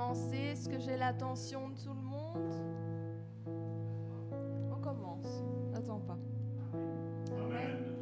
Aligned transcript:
commencer 0.00 0.36
Est-ce 0.36 0.68
que 0.68 0.78
j'ai 0.78 0.96
l'attention 0.96 1.68
de 1.68 1.74
tout 1.74 1.94
le 1.94 2.02
monde? 2.02 2.54
On 4.70 4.80
commence. 4.80 5.42
Attends 5.74 6.00
pas. 6.00 6.18
Amen. 7.32 7.96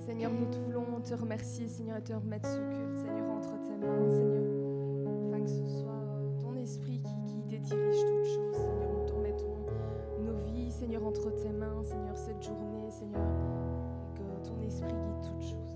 Seigneur, 0.00 0.32
nous 0.32 0.50
voulons 0.64 1.00
te 1.00 1.14
remercier, 1.14 1.68
Seigneur, 1.68 1.98
et 1.98 2.02
te 2.02 2.12
remettre 2.12 2.48
ce 2.48 2.58
culte, 2.58 2.98
Seigneur, 2.98 3.30
entre 3.30 3.60
tes 3.60 3.76
mains, 3.76 4.10
Seigneur. 4.10 5.28
Afin 5.28 5.40
que 5.42 5.50
ce 5.50 5.68
soit 5.68 5.92
euh, 5.92 6.40
ton 6.40 6.56
esprit 6.56 7.00
qui 7.00 7.14
guide 7.32 7.52
et 7.52 7.58
dirige 7.58 8.00
toutes 8.00 8.24
choses, 8.24 8.56
Seigneur. 8.56 8.92
Nous 8.98 9.06
te 9.06 9.12
remettons 9.12 9.66
nos 10.20 10.36
vies, 10.46 10.72
Seigneur, 10.72 11.06
entre 11.06 11.30
tes 11.30 11.50
mains, 11.50 11.82
Seigneur, 11.84 12.16
cette 12.16 12.42
journée, 12.42 12.90
Seigneur. 12.90 13.22
Et 14.16 14.18
que 14.18 14.48
ton 14.48 14.60
esprit 14.62 14.88
guide 14.88 15.22
toutes 15.22 15.42
choses. 15.42 15.69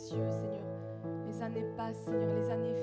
Seigneur. 0.00 0.62
Les 1.28 1.42
années 1.42 1.66
passent, 1.76 2.04
Seigneur, 2.04 2.34
les 2.34 2.50
années 2.50 2.74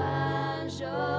en 0.00 1.09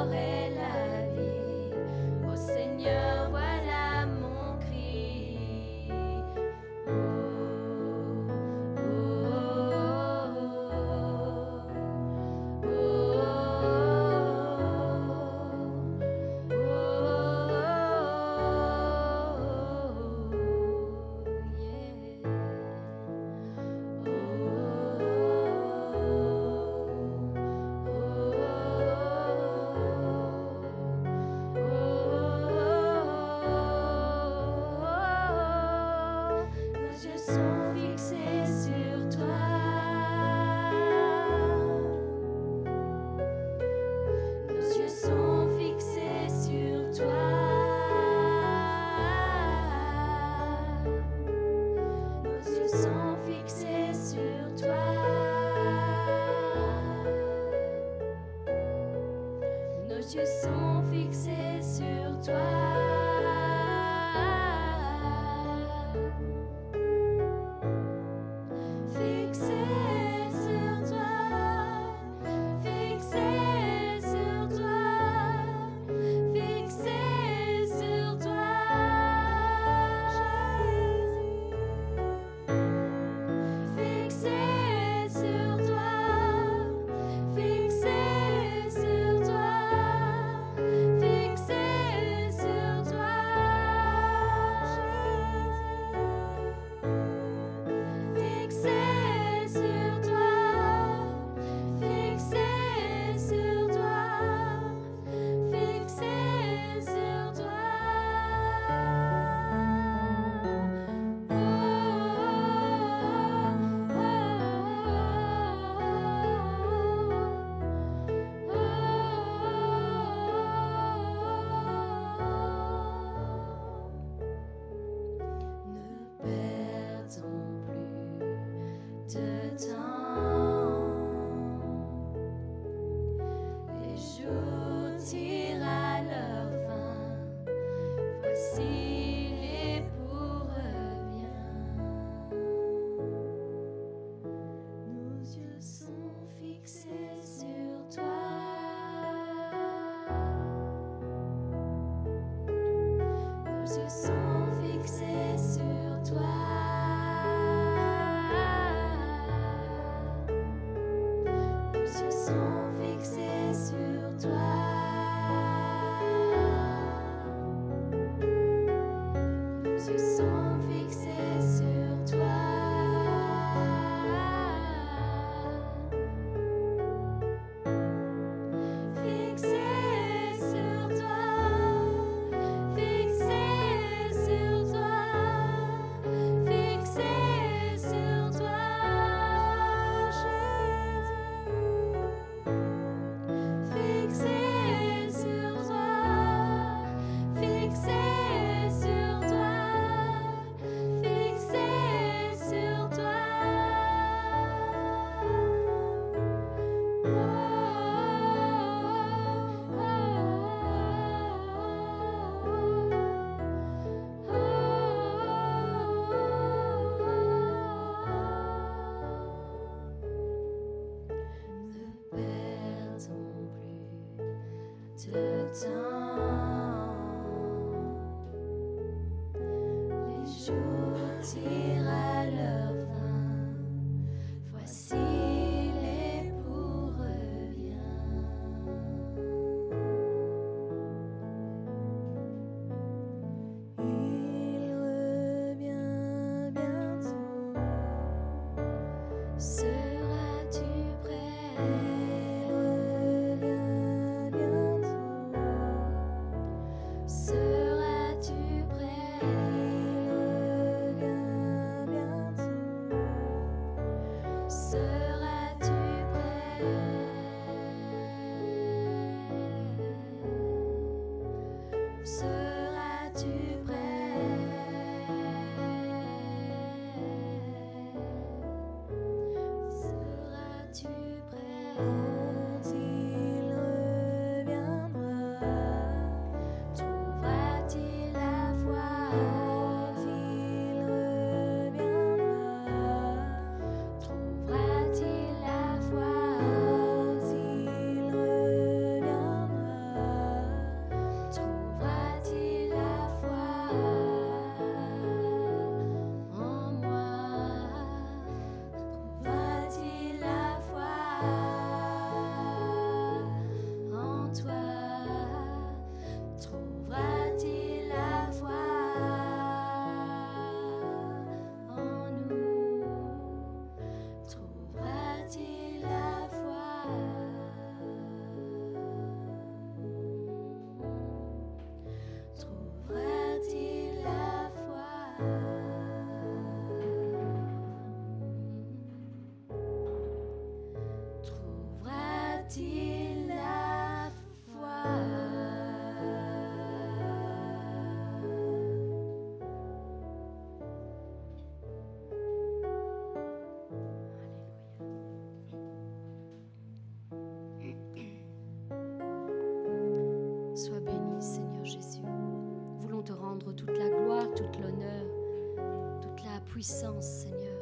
Seigneur, 366.64 367.58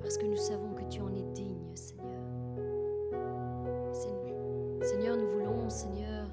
parce 0.00 0.18
que 0.18 0.26
nous 0.26 0.36
savons 0.36 0.74
que 0.74 0.82
tu 0.90 1.00
en 1.00 1.14
es 1.14 1.22
digne, 1.32 1.76
Seigneur. 1.76 2.06
Seigneur, 4.82 5.16
nous 5.16 5.28
voulons, 5.28 5.70
Seigneur, 5.70 6.28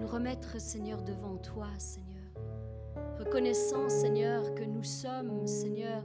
nous 0.00 0.06
remettre, 0.06 0.58
Seigneur, 0.58 1.02
devant 1.02 1.36
toi, 1.36 1.66
Seigneur. 1.76 2.08
Reconnaissant, 3.18 3.90
Seigneur, 3.90 4.54
que 4.54 4.64
nous 4.64 4.82
sommes, 4.82 5.46
Seigneur, 5.46 6.02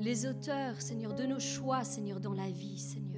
les 0.00 0.26
auteurs, 0.26 0.80
Seigneur, 0.80 1.14
de 1.14 1.24
nos 1.24 1.40
choix, 1.40 1.84
Seigneur, 1.84 2.18
dans 2.18 2.34
la 2.34 2.48
vie, 2.48 2.78
Seigneur. 2.78 3.12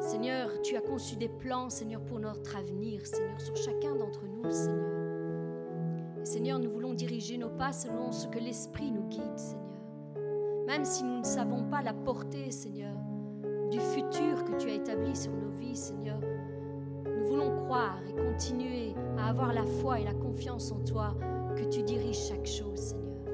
Seigneur, 0.00 0.62
tu 0.62 0.76
as 0.76 0.80
conçu 0.80 1.16
des 1.16 1.28
plans, 1.28 1.70
Seigneur, 1.70 2.04
pour 2.04 2.20
notre 2.20 2.56
avenir, 2.56 3.04
Seigneur, 3.04 3.40
sur 3.40 3.56
chacun 3.56 3.96
d'entre 3.96 4.24
nous, 4.26 4.50
Seigneur. 4.50 4.97
Seigneur, 6.28 6.58
nous 6.58 6.70
voulons 6.70 6.92
diriger 6.92 7.38
nos 7.38 7.48
pas 7.48 7.72
selon 7.72 8.12
ce 8.12 8.26
que 8.26 8.38
l'Esprit 8.38 8.90
nous 8.92 9.08
guide, 9.08 9.38
Seigneur. 9.38 9.80
Même 10.66 10.84
si 10.84 11.02
nous 11.02 11.20
ne 11.20 11.24
savons 11.24 11.64
pas 11.70 11.80
la 11.80 11.94
portée, 11.94 12.50
Seigneur, 12.50 12.94
du 13.70 13.80
futur 13.80 14.44
que 14.44 14.58
tu 14.58 14.68
as 14.68 14.74
établi 14.74 15.16
sur 15.16 15.32
nos 15.32 15.48
vies, 15.52 15.74
Seigneur, 15.74 16.20
nous 17.06 17.24
voulons 17.28 17.64
croire 17.64 17.98
et 18.06 18.12
continuer 18.12 18.94
à 19.16 19.30
avoir 19.30 19.54
la 19.54 19.64
foi 19.64 20.00
et 20.00 20.04
la 20.04 20.12
confiance 20.12 20.70
en 20.70 20.80
toi 20.84 21.16
que 21.56 21.64
tu 21.64 21.82
diriges 21.82 22.28
chaque 22.28 22.46
chose, 22.46 22.78
Seigneur. 22.78 23.24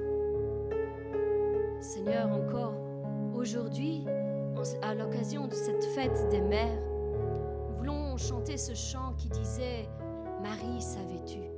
Seigneur, 1.80 2.30
encore 2.30 2.74
aujourd'hui, 3.34 4.06
à 4.82 4.94
l'occasion 4.94 5.48
de 5.48 5.54
cette 5.54 5.84
fête 5.96 6.28
des 6.30 6.42
mères, 6.42 6.80
nous 7.68 7.76
voulons 7.76 8.16
chanter 8.16 8.56
ce 8.56 8.72
chant 8.72 9.14
qui 9.18 9.28
disait 9.30 9.88
Marie, 10.40 10.80
savais-tu? 10.80 11.53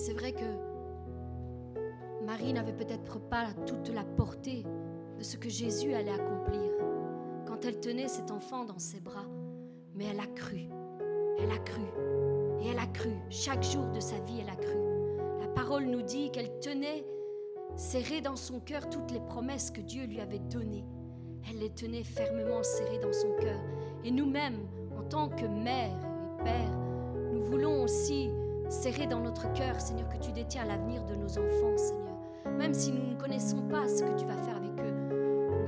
C'est 0.00 0.14
vrai 0.14 0.32
que 0.32 2.24
Marie 2.24 2.54
n'avait 2.54 2.72
peut-être 2.72 3.20
pas 3.20 3.48
toute 3.66 3.90
la 3.90 4.02
portée 4.02 4.64
de 5.18 5.22
ce 5.22 5.36
que 5.36 5.50
Jésus 5.50 5.92
allait 5.92 6.12
accomplir 6.12 6.70
quand 7.46 7.66
elle 7.66 7.80
tenait 7.80 8.08
cet 8.08 8.30
enfant 8.30 8.64
dans 8.64 8.78
ses 8.78 9.00
bras. 9.00 9.26
Mais 9.94 10.06
elle 10.06 10.20
a 10.20 10.26
cru, 10.26 10.68
elle 11.38 11.50
a 11.50 11.58
cru, 11.58 11.82
et 12.62 12.68
elle 12.68 12.78
a 12.78 12.86
cru. 12.86 13.10
Chaque 13.28 13.62
jour 13.62 13.84
de 13.88 14.00
sa 14.00 14.18
vie, 14.20 14.40
elle 14.40 14.48
a 14.48 14.56
cru. 14.56 14.78
La 15.38 15.48
parole 15.48 15.84
nous 15.84 16.02
dit 16.02 16.30
qu'elle 16.30 16.58
tenait 16.60 17.04
serrée 17.76 18.22
dans 18.22 18.36
son 18.36 18.58
cœur 18.58 18.88
toutes 18.88 19.10
les 19.10 19.20
promesses 19.20 19.70
que 19.70 19.82
Dieu 19.82 20.04
lui 20.04 20.20
avait 20.20 20.38
données. 20.38 20.86
Elle 21.50 21.58
les 21.58 21.74
tenait 21.74 22.04
fermement 22.04 22.62
serrées 22.62 23.00
dans 23.00 23.12
son 23.12 23.32
cœur. 23.38 23.60
Et 24.04 24.10
nous-mêmes, 24.10 24.66
en 24.98 25.02
tant 25.02 25.28
que 25.28 25.44
mère 25.44 25.92
et 26.40 26.44
père, 26.44 26.78
nous 27.34 27.42
voulons 27.42 27.82
aussi 27.82 28.30
serrer 28.70 29.06
dans 29.06 29.20
notre 29.20 29.52
cœur, 29.52 29.80
Seigneur, 29.80 30.08
que 30.08 30.18
tu 30.18 30.32
détiens 30.32 30.64
l'avenir 30.64 31.04
de 31.04 31.16
nos 31.16 31.30
enfants, 31.30 31.76
Seigneur. 31.76 32.56
Même 32.56 32.72
si 32.72 32.92
nous 32.92 33.14
ne 33.14 33.20
connaissons 33.20 33.62
pas 33.62 33.88
ce 33.88 34.02
que 34.02 34.18
tu 34.18 34.24
vas 34.26 34.36
faire 34.36 34.56
avec 34.56 34.70
eux, 34.80 34.94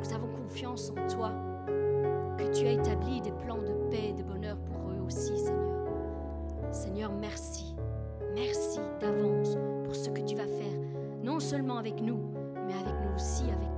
nous 0.00 0.14
avons 0.14 0.28
confiance 0.28 0.90
en 0.90 1.06
toi, 1.08 1.32
que 2.38 2.58
tu 2.58 2.66
as 2.66 2.72
établi 2.72 3.20
des 3.20 3.32
plans 3.32 3.58
de 3.58 3.90
paix 3.90 4.10
et 4.10 4.12
de 4.12 4.22
bonheur 4.22 4.56
pour 4.58 4.90
eux 4.90 5.04
aussi, 5.04 5.36
Seigneur. 5.36 5.88
Seigneur, 6.70 7.12
merci. 7.12 7.74
Merci 8.34 8.80
d'avance 9.00 9.56
pour 9.84 9.94
ce 9.94 10.08
que 10.08 10.22
tu 10.22 10.36
vas 10.36 10.46
faire, 10.46 10.78
non 11.22 11.40
seulement 11.40 11.78
avec 11.78 12.00
nous, 12.00 12.20
mais 12.66 12.74
avec 12.74 12.94
nous 13.04 13.14
aussi, 13.14 13.44
avec 13.44 13.71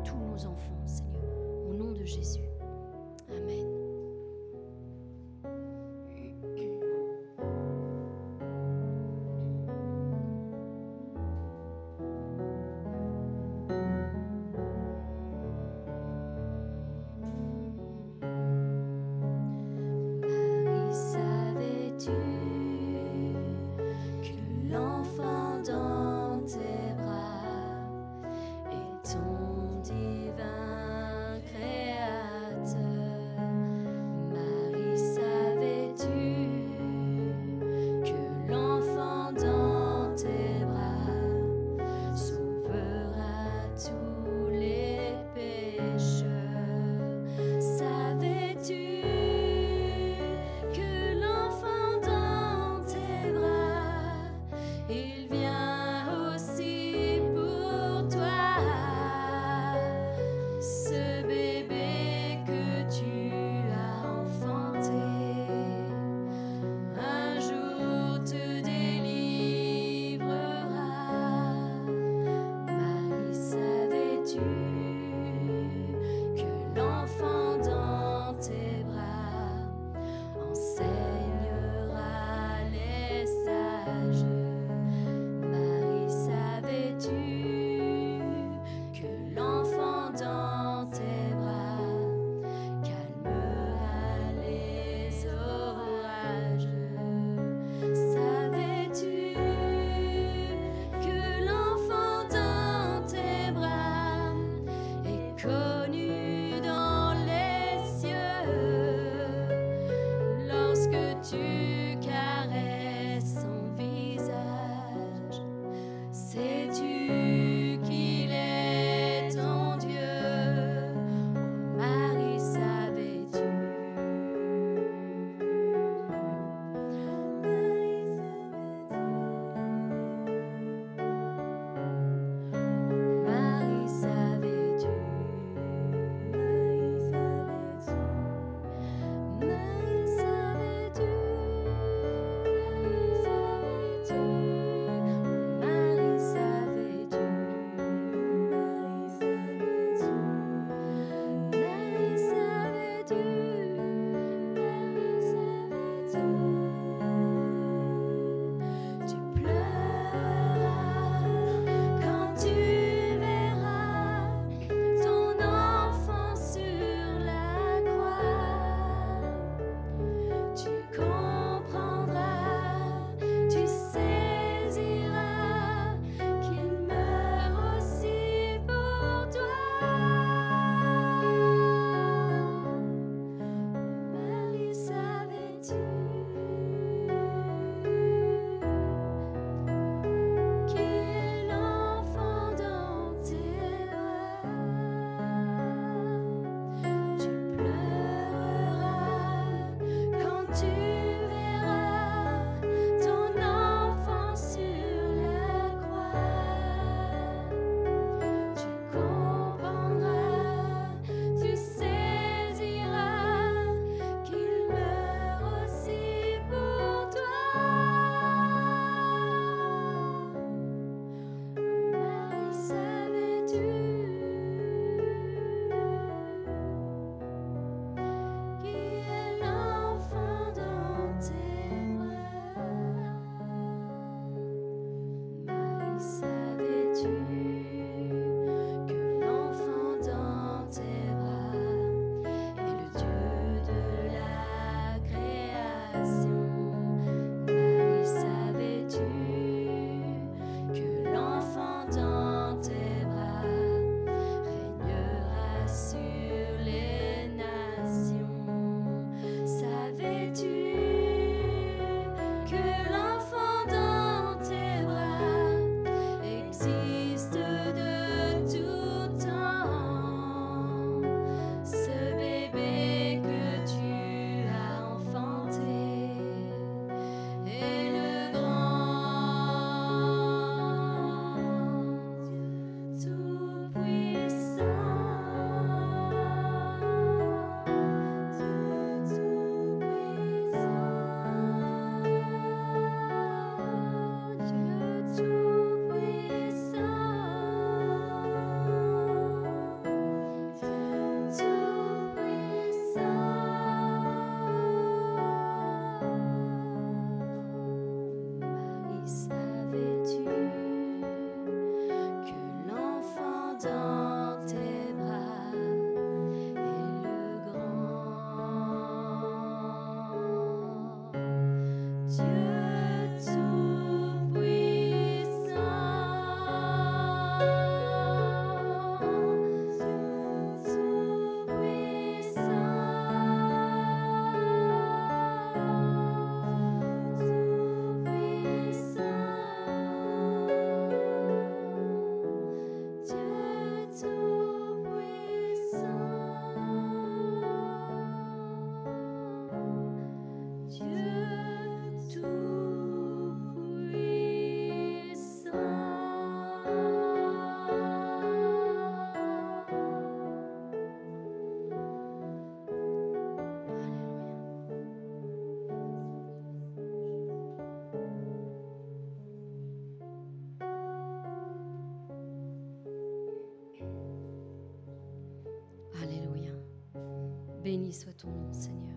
Béni 377.74 377.92
soit 377.92 378.12
ton 378.12 378.28
nom, 378.28 378.52
Seigneur. 378.52 378.96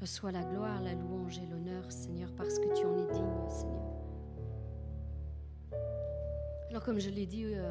Reçois 0.00 0.32
la 0.32 0.42
gloire, 0.42 0.80
la 0.80 0.94
louange 0.94 1.36
et 1.36 1.44
l'honneur, 1.50 1.84
Seigneur, 1.92 2.30
parce 2.34 2.58
que 2.58 2.64
tu 2.74 2.86
en 2.86 2.96
es 2.96 3.12
digne, 3.12 3.50
Seigneur. 3.50 3.92
Alors, 6.70 6.82
comme 6.82 6.98
je 6.98 7.10
l'ai 7.10 7.26
dit 7.26 7.44
euh, 7.44 7.70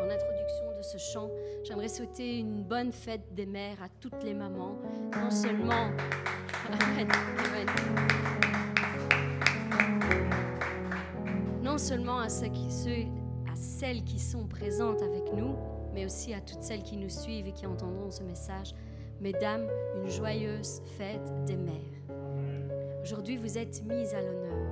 en 0.00 0.10
introduction 0.10 0.76
de 0.76 0.82
ce 0.82 0.98
chant, 0.98 1.30
j'aimerais 1.62 1.86
souhaiter 1.86 2.40
une 2.40 2.64
bonne 2.64 2.90
fête 2.90 3.32
des 3.32 3.46
mères 3.46 3.80
à 3.80 3.88
toutes 4.00 4.24
les 4.24 4.34
mamans, 4.34 4.76
non 5.14 5.30
seulement. 5.30 5.92
Non 11.62 11.78
seulement 11.78 12.18
à 12.18 12.28
celles 12.28 14.02
qui 14.02 14.18
sont 14.18 14.48
présentes 14.48 15.00
avec 15.00 15.32
nous, 15.32 15.54
mais 15.94 16.04
aussi 16.04 16.34
à 16.34 16.40
toutes 16.40 16.62
celles 16.62 16.82
qui 16.82 16.96
nous 16.96 17.08
suivent 17.08 17.46
et 17.46 17.52
qui 17.52 17.66
entendront 17.66 18.10
ce 18.10 18.24
message. 18.24 18.74
Mesdames, 19.20 19.66
une 19.96 20.10
joyeuse 20.10 20.82
fête 20.98 21.44
des 21.46 21.56
mères. 21.56 21.74
Aujourd'hui, 23.02 23.38
vous 23.38 23.56
êtes 23.56 23.82
mises 23.84 24.14
à 24.14 24.20
l'honneur 24.20 24.68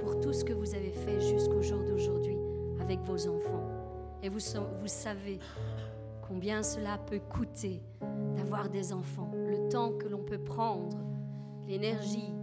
pour 0.00 0.20
tout 0.20 0.34
ce 0.34 0.44
que 0.44 0.52
vous 0.52 0.74
avez 0.74 0.90
fait 0.90 1.20
jusqu'au 1.20 1.62
jour 1.62 1.82
d'aujourd'hui 1.82 2.36
avec 2.80 3.00
vos 3.00 3.28
enfants. 3.28 3.66
Et 4.22 4.28
vous, 4.28 4.40
vous 4.80 4.86
savez 4.86 5.38
combien 6.28 6.62
cela 6.62 6.98
peut 6.98 7.18
coûter 7.18 7.82
d'avoir 8.36 8.68
des 8.68 8.92
enfants, 8.92 9.30
le 9.34 9.70
temps 9.70 9.92
que 9.92 10.06
l'on 10.06 10.22
peut 10.22 10.42
prendre, 10.42 10.98
l'énergie, 11.66 12.34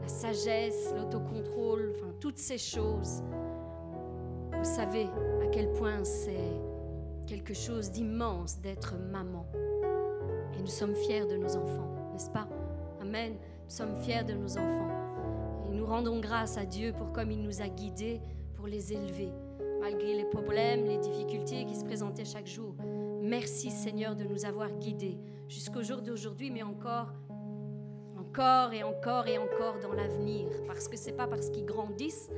la 0.00 0.08
sagesse, 0.08 0.94
l'autocontrôle, 0.96 1.92
enfin 1.96 2.14
toutes 2.18 2.38
ces 2.38 2.58
choses. 2.58 3.22
Vous 4.52 4.64
savez 4.64 5.04
à 5.42 5.48
quel 5.52 5.70
point 5.72 6.02
c'est 6.02 6.60
quelque 7.26 7.52
chose 7.52 7.90
d'immense 7.90 8.58
d'être 8.58 8.94
maman. 8.96 9.46
Nous 10.62 10.68
sommes 10.68 10.94
fiers 10.94 11.26
de 11.26 11.36
nos 11.36 11.56
enfants, 11.56 11.88
n'est-ce 12.12 12.30
pas? 12.30 12.46
Amen. 13.00 13.32
Nous 13.32 13.70
sommes 13.70 13.96
fiers 13.96 14.22
de 14.22 14.34
nos 14.34 14.56
enfants. 14.56 14.86
Et 15.66 15.74
nous 15.74 15.84
rendons 15.84 16.20
grâce 16.20 16.56
à 16.56 16.64
Dieu 16.64 16.92
pour 16.92 17.10
comme 17.10 17.32
il 17.32 17.42
nous 17.42 17.60
a 17.62 17.68
guidés 17.68 18.20
pour 18.54 18.68
les 18.68 18.92
élever, 18.92 19.32
malgré 19.80 20.14
les 20.14 20.24
problèmes, 20.24 20.84
les 20.84 20.98
difficultés 20.98 21.64
qui 21.64 21.74
se 21.74 21.84
présentaient 21.84 22.24
chaque 22.24 22.46
jour. 22.46 22.76
Merci 23.20 23.72
Seigneur 23.72 24.14
de 24.14 24.22
nous 24.22 24.44
avoir 24.44 24.70
guidés 24.70 25.18
jusqu'au 25.48 25.82
jour 25.82 26.00
d'aujourd'hui, 26.00 26.48
mais 26.48 26.62
encore, 26.62 27.12
encore 28.16 28.72
et 28.72 28.84
encore 28.84 29.26
et 29.26 29.38
encore 29.38 29.80
dans 29.80 29.94
l'avenir. 29.94 30.46
Parce 30.68 30.86
que 30.86 30.96
c'est 30.96 31.16
pas 31.16 31.26
parce 31.26 31.50
qu'ils 31.50 31.66
grandissent 31.66 32.30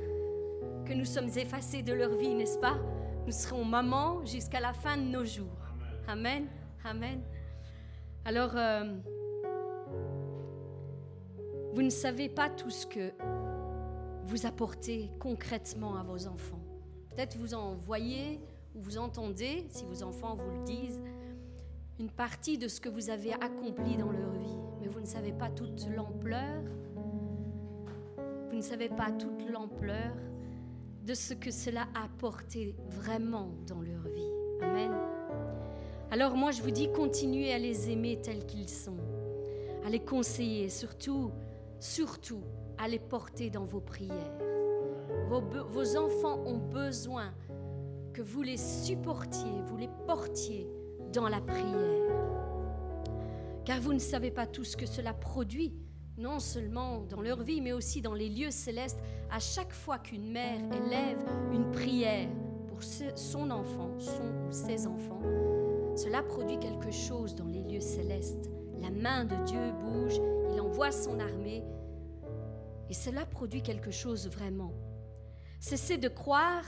que 0.83 0.93
nous 0.93 1.05
sommes 1.05 1.29
effacés 1.37 1.83
de 1.83 1.93
leur 1.93 2.15
vie, 2.15 2.33
n'est-ce 2.33 2.57
pas? 2.57 2.79
Nous 3.27 3.33
serons 3.33 3.65
mamans 3.65 4.25
jusqu'à 4.25 4.61
la 4.61 4.73
fin 4.73 4.97
de 4.97 5.03
nos 5.03 5.25
jours. 5.25 5.45
Amen. 6.07 6.47
Amen. 6.83 7.21
Alors, 8.25 8.53
euh, 8.55 8.83
vous 11.73 11.81
ne 11.83 11.91
savez 11.91 12.27
pas 12.27 12.49
tout 12.49 12.71
ce 12.71 12.87
que 12.87 13.11
vous 14.23 14.47
apportez 14.47 15.11
concrètement 15.19 15.95
à 15.95 16.01
vos 16.01 16.25
enfants. 16.25 16.63
Peut-être 17.11 17.37
vous 17.37 17.53
en 17.53 17.75
voyez 17.75 18.41
ou 18.73 18.81
vous 18.81 18.97
entendez, 18.97 19.67
si 19.69 19.85
vos 19.85 20.01
enfants 20.01 20.35
vous 20.35 20.49
le 20.49 20.63
disent, 20.63 21.03
une 21.99 22.09
partie 22.09 22.57
de 22.57 22.67
ce 22.67 22.81
que 22.81 22.89
vous 22.89 23.11
avez 23.11 23.33
accompli 23.33 23.95
dans 23.95 24.11
leur 24.11 24.31
vie, 24.31 24.57
mais 24.81 24.87
vous 24.87 24.99
ne 24.99 25.05
savez 25.05 25.31
pas 25.31 25.49
toute 25.49 25.87
l'ampleur, 25.95 26.63
vous 28.49 28.55
ne 28.55 28.61
savez 28.61 28.89
pas 28.89 29.11
toute 29.11 29.47
l'ampleur 29.49 30.13
de 31.05 31.13
ce 31.13 31.35
que 31.35 31.51
cela 31.51 31.87
a 31.93 32.05
apporté 32.05 32.75
vraiment 32.89 33.51
dans 33.67 33.81
leur 33.81 34.01
vie. 34.07 34.31
Amen. 34.61 35.14
Alors 36.15 36.37
moi 36.37 36.51
je 36.51 36.61
vous 36.61 36.71
dis, 36.71 36.89
continuez 36.93 37.51
à 37.51 37.57
les 37.57 37.89
aimer 37.89 38.17
tels 38.23 38.45
qu'ils 38.45 38.69
sont, 38.69 38.95
à 39.85 39.89
les 39.89 39.99
conseiller, 39.99 40.69
surtout, 40.69 41.29
surtout 41.81 42.39
à 42.77 42.87
les 42.87 42.99
porter 42.99 43.49
dans 43.49 43.65
vos 43.65 43.81
prières. 43.81 44.31
Vos, 45.27 45.97
enfants 45.97 46.39
ont 46.45 46.55
besoin 46.55 47.33
que 48.13 48.21
vous 48.21 48.43
les 48.43 48.55
supportiez, 48.55 49.51
vous 49.65 49.75
les 49.75 49.89
portiez 50.07 50.69
dans 51.11 51.27
la 51.27 51.41
prière. 51.41 52.13
Car 53.65 53.81
vous 53.81 53.91
ne 53.91 53.99
savez 53.99 54.31
pas 54.31 54.47
tout 54.47 54.63
ce 54.63 54.77
que 54.77 54.85
cela 54.85 55.13
produit, 55.13 55.73
non 56.17 56.39
seulement 56.39 57.01
dans 57.01 57.21
leur 57.21 57.43
vie, 57.43 57.59
mais 57.59 57.73
aussi 57.73 58.01
dans 58.01 58.13
les 58.13 58.29
lieux 58.29 58.51
célestes, 58.51 59.03
à 59.29 59.39
chaque 59.39 59.73
fois 59.73 59.99
qu'une 59.99 60.31
mère 60.31 60.61
élève 60.85 61.19
une 61.51 61.69
prière 61.71 62.29
pour 62.69 62.81
son 62.83 63.51
enfant, 63.51 63.91
son 63.99 64.47
ou 64.47 64.51
ses 64.53 64.87
enfants. 64.87 65.19
Cela 65.95 66.23
produit 66.23 66.59
quelque 66.59 66.91
chose 66.91 67.35
dans 67.35 67.47
les 67.47 67.63
lieux 67.63 67.79
célestes. 67.79 68.49
La 68.81 68.91
main 68.91 69.23
de 69.23 69.35
Dieu 69.45 69.71
bouge, 69.81 70.19
il 70.53 70.59
envoie 70.59 70.91
son 70.91 71.19
armée, 71.19 71.63
et 72.89 72.93
cela 72.93 73.25
produit 73.25 73.61
quelque 73.61 73.91
chose 73.91 74.29
vraiment. 74.29 74.73
Cessez 75.59 75.97
de 75.97 76.09
croire 76.09 76.65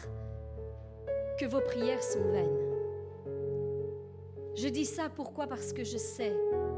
que 1.39 1.45
vos 1.45 1.59
prières 1.59 2.01
sont 2.01 2.23
vaines. 2.31 2.57
Je 4.55 4.69
dis 4.69 4.85
ça 4.85 5.09
pourquoi? 5.09 5.45
Parce 5.45 5.73
que 5.73 5.83
je 5.83 5.97
sais, 5.97 6.33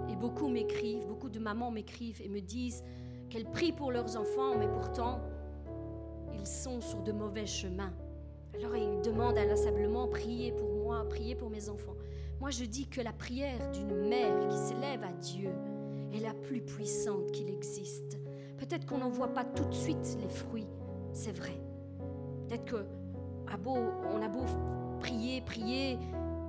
et 0.09 0.15
beaucoup 0.15 0.49
m'écrivent, 0.49 1.05
beaucoup 1.05 1.29
de 1.29 1.39
mamans 1.39 1.71
m'écrivent 1.71 2.21
et 2.21 2.29
me 2.29 2.41
disent 2.41 2.83
qu'elles 3.29 3.49
prient 3.49 3.71
pour 3.71 3.91
leurs 3.91 4.17
enfants, 4.17 4.57
mais 4.57 4.67
pourtant, 4.67 5.21
ils 6.33 6.47
sont 6.47 6.81
sur 6.81 7.01
de 7.03 7.11
mauvais 7.11 7.45
chemins. 7.45 7.93
Alors 8.55 8.75
ils 8.75 8.99
demandent 9.01 9.37
inlassablement, 9.37 10.07
priez 10.07 10.51
pour 10.51 10.69
moi, 10.73 11.05
priez 11.07 11.35
pour 11.35 11.49
mes 11.49 11.69
enfants. 11.69 11.95
Moi 12.39 12.49
je 12.51 12.63
dis 12.63 12.87
que 12.87 13.01
la 13.01 13.13
prière 13.13 13.69
d'une 13.71 14.07
mère 14.07 14.47
qui 14.47 14.57
s'élève 14.57 15.03
à 15.03 15.11
Dieu 15.11 15.49
est 16.13 16.19
la 16.19 16.33
plus 16.33 16.61
puissante 16.61 17.31
qu'il 17.31 17.49
existe. 17.49 18.17
Peut-être 18.57 18.85
qu'on 18.85 18.99
n'en 18.99 19.09
voit 19.09 19.33
pas 19.33 19.43
tout 19.43 19.65
de 19.65 19.73
suite 19.73 20.17
les 20.21 20.29
fruits, 20.29 20.67
c'est 21.13 21.35
vrai. 21.35 21.59
Peut-être 22.47 22.65
que 22.65 22.85
a 23.51 23.57
beau, 23.57 23.77
on 24.13 24.21
a 24.21 24.27
beau 24.27 24.45
prier, 24.99 25.41
prier, 25.41 25.97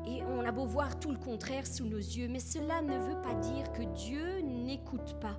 et 0.07 0.23
on 0.25 0.45
a 0.45 0.53
beau 0.53 0.65
voir 0.65 0.99
tout 0.99 1.11
le 1.11 1.19
contraire 1.19 1.67
sous 1.67 1.87
nos 1.87 1.99
yeux, 1.99 2.29
mais 2.29 2.41
cela 2.41 2.83
ne 2.83 2.99
veut 2.99 3.21
pas 3.23 3.35
dire 3.35 3.73
que 3.73 3.83
Dieu 3.83 4.41
n'écoute 4.41 5.17
pas, 5.21 5.39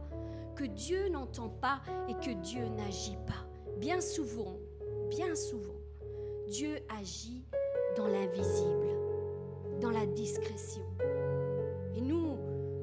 que 0.56 0.64
Dieu 0.64 1.10
n'entend 1.10 1.50
pas 1.50 1.82
et 2.08 2.14
que 2.14 2.32
Dieu 2.42 2.68
n'agit 2.78 3.18
pas. 3.28 3.48
Bien 3.80 4.02
souvent, 4.02 4.58
bien 5.10 5.36
souvent, 5.36 5.80
Dieu 6.48 6.78
agit 7.00 7.46
dans 7.98 8.08
l'invisible, 8.08 9.01
dans 9.82 9.90
la 9.90 10.06
discrétion. 10.06 10.84
Et 11.96 12.02
nous, 12.02 12.38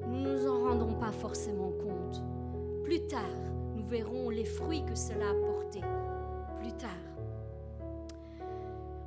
nous 0.07 0.21
ne 0.21 0.33
nous 0.33 0.47
en 0.49 0.69
rendons 0.69 0.95
pas 0.95 1.13
forcément 1.13 1.71
compte. 1.71 2.23
Plus 2.85 3.07
tard, 3.07 3.23
nous 3.75 3.85
verrons 3.87 4.31
les 4.31 4.45
fruits 4.45 4.85
que 4.85 4.95
cela 4.95 5.31
a 5.31 5.35
portés. 5.35 5.83
Plus 6.61 6.73
tard. 6.73 6.91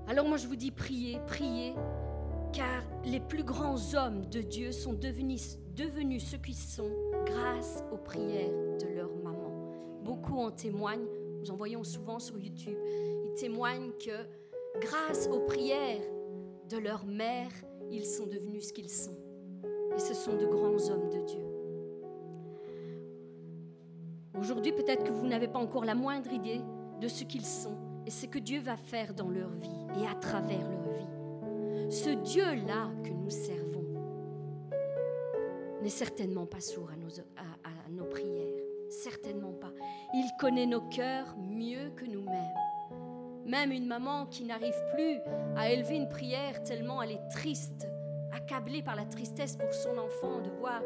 Alors 0.07 0.27
moi 0.27 0.37
je 0.37 0.47
vous 0.47 0.55
dis 0.55 0.71
priez, 0.71 1.19
priez, 1.27 1.73
car 2.53 2.83
les 3.05 3.19
plus 3.19 3.43
grands 3.43 3.77
hommes 3.93 4.25
de 4.25 4.41
Dieu 4.41 4.71
sont 4.71 4.93
devenus, 4.93 5.57
devenus 5.75 6.23
ceux 6.25 6.37
qui 6.37 6.53
sont 6.53 6.89
grâce 7.25 7.83
aux 7.91 7.97
prières 7.97 8.51
de 8.79 8.87
leur 8.95 9.09
maman. 9.23 9.71
Beaucoup 10.03 10.37
en 10.37 10.51
témoignent, 10.51 11.07
nous 11.39 11.51
en 11.51 11.55
voyons 11.55 11.83
souvent 11.83 12.19
sur 12.19 12.37
YouTube, 12.37 12.77
ils 13.25 13.33
témoignent 13.35 13.91
que 13.93 14.79
grâce 14.81 15.27
aux 15.27 15.45
prières 15.45 16.01
de 16.69 16.77
leur 16.77 17.05
mère, 17.05 17.51
ils 17.91 18.05
sont 18.05 18.27
devenus 18.27 18.67
ce 18.67 18.73
qu'ils 18.73 18.89
sont. 18.89 19.17
Et 19.95 19.99
ce 19.99 20.13
sont 20.13 20.35
de 20.37 20.45
grands 20.45 20.89
hommes 20.89 21.09
de 21.09 21.21
Dieu. 21.25 21.45
Aujourd'hui, 24.39 24.71
peut-être 24.71 25.03
que 25.03 25.11
vous 25.11 25.27
n'avez 25.27 25.47
pas 25.47 25.59
encore 25.59 25.85
la 25.85 25.95
moindre 25.95 26.31
idée 26.31 26.61
de 26.99 27.07
ce 27.07 27.23
qu'ils 27.23 27.45
sont 27.45 27.77
et 28.05 28.11
ce 28.11 28.25
que 28.25 28.39
Dieu 28.39 28.59
va 28.59 28.77
faire 28.77 29.13
dans 29.13 29.29
leur 29.29 29.49
vie 29.49 30.01
et 30.01 30.07
à 30.07 30.15
travers 30.15 30.67
leur 30.69 30.93
vie. 30.93 31.91
Ce 31.91 32.09
Dieu-là 32.09 32.89
que 33.03 33.09
nous 33.09 33.29
servons 33.29 33.85
n'est 35.81 35.89
certainement 35.89 36.45
pas 36.45 36.61
sourd 36.61 36.89
à 36.91 36.95
nos, 37.89 38.05
prières, 38.05 38.63
certainement 38.89 39.53
pas. 39.53 39.73
Il 40.13 40.29
connaît 40.39 40.65
nos 40.67 40.81
cœurs 40.81 41.35
mieux 41.37 41.89
que 41.95 42.05
nous-mêmes. 42.05 42.20
Même 43.51 43.73
une 43.73 43.85
maman 43.85 44.27
qui 44.27 44.45
n'arrive 44.45 44.81
plus 44.93 45.19
à 45.57 45.69
élever 45.69 45.95
une 45.97 46.07
prière 46.07 46.63
tellement 46.63 47.01
elle 47.01 47.11
est 47.11 47.29
triste, 47.29 47.85
accablée 48.31 48.81
par 48.81 48.95
la 48.95 49.03
tristesse 49.03 49.57
pour 49.57 49.73
son 49.73 49.97
enfant, 49.97 50.39
de 50.39 50.49
voir 50.51 50.81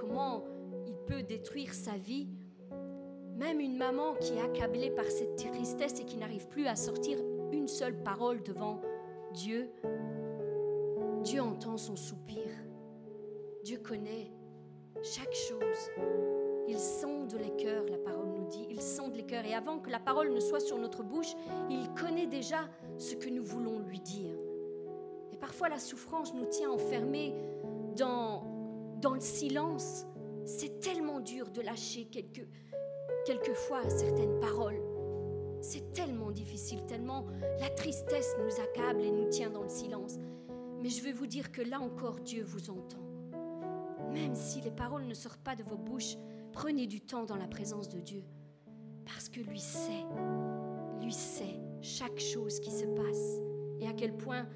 comment 0.00 0.42
il 0.88 0.96
peut 1.06 1.22
détruire 1.22 1.72
sa 1.72 1.96
vie, 1.96 2.26
même 3.36 3.60
une 3.60 3.76
maman 3.76 4.14
qui 4.14 4.32
est 4.32 4.40
accablée 4.40 4.90
par 4.90 5.04
cette 5.04 5.36
tristesse 5.36 6.00
et 6.00 6.04
qui 6.06 6.16
n'arrive 6.16 6.48
plus 6.48 6.66
à 6.66 6.74
sortir 6.74 7.18
une 7.52 7.68
seule 7.68 8.02
parole 8.02 8.42
devant 8.42 8.80
Dieu, 9.32 9.70
Dieu 11.22 11.40
entend 11.40 11.76
son 11.76 11.94
soupir. 11.94 12.48
Dieu 13.62 13.78
connaît 13.78 14.32
chaque 15.04 15.34
chose. 15.34 15.90
Il 16.66 16.80
sonde 16.80 17.32
les 17.34 17.54
cœurs, 17.62 17.84
la 17.88 17.98
parole 17.98 18.32
Il 18.70 18.80
sonde 18.80 19.14
les 19.14 19.24
cœurs. 19.24 19.44
Et 19.44 19.54
avant 19.54 19.78
que 19.78 19.90
la 19.90 20.00
parole 20.00 20.32
ne 20.32 20.40
soit 20.40 20.60
sur 20.60 20.78
notre 20.78 21.02
bouche, 21.02 21.34
il 21.70 21.88
connaît 21.94 22.26
déjà 22.26 22.68
ce 22.96 23.14
que 23.14 23.28
nous 23.28 23.44
voulons 23.44 23.78
lui 23.80 24.00
dire. 24.00 24.34
Et 25.32 25.36
parfois 25.36 25.68
la 25.68 25.78
souffrance 25.78 26.34
nous 26.34 26.46
tient 26.46 26.70
enfermés 26.70 27.34
dans 27.96 28.58
dans 29.00 29.14
le 29.14 29.20
silence, 29.20 30.06
c'est 30.44 30.80
tellement 30.80 31.20
dur 31.20 31.50
de 31.50 31.60
lâcher 31.60 32.06
quelques, 32.06 32.46
quelquefois 33.24 33.88
certaines 33.88 34.40
paroles. 34.40 34.80
C'est 35.60 35.92
tellement 35.92 36.30
difficile, 36.30 36.84
tellement 36.86 37.26
la 37.60 37.70
tristesse 37.70 38.34
nous 38.40 38.60
accable 38.62 39.02
et 39.02 39.10
nous 39.10 39.28
tient 39.28 39.50
dans 39.50 39.62
le 39.62 39.68
silence. 39.68 40.18
Mais 40.80 40.88
je 40.88 41.02
veux 41.02 41.12
vous 41.12 41.26
dire 41.26 41.52
que 41.52 41.62
là 41.62 41.80
encore, 41.80 42.20
Dieu 42.20 42.42
vous 42.44 42.70
entend. 42.70 43.02
Même 44.12 44.34
si 44.34 44.60
les 44.60 44.70
paroles 44.70 45.06
ne 45.06 45.14
sortent 45.14 45.42
pas 45.42 45.56
de 45.56 45.64
vos 45.64 45.76
bouches, 45.76 46.16
prenez 46.52 46.86
du 46.86 47.00
temps 47.00 47.24
dans 47.24 47.36
la 47.36 47.48
présence 47.48 47.88
de 47.88 48.00
Dieu. 48.00 48.24
Parce 49.08 49.28
que 49.28 49.40
lui 49.40 49.58
sait, 49.58 50.04
lui 51.02 51.12
sait 51.12 51.58
chaque 51.80 52.20
chose 52.20 52.60
qui 52.60 52.70
se 52.70 52.84
passe 52.84 53.40
et 53.80 53.88
à 53.88 53.92
quel 53.92 54.12
point 54.12 54.46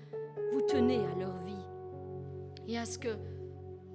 vous 0.52 0.60
tenez 0.62 0.98
à 0.98 1.18
leur 1.18 1.36
vie 1.38 1.64
et 2.68 2.78
à 2.78 2.84
ce 2.84 2.98
que 2.98 3.16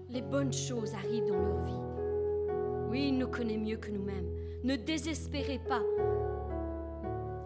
les 0.09 0.21
bonnes 0.21 0.51
choses 0.51 0.93
arrivent 0.95 1.27
dans 1.27 1.39
leur 1.39 1.63
vie. 1.63 2.89
Oui, 2.89 3.09
il 3.09 3.17
nous 3.17 3.27
connaît 3.27 3.57
mieux 3.57 3.77
que 3.77 3.91
nous-mêmes. 3.91 4.29
Ne 4.63 4.75
désespérez 4.75 5.59
pas. 5.59 5.83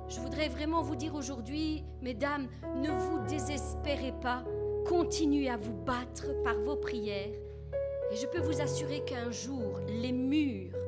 Je 0.07 0.19
voudrais 0.19 0.47
vraiment 0.47 0.81
vous 0.81 0.95
dire 0.95 1.13
aujourd'hui, 1.13 1.83
mesdames, 2.01 2.47
ne 2.77 2.89
vous 2.89 3.19
désespérez 3.27 4.13
pas. 4.21 4.43
Continuez 4.87 5.49
à 5.49 5.57
vous 5.57 5.73
battre 5.73 6.41
par 6.43 6.59
vos 6.59 6.75
prières. 6.75 7.33
Et 8.11 8.15
je 8.15 8.27
peux 8.27 8.41
vous 8.41 8.61
assurer 8.61 9.03
qu'un 9.05 9.31
jour, 9.31 9.79
les 9.87 10.11
murs 10.11 10.80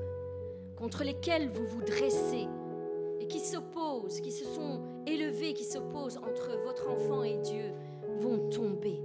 contre 0.84 1.06
lesquels 1.06 1.48
vous 1.48 1.66
vous 1.66 1.82
dressez 1.82 2.46
et 3.22 3.28
qui 3.28 3.40
s'opposent, 3.40 4.20
qui 4.20 4.34
se 4.34 4.44
sont 4.44 4.82
élevés, 5.08 5.54
qui 5.54 5.64
s'opposent 5.64 6.18
entre 6.18 6.60
votre 6.66 6.90
enfant 6.90 7.24
et 7.24 7.38
Dieu, 7.38 7.72
vont 8.20 8.50
tomber. 8.50 9.00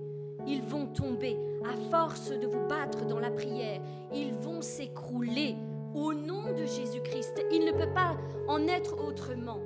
Ils 0.45 0.61
vont 0.61 0.87
tomber. 0.87 1.37
À 1.65 1.77
force 1.89 2.31
de 2.31 2.49
vous 2.49 2.67
battre 2.67 3.07
dans 3.07 3.21
la 3.21 3.31
prière, 3.31 3.81
ils 4.13 4.33
vont 4.33 4.61
s'écrouler 4.61 5.55
au 5.95 6.13
nom 6.15 6.53
de 6.53 6.65
Jésus-Christ. 6.65 7.45
Il 7.53 7.65
ne 7.65 7.71
peut 7.71 7.95
pas 7.95 8.17
en 8.49 8.67
être 8.67 8.97
autrement. 9.07 9.61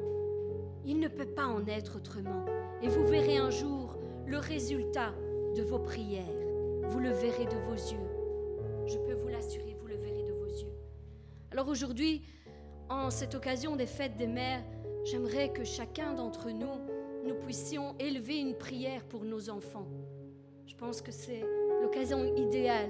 Il 0.84 1.00
ne 1.00 1.08
peut 1.08 1.24
pas 1.24 1.46
en 1.46 1.66
être 1.66 1.96
autrement. 1.96 2.44
Et 2.82 2.88
vous 2.88 3.06
verrez 3.06 3.38
un 3.38 3.48
jour 3.48 3.96
le 4.26 4.36
résultat 4.36 5.14
de 5.56 5.62
vos 5.62 5.78
prières. 5.78 6.26
Vous 6.90 6.98
le 6.98 7.10
verrez 7.10 7.46
de 7.46 7.56
vos 7.70 7.74
yeux. 7.74 8.06
Je 8.86 8.98
peux 8.98 9.14
vous 9.14 9.28
l'assurer, 9.28 9.71
Alors 11.52 11.68
aujourd'hui, 11.68 12.22
en 12.88 13.10
cette 13.10 13.34
occasion 13.34 13.76
des 13.76 13.84
fêtes 13.84 14.16
des 14.16 14.26
mères, 14.26 14.64
j'aimerais 15.04 15.52
que 15.52 15.64
chacun 15.64 16.14
d'entre 16.14 16.48
nous, 16.50 16.80
nous 17.26 17.34
puissions 17.34 17.94
élever 17.98 18.38
une 18.38 18.56
prière 18.56 19.04
pour 19.04 19.22
nos 19.22 19.50
enfants. 19.50 19.86
Je 20.66 20.74
pense 20.74 21.02
que 21.02 21.12
c'est 21.12 21.44
l'occasion 21.82 22.24
idéale 22.36 22.88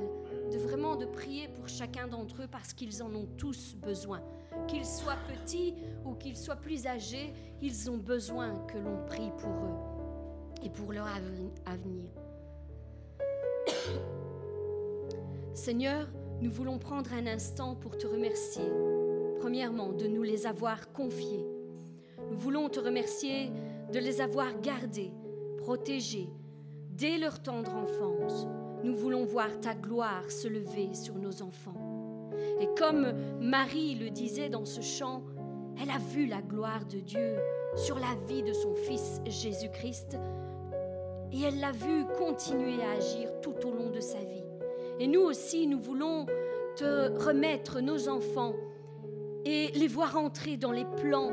de 0.53 0.59
vraiment 0.59 0.95
de 0.95 1.07
prier 1.07 1.49
pour 1.49 1.67
chacun 1.67 2.07
d'entre 2.07 2.43
eux 2.43 2.49
parce 2.49 2.73
qu'ils 2.73 3.03
en 3.03 3.13
ont 3.17 3.27
tous 3.37 3.75
besoin. 3.75 4.23
Qu'ils 4.69 4.87
soient 4.87 5.19
petits 5.27 5.75
ou 6.05 6.15
qu'ils 6.15 6.37
soient 6.37 6.55
plus 6.55 6.87
âgés, 6.87 7.33
ils 7.61 7.91
ont 7.91 7.99
besoin 7.99 8.55
que 8.69 8.79
l'on 8.79 9.05
prie 9.07 9.33
pour 9.39 9.51
eux 9.51 10.63
et 10.63 10.71
pour 10.71 10.93
leur 10.93 11.09
avenir. 11.67 12.13
Seigneur, 15.53 16.07
nous 16.43 16.51
voulons 16.51 16.77
prendre 16.77 17.13
un 17.15 17.29
instant 17.29 17.77
pour 17.77 17.97
te 17.97 18.05
remercier. 18.05 18.65
Premièrement, 19.39 19.93
de 19.93 20.09
nous 20.09 20.25
les 20.25 20.45
avoir 20.45 20.91
confiés. 20.93 21.47
Nous 22.31 22.37
voulons 22.37 22.69
te 22.69 22.81
remercier 22.81 23.53
de 23.93 23.99
les 24.01 24.21
avoir 24.21 24.61
gardés, 24.61 25.13
protégés, 25.59 26.29
dès 26.91 27.17
leur 27.17 27.41
tendre 27.43 27.73
enfance. 27.77 28.49
Nous 28.83 28.97
voulons 28.97 29.25
voir 29.25 29.61
ta 29.61 29.75
gloire 29.75 30.29
se 30.33 30.49
lever 30.49 30.95
sur 30.95 31.15
nos 31.15 31.43
enfants. 31.43 32.31
Et 32.61 32.69
comme 32.77 33.13
Marie 33.41 33.95
le 33.95 34.11
disait 34.11 34.49
dans 34.49 34.65
ce 34.65 34.81
chant, 34.81 35.23
elle 35.81 35.91
a 35.91 35.99
vu 35.99 36.27
la 36.27 36.43
gloire 36.43 36.85
de 36.87 36.99
Dieu 36.99 37.37
sur 37.77 38.01
la 38.01 38.17
vie 38.27 38.43
de 38.43 38.53
son 38.53 38.75
Fils 38.75 39.21
Jésus-Christ 39.27 40.19
et 41.31 41.43
elle 41.43 41.61
l'a 41.61 41.73
vu 41.73 42.05
continuer 42.19 42.83
à 42.83 42.99
agir 42.99 43.29
tout 43.41 43.55
au 43.65 43.71
long 43.71 43.91
de 43.91 44.01
sa 44.01 44.19
vie. 44.19 44.52
Et 45.03 45.09
nous 45.09 45.23
aussi, 45.23 45.67
nous 45.67 45.81
voulons 45.81 46.27
te 46.77 47.19
remettre 47.25 47.81
nos 47.81 48.09
enfants 48.09 48.55
et 49.45 49.73
les 49.75 49.89
voir 49.89 50.17
entrer 50.17 50.57
dans 50.57 50.71
les 50.71 50.85
plans 50.85 51.33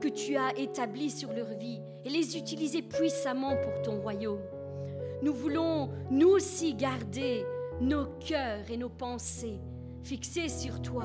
que 0.00 0.08
tu 0.08 0.34
as 0.36 0.58
établis 0.58 1.10
sur 1.10 1.30
leur 1.34 1.48
vie 1.58 1.82
et 2.06 2.08
les 2.08 2.38
utiliser 2.38 2.80
puissamment 2.80 3.54
pour 3.62 3.82
ton 3.82 4.00
royaume. 4.00 4.40
Nous 5.20 5.34
voulons, 5.34 5.90
nous 6.10 6.30
aussi, 6.30 6.72
garder 6.72 7.44
nos 7.82 8.06
cœurs 8.26 8.70
et 8.70 8.78
nos 8.78 8.88
pensées 8.88 9.60
fixés 10.02 10.48
sur 10.48 10.80
toi, 10.80 11.04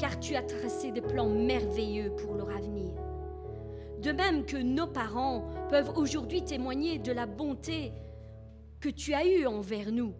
car 0.00 0.18
tu 0.18 0.34
as 0.34 0.42
tracé 0.42 0.90
des 0.90 1.02
plans 1.02 1.28
merveilleux 1.28 2.10
pour 2.16 2.34
leur 2.34 2.50
avenir. 2.50 2.90
De 4.02 4.10
même 4.10 4.44
que 4.44 4.56
nos 4.56 4.88
parents 4.88 5.44
peuvent 5.70 5.92
aujourd'hui 5.94 6.42
témoigner 6.42 6.98
de 6.98 7.12
la 7.12 7.26
bonté 7.26 7.92
que 8.80 8.88
tu 8.88 9.14
as 9.14 9.24
eue 9.24 9.46
envers 9.46 9.92
nous, 9.92 10.14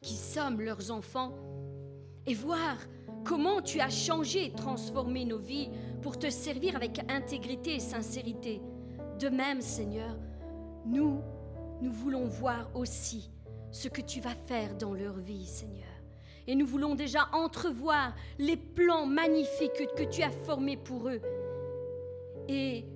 qui 0.00 0.14
sommes 0.14 0.60
leurs 0.60 0.90
enfants, 0.90 1.32
et 2.26 2.34
voir 2.34 2.76
comment 3.24 3.62
tu 3.62 3.80
as 3.80 3.90
changé 3.90 4.46
et 4.46 4.52
transformé 4.52 5.24
nos 5.24 5.38
vies 5.38 5.70
pour 6.02 6.18
te 6.18 6.30
servir 6.30 6.76
avec 6.76 7.00
intégrité 7.10 7.76
et 7.76 7.80
sincérité. 7.80 8.60
De 9.18 9.28
même, 9.28 9.60
Seigneur, 9.60 10.16
nous, 10.84 11.20
nous 11.80 11.92
voulons 11.92 12.26
voir 12.26 12.70
aussi 12.74 13.30
ce 13.70 13.88
que 13.88 14.00
tu 14.00 14.20
vas 14.20 14.34
faire 14.46 14.76
dans 14.76 14.94
leur 14.94 15.14
vie, 15.14 15.46
Seigneur. 15.46 15.86
Et 16.46 16.54
nous 16.54 16.66
voulons 16.66 16.94
déjà 16.94 17.28
entrevoir 17.32 18.14
les 18.38 18.56
plans 18.56 19.06
magnifiques 19.06 19.94
que 19.96 20.04
tu 20.04 20.22
as 20.22 20.30
formés 20.30 20.76
pour 20.76 21.08
eux. 21.08 21.20
Et 22.48 22.86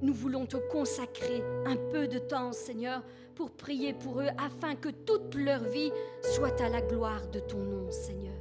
nous 0.00 0.14
voulons 0.14 0.46
te 0.46 0.56
consacrer 0.56 1.42
un 1.64 1.76
peu 1.76 2.08
de 2.08 2.18
temps, 2.18 2.52
Seigneur, 2.52 3.02
pour 3.34 3.50
prier 3.50 3.92
pour 3.92 4.20
eux, 4.20 4.28
afin 4.38 4.74
que 4.74 4.88
toute 4.88 5.34
leur 5.34 5.62
vie 5.64 5.92
soit 6.34 6.60
à 6.60 6.68
la 6.68 6.82
gloire 6.82 7.26
de 7.28 7.40
ton 7.40 7.58
nom, 7.58 7.90
Seigneur. 7.90 8.32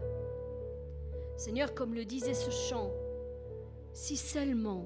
Seigneur, 1.38 1.73
comme 1.73 1.95
le 1.95 2.06
disait 2.06 2.34
ce 2.34 2.51
chant, 2.51 2.91
si 3.93 4.15
seulement 4.15 4.86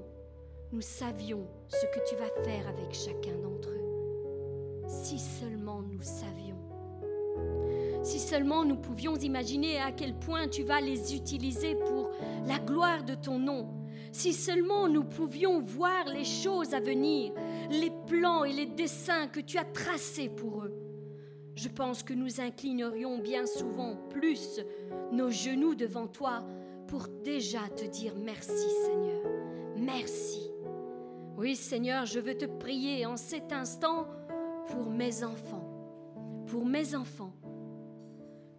nous 0.72 0.80
savions 0.80 1.46
ce 1.68 1.86
que 1.86 2.08
tu 2.08 2.16
vas 2.16 2.30
faire 2.44 2.66
avec 2.68 2.92
chacun 2.92 3.36
d'entre 3.36 3.68
eux, 3.68 4.84
si 4.88 5.18
seulement 5.18 5.82
nous 5.82 6.02
savions, 6.02 6.56
si 8.02 8.18
seulement 8.18 8.64
nous 8.64 8.76
pouvions 8.76 9.16
imaginer 9.16 9.80
à 9.80 9.92
quel 9.92 10.14
point 10.14 10.48
tu 10.48 10.62
vas 10.62 10.80
les 10.80 11.14
utiliser 11.14 11.74
pour 11.74 12.10
la 12.46 12.58
gloire 12.58 13.04
de 13.04 13.14
ton 13.14 13.38
nom, 13.38 13.68
si 14.16 14.32
seulement 14.32 14.88
nous 14.88 15.04
pouvions 15.04 15.60
voir 15.60 16.06
les 16.06 16.24
choses 16.24 16.72
à 16.72 16.80
venir, 16.80 17.34
les 17.68 17.92
plans 18.06 18.44
et 18.44 18.52
les 18.52 18.64
dessins 18.64 19.28
que 19.28 19.40
tu 19.40 19.58
as 19.58 19.64
tracés 19.64 20.30
pour 20.30 20.62
eux, 20.64 20.74
je 21.54 21.68
pense 21.68 22.02
que 22.02 22.14
nous 22.14 22.40
inclinerions 22.40 23.18
bien 23.18 23.44
souvent 23.44 23.94
plus 24.08 24.60
nos 25.12 25.30
genoux 25.30 25.74
devant 25.74 26.06
toi 26.06 26.42
pour 26.88 27.08
déjà 27.24 27.68
te 27.76 27.84
dire 27.84 28.14
merci 28.16 28.70
Seigneur. 28.86 29.22
Merci. 29.76 30.50
Oui 31.36 31.54
Seigneur, 31.54 32.06
je 32.06 32.18
veux 32.18 32.38
te 32.38 32.46
prier 32.46 33.04
en 33.04 33.18
cet 33.18 33.52
instant 33.52 34.06
pour 34.68 34.88
mes 34.88 35.24
enfants, 35.24 35.68
pour 36.46 36.64
mes 36.64 36.94
enfants, 36.94 37.34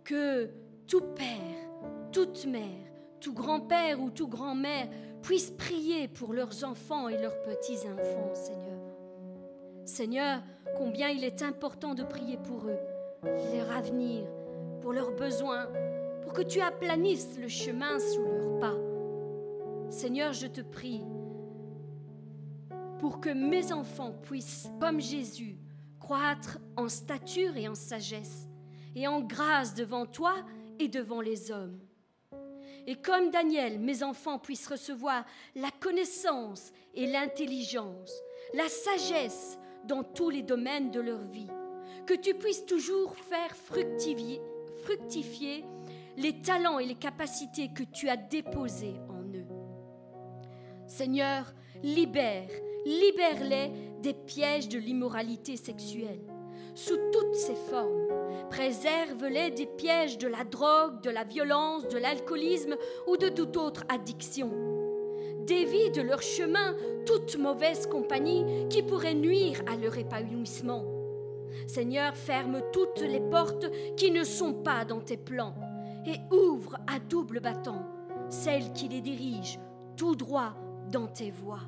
que 0.03 0.51
tout 0.85 1.01
père, 1.15 1.71
toute 2.11 2.45
mère, 2.45 2.91
tout 3.19 3.33
grand-père 3.33 3.99
ou 3.99 4.11
tout 4.11 4.27
grand-mère 4.27 4.87
puissent 5.21 5.51
prier 5.51 6.07
pour 6.07 6.33
leurs 6.33 6.63
enfants 6.63 7.09
et 7.09 7.17
leurs 7.17 7.41
petits-enfants, 7.41 8.33
Seigneur. 8.33 8.79
Seigneur, 9.85 10.41
combien 10.77 11.09
il 11.09 11.23
est 11.23 11.41
important 11.41 11.93
de 11.93 12.03
prier 12.03 12.37
pour 12.37 12.67
eux, 12.67 12.79
leur 13.23 13.71
avenir, 13.71 14.27
pour 14.81 14.93
leurs 14.93 15.15
besoins, 15.15 15.67
pour 16.21 16.33
que 16.33 16.41
tu 16.41 16.61
aplanisses 16.61 17.37
le 17.39 17.47
chemin 17.47 17.99
sous 17.99 18.23
leurs 18.23 18.59
pas. 18.59 18.75
Seigneur, 19.89 20.33
je 20.33 20.47
te 20.47 20.61
prie 20.61 21.03
pour 22.99 23.19
que 23.19 23.29
mes 23.29 23.71
enfants 23.71 24.11
puissent, 24.11 24.69
comme 24.79 24.99
Jésus, 24.99 25.57
croître 25.99 26.59
en 26.75 26.89
stature 26.89 27.55
et 27.57 27.67
en 27.67 27.75
sagesse, 27.75 28.47
et 28.95 29.07
en 29.07 29.21
grâce 29.21 29.75
devant 29.75 30.05
toi 30.05 30.33
et 30.79 30.87
devant 30.87 31.21
les 31.21 31.51
hommes. 31.51 31.79
Et 32.87 32.95
comme 32.95 33.31
Daniel, 33.31 33.79
mes 33.79 34.01
enfants 34.01 34.39
puissent 34.39 34.67
recevoir 34.67 35.25
la 35.55 35.69
connaissance 35.71 36.71
et 36.93 37.05
l'intelligence, 37.05 38.13
la 38.53 38.69
sagesse 38.69 39.59
dans 39.83 40.03
tous 40.03 40.29
les 40.29 40.41
domaines 40.41 40.89
de 40.89 41.01
leur 41.01 41.21
vie. 41.25 41.49
Que 42.05 42.13
tu 42.13 42.33
puisses 42.33 42.65
toujours 42.65 43.13
faire 43.17 43.53
fructifier, 43.55 44.41
les 46.15 46.41
talents 46.41 46.79
et 46.79 46.85
les 46.85 46.95
capacités 46.95 47.69
que 47.73 47.83
tu 47.83 48.07
as 48.07 48.15
déposés 48.15 48.95
en 49.09 49.23
eux. 49.35 49.47
Seigneur, 50.87 51.53
libère, 51.83 52.49
libère-les 52.85 53.71
des 54.01 54.13
pièges 54.13 54.69
de 54.69 54.79
l'immoralité 54.79 55.57
sexuelle. 55.57 56.21
Sous 56.77 56.97
toutes 57.11 57.33
ses 57.33 57.55
formes. 57.55 58.07
Préserve-les 58.51 59.49
des 59.49 59.65
pièges 59.65 60.19
de 60.19 60.27
la 60.27 60.43
drogue, 60.43 61.01
de 61.01 61.09
la 61.09 61.23
violence, 61.23 61.87
de 61.87 61.97
l'alcoolisme 61.97 62.75
ou 63.07 63.17
de 63.17 63.29
toute 63.29 63.57
autre 63.57 63.83
addiction. 63.89 64.51
Dévie 65.39 65.89
de 65.89 66.01
leur 66.01 66.21
chemin 66.21 66.75
toute 67.05 67.35
mauvaise 67.37 67.87
compagnie 67.87 68.45
qui 68.69 68.83
pourrait 68.83 69.15
nuire 69.15 69.59
à 69.65 69.75
leur 69.75 69.97
épanouissement. 69.97 70.85
Seigneur, 71.65 72.15
ferme 72.15 72.61
toutes 72.71 73.01
les 73.01 73.21
portes 73.21 73.65
qui 73.95 74.11
ne 74.11 74.23
sont 74.23 74.53
pas 74.53 74.85
dans 74.85 75.01
tes 75.01 75.17
plans 75.17 75.55
et 76.05 76.19
ouvre 76.31 76.77
à 76.85 76.99
double 76.99 77.39
battant 77.39 77.87
celles 78.29 78.71
qui 78.73 78.87
les 78.87 79.01
dirigent 79.01 79.59
tout 79.95 80.15
droit 80.15 80.53
dans 80.91 81.07
tes 81.07 81.31
voies. 81.31 81.63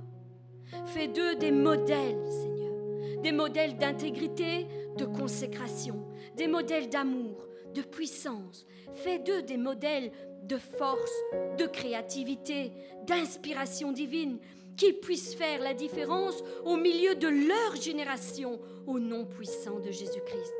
Fais 0.85 1.07
d'eux 1.07 1.35
des 1.35 1.51
modèles, 1.51 2.29
Seigneur, 2.29 3.21
des 3.23 3.31
modèles 3.31 3.77
d'intégrité, 3.77 4.67
de 4.97 5.05
consécration, 5.05 6.05
des 6.35 6.47
modèles 6.47 6.89
d'amour, 6.89 7.47
de 7.73 7.81
puissance. 7.81 8.65
Fais 8.93 9.19
d'eux 9.19 9.41
des 9.43 9.57
modèles 9.57 10.11
de 10.43 10.57
force, 10.57 11.13
de 11.57 11.65
créativité, 11.65 12.71
d'inspiration 13.05 13.91
divine, 13.91 14.39
qui 14.79 14.93
puissent 14.93 15.35
faire 15.35 15.61
la 15.61 15.73
différence 15.73 16.41
au 16.63 16.77
milieu 16.77 17.13
de 17.15 17.27
leur 17.27 17.75
génération 17.75 18.59
au 18.87 18.97
nom 18.97 19.25
puissant 19.25 19.79
de 19.79 19.91
Jésus-Christ. 19.91 20.53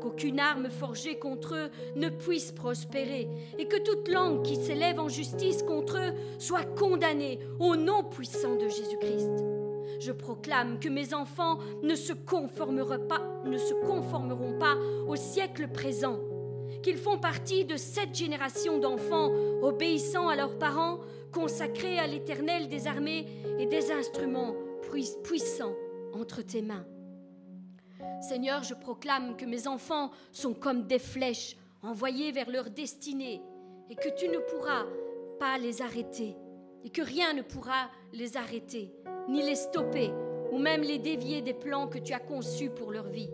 Qu'aucune 0.00 0.40
arme 0.40 0.68
forgée 0.68 1.18
contre 1.18 1.54
eux 1.54 1.70
ne 1.94 2.08
puisse 2.08 2.50
prospérer 2.50 3.28
et 3.58 3.66
que 3.68 3.76
toute 3.76 4.08
langue 4.08 4.42
qui 4.42 4.56
s'élève 4.56 4.98
en 4.98 5.08
justice 5.08 5.62
contre 5.62 5.96
eux 5.96 6.12
soit 6.38 6.64
condamnée 6.64 7.38
au 7.60 7.76
nom 7.76 8.02
puissant 8.02 8.56
de 8.56 8.68
Jésus-Christ. 8.68 9.65
Je 10.00 10.12
proclame 10.12 10.78
que 10.78 10.88
mes 10.88 11.14
enfants 11.14 11.58
ne 11.82 11.94
se 11.94 12.12
conformeront 12.12 12.98
pas, 14.58 14.76
au 15.06 15.16
siècle 15.16 15.68
présent, 15.68 16.18
qu'ils 16.82 16.98
font 16.98 17.18
partie 17.18 17.64
de 17.64 17.76
cette 17.76 18.14
génération 18.14 18.78
d'enfants 18.78 19.32
obéissant 19.62 20.28
à 20.28 20.36
leurs 20.36 20.58
parents, 20.58 21.00
consacrés 21.32 21.98
à 21.98 22.06
l'Éternel 22.06 22.68
des 22.68 22.86
armées 22.86 23.26
et 23.58 23.66
des 23.66 23.90
instruments 23.90 24.54
puissants 25.24 25.74
entre 26.14 26.42
tes 26.42 26.62
mains. 26.62 26.86
Seigneur, 28.20 28.62
je 28.62 28.74
proclame 28.74 29.36
que 29.36 29.44
mes 29.44 29.66
enfants 29.66 30.10
sont 30.32 30.54
comme 30.54 30.86
des 30.86 30.98
flèches 30.98 31.56
envoyées 31.82 32.32
vers 32.32 32.50
leur 32.50 32.70
destinée 32.70 33.42
et 33.90 33.94
que 33.94 34.08
tu 34.16 34.28
ne 34.28 34.38
pourras 34.38 34.84
pas 35.38 35.58
les 35.58 35.82
arrêter 35.82 36.36
et 36.84 36.90
que 36.90 37.02
rien 37.02 37.32
ne 37.34 37.42
pourra 37.42 37.90
les 38.12 38.36
arrêter, 38.36 38.92
ni 39.28 39.42
les 39.42 39.56
stopper 39.56 40.12
ou 40.52 40.58
même 40.58 40.82
les 40.82 40.98
dévier 40.98 41.42
des 41.42 41.54
plans 41.54 41.86
que 41.86 41.98
tu 41.98 42.12
as 42.12 42.18
conçus 42.18 42.70
pour 42.70 42.92
leur 42.92 43.08
vie. 43.08 43.30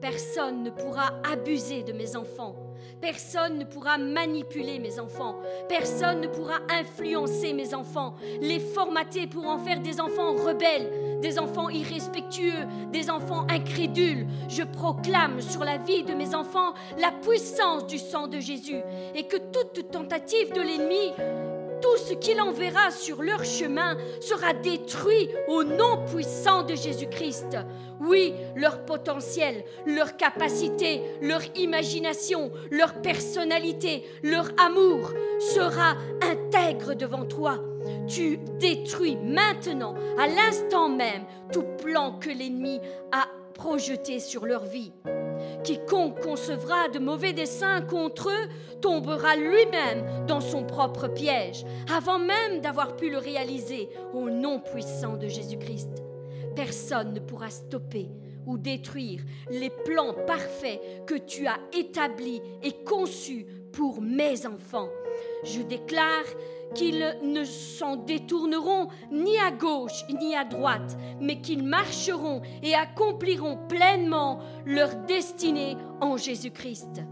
Personne 0.00 0.62
ne 0.62 0.70
pourra 0.70 1.20
abuser 1.28 1.82
de 1.82 1.92
mes 1.92 2.14
enfants. 2.14 2.54
Personne 3.00 3.58
ne 3.58 3.64
pourra 3.64 3.98
manipuler 3.98 4.78
mes 4.78 5.00
enfants. 5.00 5.36
Personne 5.68 6.20
ne 6.20 6.28
pourra 6.28 6.58
influencer 6.70 7.52
mes 7.52 7.74
enfants, 7.74 8.14
les 8.40 8.60
formater 8.60 9.26
pour 9.26 9.46
en 9.46 9.58
faire 9.58 9.80
des 9.80 10.00
enfants 10.00 10.34
rebelles, 10.34 11.20
des 11.20 11.38
enfants 11.38 11.68
irrespectueux, 11.68 12.66
des 12.92 13.10
enfants 13.10 13.46
incrédules. 13.48 14.26
Je 14.48 14.62
proclame 14.62 15.40
sur 15.40 15.64
la 15.64 15.78
vie 15.78 16.04
de 16.04 16.14
mes 16.14 16.34
enfants 16.34 16.74
la 16.98 17.10
puissance 17.10 17.86
du 17.86 17.98
sang 17.98 18.28
de 18.28 18.38
Jésus 18.38 18.80
et 19.14 19.24
que 19.24 19.36
toute 19.36 19.90
tentative 19.90 20.52
de 20.52 20.60
l'ennemi 20.60 21.12
tout 21.80 21.96
ce 21.96 22.14
qu'il 22.14 22.40
enverra 22.40 22.90
sur 22.90 23.22
leur 23.22 23.44
chemin 23.44 23.96
sera 24.20 24.52
détruit 24.52 25.28
au 25.48 25.64
nom 25.64 26.04
puissant 26.12 26.62
de 26.62 26.74
Jésus-Christ. 26.74 27.56
Oui, 28.00 28.32
leur 28.54 28.84
potentiel, 28.84 29.64
leur 29.86 30.16
capacité, 30.16 31.02
leur 31.20 31.40
imagination, 31.56 32.50
leur 32.70 32.94
personnalité, 32.94 34.04
leur 34.22 34.50
amour 34.58 35.12
sera 35.40 35.96
intègre 36.22 36.94
devant 36.94 37.24
toi. 37.24 37.58
Tu 38.06 38.38
détruis 38.58 39.16
maintenant, 39.16 39.94
à 40.18 40.26
l'instant 40.26 40.88
même, 40.88 41.24
tout 41.52 41.64
plan 41.82 42.18
que 42.18 42.30
l'ennemi 42.30 42.80
a 43.12 43.26
projeté 43.54 44.20
sur 44.20 44.46
leur 44.46 44.64
vie. 44.64 44.92
Quiconque 45.64 46.20
concevra 46.20 46.88
de 46.88 46.98
mauvais 46.98 47.32
desseins 47.32 47.82
contre 47.82 48.28
eux 48.28 48.48
tombera 48.80 49.36
lui-même 49.36 50.26
dans 50.26 50.40
son 50.40 50.64
propre 50.64 51.08
piège, 51.08 51.64
avant 51.94 52.18
même 52.18 52.60
d'avoir 52.60 52.96
pu 52.96 53.10
le 53.10 53.18
réaliser 53.18 53.88
au 54.14 54.30
nom 54.30 54.60
puissant 54.60 55.16
de 55.16 55.28
Jésus-Christ. 55.28 56.02
Personne 56.54 57.12
ne 57.12 57.20
pourra 57.20 57.50
stopper 57.50 58.08
ou 58.46 58.56
détruire 58.56 59.20
les 59.50 59.70
plans 59.70 60.14
parfaits 60.26 60.80
que 61.06 61.14
tu 61.14 61.46
as 61.46 61.58
établis 61.76 62.40
et 62.62 62.72
conçus 62.84 63.46
pour 63.72 64.00
mes 64.00 64.46
enfants. 64.46 64.88
Je 65.44 65.60
déclare 65.62 66.24
qu'ils 66.74 67.16
ne 67.22 67.44
s'en 67.44 67.96
détourneront 67.96 68.88
ni 69.10 69.38
à 69.38 69.50
gauche 69.50 70.04
ni 70.20 70.34
à 70.34 70.44
droite, 70.44 70.96
mais 71.20 71.40
qu'ils 71.40 71.62
marcheront 71.62 72.42
et 72.62 72.74
accompliront 72.74 73.56
pleinement 73.68 74.40
leur 74.66 74.94
destinée 75.06 75.76
en 76.00 76.16
Jésus-Christ. 76.16 77.02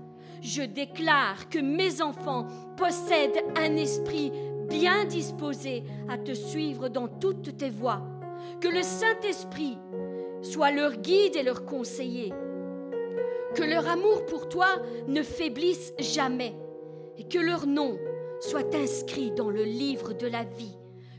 Je 0.43 0.63
déclare 0.63 1.49
que 1.49 1.59
mes 1.59 2.03
enfants 2.03 2.47
possèdent 2.77 3.43
un 3.57 3.77
esprit 3.77 4.31
bien 4.69 5.05
disposé 5.05 5.85
à 6.09 6.19
te 6.19 6.35
suivre 6.35 6.89
dans 6.89 7.09
toutes 7.09 7.57
tes 7.57 7.71
voies, 7.71 8.03
que 8.61 8.69
le 8.69 8.83
Saint-Esprit 8.83 9.79
soit 10.43 10.71
leur 10.71 10.97
guide 10.99 11.37
et 11.37 11.43
leur 11.43 11.65
conseiller, 11.65 12.33
que 13.55 13.63
leur 13.63 13.89
amour 13.89 14.27
pour 14.27 14.49
toi 14.49 14.69
ne 15.09 15.23
faiblisse 15.23 15.95
jamais 15.99 16.55
et 17.19 17.25
que 17.25 17.39
leur 17.39 17.67
nom 17.67 17.99
soit 18.41 18.75
inscrit 18.75 19.31
dans 19.31 19.51
le 19.51 19.63
livre 19.65 20.13
de 20.13 20.27
la 20.27 20.45
vie, 20.45 20.77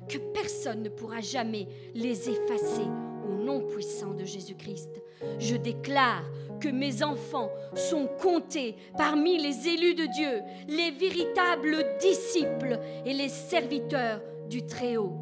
que 0.07 0.18
personne 0.18 0.84
ne 0.84 0.89
pourra 0.89 1.22
jamais 1.22 1.68
les 1.93 2.30
effacer 2.30 2.88
au 3.28 3.43
nom 3.43 3.61
puissant 3.61 4.13
de 4.13 4.24
Jésus-Christ. 4.24 5.01
Je 5.39 5.55
déclare 5.55 6.24
que 6.59 6.70
mes 6.70 7.03
enfants 7.03 7.49
sont 7.76 8.07
comptés 8.22 8.76
parmi 8.97 9.38
les 9.38 9.68
élus 9.68 9.95
de 9.95 10.05
Dieu, 10.05 10.41
les 10.68 10.91
véritables 10.91 11.97
disciples 11.99 12.80
et 13.05 13.13
les 13.13 13.30
serviteurs 13.30 14.22
du 14.49 14.65
Très-Haut. 14.65 15.18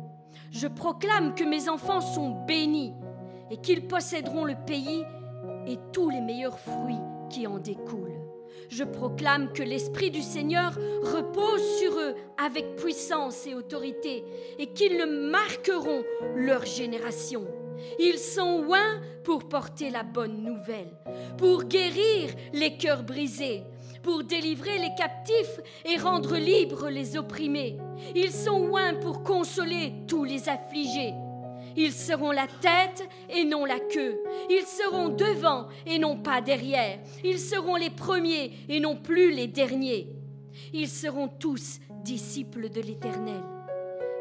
Je 0.51 0.67
proclame 0.67 1.35
que 1.35 1.43
mes 1.43 1.67
enfants 1.67 2.01
sont 2.01 2.45
bénis 2.45 2.93
et 3.51 3.57
qu'ils 3.57 3.87
posséderont 3.87 4.45
le 4.45 4.55
pays 4.65 5.03
et 5.67 5.77
tous 5.91 6.09
les 6.09 6.21
meilleurs 6.21 6.59
fruits 6.59 6.95
qui 7.29 7.47
en 7.47 7.57
découlent. 7.57 8.04
Je 8.69 8.83
proclame 8.83 9.51
que 9.53 9.63
l'Esprit 9.63 10.11
du 10.11 10.21
Seigneur 10.21 10.73
repose 11.03 11.63
sur 11.79 11.93
eux 11.99 12.15
avec 12.43 12.75
puissance 12.75 13.45
et 13.47 13.53
autorité 13.53 14.23
et 14.57 14.67
qu'ils 14.67 14.97
le 14.97 15.29
marqueront 15.29 16.03
leur 16.35 16.65
génération. 16.65 17.45
Ils 17.99 18.17
sont 18.19 18.65
oints 18.67 19.01
pour 19.23 19.47
porter 19.47 19.89
la 19.89 20.03
bonne 20.03 20.43
nouvelle, 20.43 20.97
pour 21.37 21.63
guérir 21.65 22.29
les 22.53 22.77
cœurs 22.77 23.03
brisés, 23.03 23.63
pour 24.01 24.23
délivrer 24.23 24.77
les 24.77 24.93
captifs 24.97 25.59
et 25.83 25.97
rendre 25.97 26.37
libres 26.37 26.89
les 26.89 27.17
opprimés. 27.17 27.77
Ils 28.15 28.31
sont 28.31 28.69
oints 28.69 28.93
pour 28.93 29.23
consoler 29.23 29.93
tous 30.07 30.23
les 30.23 30.47
affligés 30.47 31.13
ils 31.75 31.91
seront 31.91 32.31
la 32.31 32.47
tête 32.47 33.07
et 33.29 33.43
non 33.43 33.65
la 33.65 33.79
queue. 33.79 34.21
Ils 34.49 34.65
seront 34.65 35.09
devant 35.09 35.67
et 35.85 35.99
non 35.99 36.17
pas 36.17 36.41
derrière. 36.41 36.99
Ils 37.23 37.39
seront 37.39 37.75
les 37.75 37.89
premiers 37.89 38.51
et 38.69 38.79
non 38.79 38.95
plus 38.95 39.31
les 39.31 39.47
derniers. 39.47 40.15
Ils 40.73 40.89
seront 40.89 41.27
tous 41.27 41.79
disciples 42.03 42.69
de 42.69 42.81
l'Éternel. 42.81 43.43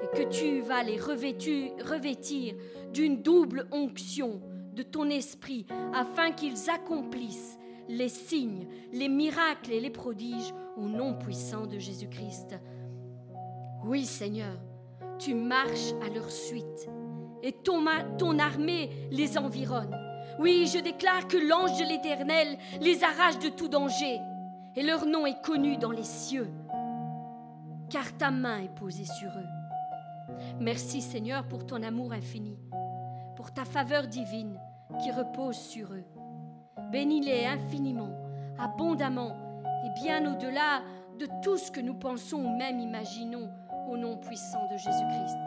Et 0.02 0.16
que 0.16 0.28
tu 0.28 0.60
vas 0.60 0.82
les 0.82 0.98
revêtir 0.98 2.54
d'une 2.92 3.22
double 3.22 3.66
onction 3.72 4.40
de 4.74 4.82
ton 4.82 5.08
esprit 5.08 5.66
afin 5.94 6.32
qu'ils 6.32 6.68
accomplissent 6.68 7.58
les 7.88 8.08
signes, 8.08 8.66
les 8.92 9.08
miracles 9.08 9.72
et 9.72 9.80
les 9.80 9.90
prodiges 9.90 10.52
au 10.76 10.88
nom 10.88 11.14
puissant 11.14 11.66
de 11.66 11.78
Jésus-Christ. 11.78 12.56
Oui 13.84 14.04
Seigneur, 14.04 14.56
tu 15.18 15.34
marches 15.34 15.92
à 16.04 16.08
leur 16.12 16.30
suite 16.30 16.88
et 17.44 17.52
ton, 17.52 17.84
ton 18.18 18.38
armée 18.38 18.90
les 19.10 19.36
environne. 19.36 19.94
Oui, 20.38 20.66
je 20.66 20.80
déclare 20.80 21.28
que 21.28 21.36
l'ange 21.36 21.78
de 21.78 21.84
l'Éternel 21.84 22.56
les 22.80 23.04
arrache 23.04 23.38
de 23.38 23.50
tout 23.50 23.68
danger, 23.68 24.18
et 24.74 24.82
leur 24.82 25.06
nom 25.06 25.26
est 25.26 25.40
connu 25.42 25.76
dans 25.76 25.90
les 25.90 26.04
cieux, 26.04 26.50
car 27.90 28.16
ta 28.16 28.30
main 28.30 28.60
est 28.60 28.74
posée 28.74 29.04
sur 29.04 29.28
eux. 29.28 30.34
Merci 30.58 31.02
Seigneur 31.02 31.46
pour 31.46 31.66
ton 31.66 31.82
amour 31.82 32.12
infini, 32.12 32.58
pour 33.36 33.52
ta 33.52 33.66
faveur 33.66 34.06
divine 34.06 34.58
qui 35.02 35.12
repose 35.12 35.56
sur 35.56 35.92
eux. 35.92 36.04
Bénis-les 36.90 37.44
infiniment, 37.44 38.10
abondamment 38.58 39.36
et 39.84 40.02
bien 40.02 40.32
au-delà 40.32 40.82
de 41.18 41.28
tout 41.42 41.58
ce 41.58 41.70
que 41.70 41.80
nous 41.80 41.94
pensons 41.94 42.38
ou 42.38 42.56
même 42.56 42.80
imaginons 42.80 43.50
au 43.90 43.98
nom 43.98 44.16
puissant 44.16 44.66
de 44.72 44.76
Jésus-Christ. 44.78 45.38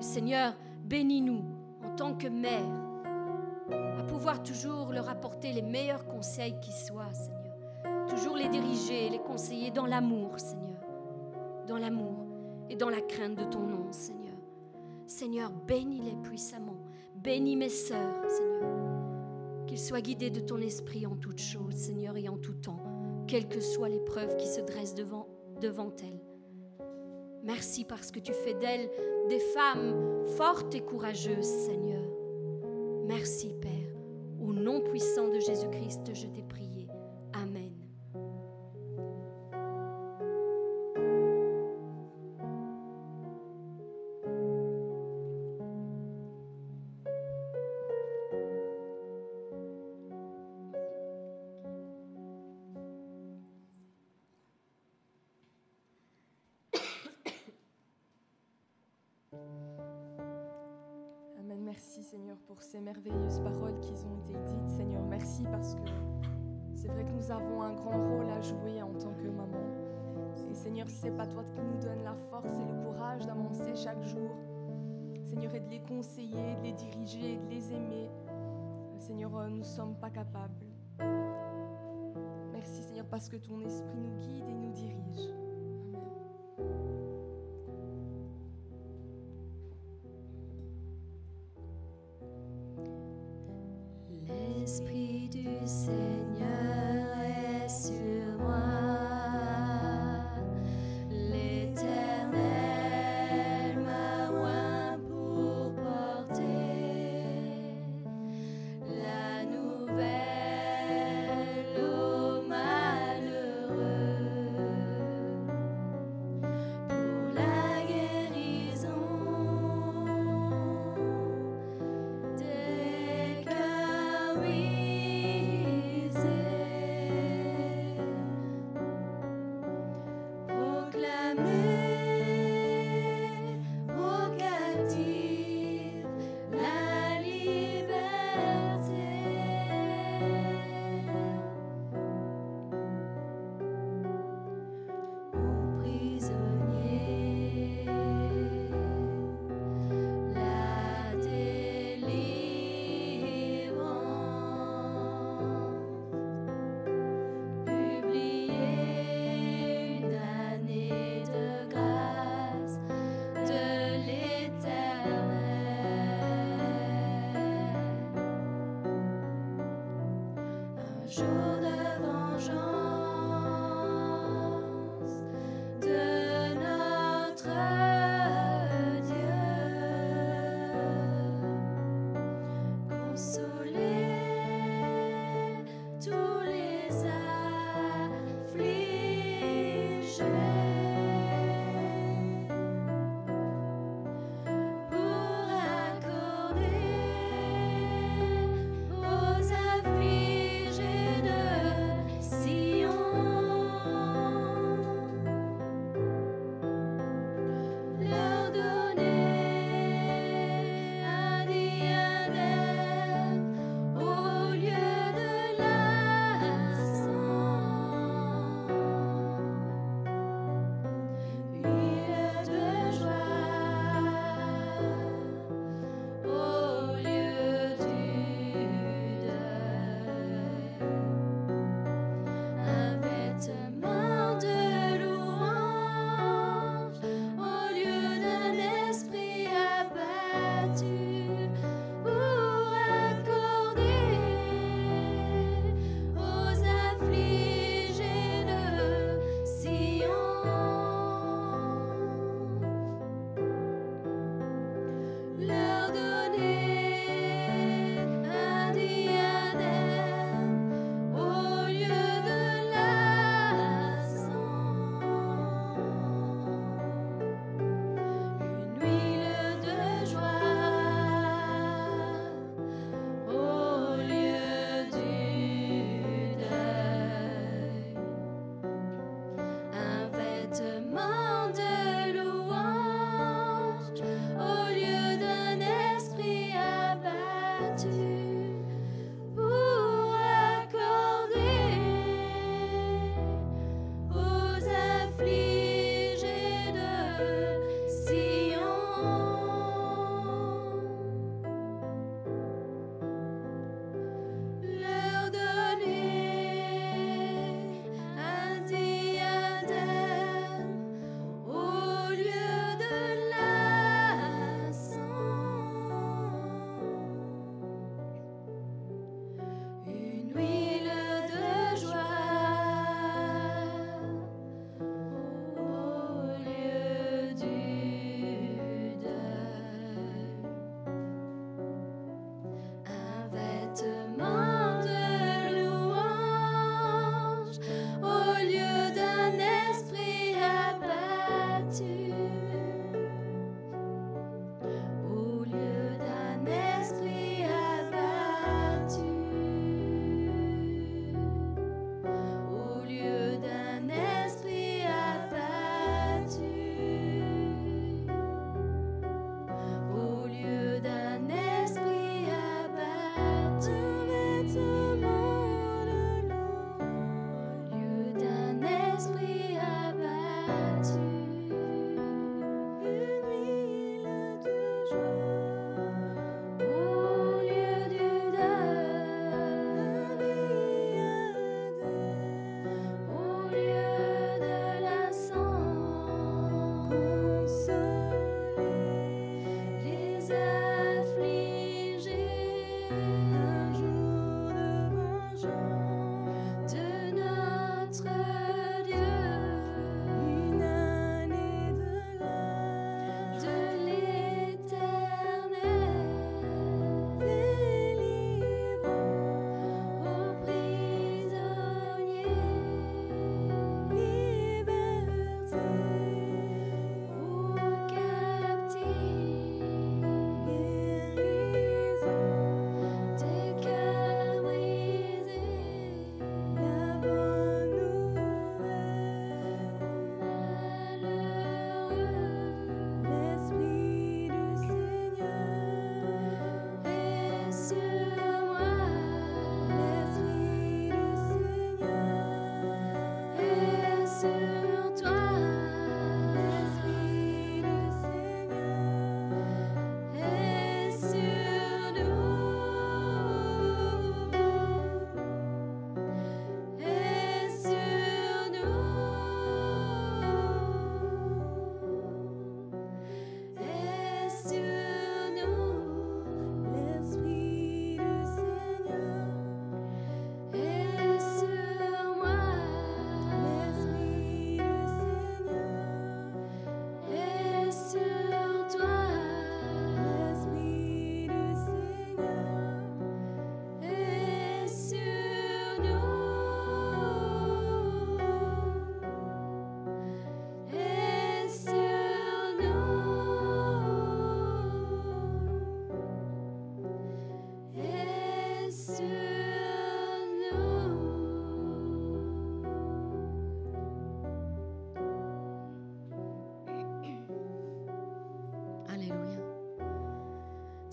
Seigneur, 0.00 0.54
Bénis-nous 0.86 1.42
en 1.84 1.96
tant 1.96 2.14
que 2.14 2.28
mère 2.28 2.62
à 3.98 4.04
pouvoir 4.04 4.44
toujours 4.44 4.92
leur 4.92 5.08
apporter 5.08 5.52
les 5.52 5.62
meilleurs 5.62 6.06
conseils 6.06 6.54
qui 6.60 6.70
soient, 6.70 7.12
Seigneur. 7.12 8.06
Toujours 8.08 8.36
les 8.36 8.48
diriger, 8.48 9.10
les 9.10 9.18
conseiller 9.18 9.72
dans 9.72 9.86
l'amour, 9.86 10.38
Seigneur. 10.38 10.80
Dans 11.66 11.78
l'amour 11.78 12.24
et 12.70 12.76
dans 12.76 12.88
la 12.88 13.00
crainte 13.00 13.34
de 13.34 13.42
ton 13.42 13.66
nom, 13.66 13.90
Seigneur. 13.90 14.36
Seigneur, 15.08 15.50
bénis-les 15.50 16.16
puissamment. 16.22 16.78
Bénis 17.16 17.56
mes 17.56 17.68
sœurs, 17.68 18.30
Seigneur. 18.30 19.66
Qu'ils 19.66 19.80
soient 19.80 20.00
guidés 20.00 20.30
de 20.30 20.38
ton 20.38 20.58
esprit 20.58 21.04
en 21.04 21.16
toutes 21.16 21.40
choses, 21.40 21.74
Seigneur, 21.74 22.16
et 22.16 22.28
en 22.28 22.38
tout 22.38 22.54
temps, 22.54 22.78
quelles 23.26 23.48
que 23.48 23.60
soient 23.60 23.88
les 23.88 24.04
preuves 24.04 24.36
qui 24.36 24.46
se 24.46 24.60
dressent 24.60 24.94
devant, 24.94 25.26
devant 25.60 25.90
elles. 26.00 26.25
Merci 27.46 27.84
parce 27.84 28.10
que 28.10 28.18
tu 28.18 28.32
fais 28.32 28.54
d'elles 28.54 28.90
des 29.28 29.38
femmes 29.38 30.26
fortes 30.36 30.74
et 30.74 30.80
courageuses, 30.80 31.46
Seigneur. 31.46 32.02
Merci, 33.06 33.54
Père. 33.60 33.70
Au 34.40 34.52
nom 34.52 34.80
puissant 34.80 35.28
de 35.28 35.38
Jésus-Christ, 35.38 36.12
je 36.12 36.26
t'ai 36.26 36.42
prié. 36.42 36.65
Ces 62.66 62.80
merveilleuses 62.80 63.38
paroles 63.40 63.78
qui 63.78 63.92
ont 63.92 64.16
été 64.18 64.32
dites. 64.44 64.68
Seigneur, 64.68 65.02
merci 65.04 65.44
parce 65.44 65.76
que 65.76 65.82
c'est 66.74 66.88
vrai 66.88 67.04
que 67.04 67.12
nous 67.12 67.30
avons 67.30 67.62
un 67.62 67.72
grand 67.72 67.92
rôle 67.92 68.28
à 68.28 68.40
jouer 68.40 68.82
en 68.82 68.92
tant 68.94 69.12
que 69.14 69.28
maman. 69.28 69.62
Et 70.50 70.54
Seigneur, 70.54 70.86
c'est 70.88 71.12
pas 71.12 71.26
toi 71.26 71.44
qui 71.44 71.60
nous 71.60 71.80
donne 71.80 72.02
la 72.02 72.14
force 72.14 72.52
et 72.60 72.64
le 72.64 72.84
courage 72.84 73.24
d'avancer 73.24 73.74
chaque 73.76 74.02
jour, 74.02 74.30
Seigneur, 75.24 75.54
et 75.54 75.60
de 75.60 75.70
les 75.70 75.80
conseiller, 75.80 76.56
de 76.56 76.62
les 76.64 76.72
diriger 76.72 77.34
et 77.34 77.36
de 77.36 77.48
les 77.48 77.72
aimer, 77.72 78.10
Seigneur, 78.98 79.36
euh, 79.36 79.48
nous 79.48 79.58
ne 79.58 79.62
sommes 79.62 79.94
pas 79.94 80.10
capables. 80.10 80.54
Merci 82.52 82.82
Seigneur 82.82 83.06
parce 83.06 83.28
que 83.28 83.36
ton 83.36 83.60
esprit 83.60 83.96
nous 83.96 84.18
guide 84.18 84.48
et 84.48 84.54
nous 84.54 84.72
dirige. 84.72 85.45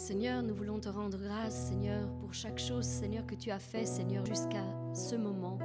Seigneur, 0.05 0.43
nous 0.43 0.53
voulons 0.53 0.81
te 0.81 0.89
rendre 0.89 1.17
grâce, 1.17 1.69
Seigneur, 1.69 2.09
pour 2.19 2.33
chaque 2.33 2.59
chose, 2.59 2.83
Seigneur, 2.83 3.25
que 3.25 3.35
tu 3.35 3.51
as 3.51 3.59
fait, 3.59 3.85
Seigneur, 3.85 4.25
jusqu'à 4.25 4.65
ce 4.93 5.15
moment. 5.15 5.57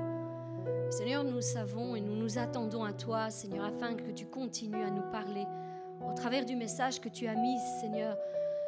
Seigneur, 0.90 1.24
nous 1.24 1.40
savons 1.40 1.96
et 1.96 2.00
nous 2.00 2.14
nous 2.14 2.38
attendons 2.38 2.84
à 2.84 2.92
toi, 2.92 3.30
Seigneur, 3.30 3.64
afin 3.64 3.94
que 3.94 4.12
tu 4.12 4.26
continues 4.26 4.84
à 4.84 4.90
nous 4.90 5.10
parler 5.10 5.44
au 6.08 6.14
travers 6.14 6.44
du 6.44 6.54
message 6.54 7.00
que 7.00 7.08
tu 7.08 7.26
as 7.26 7.34
mis, 7.34 7.58
Seigneur, 7.80 8.16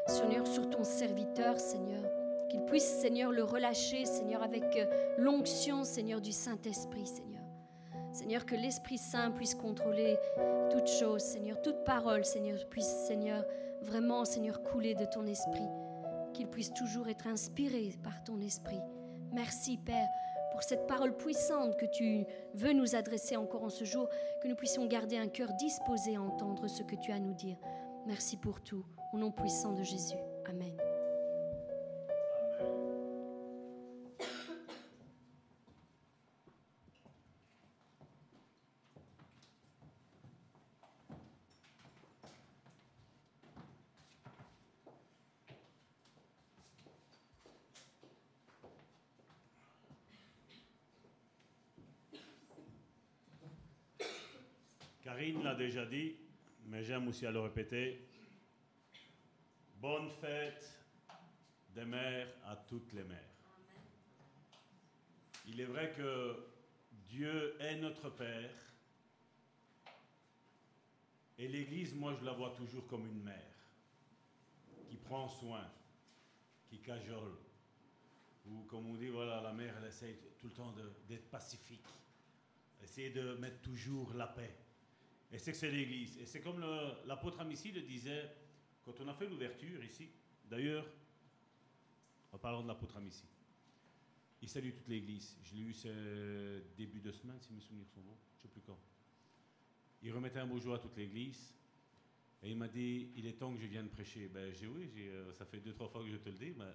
Seigneur, 0.08 0.44
sur 0.44 0.68
ton 0.68 0.82
serviteur, 0.82 1.60
Seigneur. 1.60 2.02
Qu'il 2.50 2.64
puisse, 2.64 2.98
Seigneur, 3.00 3.30
le 3.30 3.44
relâcher, 3.44 4.06
Seigneur, 4.06 4.42
avec 4.42 4.76
l'onction, 5.18 5.84
Seigneur, 5.84 6.20
du 6.20 6.32
Saint-Esprit, 6.32 7.06
Seigneur. 7.06 7.39
Seigneur, 8.20 8.44
que 8.44 8.54
l'Esprit 8.54 8.98
Saint 8.98 9.30
puisse 9.30 9.54
contrôler 9.54 10.18
toute 10.70 10.86
chose, 10.86 11.22
Seigneur, 11.22 11.62
toute 11.62 11.84
parole, 11.84 12.22
Seigneur, 12.22 12.58
puisse, 12.68 13.06
Seigneur, 13.06 13.46
vraiment, 13.80 14.26
Seigneur, 14.26 14.62
couler 14.62 14.94
de 14.94 15.06
ton 15.06 15.24
esprit. 15.24 15.66
Qu'il 16.34 16.46
puisse 16.46 16.70
toujours 16.74 17.08
être 17.08 17.26
inspiré 17.26 17.94
par 18.04 18.22
ton 18.22 18.42
esprit. 18.42 18.80
Merci, 19.32 19.78
Père, 19.78 20.06
pour 20.52 20.62
cette 20.62 20.86
parole 20.86 21.16
puissante 21.16 21.78
que 21.78 21.86
tu 21.86 22.26
veux 22.52 22.74
nous 22.74 22.94
adresser 22.94 23.38
encore 23.38 23.64
en 23.64 23.70
ce 23.70 23.84
jour, 23.84 24.06
que 24.42 24.48
nous 24.48 24.54
puissions 24.54 24.84
garder 24.84 25.16
un 25.16 25.28
cœur 25.28 25.54
disposé 25.54 26.16
à 26.16 26.20
entendre 26.20 26.68
ce 26.68 26.82
que 26.82 26.96
tu 26.96 27.12
as 27.12 27.14
à 27.14 27.20
nous 27.20 27.32
dire. 27.32 27.56
Merci 28.06 28.36
pour 28.36 28.60
tout. 28.60 28.84
Au 29.14 29.16
nom 29.16 29.32
puissant 29.32 29.72
de 29.72 29.82
Jésus. 29.82 30.18
Amen. 30.46 30.89
Déjà 55.70 55.86
dit, 55.86 56.16
mais 56.66 56.82
j'aime 56.82 57.06
aussi 57.06 57.24
à 57.26 57.30
le 57.30 57.38
répéter. 57.38 58.04
Bonne 59.76 60.10
fête 60.10 60.68
des 61.72 61.84
mères 61.84 62.26
à 62.44 62.56
toutes 62.56 62.92
les 62.92 63.04
mères. 63.04 63.30
Il 65.46 65.60
est 65.60 65.66
vrai 65.66 65.92
que 65.96 66.36
Dieu 67.08 67.56
est 67.60 67.76
notre 67.76 68.10
Père. 68.10 68.50
Et 71.38 71.46
l'Église, 71.46 71.94
moi, 71.94 72.16
je 72.18 72.24
la 72.24 72.32
vois 72.32 72.50
toujours 72.56 72.88
comme 72.88 73.06
une 73.06 73.22
mère 73.22 73.54
qui 74.88 74.96
prend 74.96 75.28
soin, 75.28 75.70
qui 76.68 76.80
cajole. 76.80 77.36
Ou 78.46 78.64
comme 78.64 78.90
on 78.90 78.96
dit, 78.96 79.08
voilà, 79.08 79.40
la 79.40 79.52
mère, 79.52 79.76
elle 79.78 79.88
essaie 79.88 80.18
tout 80.40 80.48
le 80.48 80.52
temps 80.52 80.74
d'être 81.08 81.30
pacifique. 81.30 81.86
Essayer 82.82 83.10
de 83.10 83.34
mettre 83.34 83.60
toujours 83.62 84.12
la 84.14 84.26
paix. 84.26 84.56
Et 85.32 85.38
c'est 85.38 85.52
que 85.52 85.58
c'est 85.58 85.70
l'Église. 85.70 86.18
Et 86.18 86.26
c'est 86.26 86.40
comme 86.40 86.60
l'apôtre 87.06 87.40
Amici 87.40 87.70
le 87.70 87.82
disait 87.82 88.30
quand 88.84 88.94
on 89.00 89.08
a 89.08 89.14
fait 89.14 89.28
l'ouverture 89.28 89.82
ici. 89.84 90.08
D'ailleurs, 90.44 90.86
en 92.32 92.38
parlant 92.38 92.62
de 92.62 92.68
l'apôtre 92.68 92.96
Amici, 92.96 93.24
il 94.42 94.48
salue 94.48 94.72
toute 94.72 94.88
l'Église. 94.88 95.36
Je 95.42 95.54
l'ai 95.54 95.62
eu 95.62 95.72
ce 95.72 96.62
début 96.76 97.00
de 97.00 97.12
semaine, 97.12 97.38
si 97.40 97.52
mes 97.52 97.60
souvenirs 97.60 97.88
sont 97.88 98.00
bons. 98.00 98.16
Je 98.32 98.38
ne 98.38 98.42
sais 98.42 98.48
plus 98.48 98.62
quand. 98.62 98.78
Il 100.02 100.12
remettait 100.12 100.40
un 100.40 100.46
beau 100.46 100.58
jour 100.58 100.74
à 100.74 100.78
toute 100.78 100.96
l'Église. 100.96 101.54
Et 102.42 102.50
il 102.50 102.56
m'a 102.56 102.68
dit, 102.68 103.10
il 103.16 103.26
est 103.26 103.34
temps 103.34 103.52
que 103.52 103.60
je 103.60 103.66
vienne 103.66 103.88
prêcher. 103.88 104.28
Ben, 104.28 104.52
j'ai 104.54 104.66
oui, 104.66 104.90
euh, 104.96 105.32
ça 105.34 105.44
fait 105.44 105.60
deux, 105.60 105.74
trois 105.74 105.88
fois 105.88 106.02
que 106.02 106.10
je 106.10 106.16
te 106.16 106.30
le 106.30 106.36
dis. 106.36 106.54
Mais 106.56 106.72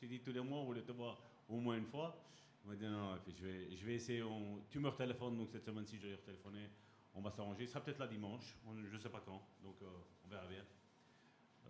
j'ai 0.00 0.08
dit, 0.08 0.20
tous 0.20 0.32
les 0.32 0.40
mois, 0.40 0.58
on 0.58 0.64
voulait 0.64 0.82
te 0.82 0.92
voir 0.92 1.22
au 1.48 1.60
moins 1.60 1.76
une 1.76 1.86
fois. 1.86 2.24
Il 2.64 2.70
m'a 2.70 2.76
dit, 2.76 2.86
non, 2.86 3.18
je 3.28 3.44
vais, 3.44 3.76
je 3.76 3.84
vais 3.84 3.94
essayer. 3.94 4.24
tu 4.70 4.78
me 4.78 4.88
retéléphones, 4.88 5.36
donc 5.36 5.50
cette 5.50 5.64
semaine-ci, 5.64 5.98
je 5.98 6.06
vais 6.06 6.14
retéléphoner 6.14 6.66
on 7.14 7.20
va 7.20 7.30
s'arranger. 7.30 7.66
Ce 7.66 7.72
sera 7.72 7.84
peut-être 7.84 7.98
là 7.98 8.06
dimanche, 8.06 8.56
je 8.84 8.92
ne 8.92 8.98
sais 8.98 9.10
pas 9.10 9.20
quand, 9.20 9.42
donc 9.62 9.76
euh, 9.82 9.86
on 10.24 10.28
verra 10.28 10.46
bien. 10.46 10.64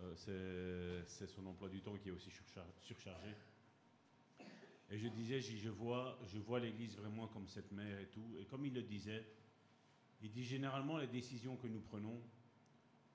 Euh, 0.01 1.03
c'est 1.05 1.27
son 1.27 1.45
emploi 1.45 1.69
du 1.69 1.81
temps 1.81 1.97
qui 1.97 2.09
est 2.09 2.11
aussi 2.11 2.31
surchargé. 2.79 3.35
Et 4.89 4.97
je 4.97 5.07
disais, 5.07 5.39
je 5.41 5.69
vois, 5.69 6.19
je 6.25 6.37
vois 6.37 6.59
l'Église 6.59 6.95
vraiment 6.97 7.27
comme 7.27 7.47
cette 7.47 7.71
mère 7.71 7.99
et 7.99 8.07
tout. 8.07 8.35
Et 8.39 8.45
comme 8.45 8.65
il 8.65 8.73
le 8.73 8.83
disait, 8.83 9.25
il 10.21 10.31
dit 10.31 10.43
généralement 10.43 10.97
les 10.97 11.07
décisions 11.07 11.57
que 11.57 11.67
nous 11.67 11.81
prenons, 11.81 12.21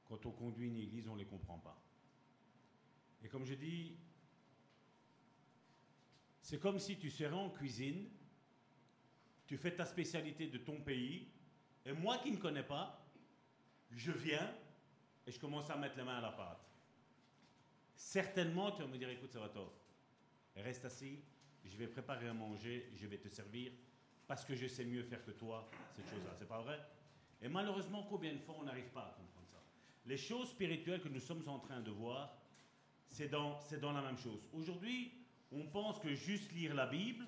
quand 0.05 0.25
on 0.27 0.33
conduit 0.33 0.69
une 0.69 0.77
Église, 0.79 1.09
on 1.09 1.15
ne 1.15 1.21
les 1.21 1.27
comprend 1.27 1.59
pas. 1.59 1.81
Et 3.23 3.29
comme 3.29 3.45
je 3.45 3.55
dis, 3.55 3.97
c'est 6.43 6.59
comme 6.59 6.79
si 6.79 6.97
tu 6.97 7.11
serais 7.11 7.35
en 7.35 7.51
cuisine, 7.51 8.09
tu 9.47 9.57
fais 9.57 9.75
ta 9.75 9.85
spécialité 9.85 10.47
de 10.47 10.59
ton 10.59 10.81
pays, 10.81 11.29
et 11.89 11.93
moi 11.95 12.19
qui 12.19 12.31
ne 12.31 12.37
connais 12.37 12.63
pas, 12.63 13.03
je 13.91 14.13
viens 14.13 14.55
et 15.27 15.33
je 15.33 15.41
commence 15.41 15.71
à 15.71 15.77
mettre 15.77 15.97
les 15.97 16.05
mains 16.05 16.19
à 16.19 16.21
la 16.21 16.33
pâte. 16.33 16.61
Certainement, 17.97 18.71
tu 18.73 18.83
vas 18.83 18.89
me 18.89 18.99
dire, 18.99 19.09
écoute, 19.09 19.33
ça 19.33 19.41
va 19.41 19.49
tort. 19.49 19.73
Reste 20.55 20.85
assis, 20.85 21.19
je 21.65 21.77
vais 21.79 21.87
préparer 21.87 22.29
à 22.29 22.35
manger, 22.35 22.93
je 22.95 23.07
vais 23.07 23.17
te 23.17 23.29
servir, 23.29 23.73
parce 24.27 24.45
que 24.45 24.55
je 24.55 24.67
sais 24.67 24.85
mieux 24.85 25.03
faire 25.03 25.25
que 25.25 25.31
toi 25.31 25.67
cette 25.97 26.11
chose-là. 26.11 26.35
C'est 26.39 26.47
pas 26.47 26.61
vrai? 26.61 26.79
Et 27.41 27.49
malheureusement, 27.49 28.03
combien 28.03 28.35
de 28.35 28.39
fois 28.39 28.57
on 28.59 28.65
n'arrive 28.65 28.91
pas 28.91 29.07
à 29.07 29.15
comprendre 29.17 29.49
ça? 29.51 29.63
Les 30.05 30.19
choses 30.19 30.51
spirituelles 30.51 31.01
que 31.01 31.09
nous 31.09 31.21
sommes 31.21 31.49
en 31.49 31.59
train 31.59 31.81
de 31.81 31.91
voir, 31.91 32.37
c'est 33.09 33.29
dans, 33.29 33.59
c'est 33.61 33.81
dans 33.81 33.93
la 33.93 34.03
même 34.03 34.19
chose. 34.19 34.47
Aujourd'hui, 34.53 35.13
on 35.51 35.65
pense 35.69 35.99
que 35.99 36.15
juste 36.15 36.53
lire 36.53 36.75
la 36.75 36.87
Bible, 36.87 37.25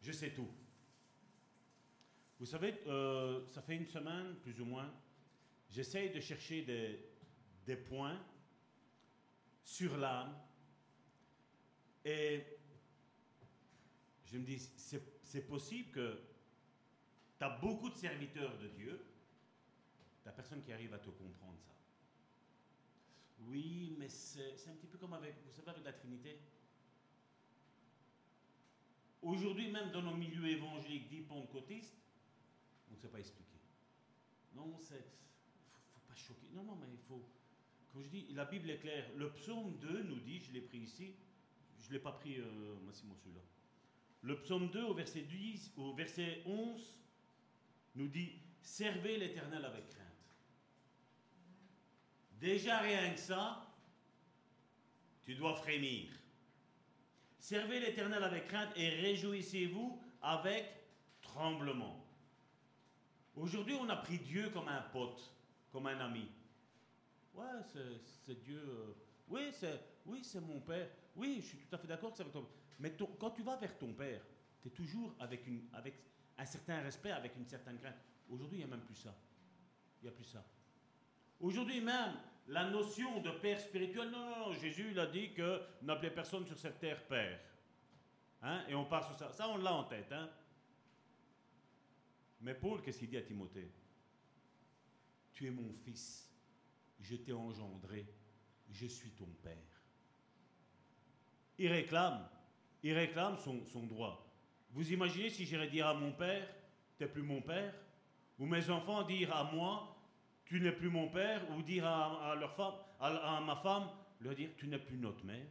je 0.00 0.12
sais 0.12 0.30
tout. 0.30 0.48
Vous 2.40 2.46
savez, 2.46 2.74
euh, 2.86 3.46
ça 3.48 3.60
fait 3.60 3.76
une 3.76 3.86
semaine, 3.86 4.34
plus 4.36 4.58
ou 4.62 4.64
moins, 4.64 4.90
j'essaye 5.68 6.08
de 6.08 6.20
chercher 6.20 6.62
des, 6.62 7.76
points 7.76 8.18
sur 9.62 9.98
l'âme. 9.98 10.34
Et 12.02 12.42
je 14.24 14.38
me 14.38 14.44
dis, 14.44 14.58
c'est 14.58 15.46
possible 15.46 15.90
que 15.90 16.18
tu 17.38 17.44
as 17.44 17.50
beaucoup 17.58 17.90
de 17.90 17.94
serviteurs 17.94 18.56
de 18.56 18.68
Dieu, 18.68 19.04
tu 20.24 20.30
personne 20.32 20.62
qui 20.62 20.72
arrive 20.72 20.94
à 20.94 20.98
te 20.98 21.10
comprendre 21.10 21.60
ça. 21.60 21.76
Oui, 23.40 23.94
mais 23.98 24.08
c'est 24.08 24.66
un 24.66 24.74
petit 24.76 24.86
peu 24.86 24.96
comme 24.96 25.12
avec, 25.12 25.34
vous 25.44 25.52
savez, 25.52 25.68
avec 25.68 25.84
la 25.84 25.92
Trinité. 25.92 26.40
Aujourd'hui, 29.20 29.70
même 29.70 29.90
dans 29.90 30.02
nos 30.02 30.16
milieux 30.16 30.46
évangéliques 30.48 31.08
dits 31.08 31.20
pentecôtistes, 31.20 32.00
on 32.90 32.94
ne 32.94 32.98
sait 32.98 33.08
pas 33.08 33.20
expliquer. 33.20 33.58
Non, 34.54 34.78
c'est. 34.78 35.04
Faut, 35.72 35.80
faut 35.94 36.00
pas 36.06 36.14
choquer. 36.14 36.48
Non, 36.52 36.64
non, 36.64 36.76
mais 36.76 36.88
il 36.92 36.98
faut. 36.98 37.24
Comme 37.92 38.02
je 38.02 38.08
dis, 38.08 38.26
la 38.30 38.44
Bible 38.44 38.70
est 38.70 38.78
claire. 38.78 39.10
Le 39.16 39.32
psaume 39.32 39.76
2 39.78 40.02
nous 40.04 40.20
dit, 40.20 40.40
je 40.40 40.52
l'ai 40.52 40.60
pris 40.60 40.78
ici, 40.78 41.14
je 41.78 41.88
ne 41.88 41.92
l'ai 41.94 41.98
pas 41.98 42.12
pris, 42.12 42.38
euh, 42.38 42.76
Massimo, 42.86 43.16
celui-là. 43.16 43.40
Le 44.22 44.38
psaume 44.38 44.70
2, 44.70 44.82
au 44.84 44.94
verset, 44.94 45.22
10, 45.22 45.72
au 45.76 45.94
verset 45.94 46.42
11, 46.46 47.00
nous 47.96 48.08
dit 48.08 48.32
Servez 48.62 49.16
l'Éternel 49.16 49.64
avec 49.64 49.88
crainte. 49.88 50.06
Déjà 52.38 52.78
rien 52.78 53.12
que 53.12 53.18
ça, 53.18 53.66
tu 55.22 55.34
dois 55.34 55.54
frémir. 55.54 56.10
Servez 57.38 57.80
l'Éternel 57.80 58.22
avec 58.22 58.46
crainte 58.46 58.70
et 58.76 58.88
réjouissez-vous 58.90 60.00
avec 60.22 60.66
tremblement. 61.22 61.99
Aujourd'hui, 63.36 63.74
on 63.74 63.88
a 63.88 63.96
pris 63.96 64.18
Dieu 64.18 64.50
comme 64.50 64.68
un 64.68 64.82
pote, 64.92 65.32
comme 65.72 65.86
un 65.86 65.98
ami. 66.00 66.28
Ouais, 67.34 67.44
c'est 68.26 68.40
Dieu. 68.42 68.60
Euh, 68.60 68.94
oui, 69.28 69.50
c'est 69.52 69.80
oui, 70.06 70.22
mon 70.42 70.60
père. 70.60 70.88
Oui, 71.16 71.38
je 71.40 71.46
suis 71.46 71.58
tout 71.58 71.74
à 71.74 71.78
fait 71.78 71.86
d'accord 71.86 72.10
que 72.10 72.18
c'est 72.18 72.24
ton 72.24 72.46
Mais 72.78 72.96
quand 73.18 73.30
tu 73.30 73.42
vas 73.42 73.56
vers 73.56 73.78
ton 73.78 73.92
père, 73.92 74.20
tu 74.60 74.68
es 74.68 74.70
toujours 74.70 75.14
avec, 75.20 75.44
avec 75.72 75.94
un 76.38 76.44
certain 76.44 76.80
respect, 76.80 77.12
avec 77.12 77.36
une 77.36 77.46
certaine 77.46 77.78
crainte. 77.78 77.94
Aujourd'hui, 78.28 78.58
il 78.58 78.66
n'y 78.66 78.72
a 78.72 78.76
même 78.76 78.84
plus 78.84 78.96
ça. 78.96 79.14
Il 80.00 80.06
n'y 80.06 80.08
a 80.08 80.12
plus 80.12 80.24
ça. 80.24 80.44
Aujourd'hui 81.40 81.80
même, 81.80 82.14
la 82.48 82.68
notion 82.68 83.20
de 83.20 83.30
père 83.30 83.60
spirituel, 83.60 84.10
non, 84.10 84.38
non, 84.38 84.52
Jésus 84.52 84.88
il 84.90 84.98
a 84.98 85.06
dit 85.06 85.32
que 85.32 85.62
n'appelait 85.82 86.10
personne 86.10 86.46
sur 86.46 86.58
cette 86.58 86.78
terre 86.78 87.02
père. 87.06 87.38
Hein? 88.42 88.64
Et 88.68 88.74
on 88.74 88.84
part 88.84 89.06
sur 89.06 89.16
ça. 89.16 89.32
Ça, 89.32 89.48
on 89.48 89.56
l'a 89.58 89.72
en 89.72 89.84
tête. 89.84 90.10
Hein? 90.12 90.28
Mais 92.40 92.54
Paul, 92.54 92.80
qu'est-ce 92.82 92.98
qu'il 92.98 93.10
dit 93.10 93.16
à 93.16 93.22
Timothée? 93.22 93.70
Tu 95.32 95.46
es 95.46 95.50
mon 95.50 95.72
fils, 95.84 96.30
je 97.00 97.16
t'ai 97.16 97.32
engendré, 97.32 98.06
je 98.70 98.86
suis 98.86 99.10
ton 99.10 99.28
père. 99.42 99.56
Il 101.58 101.68
réclame, 101.68 102.26
il 102.82 102.94
réclame 102.94 103.36
son, 103.36 103.86
droit. 103.86 104.26
Vous 104.70 104.92
imaginez 104.92 105.28
si 105.28 105.44
j'irais 105.44 105.68
dire 105.68 105.86
à 105.86 105.94
mon 105.94 106.12
père, 106.12 106.48
tu 106.96 107.02
n'es 107.02 107.08
plus 107.08 107.22
mon 107.22 107.42
père? 107.42 107.74
Ou 108.38 108.46
mes 108.46 108.70
enfants 108.70 109.02
dire 109.02 109.34
à 109.34 109.52
moi, 109.52 109.96
tu 110.46 110.60
n'es 110.60 110.72
plus 110.72 110.88
mon 110.88 111.08
père? 111.08 111.42
Ou 111.50 111.62
dire 111.62 111.86
à, 111.86 112.34
leur 112.36 112.54
femme, 112.54 112.74
à, 112.98 113.40
ma 113.44 113.56
femme, 113.56 113.90
leur 114.20 114.34
dire, 114.34 114.50
tu 114.56 114.66
n'es 114.66 114.78
plus 114.78 114.96
notre 114.96 115.24
mère? 115.24 115.46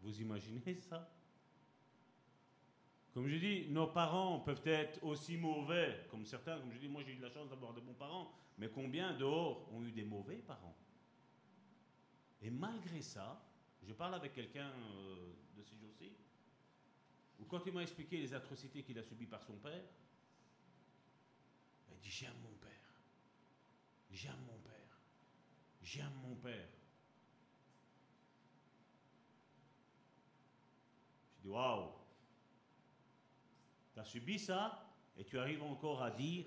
Vous 0.00 0.20
imaginez 0.20 0.74
ça? 0.74 1.08
Comme 3.12 3.26
je 3.26 3.36
dis, 3.36 3.66
nos 3.70 3.88
parents 3.88 4.38
peuvent 4.40 4.66
être 4.66 5.02
aussi 5.02 5.36
mauvais, 5.36 6.06
comme 6.10 6.24
certains, 6.24 6.60
comme 6.60 6.72
je 6.72 6.78
dis, 6.78 6.88
moi 6.88 7.02
j'ai 7.02 7.12
eu 7.12 7.16
de 7.16 7.22
la 7.22 7.30
chance 7.30 7.48
d'avoir 7.48 7.74
de 7.74 7.80
bons 7.80 7.94
parents, 7.94 8.32
mais 8.56 8.68
combien 8.68 9.14
dehors 9.14 9.72
ont 9.72 9.82
eu 9.82 9.90
des 9.90 10.04
mauvais 10.04 10.36
parents? 10.36 10.76
Et 12.40 12.50
malgré 12.50 13.02
ça, 13.02 13.42
je 13.82 13.92
parle 13.92 14.14
avec 14.14 14.32
quelqu'un 14.32 14.70
euh, 14.70 15.32
de 15.56 15.62
ces 15.62 15.76
jours-ci, 15.76 16.12
où 17.40 17.44
quand 17.44 17.66
il 17.66 17.72
m'a 17.72 17.82
expliqué 17.82 18.18
les 18.18 18.32
atrocités 18.32 18.82
qu'il 18.82 18.98
a 18.98 19.02
subies 19.02 19.26
par 19.26 19.42
son 19.42 19.54
père, 19.54 19.82
il 21.90 21.98
dit 21.98 22.10
J'aime 22.10 22.38
mon 22.42 22.56
père. 22.58 22.70
J'aime 24.12 24.40
mon 24.46 24.58
père. 24.58 25.00
J'aime 25.82 26.14
mon 26.22 26.36
père. 26.36 26.68
Je 31.36 31.42
dis 31.42 31.48
Waouh 31.48 31.99
Tu 34.00 34.06
as 34.06 34.10
subi 34.10 34.38
ça 34.38 34.82
et 35.18 35.24
tu 35.24 35.38
arrives 35.38 35.62
encore 35.62 36.02
à 36.02 36.10
dire 36.10 36.46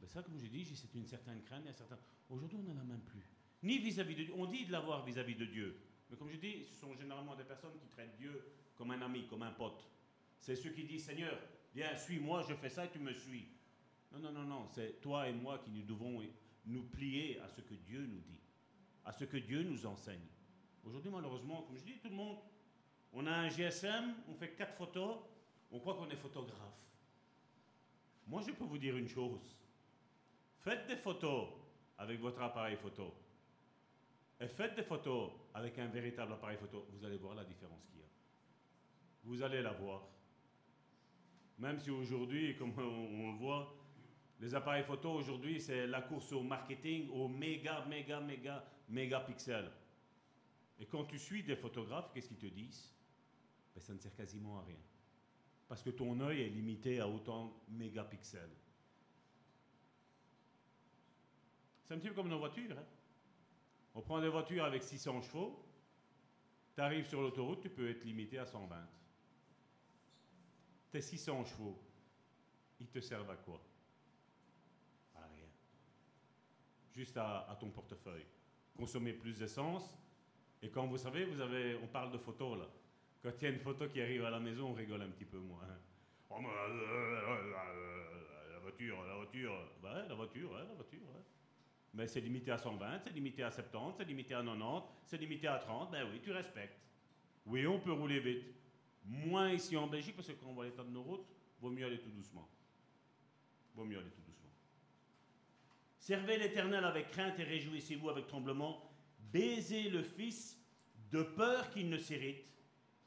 ben 0.00 0.06
ça, 0.06 0.22
comme 0.22 0.38
je 0.38 0.46
dis, 0.46 0.64
c'est 0.64 0.94
une 0.94 1.06
certaine 1.06 1.42
crainte. 1.42 1.64
Certain... 1.74 1.98
Aujourd'hui, 2.28 2.58
on 2.60 2.72
n'en 2.72 2.80
a 2.80 2.84
même 2.84 3.00
plus. 3.00 3.28
Ni 3.62 3.78
vis-à-vis 3.78 4.14
de 4.14 4.24
Dieu. 4.24 4.34
On 4.36 4.46
dit 4.46 4.64
de 4.64 4.70
l'avoir 4.70 5.04
vis-à-vis 5.04 5.34
de 5.34 5.46
Dieu. 5.46 5.80
Mais 6.08 6.16
comme 6.16 6.30
je 6.30 6.36
dis, 6.36 6.64
ce 6.64 6.76
sont 6.76 6.94
généralement 6.94 7.34
des 7.34 7.42
personnes 7.42 7.76
qui 7.80 7.88
traitent 7.88 8.16
Dieu 8.16 8.52
comme 8.76 8.92
un 8.92 9.02
ami, 9.02 9.26
comme 9.26 9.42
un 9.42 9.50
pote. 9.50 9.90
C'est 10.38 10.54
ceux 10.54 10.70
qui 10.70 10.84
disent 10.84 11.06
Seigneur, 11.06 11.36
viens, 11.74 11.96
suis-moi, 11.96 12.44
je 12.48 12.54
fais 12.54 12.68
ça 12.68 12.84
et 12.84 12.90
tu 12.90 13.00
me 13.00 13.12
suis. 13.12 13.48
Non, 14.12 14.20
non, 14.20 14.30
non, 14.30 14.44
non. 14.44 14.68
C'est 14.68 15.00
toi 15.00 15.28
et 15.28 15.32
moi 15.32 15.58
qui 15.58 15.70
nous 15.70 15.82
devons 15.82 16.22
nous 16.66 16.84
plier 16.84 17.40
à 17.40 17.48
ce 17.48 17.60
que 17.60 17.74
Dieu 17.74 18.06
nous 18.06 18.20
dit, 18.20 18.40
à 19.04 19.12
ce 19.12 19.24
que 19.24 19.38
Dieu 19.38 19.64
nous 19.64 19.84
enseigne. 19.84 20.28
Aujourd'hui, 20.84 21.10
malheureusement, 21.10 21.62
comme 21.62 21.78
je 21.78 21.84
dis, 21.84 21.98
tout 21.98 22.10
le 22.10 22.14
monde, 22.14 22.38
on 23.12 23.26
a 23.26 23.32
un 23.32 23.48
GSM, 23.48 24.14
on 24.28 24.34
fait 24.34 24.54
quatre 24.54 24.74
photos, 24.74 25.18
on 25.70 25.78
croit 25.80 25.94
qu'on 25.94 26.08
est 26.10 26.16
photographe. 26.16 26.86
Moi, 28.26 28.42
je 28.42 28.52
peux 28.52 28.64
vous 28.64 28.78
dire 28.78 28.96
une 28.96 29.08
chose. 29.08 29.56
Faites 30.58 30.86
des 30.86 30.96
photos 30.96 31.48
avec 31.98 32.20
votre 32.20 32.40
appareil 32.42 32.76
photo. 32.76 33.14
Et 34.40 34.48
faites 34.48 34.74
des 34.74 34.82
photos 34.82 35.30
avec 35.54 35.78
un 35.78 35.86
véritable 35.86 36.32
appareil 36.32 36.58
photo. 36.58 36.86
Vous 36.92 37.04
allez 37.04 37.16
voir 37.16 37.34
la 37.34 37.44
différence 37.44 37.84
qu'il 37.86 38.00
y 38.00 38.02
a. 38.02 38.06
Vous 39.24 39.42
allez 39.42 39.62
la 39.62 39.72
voir. 39.72 40.02
Même 41.58 41.78
si 41.78 41.90
aujourd'hui, 41.90 42.56
comme 42.58 42.72
on, 42.78 43.32
le 43.32 43.38
voit, 43.38 43.74
les 44.40 44.54
appareils 44.54 44.84
photo 44.84 45.12
aujourd'hui, 45.12 45.60
c'est 45.60 45.86
la 45.86 46.02
course 46.02 46.32
au 46.32 46.42
marketing, 46.42 47.08
au 47.10 47.28
méga, 47.28 47.84
méga, 47.86 48.20
méga, 48.20 48.64
méga 48.88 49.20
pixels. 49.20 49.70
Et 50.78 50.86
quand 50.86 51.04
tu 51.04 51.18
suis 51.18 51.42
des 51.42 51.56
photographes, 51.56 52.12
qu'est-ce 52.12 52.28
qu'ils 52.28 52.36
te 52.36 52.46
disent? 52.46 52.92
Ben, 53.74 53.80
Ça 53.80 53.94
ne 53.94 53.98
sert 53.98 54.14
quasiment 54.14 54.58
à 54.58 54.64
rien. 54.64 54.76
Parce 55.68 55.82
que 55.82 55.90
ton 55.90 56.20
œil 56.20 56.42
est 56.42 56.48
limité 56.48 57.00
à 57.00 57.08
autant 57.08 57.62
mégapixels. 57.68 58.56
C'est 61.84 61.94
un 61.94 61.98
petit 61.98 62.08
peu 62.08 62.14
comme 62.14 62.28
nos 62.28 62.38
voitures. 62.38 62.76
Hein. 62.78 62.84
On 63.94 64.02
prend 64.02 64.20
des 64.20 64.28
voitures 64.28 64.64
avec 64.64 64.82
600 64.82 65.22
chevaux. 65.22 65.64
Tu 66.74 66.80
arrives 66.80 67.06
sur 67.06 67.22
l'autoroute, 67.22 67.60
tu 67.62 67.70
peux 67.70 67.88
être 67.88 68.04
limité 68.04 68.38
à 68.38 68.44
120. 68.44 68.76
Tes 70.90 71.00
600 71.00 71.44
chevaux, 71.46 71.80
ils 72.78 72.88
te 72.88 73.00
servent 73.00 73.30
à 73.30 73.36
quoi? 73.36 73.60
À 75.14 75.26
rien. 75.26 75.48
Juste 76.92 77.16
à, 77.16 77.56
ton 77.58 77.70
portefeuille. 77.70 78.26
Consommer 78.76 79.12
plus 79.14 79.38
d'essence. 79.38 79.96
Et 80.60 80.70
quand 80.70 80.86
vous 80.86 80.98
savez, 80.98 81.26
on 81.82 81.86
parle 81.86 82.12
de 82.12 82.18
photos 82.18 82.58
là. 82.58 82.68
Quand 83.26 83.32
il 83.40 83.44
y 83.44 83.46
a 83.48 83.50
une 83.50 83.58
photo 83.58 83.88
qui 83.88 84.00
arrive 84.00 84.24
à 84.24 84.30
la 84.30 84.38
maison, 84.38 84.68
on 84.68 84.72
rigole 84.72 85.02
un 85.02 85.08
petit 85.08 85.24
peu 85.24 85.38
moins. 85.38 85.64
Hein. 85.64 85.80
Oh, 86.30 86.36
la 88.52 88.58
voiture, 88.60 89.04
la 89.04 89.16
voiture, 89.16 89.52
la 89.82 90.14
voiture, 90.14 90.52
la 90.52 90.64
voiture. 90.74 91.00
Mais 91.92 92.06
c'est 92.06 92.20
limité 92.20 92.52
à 92.52 92.58
120, 92.58 93.00
c'est 93.00 93.12
limité 93.12 93.42
à 93.42 93.50
70, 93.50 93.96
c'est 93.98 94.04
limité 94.04 94.32
à 94.32 94.44
90, 94.44 94.82
c'est 95.06 95.16
limité 95.16 95.48
à 95.48 95.58
30. 95.58 95.90
Ben 95.90 96.06
oui, 96.08 96.20
tu 96.22 96.30
respectes. 96.30 96.78
Oui, 97.46 97.66
on 97.66 97.80
peut 97.80 97.90
rouler 97.90 98.20
vite. 98.20 98.44
Moins 99.04 99.50
ici 99.50 99.76
en 99.76 99.88
Belgique, 99.88 100.14
parce 100.14 100.28
que 100.28 100.34
quand 100.34 100.46
on 100.46 100.54
voit 100.54 100.66
l'état 100.66 100.84
de 100.84 100.90
nos 100.90 101.02
routes, 101.02 101.26
vaut 101.60 101.70
mieux 101.70 101.84
aller 101.84 101.98
tout 101.98 102.10
doucement. 102.10 102.48
Vaut 103.74 103.84
mieux 103.84 103.98
aller 103.98 104.10
tout 104.10 104.22
doucement. 104.22 104.52
Servez 105.98 106.38
l'Éternel 106.38 106.84
avec 106.84 107.10
crainte 107.10 107.40
et 107.40 107.42
réjouissez-vous 107.42 108.08
avec 108.08 108.28
tremblement. 108.28 108.88
Baisez 109.32 109.90
le 109.90 110.04
Fils 110.04 110.64
de 111.10 111.24
peur 111.24 111.70
qu'il 111.70 111.88
ne 111.88 111.98
s'irrite 111.98 112.52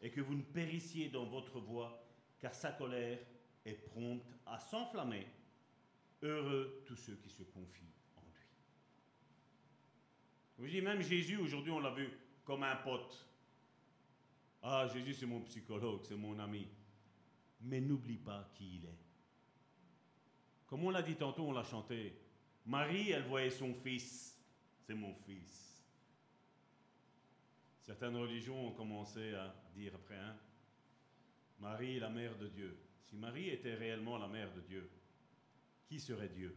et 0.02 0.12
que 0.12 0.22
vous 0.22 0.36
ne 0.36 0.44
périssiez 0.44 1.10
dans 1.10 1.26
votre 1.26 1.60
voie, 1.60 2.04
car 2.40 2.54
sa 2.54 2.72
colère 2.72 3.20
est 3.66 3.74
prompte 3.74 4.34
à 4.46 4.60
s'enflammer. 4.60 5.28
Heureux 6.22 6.84
tous 6.86 6.96
ceux 6.96 7.16
qui 7.16 7.30
se 7.30 7.44
confient 7.44 7.90
vous 10.60 10.68
dis, 10.68 10.82
même 10.82 11.02
Jésus, 11.02 11.38
aujourd'hui, 11.38 11.72
on 11.72 11.80
l'a 11.80 11.92
vu 11.92 12.10
comme 12.44 12.64
un 12.64 12.76
pote. 12.76 13.26
Ah, 14.62 14.88
Jésus, 14.94 15.14
c'est 15.14 15.26
mon 15.26 15.42
psychologue, 15.42 16.02
c'est 16.04 16.18
mon 16.18 16.38
ami. 16.38 16.68
Mais 17.62 17.80
n'oublie 17.80 18.18
pas 18.18 18.50
qui 18.54 18.76
il 18.76 18.86
est. 18.86 19.00
Comme 20.68 20.84
on 20.84 20.90
l'a 20.90 21.02
dit 21.02 21.16
tantôt, 21.16 21.48
on 21.48 21.54
l'a 21.54 21.64
chanté. 21.64 22.14
Marie, 22.66 23.12
elle 23.12 23.24
voyait 23.24 23.50
son 23.50 23.74
fils. 23.74 24.38
C'est 24.86 24.94
mon 24.94 25.14
fils. 25.14 25.82
Certaines 27.80 28.18
religions 28.18 28.68
ont 28.68 28.74
commencé 28.74 29.34
à 29.34 29.56
dire 29.74 29.94
après, 29.96 30.18
hein, 30.18 30.36
Marie, 31.60 32.00
la 32.00 32.10
mère 32.10 32.38
de 32.38 32.48
Dieu. 32.48 32.78
Si 33.04 33.16
Marie 33.16 33.50
était 33.50 33.76
réellement 33.76 34.18
la 34.18 34.28
mère 34.28 34.54
de 34.54 34.62
Dieu, 34.62 34.90
qui 35.88 36.00
serait 36.00 36.30
Dieu? 36.30 36.56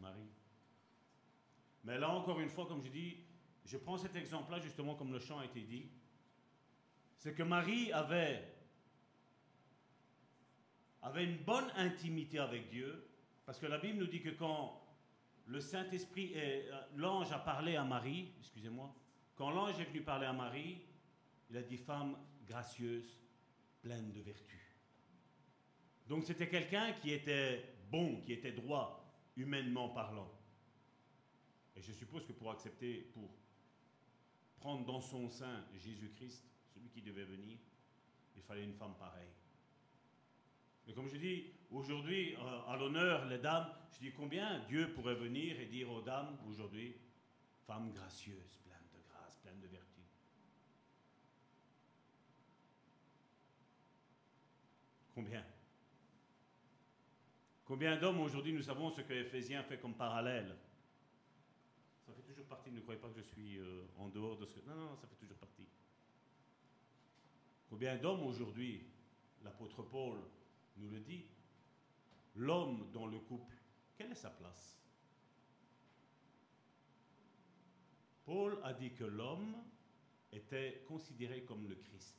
Marie. 0.00 0.28
Mais 1.84 1.98
là, 1.98 2.10
encore 2.10 2.40
une 2.40 2.48
fois, 2.48 2.66
comme 2.66 2.82
je 2.82 2.88
dis, 2.88 3.16
je 3.64 3.76
prends 3.76 3.96
cet 3.96 4.16
exemple-là 4.16 4.60
justement 4.60 4.94
comme 4.94 5.12
le 5.12 5.20
chant 5.20 5.38
a 5.38 5.44
été 5.44 5.62
dit. 5.62 5.88
C'est 7.16 7.34
que 7.34 7.42
Marie 7.42 7.92
avait, 7.92 8.42
avait 11.02 11.24
une 11.24 11.38
bonne 11.38 11.70
intimité 11.76 12.38
avec 12.38 12.70
Dieu, 12.70 13.06
parce 13.44 13.58
que 13.58 13.66
la 13.66 13.78
Bible 13.78 13.98
nous 13.98 14.06
dit 14.06 14.22
que 14.22 14.30
quand 14.30 14.82
le 15.46 15.60
Saint-Esprit, 15.60 16.32
euh, 16.36 16.82
l'ange 16.96 17.32
a 17.32 17.38
parlé 17.38 17.76
à 17.76 17.84
Marie, 17.84 18.32
excusez-moi, 18.38 18.94
quand 19.34 19.50
l'ange 19.50 19.80
est 19.80 19.84
venu 19.84 20.02
parler 20.02 20.26
à 20.26 20.32
Marie, 20.32 20.82
il 21.48 21.56
a 21.56 21.62
dit 21.62 21.76
femme 21.76 22.16
gracieuse, 22.46 23.18
pleine 23.82 24.12
de 24.12 24.20
vertu. 24.20 24.76
Donc 26.06 26.24
c'était 26.24 26.48
quelqu'un 26.48 26.92
qui 26.94 27.12
était 27.12 27.74
bon, 27.90 28.20
qui 28.20 28.32
était 28.32 28.52
droit, 28.52 29.12
humainement 29.36 29.88
parlant. 29.88 30.30
Et 31.76 31.82
je 31.82 31.92
suppose 31.92 32.26
que 32.26 32.32
pour 32.32 32.50
accepter, 32.50 33.10
pour 33.14 33.30
prendre 34.58 34.84
dans 34.84 35.00
son 35.00 35.30
sein 35.30 35.64
Jésus-Christ, 35.74 36.44
celui 36.74 36.90
qui 36.90 37.00
devait 37.00 37.24
venir, 37.24 37.58
il 38.36 38.42
fallait 38.42 38.64
une 38.64 38.74
femme 38.74 38.94
pareille. 38.98 39.32
Mais 40.86 40.92
comme 40.94 41.08
je 41.08 41.16
dis, 41.16 41.52
aujourd'hui, 41.70 42.34
euh, 42.34 42.60
à 42.66 42.76
l'honneur, 42.76 43.26
les 43.26 43.38
dames, 43.38 43.72
je 43.92 43.98
dis 43.98 44.12
combien 44.12 44.60
Dieu 44.60 44.92
pourrait 44.92 45.14
venir 45.14 45.60
et 45.60 45.66
dire 45.66 45.90
aux 45.90 46.02
dames 46.02 46.38
aujourd'hui, 46.48 46.96
femme 47.66 47.92
gracieuse, 47.92 48.56
pleine 48.64 48.88
de 48.92 48.98
grâce, 49.08 49.36
pleine 49.38 49.60
de 49.60 49.66
vertu. 49.66 50.00
Combien? 55.14 55.44
Combien 57.64 57.96
d'hommes 57.96 58.20
aujourd'hui 58.20 58.52
nous 58.52 58.62
savons 58.62 58.90
ce 58.90 59.02
que 59.02 59.12
Éphésiens 59.12 59.62
fait 59.62 59.78
comme 59.78 59.94
parallèle? 59.94 60.56
Ça 62.04 62.12
fait 62.12 62.22
toujours 62.22 62.46
partie, 62.46 62.72
ne 62.72 62.80
croyez 62.80 63.00
pas 63.00 63.08
que 63.08 63.14
je 63.14 63.22
suis 63.22 63.58
euh, 63.58 63.86
en 63.98 64.08
dehors 64.08 64.36
de 64.36 64.46
ce. 64.46 64.58
Non, 64.66 64.74
non, 64.74 64.96
ça 64.96 65.06
fait 65.06 65.14
toujours 65.14 65.36
partie. 65.36 65.68
Combien 67.68 67.96
d'hommes 67.96 68.24
aujourd'hui, 68.24 68.88
l'apôtre 69.44 69.84
Paul 69.84 70.18
nous 70.76 70.88
le 70.88 71.00
dit, 71.00 71.26
l'homme 72.34 72.90
dans 72.92 73.06
le 73.06 73.18
couple, 73.18 73.56
quelle 73.96 74.12
est 74.12 74.16
sa 74.16 74.30
place? 74.30 74.76
Paul 78.24 78.58
a 78.62 78.72
dit 78.72 78.92
que 78.92 79.04
l'homme 79.04 79.56
était 80.32 80.84
considéré 80.86 81.44
comme 81.44 81.68
le 81.68 81.74
Christ, 81.74 82.16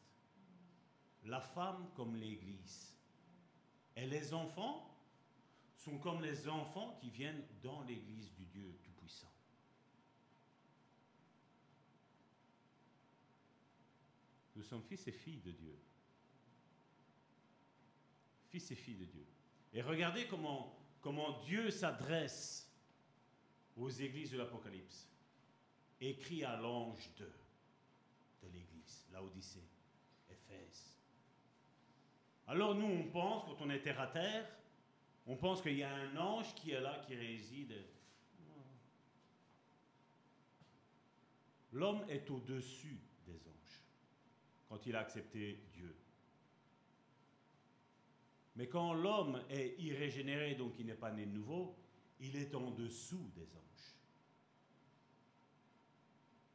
la 1.24 1.40
femme 1.40 1.90
comme 1.96 2.16
l'Église, 2.16 2.94
et 3.96 4.06
les 4.06 4.34
enfants 4.34 4.88
sont 5.76 5.98
comme 5.98 6.22
les 6.22 6.48
enfants 6.48 6.98
qui 7.00 7.10
viennent 7.10 7.44
dans 7.64 7.82
l'église 7.84 8.32
du 8.34 8.46
Dieu 8.46 8.80
Tout-Puissant. 8.84 9.32
Nous 14.56 14.64
sommes 14.64 14.84
fils 14.84 15.08
et 15.08 15.12
filles 15.12 15.42
de 15.42 15.52
Dieu. 15.52 15.80
Fils 18.52 18.70
et 18.72 18.76
filles 18.76 18.98
de 18.98 19.06
Dieu. 19.06 19.26
Et 19.74 19.82
regardez 19.82 20.28
comment 20.28 21.40
Dieu 21.46 21.72
s'adresse 21.72 22.70
aux 23.78 23.90
églises 23.90 24.32
de 24.32 24.38
l'Apocalypse. 24.38 25.08
Écrit 26.02 26.44
à 26.44 26.58
l'ange 26.58 27.10
de, 27.18 27.26
de 28.44 28.54
l'église, 28.54 29.06
l'Odyssée, 29.14 29.64
Éphèse. 30.30 30.94
Alors 32.48 32.76
nous, 32.76 32.86
on 32.86 33.04
pense, 33.10 33.46
quand 33.46 33.62
on 33.62 33.70
est 33.70 33.80
terre 33.80 34.02
à 34.02 34.08
terre, 34.08 34.46
on 35.26 35.38
pense 35.38 35.62
qu'il 35.62 35.78
y 35.78 35.84
a 35.84 35.94
un 35.94 36.18
ange 36.18 36.54
qui 36.56 36.72
est 36.72 36.82
là, 36.82 37.02
qui 37.08 37.16
réside. 37.16 37.76
L'homme 41.72 42.04
est 42.10 42.30
au-dessus 42.30 43.00
des 43.26 43.48
anges 43.48 43.82
quand 44.68 44.86
il 44.86 44.96
a 44.96 45.00
accepté 45.00 45.64
Dieu. 45.72 45.96
Mais 48.56 48.68
quand 48.68 48.94
l'homme 48.94 49.42
est 49.50 49.76
irrégénéré, 49.80 50.56
donc 50.56 50.74
il 50.80 50.86
n'est 50.86 50.94
pas 50.94 51.12
né 51.12 51.26
de 51.26 51.32
nouveau, 51.32 51.76
il 52.20 52.36
est 52.36 52.54
en 52.54 52.72
dessous 52.72 53.32
des 53.36 53.56
anges. 53.56 53.96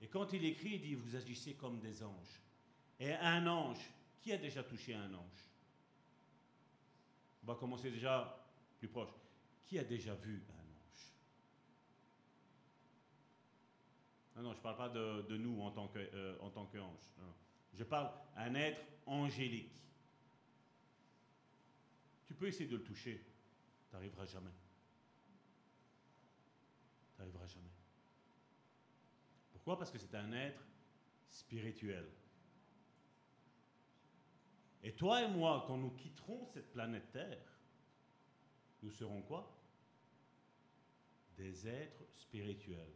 Et 0.01 0.09
quand 0.09 0.33
il 0.33 0.45
écrit, 0.45 0.75
il 0.75 0.81
dit, 0.81 0.95
vous 0.95 1.17
agissez 1.17 1.55
comme 1.55 1.81
des 1.81 2.03
anges. 2.03 2.41
Et 3.01 3.13
un 3.13 3.47
ange, 3.47 3.91
qui 4.21 4.33
a 4.33 4.37
déjà 4.37 4.63
touché 4.63 4.95
un 4.95 5.13
ange? 5.15 5.47
On 7.43 7.47
va 7.47 7.55
commencer 7.55 7.91
déjà 7.91 8.45
plus 8.79 8.89
proche. 8.89 9.11
Qui 9.65 9.79
a 9.79 9.85
déjà 9.85 10.15
vu 10.15 10.43
un 10.51 10.53
ange? 10.53 11.13
Non, 14.37 14.43
non, 14.43 14.53
je 14.53 14.59
ne 14.59 14.63
parle 14.63 14.77
pas 14.77 14.89
de, 14.89 15.37
nous 15.37 15.61
en 15.63 15.71
tant 15.71 15.89
qu'ange. 15.89 16.09
Euh, 16.15 16.37
tant 16.55 16.69
je 17.75 17.85
parle 17.85 18.11
d'un 18.37 18.55
être 18.55 18.81
angélique. 19.07 19.73
Tu 22.27 22.35
peux 22.35 22.49
essayer 22.49 22.69
de 22.69 22.77
le 22.77 22.83
toucher, 22.83 23.25
tu 23.89 23.95
n'arriveras 23.95 24.27
jamais. 24.27 24.51
Tu 27.15 27.19
n'arriveras 27.19 27.47
jamais. 27.47 27.71
Pourquoi? 29.53 29.79
Parce 29.79 29.91
que 29.91 29.99
c'est 29.99 30.15
un 30.15 30.33
être 30.33 30.63
spirituel. 31.29 32.09
Et 34.83 34.95
toi 34.95 35.23
et 35.23 35.29
moi, 35.29 35.65
quand 35.67 35.77
nous 35.77 35.91
quitterons 35.91 36.47
cette 36.47 36.71
planète 36.71 37.11
Terre, 37.11 37.59
nous 38.83 38.91
serons 38.91 39.23
quoi? 39.23 39.53
Des 41.37 41.67
êtres 41.67 42.05
spirituels. 42.15 42.95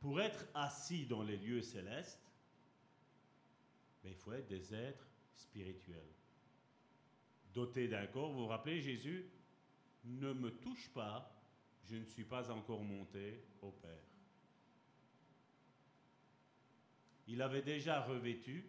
Pour 0.00 0.20
être 0.20 0.44
assis 0.54 1.06
dans 1.06 1.22
les 1.22 1.38
lieux 1.38 1.62
célestes, 1.62 2.30
mais 4.02 4.10
il 4.10 4.16
faut 4.16 4.32
être 4.32 4.48
des 4.48 4.74
êtres 4.74 5.08
spirituels. 5.32 6.12
Dotés 7.54 7.86
d'un 7.86 8.06
corps, 8.08 8.32
vous 8.32 8.40
vous 8.40 8.46
rappelez 8.48 8.80
Jésus 8.80 9.30
Ne 10.04 10.32
me 10.32 10.50
touche 10.50 10.88
pas, 10.90 11.32
je 11.84 11.94
ne 11.96 12.04
suis 12.04 12.24
pas 12.24 12.50
encore 12.50 12.82
monté 12.82 13.44
au 13.62 13.70
Père. 13.70 14.02
Il 17.28 17.40
avait 17.40 17.62
déjà 17.62 18.02
revêtu 18.02 18.68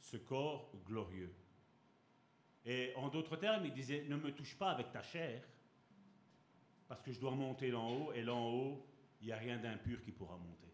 ce 0.00 0.16
corps 0.16 0.70
glorieux. 0.84 1.32
Et 2.66 2.92
en 2.96 3.08
d'autres 3.08 3.36
termes, 3.36 3.64
il 3.66 3.72
disait, 3.72 4.04
ne 4.08 4.16
me 4.16 4.32
touche 4.32 4.56
pas 4.56 4.72
avec 4.72 4.90
ta 4.90 5.02
chair, 5.02 5.42
parce 6.88 7.02
que 7.02 7.12
je 7.12 7.20
dois 7.20 7.30
monter 7.30 7.70
là 7.70 7.78
en 7.78 7.92
haut, 7.92 8.12
et 8.12 8.22
là 8.22 8.34
en 8.34 8.50
haut, 8.50 8.86
il 9.20 9.28
n'y 9.28 9.32
a 9.32 9.38
rien 9.38 9.58
d'impur 9.58 10.02
qui 10.02 10.10
pourra 10.10 10.36
monter. 10.36 10.72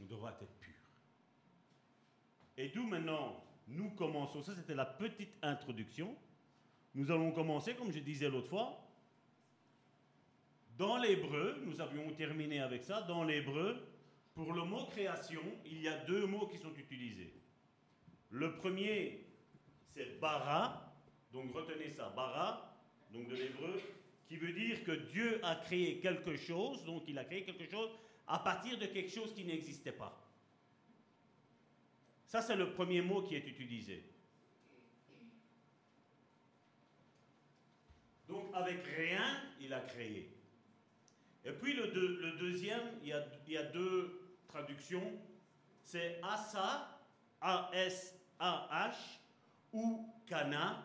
On 0.00 0.04
devra 0.04 0.32
être 0.32 0.46
pur. 0.58 0.74
Et 2.56 2.68
d'où 2.68 2.86
maintenant, 2.86 3.42
nous 3.72 3.90
commençons, 3.90 4.42
ça 4.42 4.54
c'était 4.54 4.74
la 4.74 4.86
petite 4.86 5.34
introduction, 5.42 6.14
nous 6.94 7.10
allons 7.10 7.32
commencer, 7.32 7.74
comme 7.74 7.90
je 7.90 8.00
disais 8.00 8.28
l'autre 8.28 8.48
fois, 8.48 8.78
dans 10.76 10.98
l'hébreu, 10.98 11.62
nous 11.64 11.80
avions 11.80 12.10
terminé 12.12 12.60
avec 12.60 12.82
ça, 12.82 13.02
dans 13.02 13.24
l'hébreu, 13.24 13.86
pour 14.34 14.52
le 14.52 14.64
mot 14.64 14.86
création, 14.86 15.42
il 15.66 15.82
y 15.82 15.88
a 15.88 15.96
deux 16.04 16.26
mots 16.26 16.46
qui 16.46 16.58
sont 16.58 16.74
utilisés. 16.74 17.32
Le 18.30 18.56
premier, 18.56 19.26
c'est 19.94 20.18
bara, 20.18 20.94
donc 21.32 21.52
retenez 21.54 21.90
ça, 21.90 22.10
bara, 22.10 22.78
donc 23.12 23.28
de 23.28 23.34
l'hébreu, 23.34 23.80
qui 24.26 24.36
veut 24.36 24.52
dire 24.52 24.82
que 24.84 24.92
Dieu 24.92 25.40
a 25.44 25.56
créé 25.56 26.00
quelque 26.00 26.36
chose, 26.36 26.84
donc 26.84 27.02
il 27.06 27.18
a 27.18 27.24
créé 27.24 27.44
quelque 27.44 27.70
chose 27.70 27.90
à 28.26 28.38
partir 28.38 28.78
de 28.78 28.86
quelque 28.86 29.10
chose 29.10 29.34
qui 29.34 29.44
n'existait 29.44 29.92
pas. 29.92 30.21
Ça, 32.32 32.40
c'est 32.40 32.56
le 32.56 32.72
premier 32.72 33.02
mot 33.02 33.20
qui 33.20 33.34
est 33.34 33.46
utilisé. 33.46 34.02
Donc, 38.26 38.46
avec 38.54 38.86
rien, 38.86 39.42
il 39.60 39.74
a 39.74 39.80
créé. 39.80 40.34
Et 41.44 41.52
puis, 41.52 41.74
le, 41.74 41.88
deuxième, 42.38 42.80
il 43.02 43.08
y, 43.08 43.12
a, 43.12 43.22
il 43.46 43.52
y, 43.52 43.58
a, 43.58 43.64
deux 43.64 44.34
traductions. 44.48 45.12
C'est 45.82 46.22
Asa, 46.22 46.98
A-S-A-H, 47.42 48.94
ou 49.74 50.10
Kana, 50.26 50.82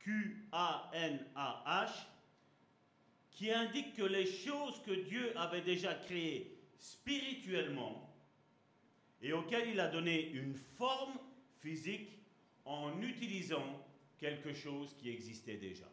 Q-A-N-A-H, 0.00 1.90
qui 3.30 3.52
indique 3.52 3.94
que 3.94 4.02
les 4.02 4.26
choses 4.26 4.82
que 4.82 5.04
Dieu 5.04 5.38
avait 5.38 5.62
déjà 5.62 5.94
créées 5.94 6.58
spirituellement, 6.80 8.09
et 9.22 9.32
auquel 9.32 9.68
il 9.68 9.80
a 9.80 9.88
donné 9.88 10.30
une 10.30 10.54
forme 10.54 11.18
physique 11.60 12.18
en 12.64 13.00
utilisant 13.02 13.86
quelque 14.18 14.52
chose 14.52 14.94
qui 14.98 15.10
existait 15.10 15.56
déjà. 15.56 15.86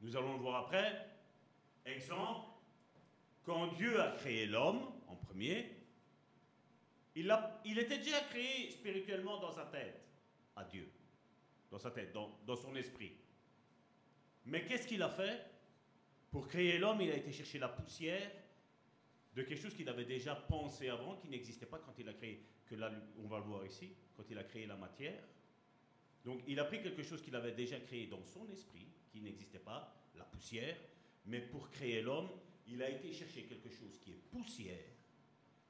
Nous 0.00 0.16
allons 0.16 0.34
le 0.34 0.40
voir 0.40 0.64
après. 0.64 1.08
Exemple, 1.84 2.46
quand 3.44 3.68
Dieu 3.68 4.00
a 4.00 4.12
créé 4.12 4.46
l'homme 4.46 4.82
en 5.08 5.16
premier, 5.16 5.76
il, 7.14 7.78
était 7.78 7.98
déjà 7.98 8.20
créé 8.20 8.70
spirituellement 8.70 9.38
dans 9.38 9.52
sa 9.52 9.66
tête, 9.66 10.00
à 10.56 10.64
Dieu, 10.64 10.90
dans 11.70 11.78
sa 11.78 11.90
tête, 11.90 12.12
dans 12.12 12.56
son 12.56 12.74
esprit. 12.76 13.12
Mais 14.46 14.64
qu'est-ce 14.64 14.86
qu'il 14.86 15.02
a 15.02 15.10
fait? 15.10 15.44
Pour 16.30 16.48
créer 16.48 16.78
l'homme, 16.78 17.00
il 17.00 17.10
a 17.10 17.16
été 17.16 17.30
chercher 17.30 17.58
la 17.58 17.68
poussière 17.68 18.30
de 19.34 19.42
quelque 19.42 19.60
chose 19.60 19.74
qu'il 19.74 19.88
avait 19.88 20.04
déjà 20.04 20.34
pensé 20.34 20.88
avant, 20.88 21.16
qui 21.16 21.28
n'existait 21.28 21.66
pas 21.66 21.78
quand 21.78 21.94
il 21.98 22.08
a 22.08 22.12
créé, 22.12 22.44
que 22.66 22.74
là, 22.74 22.90
on 23.18 23.26
va 23.26 23.38
le 23.38 23.44
voir 23.44 23.64
ici, 23.64 23.94
quand 24.16 24.24
il 24.30 24.38
a 24.38 24.44
créé 24.44 24.66
la 24.66 24.76
matière. 24.76 25.22
Donc 26.24 26.42
il 26.46 26.58
a 26.60 26.64
pris 26.64 26.82
quelque 26.82 27.02
chose 27.02 27.22
qu'il 27.22 27.34
avait 27.34 27.52
déjà 27.52 27.80
créé 27.80 28.06
dans 28.06 28.22
son 28.24 28.48
esprit, 28.50 28.86
qui 29.10 29.20
n'existait 29.20 29.58
pas, 29.58 29.94
la 30.16 30.24
poussière, 30.24 30.76
mais 31.26 31.40
pour 31.40 31.70
créer 31.70 32.02
l'homme, 32.02 32.28
il 32.68 32.82
a 32.82 32.90
été 32.90 33.12
chercher 33.12 33.44
quelque 33.44 33.70
chose 33.70 33.98
qui 33.98 34.12
est 34.12 34.22
poussière, 34.30 34.78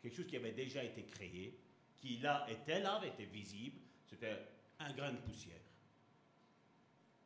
quelque 0.00 0.14
chose 0.14 0.26
qui 0.26 0.36
avait 0.36 0.52
déjà 0.52 0.82
été 0.82 1.04
créé, 1.04 1.58
qui 1.96 2.18
là 2.18 2.46
était 2.50 2.80
là, 2.80 3.00
était 3.04 3.24
visible, 3.24 3.78
c'était 4.06 4.36
un 4.78 4.92
grain 4.92 5.12
de 5.12 5.18
poussière. 5.18 5.60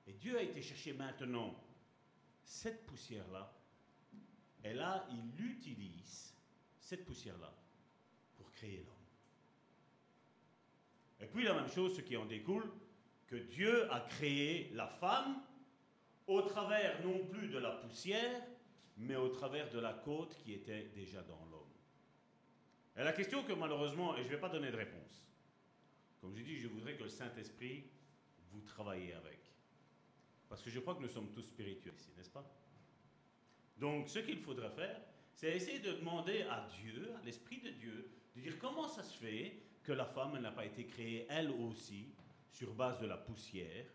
Et 0.06 0.12
Dieu 0.12 0.38
a 0.38 0.42
été 0.42 0.62
chercher 0.62 0.92
maintenant 0.92 1.54
cette 2.44 2.86
poussière-là 2.86 3.55
et 4.66 4.74
là, 4.74 5.06
il 5.10 5.44
utilise 5.44 6.34
cette 6.80 7.04
poussière-là 7.04 7.52
pour 8.36 8.50
créer 8.52 8.78
l'homme. 8.78 8.94
Et 11.20 11.26
puis 11.26 11.44
la 11.44 11.54
même 11.54 11.68
chose, 11.68 11.96
ce 11.96 12.00
qui 12.00 12.16
en 12.16 12.26
découle, 12.26 12.68
que 13.28 13.36
Dieu 13.36 13.90
a 13.92 14.00
créé 14.00 14.70
la 14.74 14.86
femme 14.86 15.40
au 16.26 16.42
travers 16.42 17.04
non 17.04 17.24
plus 17.26 17.48
de 17.48 17.58
la 17.58 17.70
poussière, 17.72 18.42
mais 18.98 19.16
au 19.16 19.28
travers 19.28 19.70
de 19.70 19.78
la 19.78 19.92
côte 19.92 20.36
qui 20.42 20.52
était 20.52 20.90
déjà 20.94 21.22
dans 21.22 21.44
l'homme. 21.50 21.62
Et 22.96 23.04
la 23.04 23.12
question 23.12 23.44
que 23.44 23.52
malheureusement, 23.52 24.16
et 24.16 24.22
je 24.22 24.28
ne 24.28 24.32
vais 24.34 24.40
pas 24.40 24.48
donner 24.48 24.70
de 24.70 24.76
réponse, 24.76 25.22
comme 26.20 26.34
je 26.34 26.42
dis, 26.42 26.58
je 26.58 26.66
voudrais 26.66 26.96
que 26.96 27.04
le 27.04 27.08
Saint-Esprit 27.08 27.84
vous 28.50 28.60
travaillez 28.62 29.12
avec. 29.14 29.38
Parce 30.48 30.62
que 30.62 30.70
je 30.70 30.80
crois 30.80 30.94
que 30.94 31.02
nous 31.02 31.08
sommes 31.08 31.30
tous 31.32 31.42
spirituels 31.42 31.94
ici, 31.94 32.10
n'est-ce 32.16 32.30
pas? 32.30 32.44
Donc, 33.78 34.08
ce 34.08 34.18
qu'il 34.20 34.38
faudrait 34.38 34.70
faire, 34.70 35.00
c'est 35.34 35.54
essayer 35.54 35.80
de 35.80 35.92
demander 35.92 36.42
à 36.42 36.66
Dieu, 36.80 37.12
à 37.20 37.24
l'Esprit 37.24 37.60
de 37.60 37.70
Dieu, 37.70 38.10
de 38.34 38.40
dire 38.40 38.58
comment 38.58 38.88
ça 38.88 39.02
se 39.02 39.16
fait 39.18 39.62
que 39.82 39.92
la 39.92 40.06
femme 40.06 40.38
n'a 40.40 40.50
pas 40.50 40.64
été 40.64 40.86
créée 40.86 41.26
elle 41.28 41.50
aussi 41.50 42.14
sur 42.50 42.74
base 42.74 42.98
de 43.00 43.06
la 43.06 43.18
poussière, 43.18 43.86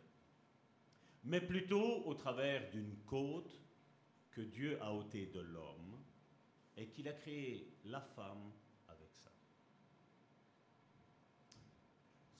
mais 1.23 1.41
plutôt 1.41 2.03
au 2.05 2.13
travers 2.13 2.69
d'une 2.71 2.95
côte 3.05 3.59
que 4.29 4.41
Dieu 4.41 4.81
a 4.81 4.93
ôtée 4.93 5.25
de 5.27 5.39
l'homme 5.39 5.99
et 6.77 6.87
qu'il 6.87 7.07
a 7.07 7.13
créé 7.13 7.73
la 7.85 8.01
femme 8.01 8.51
avec 8.87 9.09
ça. 9.15 9.31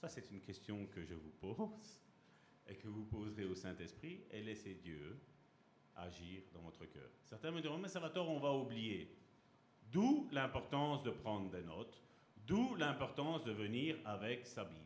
Ça, 0.00 0.08
c'est 0.08 0.30
une 0.30 0.40
question 0.40 0.86
que 0.86 1.04
je 1.04 1.14
vous 1.14 1.32
pose 1.40 2.00
et 2.68 2.76
que 2.76 2.88
vous 2.88 3.04
poserez 3.04 3.44
au 3.44 3.54
Saint-Esprit 3.54 4.24
et 4.30 4.40
laissez 4.42 4.74
Dieu 4.74 5.20
agir 5.96 6.42
dans 6.52 6.60
votre 6.60 6.84
cœur. 6.86 7.08
Certains 7.24 7.50
me 7.50 7.60
diront, 7.60 7.78
mais 7.78 7.88
Salvatore, 7.88 8.28
on 8.28 8.38
va 8.38 8.52
oublier. 8.52 9.16
D'où 9.90 10.28
l'importance 10.32 11.02
de 11.02 11.10
prendre 11.10 11.50
des 11.50 11.62
notes, 11.62 12.02
d'où 12.46 12.74
l'importance 12.76 13.44
de 13.44 13.52
venir 13.52 13.96
avec 14.04 14.46
sa 14.46 14.64
Bible. 14.64 14.80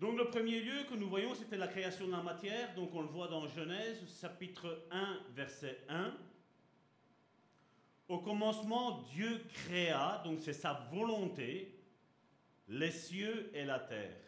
Donc 0.00 0.18
le 0.18 0.26
premier 0.26 0.60
lieu 0.60 0.84
que 0.84 0.94
nous 0.94 1.08
voyons, 1.08 1.34
c'était 1.34 1.56
la 1.56 1.68
création 1.68 2.06
de 2.06 2.12
la 2.12 2.22
matière. 2.22 2.74
Donc 2.74 2.94
on 2.94 3.00
le 3.00 3.08
voit 3.08 3.28
dans 3.28 3.46
Genèse, 3.48 4.02
chapitre 4.20 4.86
1, 4.90 5.20
verset 5.34 5.78
1. 5.88 6.14
Au 8.08 8.18
commencement, 8.18 9.02
Dieu 9.14 9.42
créa, 9.52 10.20
donc 10.24 10.40
c'est 10.40 10.52
sa 10.52 10.74
volonté, 10.92 11.80
les 12.68 12.90
cieux 12.90 13.50
et 13.54 13.64
la 13.64 13.78
terre. 13.78 14.23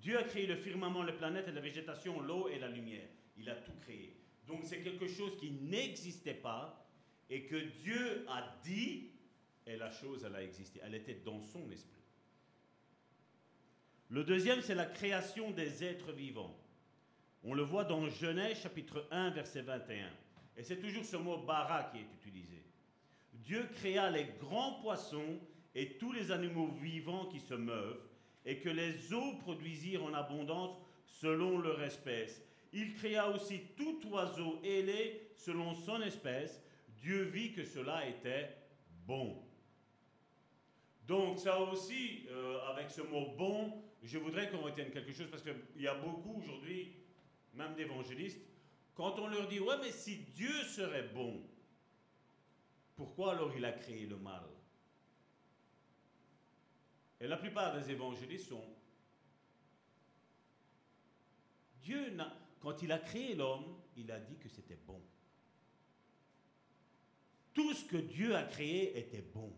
Dieu 0.00 0.18
a 0.18 0.22
créé 0.22 0.46
le 0.46 0.56
firmament, 0.56 1.02
les 1.02 1.12
planètes 1.12 1.48
et 1.48 1.52
la 1.52 1.60
végétation, 1.60 2.20
l'eau 2.20 2.48
et 2.48 2.58
la 2.58 2.68
lumière. 2.68 3.08
Il 3.36 3.48
a 3.48 3.54
tout 3.54 3.72
créé. 3.82 4.16
Donc 4.46 4.60
c'est 4.64 4.80
quelque 4.80 5.06
chose 5.06 5.36
qui 5.38 5.50
n'existait 5.50 6.34
pas 6.34 6.86
et 7.28 7.44
que 7.44 7.56
Dieu 7.82 8.24
a 8.28 8.56
dit 8.62 9.10
et 9.66 9.76
la 9.76 9.90
chose, 9.90 10.24
elle 10.24 10.34
a 10.34 10.42
existé. 10.42 10.80
Elle 10.82 10.94
était 10.94 11.20
dans 11.24 11.42
son 11.42 11.70
esprit. 11.70 12.02
Le 14.08 14.24
deuxième, 14.24 14.62
c'est 14.62 14.74
la 14.74 14.86
création 14.86 15.50
des 15.50 15.84
êtres 15.84 16.12
vivants. 16.12 16.58
On 17.44 17.52
le 17.52 17.62
voit 17.62 17.84
dans 17.84 18.08
Genèse 18.08 18.62
chapitre 18.62 19.06
1, 19.10 19.30
verset 19.30 19.60
21. 19.62 20.10
Et 20.56 20.62
c'est 20.62 20.78
toujours 20.78 21.04
ce 21.04 21.16
mot 21.16 21.36
bara 21.38 21.84
qui 21.84 21.98
est 21.98 22.06
utilisé. 22.14 22.64
Dieu 23.34 23.68
créa 23.74 24.10
les 24.10 24.24
grands 24.40 24.80
poissons 24.80 25.38
et 25.74 25.98
tous 25.98 26.12
les 26.12 26.32
animaux 26.32 26.68
vivants 26.68 27.26
qui 27.26 27.40
se 27.40 27.54
meuvent, 27.54 28.00
et 28.48 28.60
que 28.60 28.70
les 28.70 29.12
eaux 29.12 29.34
produisirent 29.34 30.04
en 30.04 30.14
abondance 30.14 30.74
selon 31.04 31.58
leur 31.58 31.82
espèce. 31.82 32.42
Il 32.72 32.94
créa 32.94 33.28
aussi 33.28 33.60
tout 33.76 34.00
oiseau 34.08 34.58
ailé 34.64 35.32
selon 35.36 35.74
son 35.74 36.00
espèce. 36.00 36.62
Dieu 36.96 37.24
vit 37.24 37.52
que 37.52 37.62
cela 37.62 38.08
était 38.08 38.56
bon. 39.06 39.42
Donc 41.06 41.38
ça 41.38 41.60
aussi, 41.60 42.26
euh, 42.30 42.58
avec 42.70 42.90
ce 42.90 43.02
mot 43.02 43.34
bon, 43.36 43.82
je 44.02 44.16
voudrais 44.16 44.48
qu'on 44.48 44.62
retienne 44.62 44.90
quelque 44.90 45.12
chose 45.12 45.28
parce 45.30 45.42
qu'il 45.42 45.82
y 45.82 45.86
a 45.86 45.94
beaucoup 45.94 46.40
aujourd'hui, 46.42 46.94
même 47.52 47.74
d'évangélistes, 47.74 48.40
quand 48.94 49.18
on 49.18 49.28
leur 49.28 49.46
dit, 49.46 49.60
ouais 49.60 49.76
mais 49.82 49.92
si 49.92 50.16
Dieu 50.34 50.62
serait 50.64 51.08
bon, 51.14 51.42
pourquoi 52.96 53.32
alors 53.32 53.52
il 53.54 53.64
a 53.66 53.72
créé 53.72 54.06
le 54.06 54.16
mal? 54.16 54.42
Et 57.20 57.26
la 57.26 57.36
plupart 57.36 57.74
des 57.78 57.90
évangélistes 57.90 58.48
sont, 58.48 58.64
Dieu, 61.82 62.16
quand 62.60 62.82
il 62.82 62.92
a 62.92 62.98
créé 62.98 63.34
l'homme, 63.34 63.76
il 63.96 64.10
a 64.12 64.20
dit 64.20 64.36
que 64.36 64.48
c'était 64.48 64.78
bon. 64.86 65.00
Tout 67.54 67.74
ce 67.74 67.84
que 67.84 67.96
Dieu 67.96 68.36
a 68.36 68.44
créé 68.44 68.96
était 68.98 69.22
bon. 69.22 69.52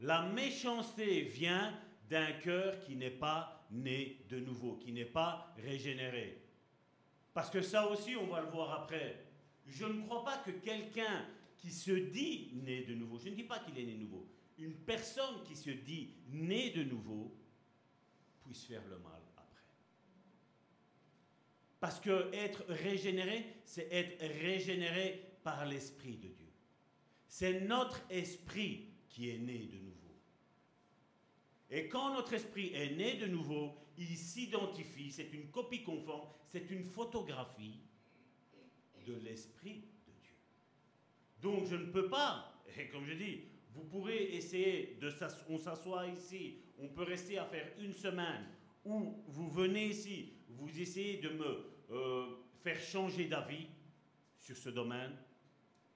La 0.00 0.22
méchanceté 0.22 1.22
vient 1.22 1.78
d'un 2.08 2.32
cœur 2.32 2.78
qui 2.80 2.96
n'est 2.96 3.10
pas 3.10 3.66
né 3.70 4.24
de 4.30 4.40
nouveau, 4.40 4.76
qui 4.76 4.92
n'est 4.92 5.04
pas 5.04 5.54
régénéré. 5.58 6.40
Parce 7.34 7.50
que 7.50 7.60
ça 7.60 7.90
aussi, 7.90 8.16
on 8.16 8.26
va 8.26 8.40
le 8.40 8.48
voir 8.48 8.72
après. 8.82 9.26
Je 9.66 9.84
ne 9.84 10.02
crois 10.06 10.24
pas 10.24 10.38
que 10.38 10.50
quelqu'un 10.50 11.26
qui 11.58 11.70
se 11.70 11.90
dit 11.90 12.52
né 12.54 12.84
de 12.84 12.94
nouveau, 12.94 13.18
je 13.18 13.28
ne 13.28 13.34
dis 13.34 13.42
pas 13.42 13.58
qu'il 13.58 13.78
est 13.78 13.84
né 13.84 13.92
de 13.94 14.00
nouveau, 14.00 14.26
une 14.58 14.74
personne 14.74 15.42
qui 15.44 15.56
se 15.56 15.70
dit 15.70 16.14
né 16.28 16.70
de 16.70 16.82
nouveau 16.82 17.34
puisse 18.42 18.64
faire 18.64 18.84
le 18.88 18.98
mal 18.98 19.22
après. 19.36 19.74
Parce 21.80 22.00
que 22.00 22.32
être 22.34 22.64
régénéré, 22.68 23.60
c'est 23.64 23.88
être 23.92 24.20
régénéré 24.40 25.38
par 25.42 25.64
l'Esprit 25.66 26.16
de 26.16 26.28
Dieu. 26.28 26.52
C'est 27.28 27.60
notre 27.60 28.00
esprit 28.10 28.88
qui 29.08 29.30
est 29.30 29.38
né 29.38 29.58
de 29.58 29.78
nouveau. 29.78 30.16
Et 31.70 31.88
quand 31.88 32.14
notre 32.14 32.32
esprit 32.32 32.72
est 32.74 32.96
né 32.96 33.14
de 33.16 33.26
nouveau, 33.26 33.76
il 33.98 34.16
s'identifie, 34.16 35.12
c'est 35.12 35.32
une 35.32 35.50
copie 35.50 35.82
conforme, 35.82 36.28
c'est 36.48 36.70
une 36.70 36.84
photographie 36.84 37.80
de 39.06 39.14
l'esprit 39.14 39.84
de 40.06 40.12
Dieu. 40.22 40.34
Donc 41.42 41.66
je 41.66 41.76
ne 41.76 41.90
peux 41.90 42.08
pas, 42.08 42.62
et 42.76 42.88
comme 42.88 43.04
je 43.06 43.14
dis, 43.14 43.40
vous 43.78 43.84
pourrez 43.84 44.34
essayer 44.34 44.98
de 45.00 45.08
on 45.48 45.58
s'assoit 45.58 46.06
ici, 46.08 46.56
on 46.78 46.88
peut 46.88 47.04
rester 47.04 47.38
à 47.38 47.44
faire 47.44 47.70
une 47.78 47.92
semaine, 47.92 48.44
ou 48.84 49.22
vous 49.28 49.48
venez 49.48 49.86
ici, 49.86 50.32
vous 50.48 50.80
essayez 50.80 51.18
de 51.18 51.28
me 51.28 51.64
euh, 51.90 52.26
faire 52.60 52.80
changer 52.80 53.26
d'avis 53.26 53.68
sur 54.36 54.56
ce 54.56 54.70
domaine, 54.70 55.12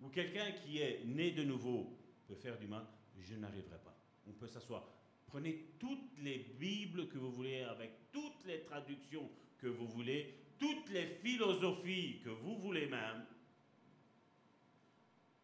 ou 0.00 0.08
quelqu'un 0.08 0.52
qui 0.52 0.78
est 0.78 1.04
né 1.04 1.32
de 1.32 1.42
nouveau 1.42 1.98
peut 2.28 2.36
faire 2.36 2.56
du 2.56 2.68
mal, 2.68 2.86
je 3.18 3.34
n'arriverai 3.34 3.78
pas. 3.78 3.96
On 4.28 4.32
peut 4.32 4.46
s'asseoir. 4.46 4.88
Prenez 5.26 5.74
toutes 5.80 6.18
les 6.18 6.38
Bibles 6.60 7.08
que 7.08 7.18
vous 7.18 7.32
voulez, 7.32 7.62
avec 7.62 8.12
toutes 8.12 8.44
les 8.46 8.62
traductions 8.62 9.28
que 9.58 9.66
vous 9.66 9.88
voulez, 9.88 10.34
toutes 10.58 10.88
les 10.90 11.06
philosophies 11.06 12.20
que 12.22 12.30
vous 12.30 12.56
voulez 12.58 12.86
même. 12.86 13.24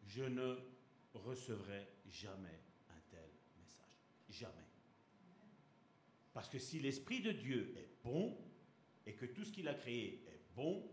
Je 0.07 0.23
ne 0.23 0.57
recevrai 1.13 1.87
jamais 2.07 2.61
un 2.89 2.99
tel 3.09 3.29
message. 3.57 3.85
Jamais. 4.29 4.67
Parce 6.33 6.49
que 6.49 6.59
si 6.59 6.79
l'Esprit 6.79 7.21
de 7.21 7.31
Dieu 7.31 7.73
est 7.77 7.89
bon 8.03 8.37
et 9.05 9.13
que 9.13 9.25
tout 9.25 9.43
ce 9.43 9.51
qu'il 9.51 9.67
a 9.67 9.73
créé 9.73 10.23
est 10.27 10.41
bon, 10.55 10.89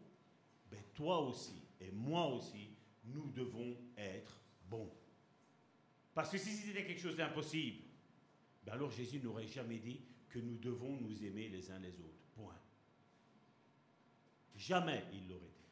ben 0.71 0.83
toi 0.95 1.21
aussi 1.21 1.63
et 1.81 1.91
moi 1.91 2.27
aussi, 2.29 2.71
nous 3.05 3.31
devons 3.31 3.77
être 3.97 4.41
bons. 4.69 4.91
Parce 6.15 6.31
que 6.31 6.39
si 6.39 6.51
c'était 6.51 6.87
quelque 6.87 7.01
chose 7.01 7.17
d'impossible, 7.17 7.85
ben 8.65 8.73
alors 8.73 8.91
Jésus 8.91 9.21
n'aurait 9.21 9.47
jamais 9.47 9.79
dit 9.79 10.01
que 10.29 10.39
nous 10.39 10.57
devons 10.57 10.97
nous 11.01 11.25
aimer 11.25 11.49
les 11.49 11.71
uns 11.71 11.79
les 11.79 12.01
autres. 12.01 12.25
Point. 12.35 12.59
Jamais 14.55 15.05
il 15.13 15.29
l'aurait 15.29 15.47
dit. 15.47 15.67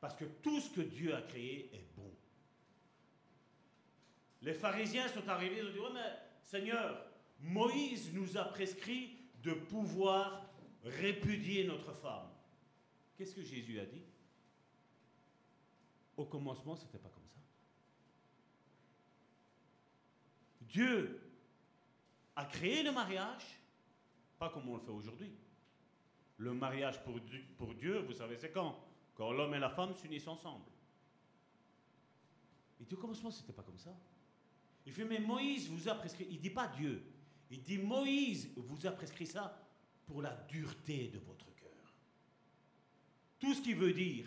Parce 0.00 0.16
que 0.16 0.24
tout 0.24 0.60
ce 0.60 0.70
que 0.70 0.80
Dieu 0.80 1.14
a 1.14 1.22
créé 1.22 1.70
est 1.74 1.86
bon. 1.96 2.10
Les 4.44 4.52
pharisiens 4.52 5.08
sont 5.08 5.26
arrivés 5.26 5.58
et 5.58 5.62
ont 5.62 5.70
dit, 5.70 5.94
mais 5.94 6.18
Seigneur, 6.42 7.02
Moïse 7.40 8.12
nous 8.12 8.36
a 8.36 8.44
prescrit 8.44 9.16
de 9.42 9.54
pouvoir 9.54 10.50
répudier 10.84 11.64
notre 11.66 11.94
femme. 11.94 12.28
Qu'est-ce 13.16 13.34
que 13.34 13.42
Jésus 13.42 13.80
a 13.80 13.86
dit? 13.86 14.02
Au 16.18 16.26
commencement, 16.26 16.76
ce 16.76 16.84
n'était 16.84 16.98
pas 16.98 17.08
comme 17.08 17.26
ça. 17.26 17.40
Dieu 20.60 21.22
a 22.36 22.44
créé 22.44 22.82
le 22.82 22.92
mariage, 22.92 23.46
pas 24.38 24.50
comme 24.50 24.68
on 24.68 24.74
le 24.74 24.82
fait 24.82 24.90
aujourd'hui. 24.90 25.32
Le 26.36 26.52
mariage 26.52 27.02
pour, 27.02 27.14
pour 27.56 27.74
Dieu, 27.74 28.00
vous 28.00 28.12
savez, 28.12 28.36
c'est 28.36 28.52
quand? 28.52 28.78
Quand 29.14 29.32
l'homme 29.32 29.54
et 29.54 29.58
la 29.58 29.70
femme 29.70 29.94
s'unissent 29.94 30.28
ensemble. 30.28 30.66
Et 32.78 32.92
au 32.92 32.96
commencement, 32.98 33.30
ce 33.30 33.40
n'était 33.40 33.54
pas 33.54 33.62
comme 33.62 33.78
ça. 33.78 33.96
Il 34.86 34.92
fait, 34.92 35.04
mais 35.04 35.18
Moïse 35.18 35.68
vous 35.68 35.88
a 35.88 35.94
prescrit. 35.94 36.26
Il 36.30 36.40
dit 36.40 36.50
pas 36.50 36.68
Dieu. 36.68 37.02
Il 37.50 37.62
dit, 37.62 37.78
Moïse 37.78 38.50
vous 38.56 38.86
a 38.86 38.90
prescrit 38.90 39.26
ça 39.26 39.58
pour 40.06 40.20
la 40.22 40.34
dureté 40.48 41.08
de 41.08 41.18
votre 41.18 41.46
cœur. 41.54 41.94
Tout 43.38 43.54
ce 43.54 43.62
qui 43.62 43.74
veut 43.74 43.92
dire 43.92 44.26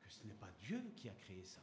que 0.00 0.10
ce 0.10 0.26
n'est 0.26 0.34
pas 0.34 0.50
Dieu 0.60 0.80
qui 0.96 1.08
a 1.08 1.14
créé 1.14 1.44
ça. 1.44 1.60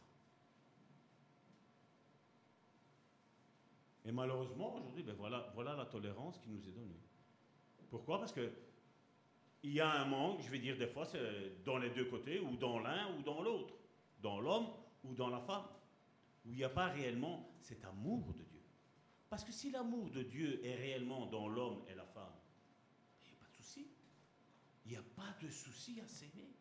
Et 4.05 4.11
malheureusement, 4.11 4.75
aujourd'hui, 4.75 5.03
ben 5.03 5.13
voilà, 5.13 5.51
voilà 5.53 5.75
la 5.75 5.85
tolérance 5.85 6.39
qui 6.39 6.49
nous 6.49 6.67
est 6.67 6.71
donnée. 6.71 6.99
Pourquoi? 7.89 8.19
Parce 8.19 8.33
que 8.33 8.51
il 9.63 9.73
y 9.73 9.79
a 9.79 10.01
un 10.01 10.05
manque, 10.05 10.41
je 10.41 10.49
vais 10.49 10.57
dire 10.57 10.77
des 10.77 10.87
fois, 10.87 11.05
c'est 11.05 11.63
dans 11.63 11.77
les 11.77 11.91
deux 11.91 12.05
côtés, 12.05 12.39
ou 12.39 12.57
dans 12.57 12.79
l'un 12.79 13.15
ou 13.15 13.21
dans 13.21 13.41
l'autre, 13.43 13.75
dans 14.21 14.39
l'homme 14.39 14.67
ou 15.03 15.13
dans 15.13 15.29
la 15.29 15.39
femme, 15.39 15.65
où 16.45 16.51
il 16.51 16.57
n'y 16.57 16.63
a 16.63 16.69
pas 16.69 16.87
réellement 16.87 17.55
cet 17.61 17.85
amour 17.85 18.33
de 18.33 18.43
Dieu. 18.43 18.61
Parce 19.29 19.43
que 19.43 19.51
si 19.51 19.71
l'amour 19.71 20.09
de 20.09 20.23
Dieu 20.23 20.65
est 20.65 20.75
réellement 20.75 21.25
dans 21.25 21.47
l'homme 21.47 21.83
et 21.87 21.95
la 21.95 22.05
femme, 22.05 22.33
il 23.23 23.29
n'y 23.29 23.33
a 23.33 23.39
pas 23.39 23.49
de 23.49 23.55
souci. 23.55 23.87
Il 24.85 24.91
n'y 24.91 24.97
a 24.97 25.03
pas 25.03 25.35
de 25.41 25.49
souci 25.49 26.01
à 26.01 26.07
s'aimer. 26.07 26.53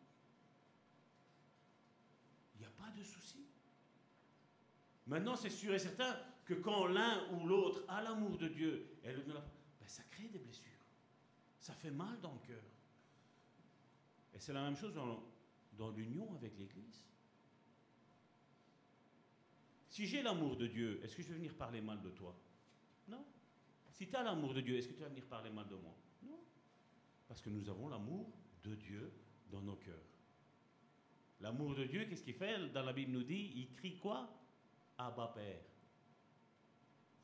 Il 2.55 2.61
n'y 2.61 2.65
a 2.65 2.69
pas 2.69 2.91
de 2.91 3.03
souci. 3.03 3.45
Maintenant, 5.07 5.35
c'est 5.35 5.49
sûr 5.49 5.73
et 5.73 5.79
certain, 5.79 6.17
que 6.45 6.53
quand 6.53 6.87
l'un 6.87 7.29
ou 7.33 7.47
l'autre 7.47 7.83
a 7.87 8.01
l'amour 8.01 8.37
de 8.37 8.47
Dieu, 8.47 8.97
et 9.03 9.13
ben, 9.13 9.43
ça 9.87 10.03
crée 10.03 10.27
des 10.29 10.39
blessures. 10.39 10.67
Ça 11.59 11.73
fait 11.73 11.91
mal 11.91 12.19
dans 12.21 12.33
le 12.33 12.39
cœur. 12.39 12.63
Et 14.33 14.39
c'est 14.39 14.53
la 14.53 14.63
même 14.63 14.75
chose 14.75 14.95
dans 15.73 15.89
l'union 15.91 16.33
avec 16.35 16.57
l'Église. 16.57 17.03
Si 19.91 20.07
j'ai 20.07 20.21
l'amour 20.21 20.55
de 20.55 20.67
Dieu, 20.67 21.01
est-ce 21.03 21.17
que 21.17 21.21
je 21.21 21.27
vais 21.27 21.35
venir 21.35 21.53
parler 21.53 21.81
mal 21.81 22.01
de 22.01 22.09
toi? 22.11 22.33
Non. 23.09 23.25
Si 23.91 24.07
tu 24.07 24.15
as 24.15 24.23
l'amour 24.23 24.53
de 24.53 24.61
Dieu, 24.61 24.77
est-ce 24.77 24.87
que 24.87 24.93
tu 24.93 25.01
vas 25.01 25.09
venir 25.09 25.25
parler 25.25 25.49
mal 25.49 25.67
de 25.67 25.75
moi? 25.75 25.93
Non. 26.23 26.39
Parce 27.27 27.41
que 27.41 27.49
nous 27.49 27.67
avons 27.69 27.89
l'amour 27.89 28.31
de 28.63 28.73
Dieu 28.73 29.11
dans 29.51 29.61
nos 29.61 29.75
cœurs. 29.75 30.07
L'amour 31.41 31.75
de 31.75 31.83
Dieu, 31.83 32.05
qu'est-ce 32.05 32.23
qu'il 32.23 32.35
fait? 32.35 32.69
Dans 32.71 32.83
la 32.83 32.93
Bible 32.93 33.11
nous 33.11 33.23
dit, 33.23 33.51
il 33.53 33.69
crie 33.73 33.97
quoi? 33.97 34.29
Abba 34.97 35.27
Père. 35.35 35.61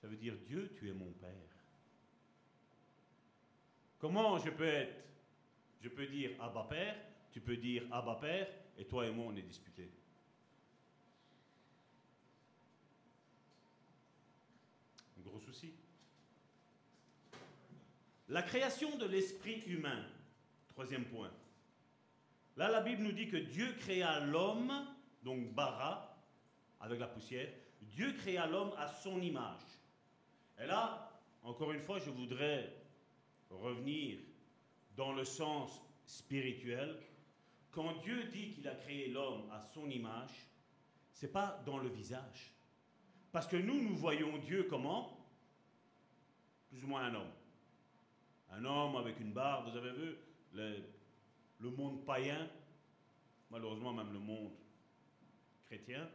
Ça 0.02 0.10
veut 0.10 0.18
dire 0.18 0.36
Dieu, 0.46 0.74
tu 0.78 0.90
es 0.90 0.94
mon 0.94 1.14
Père. 1.14 1.32
Comment 3.98 4.38
je 4.40 4.50
peux 4.50 4.68
être? 4.68 5.06
Je 5.80 5.88
peux 5.88 6.08
dire 6.08 6.32
Abba 6.44 6.66
Père, 6.66 6.98
tu 7.32 7.40
peux 7.40 7.56
dire 7.56 7.88
Abba 7.92 8.16
Père, 8.16 8.50
et 8.78 8.86
toi 8.86 9.08
et 9.08 9.12
moi 9.12 9.28
on 9.30 9.36
est 9.38 9.42
disputés. 9.42 9.90
Un 15.20 15.22
souci. 15.40 15.74
La 18.30 18.42
création 18.42 18.98
de 18.98 19.06
l'esprit 19.06 19.62
humain, 19.68 20.06
troisième 20.68 21.06
point. 21.06 21.32
Là, 22.58 22.70
la 22.70 22.82
Bible 22.82 23.04
nous 23.04 23.12
dit 23.12 23.28
que 23.28 23.38
Dieu 23.38 23.74
créa 23.80 24.20
l'homme, 24.20 24.74
donc 25.24 25.54
bara, 25.54 26.18
avec 26.80 27.00
la 27.00 27.08
poussière. 27.08 27.50
Dieu 27.82 28.14
créa 28.14 28.48
l'homme 28.48 28.74
à 28.78 28.88
son 28.88 29.22
image. 29.22 29.62
Et 30.60 30.66
là, 30.66 31.12
encore 31.44 31.72
une 31.72 31.82
fois, 31.82 32.00
je 32.00 32.10
voudrais 32.10 32.74
revenir 33.50 34.20
dans 34.96 35.14
le 35.14 35.24
sens 35.24 35.82
spirituel. 36.06 36.98
Quand 37.72 37.94
Dieu 38.02 38.24
dit 38.26 38.52
qu'il 38.52 38.68
a 38.68 38.76
créé 38.76 39.10
l'homme 39.10 39.50
à 39.52 39.62
son 39.62 39.90
image, 39.90 40.32
c'est 41.14 41.32
pas 41.32 41.62
dans 41.66 41.78
le 41.78 41.90
visage. 41.90 42.54
Parce 43.32 43.48
que 43.48 43.58
nous, 43.58 43.82
nous 43.82 43.96
voyons 43.96 44.38
Dieu 44.40 44.68
comment? 44.70 45.17
Plus 46.70 46.84
ou 46.84 46.88
moins 46.88 47.06
un 47.06 47.16
homme. 47.16 47.32
Un 48.52 48.66
homme 48.66 48.96
avec 48.96 49.20
une 49.20 49.34
barbe, 49.34 49.70
vous 49.70 49.78
avez 49.78 49.92
vu 49.92 50.16
le, 50.54 51.70
monde 51.70 52.06
païen, 52.06 52.50
malheureusement 53.50 53.94
même 53.94 54.14
le 54.14 54.20
monde 54.20 54.52
chrétien, 55.66 56.10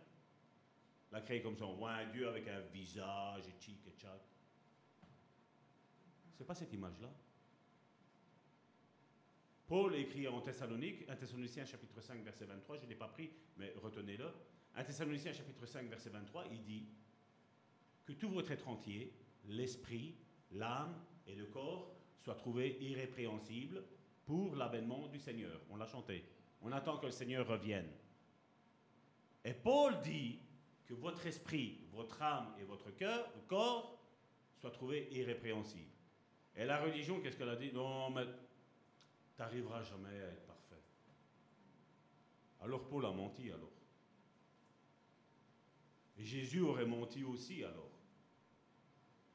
l'a 1.10 1.20
créé 1.20 1.42
comme 1.42 1.56
ça. 1.56 1.66
On 1.66 1.74
voit 1.74 1.92
un 1.92 2.06
Dieu 2.10 2.28
avec 2.28 2.48
un 2.48 2.60
visage 2.72 3.44
et 3.48 3.60
chic 3.60 3.86
et 3.86 3.92
tchac. 3.98 4.20
C'est 6.34 6.46
pas 6.46 6.54
cette 6.54 6.72
image-là. 6.72 7.08
Paul 9.66 9.94
écrit 9.94 10.28
en 10.28 10.40
Thessalonique, 10.40 11.08
1 11.08 11.16
Thessaloniciens 11.16 11.64
chapitre 11.64 12.00
5 12.00 12.22
verset 12.22 12.44
23, 12.44 12.78
je 12.78 12.84
ne 12.84 12.88
l'ai 12.90 12.94
pas 12.94 13.08
pris, 13.08 13.30
mais 13.56 13.72
retenez-le. 13.82 14.26
1 14.74 14.84
Thessaloniciens 14.84 15.32
chapitre 15.32 15.64
5 15.66 15.88
verset 15.88 16.10
23, 16.10 16.46
il 16.50 16.62
dit 16.64 16.88
que 18.04 18.12
tout 18.12 18.28
votre 18.28 18.50
être 18.50 18.68
entier, 18.68 19.14
l'esprit, 19.46 20.16
l'âme 20.54 20.94
et 21.26 21.34
le 21.34 21.46
corps, 21.46 21.94
soient 22.20 22.34
trouvés 22.36 22.78
irrépréhensibles 22.80 23.82
pour 24.24 24.54
l'avènement 24.54 25.08
du 25.08 25.18
Seigneur. 25.18 25.60
On 25.70 25.76
l'a 25.76 25.86
chanté. 25.86 26.24
On 26.62 26.70
attend 26.72 26.98
que 26.98 27.06
le 27.06 27.12
Seigneur 27.12 27.46
revienne. 27.46 27.90
Et 29.44 29.54
Paul 29.54 30.00
dit 30.00 30.38
que 30.86 30.94
votre 30.94 31.26
esprit, 31.26 31.80
votre 31.92 32.22
âme 32.22 32.54
et 32.60 32.64
votre 32.64 32.90
cœur, 32.92 33.28
corps 33.48 33.98
soient 34.56 34.70
trouvés 34.70 35.08
irrépréhensibles. 35.10 35.90
Et 36.54 36.64
la 36.64 36.80
religion, 36.80 37.20
qu'est-ce 37.20 37.36
qu'elle 37.36 37.48
a 37.48 37.56
dit? 37.56 37.72
Non, 37.72 38.10
mais 38.10 38.24
tu 38.24 39.40
n'arriveras 39.40 39.82
jamais 39.82 40.20
à 40.20 40.28
être 40.28 40.46
parfait. 40.46 40.82
Alors 42.60 42.86
Paul 42.86 43.06
a 43.06 43.10
menti 43.10 43.50
alors. 43.50 43.72
Et 46.18 46.24
Jésus 46.24 46.60
aurait 46.60 46.86
menti 46.86 47.24
aussi 47.24 47.64
alors. 47.64 47.91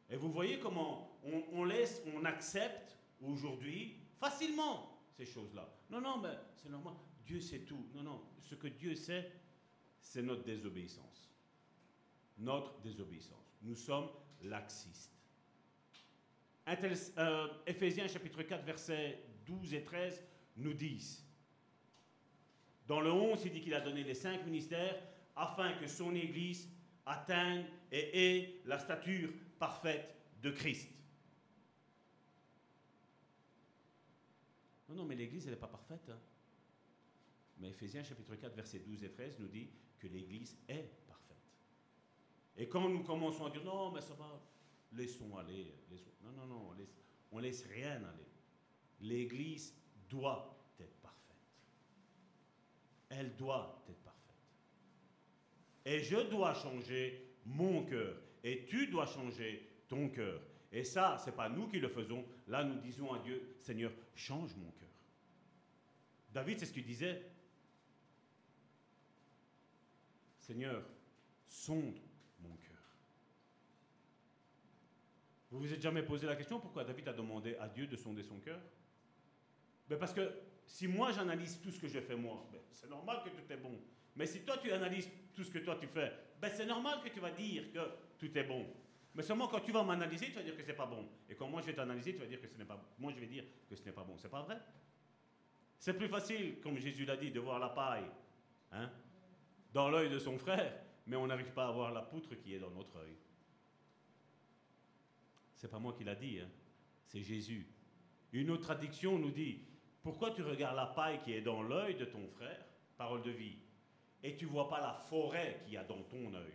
Et 0.09 0.15
vous 0.15 0.31
voyez 0.31 0.59
comment 0.59 1.19
on, 1.53 1.65
laisse, 1.65 2.01
on 2.15 2.23
accepte 2.25 2.97
aujourd'hui 3.21 3.97
facilement 4.19 4.97
ces 5.17 5.25
choses-là. 5.25 5.67
Non, 5.89 5.99
non, 5.99 6.19
mais 6.19 6.37
c'est 6.55 6.69
normal. 6.69 6.93
Dieu 7.25 7.41
sait 7.41 7.59
tout. 7.59 7.85
Non, 7.93 8.03
non. 8.03 8.21
Ce 8.39 8.55
que 8.55 8.67
Dieu 8.67 8.95
sait, 8.95 9.31
c'est 9.99 10.21
notre 10.21 10.43
désobéissance. 10.43 11.29
Notre 12.37 12.79
désobéissance. 12.79 13.57
Nous 13.61 13.75
sommes 13.75 14.09
laxistes. 14.43 15.17
Euh, 17.17 17.47
Éphésiens 17.65 18.07
chapitre 18.07 18.43
4, 18.43 18.63
versets 18.63 19.23
12 19.45 19.73
et 19.73 19.83
13 19.83 20.23
nous 20.57 20.73
disent, 20.73 21.25
dans 22.87 23.01
le 23.01 23.11
11, 23.11 23.39
il 23.45 23.51
dit 23.51 23.61
qu'il 23.61 23.73
a 23.73 23.81
donné 23.81 24.03
les 24.03 24.13
cinq 24.13 24.45
ministères 24.45 24.95
afin 25.35 25.73
que 25.73 25.87
son 25.87 26.15
Église 26.15 26.69
atteigne 27.07 27.65
et 27.91 28.37
ait 28.37 28.61
la 28.65 28.77
stature 28.77 29.31
parfaite 29.57 30.15
de 30.41 30.51
Christ. 30.51 30.89
Non, 34.89 34.95
non, 34.95 35.05
mais 35.05 35.15
l'Église, 35.15 35.45
elle 35.47 35.53
n'est 35.53 35.59
pas 35.59 35.67
parfaite. 35.67 36.09
Hein. 36.09 36.19
Mais 37.57 37.69
Ephésiens 37.69 38.03
chapitre 38.03 38.35
4, 38.35 38.55
versets 38.55 38.79
12 38.79 39.03
et 39.03 39.11
13 39.11 39.39
nous 39.39 39.47
dit 39.47 39.69
que 39.99 40.07
l'Église 40.07 40.57
est 40.67 41.05
parfaite. 41.07 41.37
Et 42.55 42.69
quand 42.69 42.87
nous 42.87 43.03
commençons 43.03 43.45
à 43.45 43.49
dire 43.49 43.63
non, 43.63 43.91
mais 43.91 44.01
ça 44.01 44.13
va, 44.13 44.41
laissons 44.93 45.35
aller. 45.37 45.73
Non, 46.23 46.31
non, 46.31 46.45
non, 46.45 46.69
on 46.69 46.73
laisse, 46.73 46.95
laisse 47.41 47.65
rien 47.65 48.03
aller. 48.03 48.27
L'Église 49.01 49.75
doit 50.09 50.57
être 50.79 50.95
parfaite. 51.01 51.35
Elle 53.09 53.35
doit 53.35 53.83
être 53.89 53.99
parfaite. 54.01 54.06
Et 55.87 56.01
je 56.01 56.17
dois 56.17 56.53
changer 56.53 57.33
mon 57.45 57.85
cœur. 57.85 58.21
Et 58.43 58.65
tu 58.65 58.87
dois 58.87 59.05
changer 59.05 59.65
ton 59.87 60.09
cœur. 60.09 60.41
Et 60.69 60.83
ça, 60.83 61.17
ce 61.17 61.27
n'est 61.27 61.35
pas 61.35 61.47
nous 61.47 61.69
qui 61.69 61.79
le 61.79 61.87
faisons. 61.87 62.25
Là, 62.49 62.61
nous 62.65 62.77
disons 62.81 63.13
à 63.13 63.19
Dieu, 63.19 63.55
Seigneur, 63.57 63.93
change 64.13 64.53
mon 64.57 64.69
cœur. 64.71 64.89
David, 66.33 66.59
c'est 66.59 66.65
ce 66.65 66.73
qu'il 66.73 66.83
disait. 66.83 67.31
Seigneur, 70.39 70.83
sonde 71.47 72.01
mon 72.41 72.53
cœur. 72.57 72.83
Vous 75.49 75.59
vous 75.59 75.71
êtes 75.71 75.81
jamais 75.81 76.03
posé 76.03 76.27
la 76.27 76.35
question 76.35 76.59
pourquoi 76.59 76.83
David 76.83 77.07
a 77.07 77.13
demandé 77.13 77.55
à 77.61 77.69
Dieu 77.69 77.87
de 77.87 77.95
sonder 77.95 78.23
son 78.23 78.41
cœur? 78.41 78.59
Ben 79.87 79.97
Parce 79.97 80.13
que 80.13 80.29
si 80.65 80.85
moi 80.85 81.13
j'analyse 81.13 81.61
tout 81.61 81.71
ce 81.71 81.79
que 81.79 81.87
je 81.87 82.01
fais 82.01 82.17
moi, 82.17 82.45
ben 82.51 82.59
c'est 82.73 82.89
normal 82.89 83.21
que 83.23 83.29
tout 83.29 83.53
est 83.53 83.57
bon. 83.57 83.79
Mais 84.17 84.25
si 84.25 84.41
toi 84.41 84.57
tu 84.57 84.71
analyses 84.71 85.09
tout 85.33 85.43
ce 85.43 85.51
que 85.51 85.59
toi 85.59 85.77
tu 85.79 85.87
fais, 85.87 86.11
ben 86.41 86.51
c'est 86.53 86.65
normal 86.65 86.99
que 87.03 87.09
tu 87.09 87.19
vas 87.19 87.31
dire 87.31 87.71
que 87.71 87.79
tout 88.17 88.35
est 88.37 88.43
bon. 88.43 88.65
Mais 89.13 89.23
seulement 89.23 89.47
quand 89.47 89.61
tu 89.61 89.71
vas 89.71 89.83
m'analyser, 89.83 90.27
tu 90.27 90.33
vas 90.33 90.43
dire 90.43 90.57
que 90.57 90.63
c'est 90.63 90.73
pas 90.73 90.87
bon. 90.87 91.07
Et 91.29 91.35
quand 91.35 91.47
moi 91.47 91.61
je 91.61 91.67
vais 91.67 91.73
t'analyser, 91.73 92.13
tu 92.13 92.19
vas 92.19 92.25
dire 92.25 92.41
que 92.41 92.47
ce 92.47 92.57
n'est 92.57 92.65
pas 92.65 92.75
bon. 92.75 92.83
Moi 92.99 93.13
je 93.15 93.19
vais 93.19 93.27
dire 93.27 93.43
que 93.69 93.75
ce 93.75 93.83
n'est 93.83 93.91
pas 93.91 94.03
bon. 94.03 94.17
C'est 94.17 94.29
pas 94.29 94.41
vrai? 94.41 94.59
C'est 95.79 95.93
plus 95.93 96.07
facile, 96.07 96.59
comme 96.61 96.77
Jésus 96.77 97.05
l'a 97.05 97.15
dit, 97.15 97.31
de 97.31 97.39
voir 97.39 97.59
la 97.59 97.69
paille 97.69 98.09
hein, 98.71 98.89
dans 99.71 99.89
l'œil 99.89 100.09
de 100.09 100.17
son 100.17 100.37
frère, 100.37 100.73
mais 101.05 101.15
on 101.15 101.27
n'arrive 101.27 101.51
pas 101.51 101.67
à 101.67 101.71
voir 101.71 101.91
la 101.91 102.01
poutre 102.01 102.35
qui 102.35 102.55
est 102.55 102.59
dans 102.59 102.71
notre 102.71 102.97
œil. 102.97 103.15
C'est 105.55 105.69
pas 105.69 105.79
moi 105.79 105.93
qui 105.93 106.03
l'a 106.03 106.15
dit, 106.15 106.39
hein. 106.39 106.49
c'est 107.05 107.21
Jésus. 107.21 107.67
Une 108.33 108.49
autre 108.49 108.63
traduction 108.63 109.17
nous 109.17 109.31
dit 109.31 109.61
Pourquoi 110.01 110.31
tu 110.31 110.41
regardes 110.41 110.75
la 110.75 110.87
paille 110.87 111.19
qui 111.23 111.33
est 111.33 111.41
dans 111.41 111.61
l'œil 111.61 111.95
de 111.95 112.05
ton 112.05 112.27
frère, 112.27 112.65
parole 112.97 113.21
de 113.21 113.31
vie, 113.31 113.57
et 114.27 114.35
tu 114.35 114.45
vois 114.45 114.67
pas 114.67 114.81
la 114.81 114.93
forêt 114.93 115.61
qui 115.65 115.71
y 115.71 115.77
a 115.77 115.85
dans 115.85 116.03
ton 116.03 116.33
œil 116.33 116.53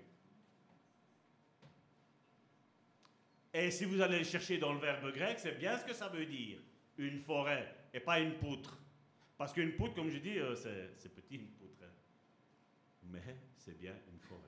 Et 3.54 3.70
si 3.70 3.86
vous 3.86 4.00
allez 4.00 4.18
le 4.18 4.24
chercher 4.24 4.58
dans 4.58 4.74
le 4.74 4.78
verbe 4.78 5.10
grec, 5.12 5.38
c'est 5.38 5.58
bien 5.58 5.78
ce 5.78 5.84
que 5.84 5.94
ça 5.94 6.08
veut 6.08 6.26
dire 6.26 6.58
une 6.98 7.18
forêt 7.18 7.74
et 7.94 8.00
pas 8.00 8.20
une 8.20 8.34
poutre. 8.34 8.78
Parce 9.38 9.52
qu'une 9.52 9.74
poutre, 9.74 9.94
comme 9.94 10.10
je 10.10 10.18
dis, 10.18 10.38
euh, 10.38 10.54
c'est 10.54 11.14
petit 11.14 11.36
une 11.36 11.48
poutre. 11.48 11.82
Hein. 11.82 11.90
Mais 13.04 13.36
c'est 13.56 13.78
bien 13.78 13.94
une 14.10 14.20
forêt. 14.20 14.40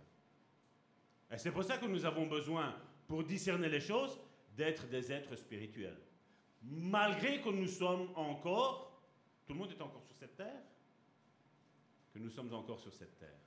Et 1.31 1.39
c'est 1.39 1.51
pour 1.51 1.65
ça 1.65 1.79
que 1.79 1.87
nous 1.87 2.05
avons 2.05 2.27
besoin, 2.27 2.77
pour 3.07 3.25
discerner 3.25 3.69
les 3.69 3.81
choses, 3.81 4.19
d'être 4.57 4.87
des 4.89 5.13
êtres 5.13 5.37
spirituels. 5.37 5.99
Malgré 6.63 7.41
que 7.41 7.49
nous 7.49 7.69
sommes 7.69 8.11
encore, 8.17 9.03
tout 9.47 9.53
le 9.55 9.59
monde 9.59 9.71
est 9.71 9.83
encore 9.83 10.03
sur 10.05 10.17
cette 10.17 10.37
terre, 10.37 10.63
que 12.15 12.21
nous 12.21 12.31
sommes 12.31 12.55
encore 12.55 12.79
sur 12.79 12.93
cette 12.93 13.19
terre. 13.19 13.41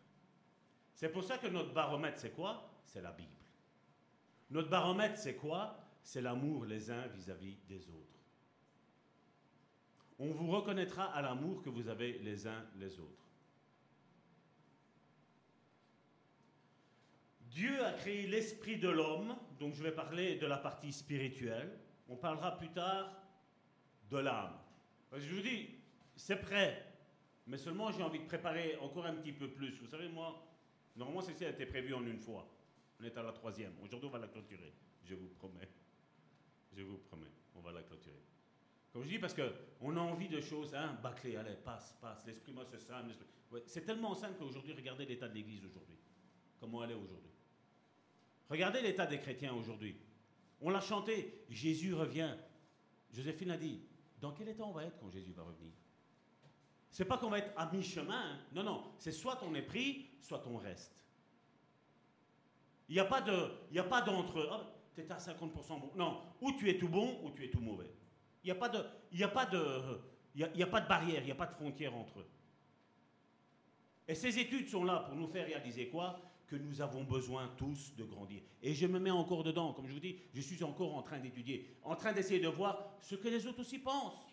C'est 0.94 1.10
pour 1.10 1.23
ça 1.23 1.38
que 1.38 1.48
notre 1.48 1.73
baromètre, 1.73 2.19
c'est 2.19 2.31
quoi? 2.34 2.69
C'est 2.85 3.02
la 3.02 3.14
Bible. 3.14 3.30
Notre 4.49 4.69
baromètre, 4.69 5.18
c'est 5.18 5.38
quoi? 5.38 5.80
C'est 6.03 6.22
l'amour 6.22 6.65
les 6.65 6.91
uns 6.91 7.07
vis-à-vis 7.07 7.53
-vis 7.53 7.68
des 7.68 7.89
autres. 7.89 8.19
On 10.19 10.31
vous 10.31 10.48
reconnaîtra 10.48 11.06
à 11.06 11.22
l'amour 11.22 11.61
que 11.61 11.69
vous 11.69 11.88
avez 11.88 12.19
les 12.19 12.45
uns 12.45 12.65
les 12.76 12.99
autres. 12.99 13.26
Dieu 17.41 17.85
a 17.85 17.94
créé 17.94 18.27
l'esprit 18.27 18.77
de 18.77 18.89
l'homme, 18.89 19.38
donc 19.60 19.76
je 19.76 19.84
vais 19.84 19.94
parler 19.94 20.35
de 20.35 20.45
la 20.45 20.57
partie 20.57 20.91
spirituelle. 20.91 21.80
On 22.10 22.18
parlera 22.18 22.57
plus 22.57 22.72
tard 22.72 23.15
de 24.10 24.18
l'âme. 24.18 24.60
Je 25.14 25.35
vous 25.35 25.41
dis, 25.41 25.69
c'est 26.15 26.41
prêt, 26.41 26.86
mais 27.48 27.57
seulement 27.57 27.91
j'ai 27.91 28.03
envie 28.03 28.19
de 28.19 28.26
préparer 28.26 28.78
encore 28.78 29.06
un 29.06 29.15
petit 29.15 29.32
peu 29.32 29.49
plus. 29.49 29.80
Vous 29.80 29.88
savez, 29.88 30.10
moi, 30.10 30.45
normalement, 30.95 31.22
ceci 31.22 31.45
a 31.45 31.49
été 31.49 31.65
prévu 31.65 31.94
en 31.94 32.06
une 32.06 32.19
fois. 32.19 32.48
On 32.99 33.03
est 33.03 33.18
à 33.18 33.24
la 33.24 33.32
troisième. 33.32 33.74
Aujourd'hui, 33.82 34.10
on 34.10 34.11
va 34.11 34.19
la 34.19 34.28
clôturer. 34.28 34.74
Je 35.03 35.15
vous 35.15 35.30
promets. 35.30 35.69
Je 36.74 36.84
vous 36.84 36.98
promets, 36.98 37.32
on 37.56 37.61
va 37.61 37.72
la 37.72 37.84
clôturer. 37.84 38.22
Comme 38.91 39.03
je 39.03 39.10
dis, 39.10 39.19
parce 39.19 39.34
qu'on 39.34 39.95
a 39.95 39.99
envie 39.99 40.28
de 40.28 40.41
choses, 40.41 40.74
hein, 40.76 40.98
allez, 41.03 41.56
passe, 41.64 41.95
passe, 42.02 42.26
l'esprit 42.26 42.52
moi 42.52 42.65
c'est 42.65 42.80
simple. 42.80 43.14
c'est 43.65 43.86
tellement 43.86 44.15
simple 44.15 44.36
qu'aujourd'hui, 44.40 44.74
regardez 44.74 45.06
l'état 45.06 45.28
de 45.28 45.36
l'Église 45.36 45.65
aujourd'hui. 45.65 45.98
Comment 46.60 46.84
elle 46.84 46.91
est 46.91 46.95
aujourd'hui. 46.95 47.32
Regardez 48.49 48.82
l'état 48.82 49.06
des 49.06 49.19
chrétiens 49.19 49.53
aujourd'hui. 49.53 49.95
On 50.61 50.69
l'a 50.69 50.82
chanté, 50.82 51.45
Jésus 51.49 51.94
revient. 51.94 52.36
Joséphine 53.11 53.52
a 53.52 53.57
dit, 53.57 53.82
dans 54.19 54.32
quel 54.32 54.49
état 54.49 54.64
on 54.64 54.72
va 54.72 54.86
être 54.86 54.98
quand 54.99 55.10
Jésus 55.10 55.32
va 55.34 55.44
revenir? 55.44 55.74
C'est 56.91 57.05
pas 57.05 57.18
qu'on 57.18 57.30
va 57.30 57.39
être 57.39 57.51
à 57.55 57.72
mi-chemin. 57.72 58.34
hein. 58.34 58.39
Non, 58.53 58.64
non. 58.64 58.84
C'est 58.97 59.11
soit 59.11 59.39
on 59.43 59.53
est 59.55 59.61
pris, 59.61 60.07
soit 60.22 60.43
on 60.47 60.57
reste. 60.57 61.03
Il 62.89 62.93
n'y 62.93 62.99
a 62.99 63.05
pas 63.05 63.22
de, 63.22 63.51
il 63.72 63.80
a 63.80 63.84
pas 63.84 64.01
d'entre. 64.01 64.47
Ah, 64.51 64.65
tu 64.95 65.01
es 65.01 65.11
à 65.11 65.18
50% 65.18 65.80
bon. 65.80 65.91
Non. 65.95 66.22
Ou 66.41 66.53
tu 66.53 66.69
es 66.69 66.77
tout 66.77 66.88
bon, 66.88 67.19
ou 67.23 67.31
tu 67.31 67.45
es 67.45 67.49
tout 67.49 67.59
mauvais. 67.59 67.91
Il 68.43 68.47
n'y 68.47 68.51
a 68.51 68.55
pas 68.55 68.69
de, 68.69 68.84
il 69.11 69.23
a 69.23 69.27
pas 69.27 69.45
de, 69.45 69.99
il 70.34 70.49
y 70.55 70.64
a 70.64 70.68
pas 70.68 70.81
de 70.81 70.88
barrière, 70.88 71.22
il 71.22 71.26
n'y 71.26 71.31
a 71.31 71.35
pas 71.35 71.47
de 71.47 71.53
frontière 71.53 71.95
entre 71.95 72.19
eux. 72.19 72.27
Et 74.07 74.15
ces 74.15 74.39
études 74.39 74.69
sont 74.69 74.85
là 74.85 74.99
pour 74.99 75.15
nous 75.15 75.27
faire 75.27 75.45
réaliser 75.45 75.89
quoi? 75.89 76.22
Que 76.47 76.55
nous 76.55 76.80
avons 76.80 77.03
besoin 77.03 77.49
tous 77.57 77.93
de 77.97 78.05
grandir. 78.05 78.41
Et 78.64 78.73
je 78.73 78.88
me 78.88 78.99
mets 78.99 79.11
encore 79.11 79.43
dedans, 79.43 79.73
comme 79.73 79.85
je 79.88 79.93
vous 79.93 79.99
dis, 79.99 80.18
je 80.34 80.39
suis 80.39 80.64
encore 80.64 80.95
en 80.95 81.01
train 81.03 81.19
d'étudier, 81.19 81.76
en 81.84 81.95
train 81.97 82.14
d'essayer 82.14 82.39
de 82.39 82.47
voir 82.47 82.95
ce 83.01 83.15
que 83.15 83.27
les 83.27 83.45
autres 83.45 83.59
aussi 83.59 83.80
pensent. 83.80 84.30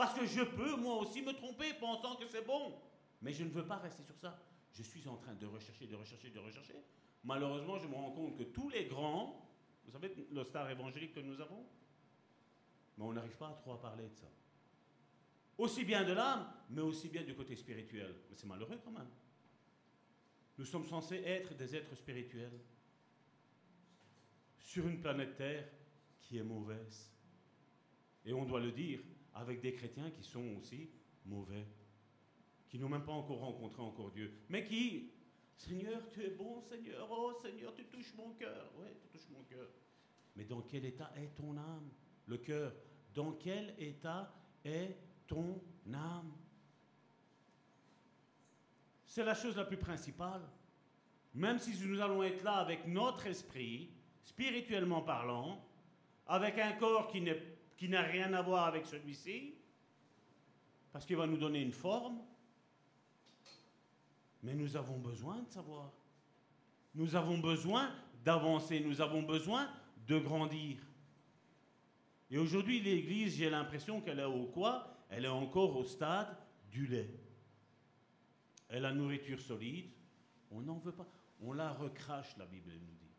Parce 0.00 0.18
que 0.18 0.24
je 0.24 0.40
peux 0.40 0.76
moi 0.76 0.96
aussi 0.96 1.20
me 1.20 1.34
tromper 1.34 1.74
pensant 1.74 2.16
que 2.16 2.26
c'est 2.26 2.46
bon. 2.46 2.72
Mais 3.20 3.34
je 3.34 3.44
ne 3.44 3.50
veux 3.50 3.66
pas 3.66 3.76
rester 3.76 4.02
sur 4.02 4.16
ça. 4.16 4.42
Je 4.72 4.82
suis 4.82 5.06
en 5.06 5.18
train 5.18 5.34
de 5.34 5.44
rechercher, 5.44 5.86
de 5.86 5.94
rechercher, 5.94 6.30
de 6.30 6.38
rechercher. 6.38 6.74
Malheureusement, 7.22 7.78
je 7.78 7.86
me 7.86 7.94
rends 7.94 8.12
compte 8.12 8.38
que 8.38 8.44
tous 8.44 8.70
les 8.70 8.86
grands, 8.86 9.46
vous 9.84 9.92
savez, 9.92 10.10
le 10.32 10.42
star 10.42 10.70
évangélique 10.70 11.12
que 11.12 11.20
nous 11.20 11.38
avons, 11.38 11.66
mais 12.96 13.04
on 13.04 13.12
n'arrive 13.12 13.36
pas 13.36 13.48
à 13.48 13.52
trop 13.52 13.74
à 13.74 13.82
parler 13.82 14.08
de 14.08 14.14
ça. 14.14 14.30
Aussi 15.58 15.84
bien 15.84 16.02
de 16.02 16.14
l'âme, 16.14 16.50
mais 16.70 16.80
aussi 16.80 17.10
bien 17.10 17.22
du 17.22 17.34
côté 17.34 17.54
spirituel. 17.54 18.14
Mais 18.30 18.36
c'est 18.36 18.46
malheureux 18.46 18.80
quand 18.82 18.92
même. 18.92 19.10
Nous 20.56 20.64
sommes 20.64 20.86
censés 20.86 21.22
être 21.26 21.54
des 21.54 21.76
êtres 21.76 21.94
spirituels 21.94 22.58
sur 24.60 24.88
une 24.88 25.02
planète 25.02 25.36
Terre 25.36 25.68
qui 26.20 26.38
est 26.38 26.42
mauvaise. 26.42 27.12
Et 28.24 28.32
on 28.32 28.46
doit 28.46 28.60
le 28.60 28.72
dire 28.72 29.00
avec 29.34 29.60
des 29.60 29.72
chrétiens 29.72 30.10
qui 30.10 30.22
sont 30.22 30.56
aussi 30.58 30.88
mauvais, 31.24 31.66
qui 32.68 32.78
n'ont 32.78 32.88
même 32.88 33.04
pas 33.04 33.12
encore 33.12 33.40
rencontré 33.40 33.82
encore 33.82 34.10
Dieu, 34.10 34.32
mais 34.48 34.64
qui, 34.64 35.10
Seigneur, 35.56 36.08
tu 36.08 36.22
es 36.24 36.30
bon, 36.30 36.60
Seigneur, 36.62 37.08
oh 37.10 37.32
Seigneur, 37.42 37.74
tu 37.74 37.84
touches 37.84 38.14
mon 38.14 38.30
cœur. 38.34 38.70
Oui, 38.78 38.86
tu 39.00 39.08
touches 39.08 39.28
mon 39.30 39.42
cœur. 39.44 39.68
Mais 40.36 40.44
dans 40.44 40.62
quel 40.62 40.84
état 40.84 41.12
est 41.16 41.34
ton 41.34 41.56
âme? 41.56 41.90
Le 42.26 42.38
cœur. 42.38 42.72
Dans 43.12 43.32
quel 43.32 43.74
état 43.78 44.32
est 44.64 44.96
ton 45.26 45.60
âme? 45.92 46.32
C'est 49.04 49.24
la 49.24 49.34
chose 49.34 49.56
la 49.56 49.64
plus 49.64 49.76
principale. 49.76 50.42
Même 51.34 51.58
si 51.58 51.76
nous 51.86 52.00
allons 52.00 52.22
être 52.22 52.42
là 52.44 52.54
avec 52.54 52.86
notre 52.86 53.26
esprit, 53.26 53.90
spirituellement 54.22 55.02
parlant, 55.02 55.64
avec 56.26 56.58
un 56.58 56.72
corps 56.72 57.08
qui 57.08 57.20
n'est- 57.20 57.58
qui 57.80 57.88
n'a 57.88 58.02
rien 58.02 58.30
à 58.34 58.42
voir 58.42 58.66
avec 58.66 58.84
celui-ci, 58.84 59.54
parce 60.92 61.06
qu'il 61.06 61.16
va 61.16 61.26
nous 61.26 61.38
donner 61.38 61.62
une 61.62 61.72
forme, 61.72 62.20
mais 64.42 64.52
nous 64.52 64.76
avons 64.76 64.98
besoin 64.98 65.40
de 65.40 65.50
savoir. 65.50 65.90
Nous 66.94 67.16
avons 67.16 67.38
besoin 67.38 67.90
d'avancer, 68.22 68.80
nous 68.80 69.00
avons 69.00 69.22
besoin 69.22 69.66
de 70.06 70.18
grandir. 70.18 70.76
Et 72.30 72.36
aujourd'hui, 72.36 72.82
l'Église, 72.82 73.38
j'ai 73.38 73.48
l'impression 73.48 74.02
qu'elle 74.02 74.20
est 74.20 74.24
au 74.24 74.44
quoi? 74.44 74.94
Elle 75.08 75.24
est 75.24 75.28
encore 75.28 75.74
au 75.74 75.84
stade 75.84 76.36
du 76.70 76.86
lait. 76.86 77.08
Et 78.68 78.78
la 78.78 78.92
nourriture 78.92 79.40
solide, 79.40 79.90
on 80.50 80.60
n'en 80.60 80.76
veut 80.80 80.92
pas. 80.92 81.08
On 81.40 81.54
la 81.54 81.72
recrache, 81.72 82.36
la 82.36 82.44
Bible 82.44 82.72
nous 82.72 82.94
dit. 83.00 83.09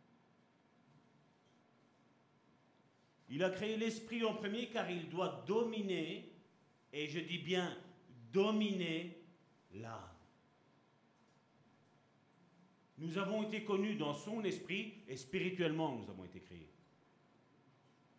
Il 3.31 3.43
a 3.45 3.49
créé 3.49 3.77
l'esprit 3.77 4.25
en 4.25 4.33
premier 4.33 4.67
car 4.67 4.91
il 4.91 5.09
doit 5.09 5.43
dominer, 5.47 6.29
et 6.91 7.07
je 7.07 7.19
dis 7.19 7.37
bien 7.37 7.75
dominer 8.33 9.17
l'âme. 9.73 10.09
Nous 12.97 13.17
avons 13.17 13.43
été 13.43 13.63
connus 13.63 13.95
dans 13.95 14.13
son 14.13 14.43
esprit 14.43 14.93
et 15.07 15.15
spirituellement 15.15 15.95
nous 15.95 16.09
avons 16.09 16.25
été 16.25 16.41
créés. 16.41 16.69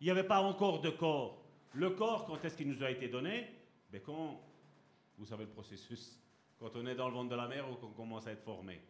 Il 0.01 0.05
n'y 0.05 0.11
avait 0.11 0.27
pas 0.27 0.41
encore 0.41 0.81
de 0.81 0.89
corps. 0.89 1.45
Le 1.73 1.91
corps, 1.91 2.25
quand 2.25 2.43
est-ce 2.43 2.57
qu'il 2.57 2.67
nous 2.67 2.83
a 2.83 2.89
été 2.89 3.07
donné? 3.07 3.47
Ben 3.91 4.01
Quand, 4.01 4.41
vous 5.17 5.25
savez 5.25 5.45
le 5.45 5.51
processus, 5.51 6.19
quand 6.59 6.75
on 6.75 6.85
est 6.87 6.95
dans 6.95 7.07
le 7.07 7.13
ventre 7.13 7.29
de 7.29 7.35
la 7.35 7.47
mer 7.47 7.69
ou 7.71 7.75
qu'on 7.75 7.91
commence 7.91 8.27
à 8.27 8.31
être 8.31 8.43
formé. 8.43 8.81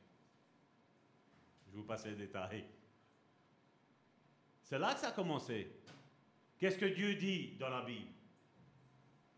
Je 1.68 1.76
vous 1.76 1.84
passe 1.84 2.06
les 2.06 2.16
détails. 2.16 2.64
C'est 4.62 4.80
là 4.80 4.94
que 4.94 5.02
ça 5.02 5.10
a 5.10 5.12
commencé. 5.12 5.68
Qu'est-ce 6.64 6.78
que 6.78 6.86
Dieu 6.86 7.16
dit 7.16 7.58
dans 7.60 7.68
la 7.68 7.82
Bible? 7.82 8.08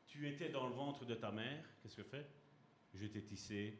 Tu 0.06 0.30
étais 0.30 0.49
dans 0.49 0.68
le 0.68 0.76
ventre 0.76 1.06
de 1.06 1.15
ta 1.15 1.31
mère, 1.31 1.65
qu'est-ce 1.81 1.95
que 1.95 2.03
fait 2.03 2.30
Je 2.93 3.07
t'ai 3.07 3.23
tissé. 3.23 3.80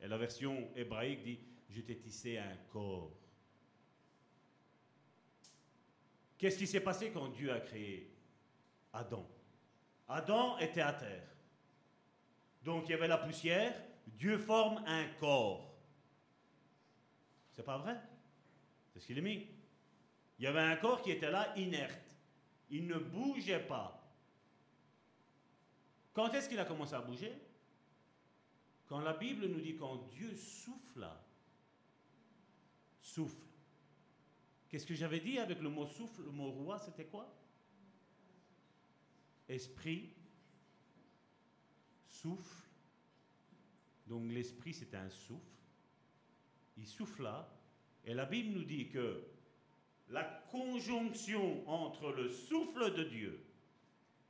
Et 0.00 0.08
la 0.08 0.18
version 0.18 0.68
hébraïque 0.74 1.22
dit 1.22 1.38
Je 1.68 1.80
t'ai 1.80 1.96
tissé 1.96 2.38
un 2.38 2.56
corps. 2.72 3.16
Qu'est-ce 6.36 6.58
qui 6.58 6.66
s'est 6.66 6.80
passé 6.80 7.12
quand 7.12 7.28
Dieu 7.28 7.52
a 7.52 7.60
créé 7.60 8.12
Adam? 8.92 9.30
Adam 10.08 10.58
était 10.58 10.80
à 10.80 10.92
terre. 10.92 11.36
Donc 12.64 12.88
il 12.88 12.90
y 12.90 12.94
avait 12.94 13.06
la 13.06 13.18
poussière, 13.18 13.80
Dieu 14.08 14.38
forme 14.38 14.82
un 14.88 15.06
corps. 15.20 15.72
C'est 17.54 17.62
pas 17.62 17.78
vrai? 17.78 17.96
C'est 18.92 18.98
ce 18.98 19.06
qu'il 19.06 19.18
a 19.20 19.22
mis. 19.22 19.46
Il 20.40 20.44
y 20.46 20.48
avait 20.48 20.58
un 20.58 20.74
corps 20.74 21.00
qui 21.00 21.12
était 21.12 21.30
là, 21.30 21.56
inerte. 21.56 22.05
Il 22.70 22.86
ne 22.86 22.98
bougeait 22.98 23.66
pas. 23.66 24.02
Quand 26.12 26.32
est-ce 26.32 26.48
qu'il 26.48 26.58
a 26.58 26.64
commencé 26.64 26.94
à 26.94 27.00
bouger? 27.00 27.32
Quand 28.86 29.00
la 29.00 29.12
Bible 29.12 29.46
nous 29.46 29.60
dit 29.60 29.76
quand 29.76 29.96
Dieu 30.08 30.34
souffla. 30.34 31.24
Souffle. 33.00 33.46
Qu'est-ce 34.68 34.86
que 34.86 34.94
j'avais 34.94 35.20
dit 35.20 35.38
avec 35.38 35.60
le 35.60 35.68
mot 35.68 35.86
souffle 35.86 36.22
Le 36.22 36.30
mot 36.30 36.50
roi, 36.50 36.78
c'était 36.78 37.04
quoi? 37.04 37.32
Esprit, 39.48 40.12
souffle. 42.08 42.66
Donc 44.06 44.30
l'esprit, 44.30 44.74
c'est 44.74 44.94
un 44.94 45.08
souffle. 45.10 45.44
Il 46.76 46.86
souffla. 46.86 47.48
Et 48.04 48.14
la 48.14 48.24
Bible 48.24 48.58
nous 48.58 48.64
dit 48.64 48.88
que 48.88 49.35
la 50.08 50.24
conjonction 50.50 51.68
entre 51.68 52.12
le 52.12 52.28
souffle 52.28 52.94
de 52.94 53.04
Dieu, 53.04 53.44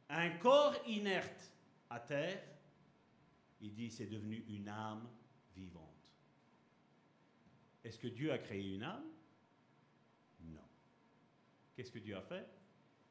un 0.08 0.30
corps 0.38 0.74
inerte 0.86 1.52
à 1.90 2.00
terre, 2.00 2.42
il 3.60 3.74
dit 3.74 3.90
c'est 3.90 4.06
devenu 4.06 4.44
une 4.48 4.68
âme 4.68 5.08
vivante. 5.54 5.82
Est-ce 7.84 7.98
que 7.98 8.08
Dieu 8.08 8.32
a 8.32 8.38
créé 8.38 8.74
une 8.74 8.82
âme? 8.82 9.08
Non. 10.40 10.66
Qu'est-ce 11.74 11.92
que 11.92 11.98
Dieu 11.98 12.16
a 12.16 12.22
fait? 12.22 12.48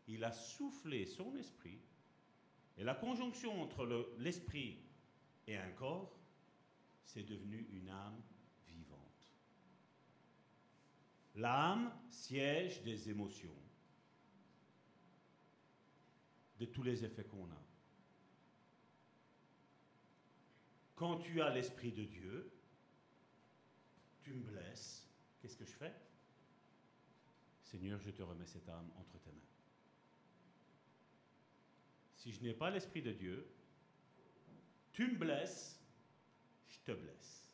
Il 0.07 0.23
a 0.23 0.31
soufflé 0.31 1.05
son 1.05 1.35
esprit, 1.35 1.79
et 2.77 2.83
la 2.83 2.93
conjonction 2.93 3.61
entre 3.61 3.85
le- 3.85 4.13
l'esprit 4.19 4.79
et 5.47 5.57
un 5.57 5.71
corps, 5.71 6.19
c'est 7.03 7.23
devenu 7.23 7.67
une 7.71 7.89
âme 7.89 8.15
vivante. 8.15 8.34
L'âme 11.35 11.93
siège 12.09 12.81
des 12.83 13.09
émotions, 13.09 13.55
de 16.59 16.65
tous 16.65 16.83
les 16.83 17.03
effets 17.03 17.25
qu'on 17.25 17.45
a. 17.51 17.65
Quand 20.95 21.17
tu 21.17 21.41
as 21.41 21.49
l'Esprit 21.49 21.91
de 21.91 22.05
Dieu, 22.05 22.51
tu 24.21 24.33
me 24.33 24.43
blesses, 24.43 25.05
qu'est-ce 25.41 25.57
que 25.57 25.65
je 25.65 25.73
fais? 25.73 25.93
Seigneur, 27.63 27.99
je 27.99 28.11
te 28.11 28.23
remets 28.23 28.45
cette 28.45 28.69
âme 28.69 28.89
entre 28.95 29.19
tes 29.19 29.31
mains. 29.31 29.41
Si 32.15 32.31
je 32.31 32.41
n'ai 32.41 32.53
pas 32.53 32.69
l'Esprit 32.69 33.01
de 33.01 33.11
Dieu, 33.11 33.45
tu 34.93 35.07
me 35.07 35.17
blesses, 35.17 35.79
je 36.69 36.79
te 36.79 36.93
blesse. 36.93 37.44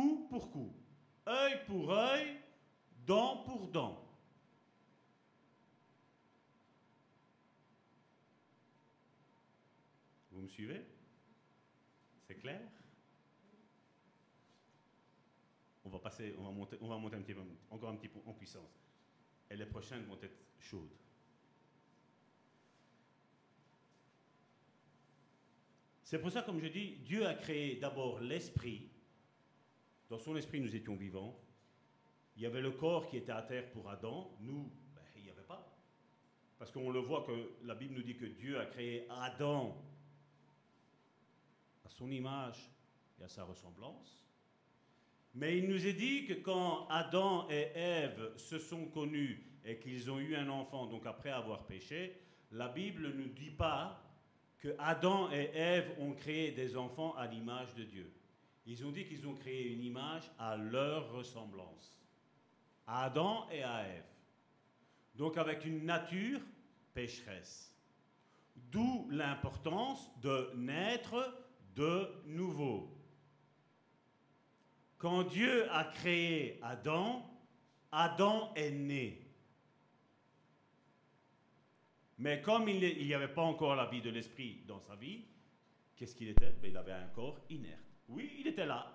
Coup 0.00 0.26
pour 0.30 0.50
coup, 0.50 0.72
œil 1.28 1.62
pour 1.66 1.92
œil, 1.92 2.40
dent 3.04 3.44
pour 3.44 3.68
dent. 3.68 4.02
Vous 10.30 10.40
me 10.40 10.48
suivez? 10.48 10.86
C'est 12.26 12.36
clair? 12.36 12.62
On 15.84 15.90
va 15.90 15.98
passer, 15.98 16.34
on 16.38 16.44
va 16.44 16.50
monter, 16.50 16.78
on 16.80 16.88
va 16.88 16.96
monter 16.96 17.16
un 17.16 17.20
petit 17.20 17.34
peu, 17.34 17.42
encore 17.68 17.90
un 17.90 17.96
petit 17.96 18.08
peu 18.08 18.20
en 18.24 18.32
puissance. 18.32 18.82
Et 19.50 19.56
les 19.56 19.66
prochaines 19.66 20.04
vont 20.04 20.18
être 20.22 20.38
chaudes. 20.58 20.96
C'est 26.04 26.18
pour 26.18 26.30
ça, 26.30 26.40
comme 26.40 26.58
je 26.58 26.68
dis, 26.68 26.96
Dieu 27.00 27.26
a 27.26 27.34
créé 27.34 27.76
d'abord 27.76 28.20
l'esprit. 28.20 28.88
Dans 30.10 30.18
son 30.18 30.34
esprit, 30.34 30.60
nous 30.60 30.74
étions 30.74 30.96
vivants. 30.96 31.40
Il 32.34 32.42
y 32.42 32.46
avait 32.46 32.60
le 32.60 32.72
corps 32.72 33.08
qui 33.08 33.16
était 33.16 33.30
à 33.30 33.42
terre 33.42 33.70
pour 33.70 33.88
Adam, 33.88 34.36
nous, 34.40 34.68
ben, 34.92 35.02
il 35.16 35.22
n'y 35.22 35.30
avait 35.30 35.44
pas. 35.44 35.72
Parce 36.58 36.72
qu'on 36.72 36.90
le 36.90 36.98
voit 36.98 37.22
que 37.22 37.52
la 37.64 37.76
Bible 37.76 37.94
nous 37.94 38.02
dit 38.02 38.16
que 38.16 38.26
Dieu 38.26 38.58
a 38.58 38.66
créé 38.66 39.06
Adam 39.08 39.80
à 41.84 41.88
son 41.88 42.10
image 42.10 42.72
et 43.20 43.24
à 43.24 43.28
sa 43.28 43.44
ressemblance. 43.44 44.26
Mais 45.34 45.58
il 45.58 45.68
nous 45.68 45.86
est 45.86 45.92
dit 45.92 46.26
que 46.26 46.32
quand 46.32 46.88
Adam 46.88 47.48
et 47.48 47.70
Ève 47.76 48.36
se 48.36 48.58
sont 48.58 48.86
connus 48.86 49.46
et 49.64 49.78
qu'ils 49.78 50.10
ont 50.10 50.18
eu 50.18 50.34
un 50.34 50.48
enfant, 50.48 50.86
donc 50.86 51.06
après 51.06 51.30
avoir 51.30 51.66
péché, 51.66 52.20
la 52.50 52.66
Bible 52.66 53.14
ne 53.14 53.26
dit 53.26 53.52
pas 53.52 54.02
que 54.58 54.74
Adam 54.80 55.30
et 55.30 55.50
Ève 55.54 55.94
ont 56.00 56.14
créé 56.14 56.50
des 56.50 56.76
enfants 56.76 57.14
à 57.14 57.28
l'image 57.28 57.72
de 57.74 57.84
Dieu. 57.84 58.12
Ils 58.70 58.86
ont 58.86 58.92
dit 58.92 59.04
qu'ils 59.04 59.26
ont 59.26 59.34
créé 59.34 59.72
une 59.72 59.82
image 59.82 60.30
à 60.38 60.56
leur 60.56 61.10
ressemblance. 61.10 61.92
À 62.86 63.06
Adam 63.06 63.48
et 63.50 63.64
à 63.64 63.82
Ève. 63.82 64.04
Donc 65.16 65.36
avec 65.38 65.64
une 65.64 65.84
nature 65.84 66.40
pécheresse. 66.94 67.74
D'où 68.54 69.08
l'importance 69.10 70.08
de 70.20 70.52
naître 70.54 71.36
de 71.74 72.22
nouveau. 72.26 72.96
Quand 74.98 75.24
Dieu 75.24 75.68
a 75.72 75.82
créé 75.86 76.60
Adam, 76.62 77.28
Adam 77.90 78.54
est 78.54 78.70
né. 78.70 79.26
Mais 82.18 82.40
comme 82.40 82.68
il 82.68 83.04
n'y 83.04 83.14
avait 83.14 83.34
pas 83.34 83.42
encore 83.42 83.74
la 83.74 83.86
vie 83.86 84.00
de 84.00 84.10
l'esprit 84.10 84.62
dans 84.68 84.78
sa 84.78 84.94
vie, 84.94 85.24
qu'est-ce 85.96 86.14
qu'il 86.14 86.28
était? 86.28 86.52
Ben, 86.62 86.70
Il 86.70 86.76
avait 86.76 86.92
un 86.92 87.08
corps 87.08 87.40
inerte. 87.50 87.89
Oui, 88.10 88.36
il 88.40 88.46
était 88.48 88.66
là, 88.66 88.92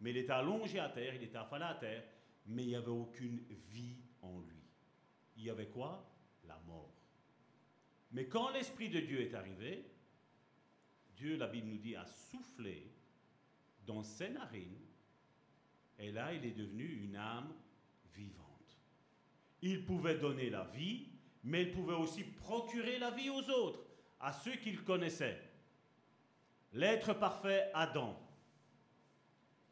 mais 0.00 0.10
il 0.10 0.16
était 0.16 0.32
allongé 0.32 0.78
à 0.78 0.88
terre, 0.88 1.14
il 1.14 1.22
était 1.22 1.36
affalé 1.36 1.64
à 1.64 1.74
terre, 1.74 2.04
mais 2.46 2.62
il 2.62 2.68
n'y 2.68 2.76
avait 2.76 2.90
aucune 2.90 3.40
vie 3.70 3.96
en 4.22 4.40
lui. 4.40 4.62
Il 5.36 5.44
y 5.44 5.50
avait 5.50 5.66
quoi? 5.66 6.08
La 6.44 6.58
mort. 6.66 6.94
Mais 8.12 8.26
quand 8.26 8.50
l'Esprit 8.50 8.88
de 8.88 9.00
Dieu 9.00 9.20
est 9.20 9.34
arrivé, 9.34 9.84
Dieu, 11.16 11.36
la 11.36 11.48
Bible 11.48 11.68
nous 11.68 11.78
dit, 11.78 11.96
a 11.96 12.04
soufflé 12.04 12.92
dans 13.84 14.02
ses 14.02 14.30
narines, 14.30 14.78
et 15.98 16.12
là, 16.12 16.32
il 16.32 16.44
est 16.44 16.52
devenu 16.52 16.84
une 16.84 17.16
âme 17.16 17.52
vivante. 18.14 18.78
Il 19.60 19.84
pouvait 19.84 20.18
donner 20.18 20.50
la 20.50 20.64
vie, 20.64 21.08
mais 21.44 21.62
il 21.62 21.72
pouvait 21.72 21.94
aussi 21.94 22.24
procurer 22.24 22.98
la 22.98 23.10
vie 23.10 23.30
aux 23.30 23.48
autres, 23.50 23.80
à 24.20 24.32
ceux 24.32 24.56
qu'il 24.56 24.82
connaissait. 24.84 25.40
L'être 26.72 27.14
parfait 27.14 27.70
Adam. 27.74 28.18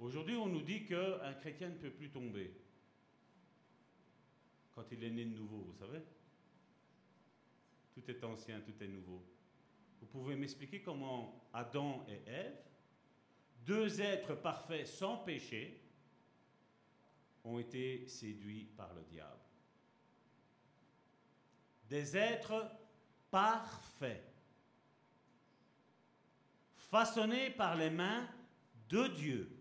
Aujourd'hui, 0.01 0.35
on 0.35 0.47
nous 0.47 0.63
dit 0.63 0.85
qu'un 0.85 1.35
chrétien 1.35 1.69
ne 1.69 1.77
peut 1.77 1.91
plus 1.91 2.11
tomber 2.11 2.53
quand 4.75 4.85
il 4.93 5.05
est 5.05 5.11
né 5.11 5.25
de 5.25 5.37
nouveau, 5.37 5.59
vous 5.59 5.75
savez 5.75 6.01
Tout 7.93 8.11
est 8.11 8.25
ancien, 8.25 8.61
tout 8.61 8.83
est 8.83 8.89
nouveau. 8.89 9.23
Vous 10.01 10.07
pouvez 10.07 10.37
m'expliquer 10.37 10.81
comment 10.81 11.49
Adam 11.53 12.07
et 12.09 12.29
Ève, 12.31 12.57
deux 13.67 14.01
êtres 14.01 14.35
parfaits 14.35 14.87
sans 14.87 15.19
péché, 15.19 15.83
ont 17.45 17.59
été 17.59 18.07
séduits 18.07 18.65
par 18.77 18.95
le 18.95 19.03
diable 19.03 19.41
des 21.91 22.17
êtres 22.17 22.71
parfaits, 23.31 24.25
façonnés 26.77 27.51
par 27.51 27.75
les 27.75 27.91
mains 27.91 28.29
de 28.89 29.09
Dieu. 29.09 29.60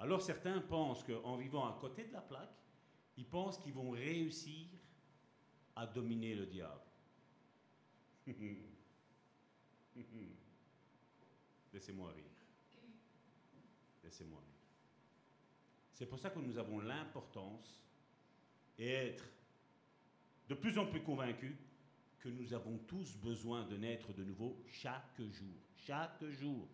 Alors 0.00 0.22
certains 0.22 0.60
pensent 0.62 1.04
qu'en 1.04 1.36
vivant 1.36 1.66
à 1.66 1.78
côté 1.78 2.04
de 2.04 2.12
la 2.12 2.22
plaque, 2.22 2.56
ils 3.18 3.26
pensent 3.26 3.58
qu'ils 3.58 3.74
vont 3.74 3.90
réussir 3.90 4.66
à 5.76 5.86
dominer 5.86 6.34
le 6.34 6.46
diable. 6.46 6.80
Laissez-moi 11.72 12.10
rire. 12.12 12.24
Laissez-moi 14.02 14.40
rire. 14.40 14.48
C'est 15.92 16.06
pour 16.06 16.18
ça 16.18 16.30
que 16.30 16.38
nous 16.38 16.56
avons 16.56 16.80
l'importance 16.80 17.84
et 18.78 18.90
être 18.90 19.24
de 20.48 20.54
plus 20.54 20.78
en 20.78 20.86
plus 20.86 21.02
convaincus 21.02 21.54
que 22.20 22.30
nous 22.30 22.54
avons 22.54 22.78
tous 22.78 23.18
besoin 23.18 23.66
de 23.66 23.76
naître 23.76 24.14
de 24.14 24.24
nouveau 24.24 24.64
chaque 24.66 25.20
jour. 25.20 25.54
Chaque 25.76 26.24
jour. 26.24 26.66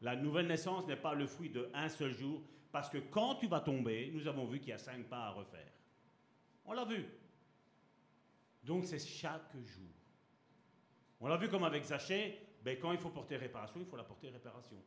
La 0.00 0.16
nouvelle 0.16 0.48
naissance 0.48 0.88
n'est 0.88 0.96
pas 0.96 1.14
le 1.14 1.28
fruit 1.28 1.50
d'un 1.50 1.88
seul 1.88 2.12
jour, 2.12 2.42
parce 2.74 2.90
que 2.90 2.98
quand 2.98 3.36
tu 3.36 3.46
vas 3.46 3.60
tomber, 3.60 4.10
nous 4.12 4.26
avons 4.26 4.46
vu 4.46 4.58
qu'il 4.58 4.70
y 4.70 4.72
a 4.72 4.78
cinq 4.78 5.04
pas 5.04 5.26
à 5.26 5.30
refaire. 5.30 5.70
On 6.64 6.72
l'a 6.72 6.84
vu. 6.84 7.06
Donc 8.64 8.84
c'est 8.84 8.98
chaque 8.98 9.56
jour. 9.64 9.92
On 11.20 11.28
l'a 11.28 11.36
vu 11.36 11.48
comme 11.48 11.62
avec 11.62 11.84
Zachée, 11.84 12.36
ben, 12.64 12.76
quand 12.80 12.90
il 12.90 12.98
faut 12.98 13.10
porter 13.10 13.36
réparation, 13.36 13.78
il 13.78 13.86
faut 13.86 13.96
la 13.96 14.02
porter 14.02 14.28
réparation. 14.28 14.82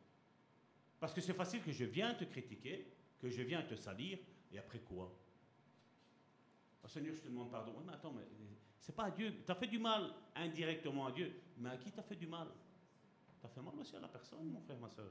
Parce 1.00 1.14
que 1.14 1.22
c'est 1.22 1.32
facile 1.32 1.62
que 1.62 1.72
je 1.72 1.86
viens 1.86 2.12
te 2.12 2.24
critiquer, 2.24 2.92
que 3.18 3.30
je 3.30 3.40
viens 3.40 3.62
te 3.62 3.74
salir, 3.74 4.18
et 4.52 4.58
après 4.58 4.80
quoi? 4.80 5.10
Oh, 6.84 6.88
Seigneur, 6.88 7.14
je 7.14 7.22
te 7.22 7.28
demande 7.28 7.50
pardon. 7.50 7.72
Oui, 7.74 7.84
mais 7.86 7.94
attends, 7.94 8.12
mais 8.12 8.28
c'est 8.78 8.94
pas 8.94 9.04
à 9.04 9.10
Dieu. 9.10 9.32
Tu 9.46 9.50
as 9.50 9.54
fait 9.54 9.66
du 9.66 9.78
mal 9.78 10.12
indirectement 10.34 11.06
à 11.06 11.12
Dieu. 11.12 11.40
Mais 11.56 11.70
à 11.70 11.78
qui 11.78 11.90
tu 11.90 11.98
as 11.98 12.02
fait 12.02 12.16
du 12.16 12.26
mal? 12.26 12.48
Tu 13.40 13.46
as 13.46 13.48
fait 13.48 13.62
mal 13.62 13.72
aussi 13.80 13.96
à 13.96 14.00
la 14.00 14.08
personne, 14.08 14.46
mon 14.50 14.60
frère, 14.60 14.78
ma 14.78 14.90
soeur. 14.90 15.10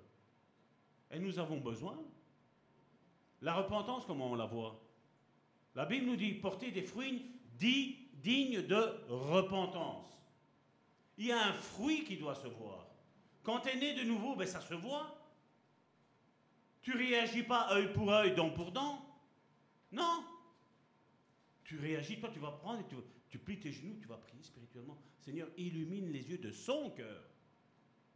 Et 1.09 1.17
nous 1.17 1.39
avons 1.39 1.59
besoin. 1.59 1.97
La 3.41 3.53
repentance, 3.53 4.05
comment 4.05 4.31
on 4.31 4.35
la 4.35 4.45
voit? 4.45 4.81
La 5.75 5.85
Bible 5.85 6.07
nous 6.07 6.15
dit 6.15 6.33
porter 6.33 6.71
des 6.71 6.81
fruits 6.81 7.25
dignes 7.59 8.61
de 8.63 9.05
repentance. 9.09 10.07
Il 11.17 11.27
y 11.27 11.31
a 11.31 11.47
un 11.47 11.53
fruit 11.53 12.03
qui 12.03 12.17
doit 12.17 12.35
se 12.35 12.47
voir. 12.47 12.87
Quand 13.43 13.59
tu 13.61 13.69
es 13.69 13.75
né 13.75 13.93
de 13.93 14.03
nouveau, 14.03 14.35
ben 14.35 14.47
ça 14.47 14.61
se 14.61 14.73
voit. 14.73 15.13
Tu 16.81 16.93
réagis 16.93 17.43
pas 17.43 17.73
œil 17.73 17.93
pour 17.93 18.11
œil, 18.11 18.35
dent 18.35 18.49
pour 18.49 18.71
dent. 18.71 19.03
Non, 19.91 20.23
tu 21.63 21.77
réagis, 21.77 22.19
toi 22.19 22.29
tu 22.31 22.39
vas 22.39 22.51
prendre 22.51 22.85
tu, 22.87 22.95
tu 23.29 23.37
plies 23.39 23.59
tes 23.59 23.71
genoux, 23.71 23.97
tu 23.99 24.07
vas 24.07 24.17
prier 24.17 24.41
spirituellement. 24.41 24.97
Seigneur, 25.19 25.49
illumine 25.57 26.11
les 26.11 26.29
yeux 26.29 26.37
de 26.37 26.51
son 26.51 26.91
cœur. 26.91 27.23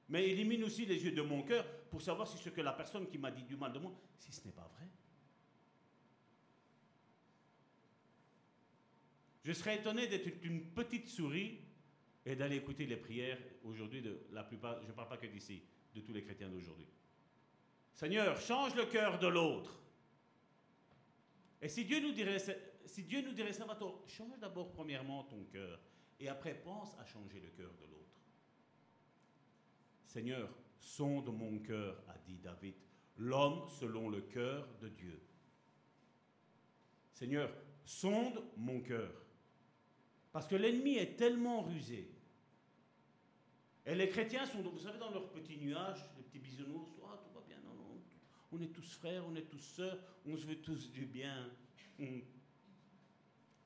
Mais 0.08 0.30
illumine 0.30 0.64
aussi 0.64 0.86
les 0.86 1.04
yeux 1.04 1.12
de 1.12 1.22
mon 1.22 1.44
cœur 1.44 1.66
pour 1.90 2.02
savoir 2.02 2.28
si 2.28 2.38
ce 2.38 2.50
que 2.50 2.62
la 2.62 2.74
personne 2.74 3.08
qui 3.08 3.18
m'a 3.18 3.32
dit 3.32 3.44
du 3.44 3.56
mal 3.56 3.74
de 3.74 3.80
moi, 3.80 3.92
si 4.18 4.32
ce 4.32 4.46
n'est 4.46 4.54
pas 4.54 4.70
vrai. 4.78 4.88
Je 9.44 9.54
serais 9.54 9.78
étonné 9.78 10.08
d'être 10.08 10.30
une 10.44 10.72
petite 10.72 11.08
souris 11.08 11.60
et 12.26 12.36
d'aller 12.36 12.58
écouter 12.58 12.86
les 12.86 12.98
prières 12.98 13.40
aujourd'hui 13.64 14.02
de 14.02 14.28
la 14.32 14.44
plupart, 14.44 14.82
je 14.82 14.88
ne 14.88 14.94
parle 14.94 15.10
pas 15.10 15.18
que 15.18 15.28
d'ici, 15.28 15.64
de 15.96 16.02
tous 16.02 16.14
les 16.14 16.24
chrétiens 16.24 16.50
d'aujourd'hui. 16.50 16.88
Seigneur, 17.94 18.40
change 18.40 18.76
le 18.76 18.86
cœur 18.86 19.20
de 19.20 19.28
l'autre. 19.28 19.80
Et 21.62 21.68
si 21.68 21.86
Dieu 21.86 22.00
nous 22.00 22.12
dirait, 22.12 22.38
si 22.86 23.04
Dieu 23.04 23.22
nous 23.22 23.34
dirait, 23.34 23.54
change 23.54 24.40
d'abord 24.40 24.72
premièrement 24.72 25.24
ton 25.24 25.44
cœur 25.46 25.80
et 26.20 26.30
après 26.30 26.54
pense 26.54 26.98
à 27.00 27.06
changer 27.06 27.40
le 27.40 27.50
cœur 27.50 27.72
de 27.80 27.86
l'autre. 27.86 28.22
Seigneur, 30.06 30.50
sonde 30.80 31.34
mon 31.36 31.60
cœur, 31.60 32.04
a 32.08 32.18
dit 32.20 32.38
David, 32.38 32.76
l'homme 33.18 33.68
selon 33.80 34.10
le 34.10 34.22
cœur 34.22 34.68
de 34.82 34.90
Dieu. 34.90 35.22
Seigneur, 37.12 37.52
sonde 37.86 38.44
mon 38.58 38.82
cœur. 38.82 39.14
Parce 40.32 40.48
que 40.48 40.56
l'ennemi 40.56 40.96
est 40.96 41.18
tellement 41.18 41.62
rusé. 41.62 42.10
Et 43.86 43.96
les 43.96 44.10
chrétiens 44.10 44.46
sont, 44.46 44.62
vous 44.62 44.80
savez, 44.80 45.00
dans 45.00 45.12
leur 45.12 45.30
petit 45.32 45.58
nuage, 45.58 46.06
les 46.18 46.24
petits 46.24 46.40
bisounours, 46.40 46.92
ah, 47.04 47.20
tout 47.24 47.34
va 47.34 47.44
bien, 47.46 47.58
non, 47.66 47.74
non, 47.74 48.02
on 48.52 48.62
est 48.62 48.72
tous 48.72 48.94
frères, 48.94 49.24
on 49.28 49.36
est 49.36 49.50
tous 49.50 49.60
sœurs, 49.60 49.98
on 50.26 50.38
se 50.38 50.46
veut 50.46 50.62
tous 50.62 50.92
du 50.92 51.06
bien. 51.06 51.50
Hum. 52.00 52.22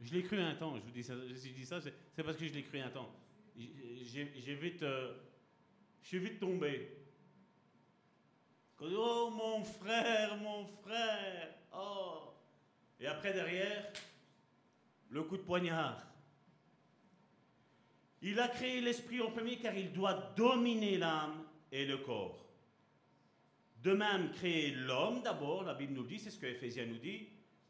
Je 0.01 0.13
l'ai 0.13 0.23
cru 0.23 0.39
un 0.39 0.55
temps, 0.55 0.75
je 0.77 0.81
vous 0.81 0.91
dis 0.91 1.03
ça, 1.03 1.13
je 1.15 1.33
dis 1.33 1.65
ça, 1.65 1.79
c'est 1.81 2.23
parce 2.23 2.37
que 2.37 2.47
je 2.47 2.53
l'ai 2.53 2.63
cru 2.63 2.79
un 2.79 2.89
temps. 2.89 3.09
J'ai 3.57 4.55
vite, 4.55 4.83
euh, 4.83 5.15
je 6.01 6.07
suis 6.07 6.19
vite 6.19 6.39
tombé. 6.39 6.89
Oh 8.81 9.31
mon 9.33 9.63
frère, 9.63 10.37
mon 10.37 10.65
frère, 10.65 11.55
oh. 11.73 12.33
Et 12.99 13.07
après 13.07 13.33
derrière, 13.33 13.91
le 15.09 15.23
coup 15.23 15.37
de 15.37 15.43
poignard. 15.43 16.14
Il 18.21 18.39
a 18.39 18.47
créé 18.47 18.81
l'esprit 18.81 19.21
en 19.21 19.31
premier 19.31 19.57
car 19.57 19.75
il 19.75 19.91
doit 19.91 20.33
dominer 20.35 20.97
l'âme 20.97 21.43
et 21.71 21.85
le 21.85 21.97
corps. 21.97 22.45
De 23.83 23.93
même, 23.93 24.31
créer 24.31 24.71
l'homme 24.71 25.21
d'abord, 25.21 25.63
la 25.63 25.75
Bible 25.75 25.93
nous 25.93 26.05
dit, 26.05 26.17
c'est 26.17 26.31
ce 26.31 26.39
que 26.39 26.47
Ephésiens 26.47 26.87
nous 26.87 26.97
dit, 26.97 27.27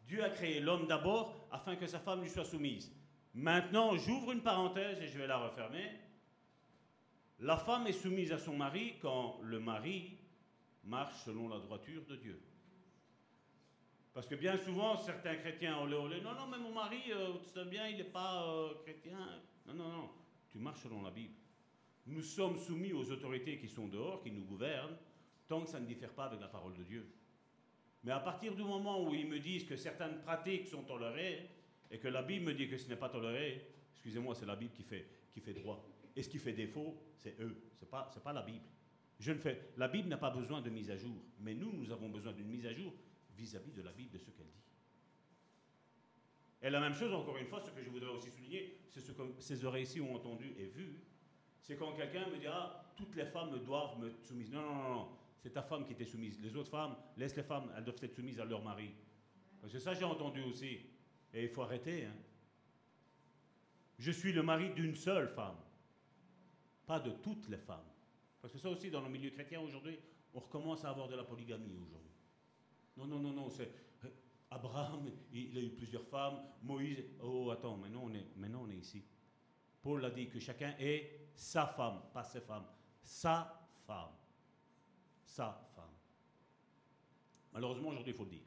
Dieu 0.07 0.23
a 0.23 0.29
créé 0.29 0.59
l'homme 0.59 0.87
d'abord 0.87 1.47
afin 1.51 1.75
que 1.75 1.87
sa 1.87 1.99
femme 1.99 2.21
lui 2.21 2.29
soit 2.29 2.45
soumise. 2.45 2.91
Maintenant, 3.33 3.97
j'ouvre 3.97 4.31
une 4.31 4.41
parenthèse 4.41 5.01
et 5.01 5.07
je 5.07 5.17
vais 5.17 5.27
la 5.27 5.37
refermer. 5.37 5.91
La 7.39 7.57
femme 7.57 7.85
est 7.87 7.91
soumise 7.91 8.31
à 8.31 8.37
son 8.37 8.55
mari 8.55 8.95
quand 9.01 9.39
le 9.43 9.59
mari 9.59 10.17
marche 10.85 11.25
selon 11.25 11.49
la 11.49 11.59
droiture 11.59 12.05
de 12.07 12.15
Dieu. 12.15 12.41
Parce 14.13 14.27
que 14.27 14.35
bien 14.35 14.55
souvent, 14.57 14.95
certains 14.95 15.35
chrétiens, 15.35 15.77
olé 15.79 15.95
olé, 15.95 16.21
non, 16.21 16.33
non, 16.33 16.47
mais 16.47 16.57
mon 16.57 16.71
mari, 16.71 17.01
euh, 17.09 17.33
tu 17.43 17.49
sais 17.49 17.65
bien, 17.65 17.89
il 17.89 17.97
n'est 17.97 18.05
pas 18.05 18.45
euh, 18.47 18.73
chrétien. 18.83 19.17
Non, 19.65 19.73
non, 19.73 19.89
non, 19.89 20.09
tu 20.55 20.61
marches 20.61 20.83
selon 20.83 21.01
la 21.01 21.11
Bible. 21.11 21.33
Nous 22.05 22.21
sommes 22.21 22.57
soumis 22.57 22.93
aux 22.93 23.11
autorités 23.11 23.57
qui 23.57 23.67
sont 23.67 23.89
dehors, 23.89 24.23
qui 24.23 24.31
nous 24.31 24.45
gouvernent, 24.45 24.95
tant 25.49 25.61
que 25.61 25.69
ça 25.69 25.81
ne 25.81 25.85
diffère 25.85 26.13
pas 26.13 26.27
avec 26.27 26.39
la 26.39 26.47
parole 26.47 26.73
de 26.75 26.83
Dieu. 26.83 27.05
Mais 28.05 28.11
à 28.11 28.21
partir 28.21 28.55
du 28.55 28.63
moment 28.63 29.05
où 29.05 29.13
ils 29.13 29.27
me 29.27 29.39
disent 29.39 29.65
que 29.65 29.75
certaines 29.75 30.21
pratiques 30.21 30.67
sont 30.67 30.83
tolérées, 30.83 31.49
et 31.91 31.99
que 31.99 32.07
la 32.07 32.23
Bible 32.23 32.45
me 32.45 32.53
dit 32.53 32.69
que 32.69 32.77
ce 32.77 32.87
n'est 32.87 32.95
pas 32.95 33.09
toléré, 33.09 33.67
excusez-moi, 33.91 34.33
c'est 34.33 34.45
la 34.45 34.55
Bible 34.55 34.71
qui 34.71 34.83
fait, 34.83 35.05
qui 35.33 35.41
fait 35.41 35.53
droit. 35.53 35.85
Et 36.15 36.23
ce 36.23 36.29
qui 36.29 36.39
fait 36.39 36.53
défaut, 36.53 36.95
c'est 37.17 37.37
eux, 37.41 37.57
ce 37.73 37.83
n'est 37.83 37.91
pas, 37.91 38.09
pas 38.23 38.31
la 38.31 38.43
Bible. 38.43 38.63
Je 39.19 39.33
ne 39.33 39.39
fais, 39.39 39.73
la 39.75 39.89
Bible 39.89 40.07
n'a 40.07 40.17
pas 40.17 40.31
besoin 40.31 40.61
de 40.61 40.69
mise 40.69 40.89
à 40.89 40.95
jour, 40.95 41.21
mais 41.41 41.53
nous, 41.53 41.73
nous 41.73 41.91
avons 41.91 42.07
besoin 42.07 42.31
d'une 42.31 42.47
mise 42.47 42.65
à 42.65 42.71
jour 42.71 42.93
vis-à-vis 43.35 43.73
de 43.73 43.81
la 43.81 43.91
Bible, 43.91 44.11
de 44.11 44.19
ce 44.19 44.31
qu'elle 44.31 44.47
dit. 44.47 44.64
Et 46.61 46.69
la 46.69 46.79
même 46.79 46.93
chose, 46.93 47.13
encore 47.13 47.37
une 47.37 47.47
fois, 47.47 47.59
ce 47.61 47.71
que 47.71 47.81
je 47.83 47.89
voudrais 47.89 48.09
aussi 48.09 48.31
souligner, 48.31 48.79
c'est 48.89 49.01
ce 49.01 49.11
que 49.11 49.21
ces 49.39 49.65
oreilles-ci 49.65 50.01
ont 50.01 50.15
entendu 50.15 50.53
et 50.57 50.65
vu, 50.65 51.01
c'est 51.61 51.75
quand 51.75 51.93
quelqu'un 51.93 52.27
me 52.27 52.37
dira, 52.37 52.93
toutes 52.95 53.15
les 53.15 53.25
femmes 53.25 53.59
doivent 53.63 53.99
me 53.99 54.09
soumettre. 54.23 54.51
Non, 54.51 54.61
non, 54.61 54.93
non, 54.93 55.07
c'est 55.39 55.51
ta 55.51 55.61
femme 55.61 55.85
qui 55.85 55.95
t'est 55.95 56.05
soumise. 56.05 56.39
Les 56.41 56.55
autres 56.55 56.69
femmes, 56.69 56.95
laisse 57.17 57.35
les 57.35 57.43
femmes, 57.43 57.71
elles 57.75 57.83
doivent 57.83 57.97
être 58.01 58.15
soumises 58.15 58.39
à 58.39 58.45
leur 58.45 58.63
mari. 58.63 58.91
Parce 59.61 59.73
que 59.73 59.79
ça, 59.79 59.93
j'ai 59.93 60.03
entendu 60.03 60.41
aussi. 60.43 60.79
Et 61.33 61.43
il 61.43 61.49
faut 61.49 61.63
arrêter. 61.63 62.05
Hein. 62.05 62.13
Je 63.97 64.11
suis 64.11 64.31
le 64.31 64.43
mari 64.43 64.71
d'une 64.73 64.95
seule 64.95 65.27
femme, 65.27 65.57
pas 66.85 66.99
de 66.99 67.11
toutes 67.11 67.49
les 67.49 67.57
femmes. 67.57 67.85
Parce 68.41 68.53
que 68.53 68.59
ça 68.59 68.69
aussi, 68.69 68.91
dans 68.91 69.01
le 69.01 69.09
milieu 69.09 69.31
chrétien 69.31 69.59
aujourd'hui, 69.59 69.97
on 70.33 70.39
recommence 70.39 70.85
à 70.85 70.89
avoir 70.89 71.07
de 71.07 71.15
la 71.15 71.23
polygamie 71.23 71.77
aujourd'hui. 71.77 72.11
Non, 72.97 73.05
non, 73.07 73.19
non, 73.19 73.31
non, 73.31 73.49
c'est 73.49 73.71
Abraham, 74.51 75.11
il 75.33 75.57
a 75.57 75.61
eu 75.61 75.71
plusieurs 75.71 76.05
femmes, 76.05 76.39
Moïse, 76.61 77.03
oh 77.21 77.49
attends, 77.51 77.77
maintenant 77.77 78.03
on 78.03 78.13
est, 78.13 78.27
maintenant 78.37 78.63
on 78.65 78.69
est 78.69 78.77
ici. 78.77 79.03
Paul 79.81 80.03
a 80.05 80.09
dit 80.09 80.29
que 80.29 80.39
chacun 80.39 80.73
est 80.79 81.29
sa 81.35 81.67
femme, 81.67 82.01
pas 82.13 82.23
ses 82.23 82.41
femmes, 82.41 82.65
sa 83.01 83.67
femme. 83.85 84.13
Sa 85.25 85.69
femme. 85.75 85.85
Malheureusement, 87.51 87.89
aujourd'hui, 87.89 88.13
il 88.13 88.17
faut 88.17 88.23
le 88.23 88.29
dire. 88.29 88.45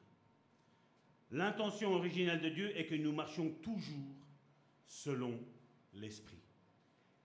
L'intention 1.31 1.93
originelle 1.93 2.41
de 2.41 2.49
Dieu 2.49 2.77
est 2.77 2.87
que 2.87 2.95
nous 2.95 3.13
marchions 3.13 3.51
toujours 3.63 4.15
selon 4.87 5.39
l'Esprit. 5.93 6.41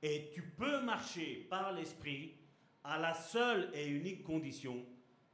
Et 0.02 0.32
tu 0.34 0.42
peux 0.42 0.82
marcher 0.84 1.48
par 1.50 1.72
l'Esprit 1.72 2.34
à 2.84 3.00
la 3.00 3.14
seule 3.14 3.72
et 3.74 3.88
unique 3.88 4.24
condition 4.24 4.86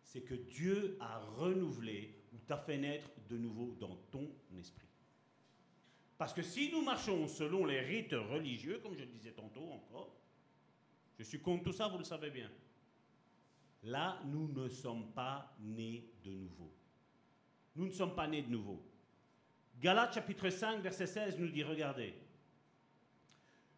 c'est 0.10 0.22
que 0.22 0.34
Dieu 0.34 0.98
a 1.00 1.20
renouvelé 1.20 2.16
ou 2.16 2.19
t'a 2.50 2.58
fait 2.58 2.80
naître 2.80 3.12
de 3.30 3.38
nouveau 3.38 3.76
dans 3.80 3.96
ton 4.10 4.28
esprit. 4.58 4.88
Parce 6.18 6.34
que 6.34 6.42
si 6.42 6.72
nous 6.72 6.82
marchons 6.82 7.28
selon 7.28 7.64
les 7.64 7.80
rites 7.80 8.14
religieux, 8.14 8.80
comme 8.82 8.96
je 8.96 9.02
le 9.02 9.06
disais 9.06 9.34
tantôt 9.34 9.72
encore, 9.72 10.18
je 11.20 11.24
suis 11.24 11.40
contre 11.40 11.66
tout 11.66 11.72
ça, 11.72 11.88
vous 11.88 12.00
le 12.00 12.04
savez 12.04 12.32
bien. 12.32 12.50
Là, 13.84 14.20
nous 14.26 14.48
ne 14.48 14.68
sommes 14.68 15.12
pas 15.12 15.56
nés 15.60 16.12
de 16.24 16.32
nouveau. 16.32 16.74
Nous 17.76 17.86
ne 17.86 17.92
sommes 17.92 18.16
pas 18.16 18.28
nés 18.28 18.42
de 18.42 18.50
nouveau. 18.50 18.84
Galates 19.80 20.16
chapitre 20.16 20.50
5, 20.50 20.82
verset 20.82 21.06
16 21.06 21.38
nous 21.38 21.50
dit, 21.50 21.64
regardez, 21.64 22.16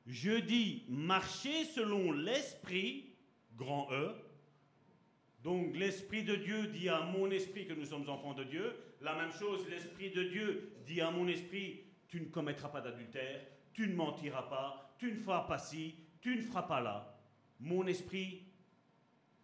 je 0.05 0.39
dis, 0.39 0.85
marchez 0.87 1.65
selon 1.65 2.13
l'esprit, 2.13 3.17
grand 3.57 3.91
E, 3.91 4.15
donc 5.43 5.75
l'Esprit 5.75 6.23
de 6.23 6.35
Dieu 6.35 6.67
dit 6.67 6.89
à 6.89 7.01
mon 7.01 7.31
esprit 7.31 7.65
que 7.65 7.73
nous 7.73 7.85
sommes 7.85 8.07
enfants 8.09 8.33
de 8.33 8.43
Dieu. 8.43 8.75
La 9.01 9.15
même 9.15 9.31
chose, 9.31 9.67
l'Esprit 9.69 10.11
de 10.11 10.23
Dieu 10.23 10.73
dit 10.85 11.01
à 11.01 11.09
mon 11.09 11.27
esprit, 11.27 11.81
tu 12.07 12.21
ne 12.21 12.25
commettras 12.25 12.69
pas 12.69 12.81
d'adultère, 12.81 13.41
tu 13.73 13.87
ne 13.87 13.95
mentiras 13.95 14.43
pas, 14.43 14.93
tu 14.99 15.11
ne 15.11 15.17
feras 15.17 15.47
pas 15.47 15.57
ci, 15.57 15.95
tu 16.19 16.35
ne 16.35 16.41
feras 16.41 16.63
pas 16.63 16.79
là. 16.79 17.17
Mon 17.59 17.87
esprit 17.87 18.43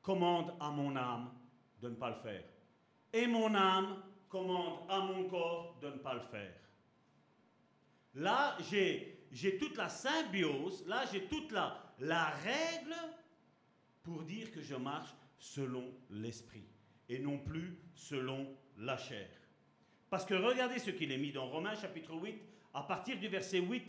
commande 0.01 0.53
à 0.59 0.69
mon 0.69 0.95
âme 0.95 1.31
de 1.81 1.89
ne 1.89 1.95
pas 1.95 2.09
le 2.09 2.15
faire. 2.17 2.43
Et 3.11 3.25
mon 3.25 3.55
âme 3.55 4.03
commande 4.29 4.79
à 4.89 4.99
mon 4.99 5.27
corps 5.27 5.79
de 5.81 5.87
ne 5.87 5.97
pas 5.97 6.13
le 6.13 6.21
faire. 6.21 6.53
Là, 8.13 8.57
j'ai 8.69 9.57
toute 9.57 9.77
la 9.77 9.89
symbiose, 9.89 10.85
là, 10.85 11.05
j'ai 11.11 11.25
toute 11.25 11.51
la, 11.51 11.81
la 11.99 12.25
règle 12.25 12.95
pour 14.03 14.23
dire 14.23 14.51
que 14.51 14.61
je 14.61 14.75
marche 14.75 15.09
selon 15.37 15.93
l'esprit 16.09 16.65
et 17.09 17.19
non 17.19 17.37
plus 17.37 17.77
selon 17.93 18.55
la 18.77 18.97
chair. 18.97 19.29
Parce 20.09 20.25
que 20.25 20.33
regardez 20.33 20.79
ce 20.79 20.91
qu'il 20.91 21.11
est 21.11 21.17
mis 21.17 21.31
dans 21.31 21.49
Romains 21.49 21.75
chapitre 21.75 22.13
8, 22.13 22.41
à 22.73 22.83
partir 22.83 23.19
du 23.19 23.27
verset 23.27 23.59
8 23.59 23.83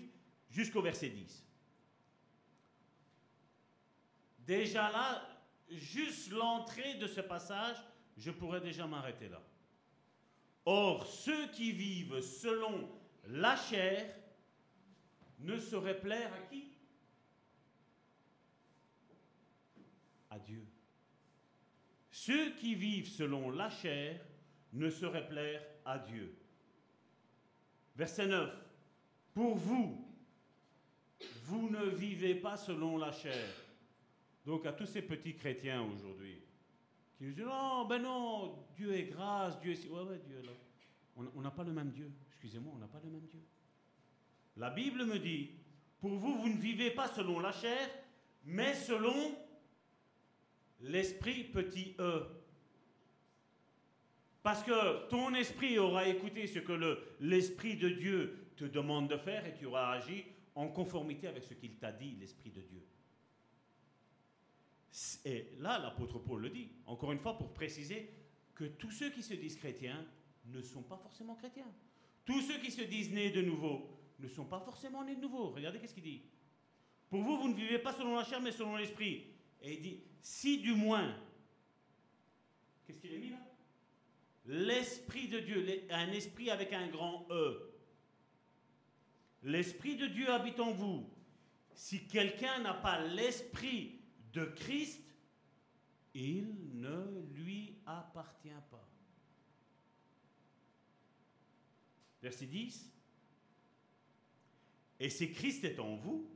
jusqu'au 0.50 0.82
verset 0.82 1.10
10. 1.10 1.44
Déjà 4.40 4.90
là, 4.90 5.28
juste 5.70 6.30
l'entrée 6.30 6.94
de 6.94 7.06
ce 7.06 7.20
passage, 7.20 7.76
je 8.16 8.30
pourrais 8.30 8.60
déjà 8.60 8.86
m'arrêter 8.86 9.28
là. 9.28 9.42
Or, 10.64 11.06
ceux 11.06 11.48
qui 11.48 11.72
vivent 11.72 12.20
selon 12.20 12.90
la 13.26 13.56
chair 13.56 14.14
ne 15.38 15.58
sauraient 15.58 16.00
plaire 16.00 16.32
à 16.34 16.40
qui? 16.50 16.64
À 20.30 20.38
Dieu. 20.38 20.66
Ceux 22.20 22.50
qui 22.56 22.74
vivent 22.74 23.08
selon 23.08 23.48
la 23.50 23.70
chair 23.70 24.20
ne 24.72 24.90
sauraient 24.90 25.28
plaire 25.28 25.62
à 25.84 26.00
Dieu. 26.00 26.36
Verset 27.94 28.26
9. 28.26 28.50
Pour 29.32 29.54
vous, 29.54 30.04
vous 31.44 31.70
ne 31.70 31.84
vivez 31.84 32.34
pas 32.34 32.56
selon 32.56 32.96
la 32.96 33.12
chair. 33.12 33.54
Donc 34.44 34.66
à 34.66 34.72
tous 34.72 34.86
ces 34.86 35.02
petits 35.02 35.36
chrétiens 35.36 35.80
aujourd'hui, 35.80 36.42
qui 37.16 37.26
disent 37.26 37.38
non, 37.38 37.86
ben 37.86 38.02
non, 38.02 38.66
Dieu 38.74 38.92
est 38.94 39.04
grâce, 39.04 39.60
Dieu 39.60 39.70
est... 39.70 39.88
Ouais, 39.88 40.02
ouais, 40.02 40.18
Dieu 40.26 40.42
là. 40.42 40.52
On 41.36 41.40
n'a 41.40 41.52
pas 41.52 41.62
le 41.62 41.72
même 41.72 41.92
Dieu. 41.92 42.10
Excusez-moi, 42.26 42.72
on 42.74 42.78
n'a 42.78 42.88
pas 42.88 43.00
le 43.04 43.10
même 43.10 43.26
Dieu. 43.28 43.44
La 44.56 44.70
Bible 44.70 45.04
me 45.04 45.20
dit, 45.20 45.50
pour 46.00 46.18
vous, 46.18 46.34
vous 46.36 46.48
ne 46.48 46.60
vivez 46.60 46.90
pas 46.90 47.06
selon 47.06 47.38
la 47.38 47.52
chair, 47.52 47.88
mais 48.44 48.74
selon 48.74 49.36
l'esprit 50.80 51.44
petit 51.44 51.94
e. 51.98 52.22
Parce 54.42 54.62
que 54.62 55.08
ton 55.08 55.34
esprit 55.34 55.78
aura 55.78 56.06
écouté 56.08 56.46
ce 56.46 56.58
que 56.60 56.98
l'esprit 57.20 57.76
de 57.76 57.88
Dieu 57.88 58.52
te 58.56 58.64
demande 58.64 59.08
de 59.08 59.16
faire 59.16 59.44
et 59.46 59.54
tu 59.54 59.66
auras 59.66 59.92
agi 59.92 60.24
en 60.54 60.68
conformité 60.68 61.28
avec 61.28 61.44
ce 61.44 61.54
qu'il 61.54 61.76
t'a 61.76 61.92
dit, 61.92 62.16
l'esprit 62.18 62.50
de 62.50 62.60
Dieu. 62.62 62.82
Et 65.24 65.52
là, 65.58 65.78
l'apôtre 65.78 66.18
Paul 66.18 66.40
le 66.40 66.50
dit, 66.50 66.68
encore 66.86 67.12
une 67.12 67.18
fois, 67.18 67.36
pour 67.36 67.52
préciser 67.52 68.10
que 68.54 68.64
tous 68.64 68.90
ceux 68.90 69.10
qui 69.10 69.22
se 69.22 69.34
disent 69.34 69.56
chrétiens 69.56 70.04
ne 70.46 70.62
sont 70.62 70.82
pas 70.82 70.96
forcément 70.96 71.34
chrétiens. 71.34 71.70
Tous 72.24 72.40
ceux 72.40 72.58
qui 72.58 72.70
se 72.70 72.82
disent 72.82 73.12
nés 73.12 73.30
de 73.30 73.42
nouveau 73.42 73.88
ne 74.18 74.28
sont 74.28 74.44
pas 74.44 74.60
forcément 74.60 75.04
nés 75.04 75.14
de 75.14 75.20
nouveau. 75.20 75.50
Regardez 75.50 75.78
qu'est-ce 75.78 75.94
qu'il 75.94 76.02
dit. 76.02 76.22
Pour 77.08 77.22
vous, 77.22 77.38
vous 77.38 77.48
ne 77.48 77.54
vivez 77.54 77.78
pas 77.78 77.92
selon 77.92 78.16
la 78.16 78.24
chair, 78.24 78.40
mais 78.40 78.52
selon 78.52 78.76
l'esprit. 78.76 79.26
Et 79.62 79.74
il 79.74 79.80
dit, 79.80 80.00
si 80.20 80.60
du 80.60 80.74
moins, 80.74 81.14
qu'est-ce 82.86 83.00
qu'il 83.00 83.12
est 83.12 83.18
mis 83.18 83.30
là? 83.30 83.38
L'Esprit 84.46 85.28
de 85.28 85.40
Dieu, 85.40 85.86
un 85.90 86.10
esprit 86.12 86.50
avec 86.50 86.72
un 86.72 86.88
grand 86.88 87.26
E. 87.30 87.70
L'Esprit 89.42 89.96
de 89.96 90.06
Dieu 90.06 90.30
habite 90.30 90.58
en 90.58 90.72
vous. 90.72 91.08
Si 91.74 92.06
quelqu'un 92.06 92.60
n'a 92.60 92.74
pas 92.74 93.04
l'Esprit 93.06 94.00
de 94.32 94.44
Christ, 94.46 95.02
il 96.14 96.56
ne 96.74 97.22
lui 97.34 97.76
appartient 97.86 98.48
pas. 98.70 98.88
Verset 102.22 102.46
10. 102.46 102.90
Et 105.00 105.10
si 105.10 105.32
Christ 105.32 105.64
est 105.64 105.78
en 105.78 105.94
vous, 105.94 106.28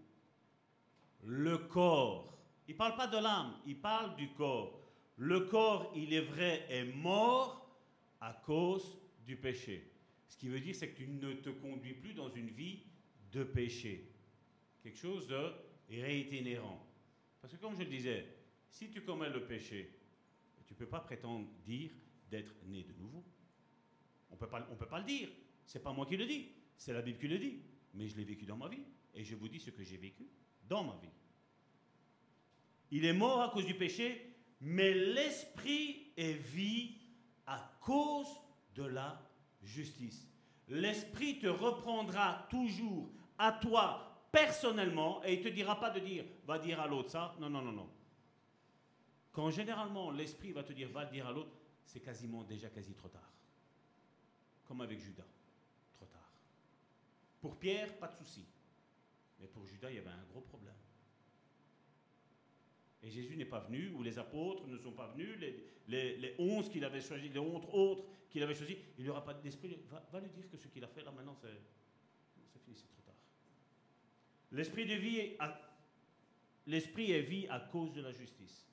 le 1.24 1.58
corps 1.58 2.31
il 2.68 2.72
ne 2.72 2.78
parle 2.78 2.96
pas 2.96 3.06
de 3.06 3.18
l'âme, 3.18 3.54
il 3.66 3.80
parle 3.80 4.16
du 4.16 4.30
corps. 4.30 4.80
Le 5.16 5.40
corps, 5.40 5.92
il 5.94 6.12
est 6.12 6.20
vrai, 6.20 6.66
est 6.68 6.84
mort 6.84 7.78
à 8.20 8.32
cause 8.32 8.98
du 9.24 9.36
péché. 9.36 9.90
Ce 10.28 10.36
qui 10.36 10.48
veut 10.48 10.60
dire, 10.60 10.74
c'est 10.74 10.88
que 10.88 10.96
tu 10.96 11.08
ne 11.08 11.34
te 11.34 11.50
conduis 11.50 11.94
plus 11.94 12.14
dans 12.14 12.30
une 12.30 12.48
vie 12.48 12.80
de 13.30 13.44
péché. 13.44 14.10
Quelque 14.82 14.98
chose 14.98 15.28
de 15.28 15.52
réitinérant. 15.88 16.86
Parce 17.40 17.52
que 17.52 17.58
comme 17.58 17.74
je 17.74 17.80
le 17.82 17.90
disais, 17.90 18.26
si 18.70 18.90
tu 18.90 19.02
commets 19.02 19.28
le 19.28 19.44
péché, 19.44 19.98
tu 20.66 20.74
ne 20.74 20.78
peux 20.78 20.86
pas 20.86 21.00
prétendre 21.00 21.46
dire 21.64 21.90
d'être 22.30 22.54
né 22.66 22.82
de 22.82 22.92
nouveau. 22.94 23.22
On 24.30 24.34
ne 24.34 24.38
peut 24.76 24.86
pas 24.86 24.98
le 24.98 25.04
dire. 25.04 25.28
C'est 25.66 25.82
pas 25.82 25.92
moi 25.92 26.06
qui 26.06 26.16
le 26.16 26.26
dis, 26.26 26.48
c'est 26.76 26.92
la 26.92 27.02
Bible 27.02 27.18
qui 27.18 27.28
le 27.28 27.38
dit. 27.38 27.60
Mais 27.94 28.08
je 28.08 28.16
l'ai 28.16 28.24
vécu 28.24 28.46
dans 28.46 28.56
ma 28.56 28.68
vie. 28.68 28.84
Et 29.14 29.24
je 29.24 29.34
vous 29.36 29.48
dis 29.48 29.60
ce 29.60 29.70
que 29.70 29.82
j'ai 29.82 29.98
vécu 29.98 30.26
dans 30.66 30.84
ma 30.84 30.96
vie. 30.96 31.10
Il 32.92 33.04
est 33.04 33.12
mort 33.12 33.40
à 33.40 33.48
cause 33.48 33.66
du 33.66 33.74
péché, 33.74 34.36
mais 34.60 34.94
l'esprit 34.94 36.12
est 36.16 36.34
vie 36.34 36.94
à 37.46 37.76
cause 37.80 38.28
de 38.74 38.84
la 38.84 39.20
justice. 39.62 40.28
L'Esprit 40.68 41.38
te 41.38 41.46
reprendra 41.46 42.46
toujours 42.48 43.10
à 43.38 43.52
toi 43.52 44.26
personnellement 44.30 45.22
et 45.24 45.34
il 45.34 45.38
ne 45.40 45.44
te 45.44 45.48
dira 45.48 45.78
pas 45.78 45.90
de 45.90 46.00
dire 46.00 46.24
va 46.46 46.58
dire 46.58 46.80
à 46.80 46.86
l'autre 46.86 47.10
ça. 47.10 47.34
Non, 47.40 47.50
non, 47.50 47.62
non, 47.62 47.72
non. 47.72 47.90
Quand 49.32 49.50
généralement 49.50 50.10
l'Esprit 50.10 50.52
va 50.52 50.62
te 50.62 50.72
dire 50.72 50.88
va 50.90 51.04
dire 51.04 51.26
à 51.26 51.32
l'autre, 51.32 51.56
c'est 51.84 52.00
quasiment 52.00 52.44
déjà 52.44 52.68
quasi 52.68 52.94
trop 52.94 53.08
tard. 53.08 53.32
Comme 54.64 54.80
avec 54.80 55.00
Judas. 55.00 55.26
Trop 55.94 56.06
tard. 56.06 56.32
Pour 57.40 57.58
Pierre, 57.58 57.98
pas 57.98 58.08
de 58.08 58.14
souci. 58.14 58.46
Mais 59.40 59.48
pour 59.48 59.66
Judas, 59.66 59.90
il 59.90 59.96
y 59.96 59.98
avait 59.98 60.08
un 60.08 60.24
gros 60.30 60.42
problème. 60.42 60.74
Et 63.02 63.10
Jésus 63.10 63.36
n'est 63.36 63.44
pas 63.44 63.60
venu, 63.60 63.90
ou 63.90 64.02
les 64.02 64.18
apôtres 64.18 64.66
ne 64.66 64.78
sont 64.78 64.92
pas 64.92 65.08
venus, 65.08 65.36
les, 65.88 66.16
les, 66.16 66.34
onze 66.38 66.68
qu'il 66.68 66.84
avait 66.84 67.00
choisis, 67.00 67.30
les 67.32 67.38
onze 67.38 67.66
autres 67.72 68.04
qu'il 68.30 68.42
avait 68.42 68.54
choisis, 68.54 68.76
il 68.96 69.04
n'y 69.04 69.10
aura 69.10 69.24
pas 69.24 69.34
d'esprit. 69.34 69.76
Va, 70.12 70.20
lui 70.20 70.30
dire 70.30 70.48
que 70.48 70.56
ce 70.56 70.68
qu'il 70.68 70.84
a 70.84 70.88
fait 70.88 71.02
là 71.02 71.10
maintenant, 71.10 71.34
c'est 71.34 71.48
fini, 72.64 72.76
c'est 72.76 72.88
trop 72.88 73.02
tard. 73.04 73.16
L'esprit 74.52 74.86
de 74.86 74.94
vie, 74.94 75.36
l'esprit 76.66 77.10
est 77.10 77.22
vie 77.22 77.48
à 77.48 77.58
cause 77.58 77.92
de 77.92 78.00
la 78.00 78.12
justice. 78.12 78.68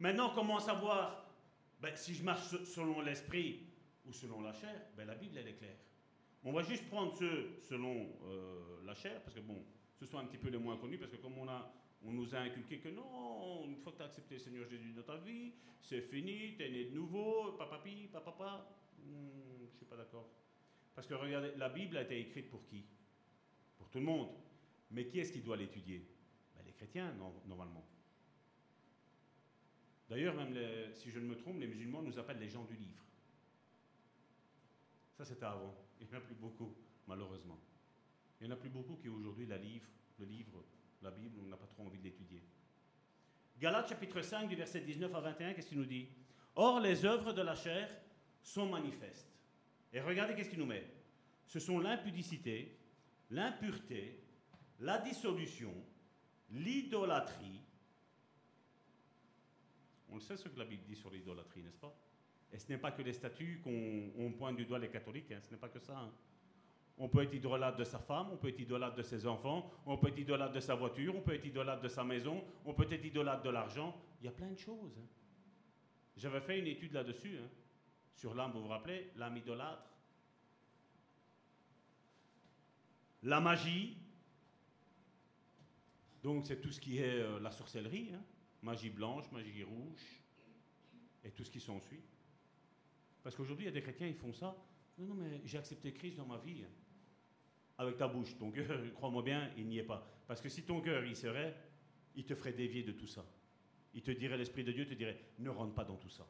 Maintenant, 0.00 0.32
comment 0.34 0.58
savoir 0.58 1.32
ben, 1.80 1.94
si 1.94 2.14
je 2.14 2.24
marche 2.24 2.64
selon 2.64 3.00
l'esprit 3.00 3.60
ou 4.04 4.12
selon 4.12 4.40
la 4.40 4.52
chair 4.52 4.74
ben, 4.96 5.06
La 5.06 5.14
Bible, 5.14 5.38
elle 5.38 5.48
est 5.48 5.54
claire. 5.54 5.76
On 6.44 6.52
va 6.52 6.62
juste 6.62 6.88
prendre 6.88 7.16
ceux 7.16 7.56
selon 7.60 8.08
euh, 8.24 8.82
la 8.84 8.94
chair, 8.94 9.22
parce 9.22 9.36
que 9.36 9.40
bon, 9.40 9.64
ce 9.94 10.06
sont 10.06 10.18
un 10.18 10.24
petit 10.24 10.38
peu 10.38 10.48
les 10.48 10.58
moins 10.58 10.76
connus, 10.76 10.98
parce 10.98 11.12
que 11.12 11.16
comme 11.16 11.38
on 11.38 11.48
a 11.48 11.72
on 12.04 12.12
nous 12.12 12.34
a 12.34 12.38
inculqué 12.38 12.78
que 12.78 12.88
non, 12.88 13.66
une 13.68 13.76
fois 13.76 13.92
que 13.92 13.98
tu 13.98 14.02
as 14.02 14.06
accepté 14.06 14.34
le 14.34 14.40
Seigneur 14.40 14.68
Jésus 14.68 14.92
dans 14.92 15.02
ta 15.02 15.16
vie, 15.18 15.52
c'est 15.80 16.00
fini, 16.00 16.56
tu 16.56 16.62
es 16.62 16.70
né 16.70 16.84
de 16.86 16.94
nouveau, 16.94 17.52
papapi, 17.52 18.08
papa, 18.12 18.66
hmm, 18.98 19.58
je 19.58 19.64
ne 19.64 19.70
suis 19.76 19.86
pas 19.86 19.96
d'accord. 19.96 20.28
Parce 20.94 21.06
que 21.06 21.14
regardez, 21.14 21.52
la 21.56 21.68
Bible 21.68 21.96
a 21.96 22.02
été 22.02 22.20
écrite 22.20 22.50
pour 22.50 22.64
qui? 22.66 22.84
Pour 23.78 23.88
tout 23.88 23.98
le 23.98 24.04
monde. 24.04 24.30
Mais 24.90 25.06
qui 25.06 25.20
est-ce 25.20 25.32
qui 25.32 25.40
doit 25.40 25.56
l'étudier? 25.56 26.06
Ben, 26.54 26.62
Les 26.66 26.72
chrétiens, 26.72 27.14
normalement. 27.46 27.86
D'ailleurs, 30.08 30.34
même 30.34 30.54
si 30.92 31.10
je 31.10 31.18
ne 31.18 31.26
me 31.26 31.36
trompe, 31.36 31.58
les 31.58 31.66
musulmans 31.66 32.02
nous 32.02 32.18
appellent 32.18 32.38
les 32.38 32.50
gens 32.50 32.64
du 32.64 32.76
livre. 32.76 33.02
Ça, 35.16 35.24
c'était 35.24 35.46
avant. 35.46 35.74
Il 36.00 36.06
n'y 36.06 36.14
en 36.14 36.18
a 36.18 36.20
plus 36.20 36.34
beaucoup, 36.34 36.74
malheureusement. 37.06 37.58
Il 38.40 38.46
n'y 38.46 38.52
en 38.52 38.56
a 38.56 38.58
plus 38.58 38.68
beaucoup 38.68 38.96
qui 38.96 39.08
aujourd'hui 39.08 39.46
la 39.46 39.56
livre, 39.56 39.86
le 40.18 40.26
livre 40.26 40.62
la 41.02 41.10
Bible, 41.10 41.38
on 41.42 41.48
n'a 41.48 41.56
pas 41.56 41.66
trop 41.66 41.84
envie 41.84 41.98
d'étudier. 41.98 42.42
Galates 43.58 43.88
chapitre 43.88 44.22
5 44.22 44.48
du 44.48 44.56
verset 44.56 44.80
19 44.80 45.14
à 45.14 45.20
21, 45.20 45.54
qu'est-ce 45.54 45.68
qu'il 45.68 45.78
nous 45.78 45.86
dit? 45.86 46.08
Or, 46.54 46.80
les 46.80 47.04
œuvres 47.04 47.32
de 47.32 47.42
la 47.42 47.54
chair 47.54 47.88
sont 48.42 48.66
manifestes. 48.66 49.32
Et 49.92 50.00
regardez 50.00 50.34
qu'est-ce 50.34 50.50
qu'il 50.50 50.58
nous 50.58 50.66
met. 50.66 50.84
Ce 51.46 51.60
sont 51.60 51.78
l'impudicité, 51.78 52.76
l'impureté, 53.30 54.20
la 54.80 54.98
dissolution, 54.98 55.72
l'idolâtrie. 56.50 57.60
On 60.10 60.16
le 60.16 60.20
sait 60.20 60.36
ce 60.36 60.48
que 60.48 60.58
la 60.58 60.64
Bible 60.64 60.84
dit 60.86 60.96
sur 60.96 61.10
l'idolâtrie, 61.10 61.62
n'est-ce 61.62 61.78
pas? 61.78 61.94
Et 62.52 62.58
ce 62.58 62.68
n'est 62.68 62.78
pas 62.78 62.92
que 62.92 63.02
les 63.02 63.12
statues 63.14 63.60
qu'on 63.62 64.32
pointe 64.32 64.56
du 64.56 64.66
doigt 64.66 64.78
les 64.78 64.90
catholiques, 64.90 65.32
hein. 65.32 65.40
ce 65.40 65.50
n'est 65.50 65.60
pas 65.60 65.70
que 65.70 65.78
ça. 65.78 65.98
Hein. 65.98 66.12
On 66.98 67.08
peut 67.08 67.22
être 67.22 67.34
idolâtre 67.34 67.78
de 67.78 67.84
sa 67.84 67.98
femme, 67.98 68.28
on 68.32 68.36
peut 68.36 68.48
être 68.48 68.60
idolâtre 68.60 68.96
de 68.96 69.02
ses 69.02 69.26
enfants, 69.26 69.70
on 69.86 69.96
peut 69.96 70.08
être 70.08 70.18
idolâtre 70.18 70.52
de 70.52 70.60
sa 70.60 70.74
voiture, 70.74 71.14
on 71.16 71.22
peut 71.22 71.34
être 71.34 71.46
idolâtre 71.46 71.82
de 71.82 71.88
sa 71.88 72.04
maison, 72.04 72.44
on 72.64 72.74
peut 72.74 72.86
être 72.90 73.04
idolâtre 73.04 73.42
de 73.42 73.50
l'argent. 73.50 73.96
Il 74.20 74.26
y 74.26 74.28
a 74.28 74.32
plein 74.32 74.50
de 74.50 74.58
choses. 74.58 74.96
Hein. 74.98 75.06
J'avais 76.16 76.40
fait 76.40 76.58
une 76.58 76.66
étude 76.66 76.92
là-dessus, 76.92 77.38
hein, 77.38 77.48
sur 78.14 78.34
l'âme, 78.34 78.52
vous 78.52 78.62
vous 78.62 78.68
rappelez, 78.68 79.10
l'âme 79.16 79.36
idolâtre. 79.36 79.90
La 83.24 83.40
magie, 83.40 83.96
donc 86.22 86.46
c'est 86.46 86.60
tout 86.60 86.70
ce 86.70 86.80
qui 86.80 86.98
est 86.98 87.20
euh, 87.20 87.40
la 87.40 87.50
sorcellerie, 87.50 88.10
hein. 88.14 88.22
magie 88.62 88.90
blanche, 88.90 89.30
magie 89.32 89.64
rouge, 89.64 90.22
et 91.24 91.30
tout 91.30 91.44
ce 91.44 91.50
qui 91.50 91.60
s'ensuit. 91.60 92.02
Parce 93.22 93.36
qu'aujourd'hui, 93.36 93.66
il 93.66 93.68
y 93.68 93.70
a 93.70 93.74
des 93.74 93.82
chrétiens, 93.82 94.06
ils 94.06 94.16
font 94.16 94.32
ça. 94.32 94.56
Non, 94.98 95.06
non, 95.06 95.14
mais 95.14 95.40
j'ai 95.44 95.58
accepté 95.58 95.92
Christ 95.92 96.16
dans 96.16 96.26
ma 96.26 96.38
vie 96.38 96.64
avec 97.82 97.96
ta 97.96 98.08
bouche. 98.08 98.36
Ton 98.38 98.50
cœur, 98.50 98.66
crois-moi 98.94 99.22
bien, 99.22 99.50
il 99.56 99.66
n'y 99.66 99.78
est 99.78 99.84
pas. 99.84 100.06
Parce 100.26 100.40
que 100.40 100.48
si 100.48 100.62
ton 100.62 100.80
cœur 100.80 101.04
y 101.04 101.14
serait, 101.14 101.54
il 102.14 102.24
te 102.24 102.34
ferait 102.34 102.52
dévier 102.52 102.82
de 102.82 102.92
tout 102.92 103.06
ça. 103.06 103.24
Il 103.94 104.02
te 104.02 104.10
dirait, 104.10 104.36
l'Esprit 104.36 104.64
de 104.64 104.72
Dieu 104.72 104.86
te 104.86 104.94
dirait, 104.94 105.18
ne 105.38 105.50
rentre 105.50 105.74
pas 105.74 105.84
dans 105.84 105.96
tout 105.96 106.08
ça. 106.08 106.26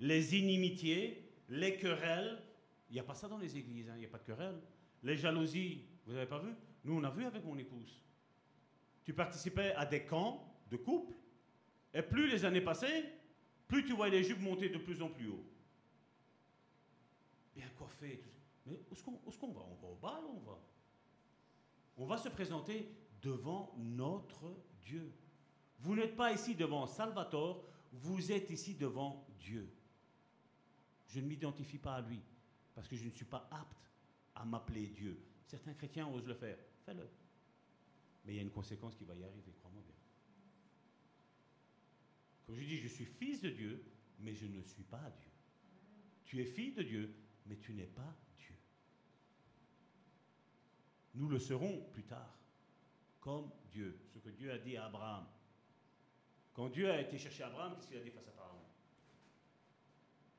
Les 0.00 0.36
inimitiés, 0.36 1.30
les 1.48 1.76
querelles, 1.76 2.42
il 2.88 2.94
n'y 2.94 3.00
a 3.00 3.04
pas 3.04 3.14
ça 3.14 3.28
dans 3.28 3.38
les 3.38 3.56
églises, 3.56 3.88
hein, 3.88 3.94
il 3.96 4.00
n'y 4.00 4.06
a 4.06 4.08
pas 4.08 4.18
de 4.18 4.24
querelles. 4.24 4.60
Les 5.02 5.16
jalousies, 5.16 5.84
vous 6.06 6.12
n'avez 6.12 6.26
pas 6.26 6.40
vu? 6.40 6.52
Nous, 6.84 6.94
on 6.94 7.04
a 7.04 7.10
vu 7.10 7.24
avec 7.24 7.44
mon 7.44 7.56
épouse. 7.58 8.02
Tu 9.04 9.12
participais 9.12 9.72
à 9.74 9.86
des 9.86 10.04
camps 10.04 10.44
de 10.70 10.76
couple, 10.76 11.14
et 11.92 12.02
plus 12.02 12.28
les 12.28 12.44
années 12.44 12.60
passaient, 12.60 13.12
plus 13.68 13.84
tu 13.84 13.92
voyais 13.92 14.18
les 14.18 14.24
jupes 14.24 14.40
monter 14.40 14.68
de 14.68 14.78
plus 14.78 15.00
en 15.02 15.08
plus 15.08 15.28
haut. 15.28 15.44
Bien 17.54 17.68
coiffé, 17.76 18.20
tout 18.22 18.39
où 18.74 18.94
est-ce 19.30 19.38
qu'on 19.38 19.52
va? 19.52 19.60
On 19.60 19.74
va 19.74 19.88
au 19.88 19.96
bal 19.96 20.24
on 20.24 20.40
va? 20.40 20.58
On 21.96 22.06
va 22.06 22.18
se 22.18 22.28
présenter 22.28 22.90
devant 23.20 23.74
notre 23.76 24.56
Dieu. 24.82 25.12
Vous 25.80 25.94
n'êtes 25.94 26.16
pas 26.16 26.32
ici 26.32 26.54
devant 26.54 26.86
Salvatore, 26.86 27.64
vous 27.92 28.32
êtes 28.32 28.50
ici 28.50 28.74
devant 28.74 29.26
Dieu. 29.38 29.72
Je 31.08 31.20
ne 31.20 31.26
m'identifie 31.26 31.78
pas 31.78 31.96
à 31.96 32.00
lui, 32.00 32.20
parce 32.74 32.86
que 32.86 32.96
je 32.96 33.04
ne 33.04 33.10
suis 33.10 33.24
pas 33.24 33.48
apte 33.50 33.90
à 34.34 34.44
m'appeler 34.44 34.86
Dieu. 34.88 35.20
Certains 35.46 35.74
chrétiens 35.74 36.08
osent 36.08 36.26
le 36.26 36.34
faire, 36.34 36.58
fais-le. 36.84 37.08
Mais 38.24 38.34
il 38.34 38.36
y 38.36 38.38
a 38.38 38.42
une 38.42 38.50
conséquence 38.50 38.94
qui 38.94 39.04
va 39.04 39.14
y 39.14 39.24
arriver, 39.24 39.52
crois-moi 39.58 39.82
bien. 39.82 39.96
Comme 42.46 42.56
je 42.56 42.64
dis, 42.64 42.78
je 42.78 42.88
suis 42.88 43.06
fils 43.06 43.40
de 43.40 43.50
Dieu, 43.50 43.84
mais 44.20 44.34
je 44.34 44.46
ne 44.46 44.60
suis 44.62 44.84
pas 44.84 45.10
Dieu. 45.10 45.30
Tu 46.24 46.40
es 46.40 46.44
fille 46.44 46.72
de 46.72 46.82
Dieu, 46.82 47.14
mais 47.46 47.56
tu 47.56 47.72
n'es 47.72 47.86
pas 47.86 48.16
nous 51.14 51.28
le 51.28 51.38
serons 51.38 51.82
plus 51.92 52.04
tard, 52.04 52.38
comme 53.20 53.50
Dieu, 53.70 53.98
ce 54.12 54.18
que 54.18 54.30
Dieu 54.30 54.52
a 54.52 54.58
dit 54.58 54.76
à 54.76 54.86
Abraham. 54.86 55.26
Quand 56.52 56.68
Dieu 56.68 56.90
a 56.90 57.00
été 57.00 57.18
chercher 57.18 57.44
Abraham, 57.44 57.74
qu'est-ce 57.74 57.88
qu'il 57.88 57.98
a 57.98 58.02
dit 58.02 58.10
face 58.10 58.28
à 58.28 58.32
Pharaon? 58.32 58.60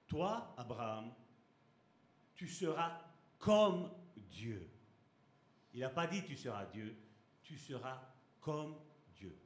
Toi, 0.07 0.53
Abraham, 0.57 1.13
tu 2.35 2.47
seras 2.47 3.01
comme 3.37 3.89
Dieu. 4.29 4.69
Il 5.73 5.79
n'a 5.79 5.89
pas 5.89 6.07
dit 6.07 6.23
tu 6.23 6.35
seras 6.35 6.65
Dieu, 6.65 6.97
tu 7.43 7.57
seras 7.57 8.01
comme 8.39 8.75
Dieu. 9.15 9.37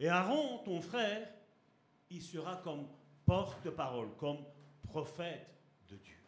Et 0.00 0.08
Aaron, 0.08 0.58
ton 0.64 0.80
frère, 0.80 1.28
il 2.10 2.22
sera 2.22 2.56
comme 2.56 2.88
porte-parole, 3.24 4.16
comme 4.16 4.44
prophète 4.82 5.48
de 5.88 5.96
Dieu. 5.96 6.21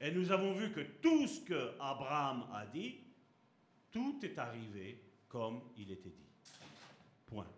Et 0.00 0.10
nous 0.12 0.30
avons 0.30 0.52
vu 0.52 0.70
que 0.72 0.80
tout 0.80 1.26
ce 1.26 1.40
que 1.40 1.72
Abraham 1.80 2.46
a 2.52 2.66
dit, 2.66 3.00
tout 3.90 4.20
est 4.22 4.38
arrivé 4.38 5.02
comme 5.28 5.60
il 5.76 5.90
était 5.90 6.10
dit. 6.10 6.26
Point. 7.26 7.50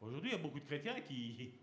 Aujourd'hui, 0.00 0.30
il 0.30 0.36
y 0.36 0.38
a 0.38 0.42
beaucoup 0.42 0.60
de 0.60 0.64
chrétiens 0.64 1.00
qui... 1.00 1.52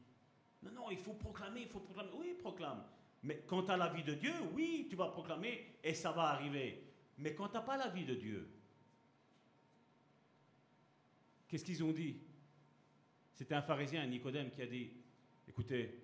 Non, 0.64 0.72
non, 0.72 0.92
il 0.92 0.98
faut 0.98 1.16
proclamer, 1.16 1.64
il 1.64 1.68
faut 1.68 1.82
proclamer. 1.82 2.10
Oui, 2.18 2.38
proclame. 2.40 2.86
Mais 3.24 3.44
quant 3.46 3.66
à 3.66 3.76
la 3.76 3.90
vie 3.90 4.04
de 4.04 4.14
Dieu, 4.14 4.32
oui, 4.54 4.88
tu 4.90 4.96
vas 4.96 5.10
proclamer 5.10 5.78
et 5.84 5.94
ça 5.94 6.14
va 6.14 6.30
arriver. 6.30 6.82
Mais 7.18 7.36
quand 7.36 7.50
tu 7.50 7.56
n'as 7.56 7.62
pas 7.62 7.76
la 7.76 7.90
vie 7.90 8.06
de 8.06 8.16
Dieu, 8.16 8.50
qu'est-ce 11.50 11.66
qu'ils 11.66 11.84
ont 11.84 11.92
dit? 11.92 12.16
C'était 13.34 13.56
un 13.56 13.62
pharisien, 13.62 14.04
un 14.04 14.08
Nicodème, 14.08 14.52
qui 14.52 14.62
a 14.62 14.68
dit, 14.68 14.92
écoutez, 15.50 16.02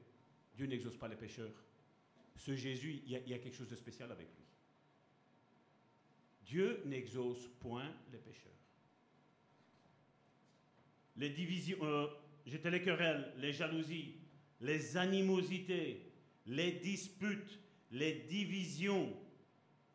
Dieu 0.54 0.66
n'exauce 0.66 0.98
pas 0.98 1.08
les 1.08 1.16
pécheurs 1.16 1.69
ce 2.40 2.56
Jésus, 2.56 3.02
il 3.06 3.12
y, 3.12 3.34
a, 3.34 3.38
quelque 3.38 3.56
chose 3.56 3.68
de 3.68 3.76
spécial 3.76 4.10
avec 4.12 4.28
lui. 4.28 4.46
Dieu 6.44 6.82
n'exauce 6.86 7.48
point 7.60 7.94
les 8.14 8.18
pécheurs. 8.18 8.52
Les 11.18 11.30
divisions, 11.32 11.78
euh, 11.82 12.08
j'étais 12.46 12.72
les 12.72 12.82
querelles, 12.82 13.34
les 13.38 13.52
jalousies, 13.52 14.16
les 14.62 14.96
animosités, 14.96 16.14
les 16.46 16.72
disputes, 16.72 17.60
les 17.92 18.14
divisions, 18.22 19.14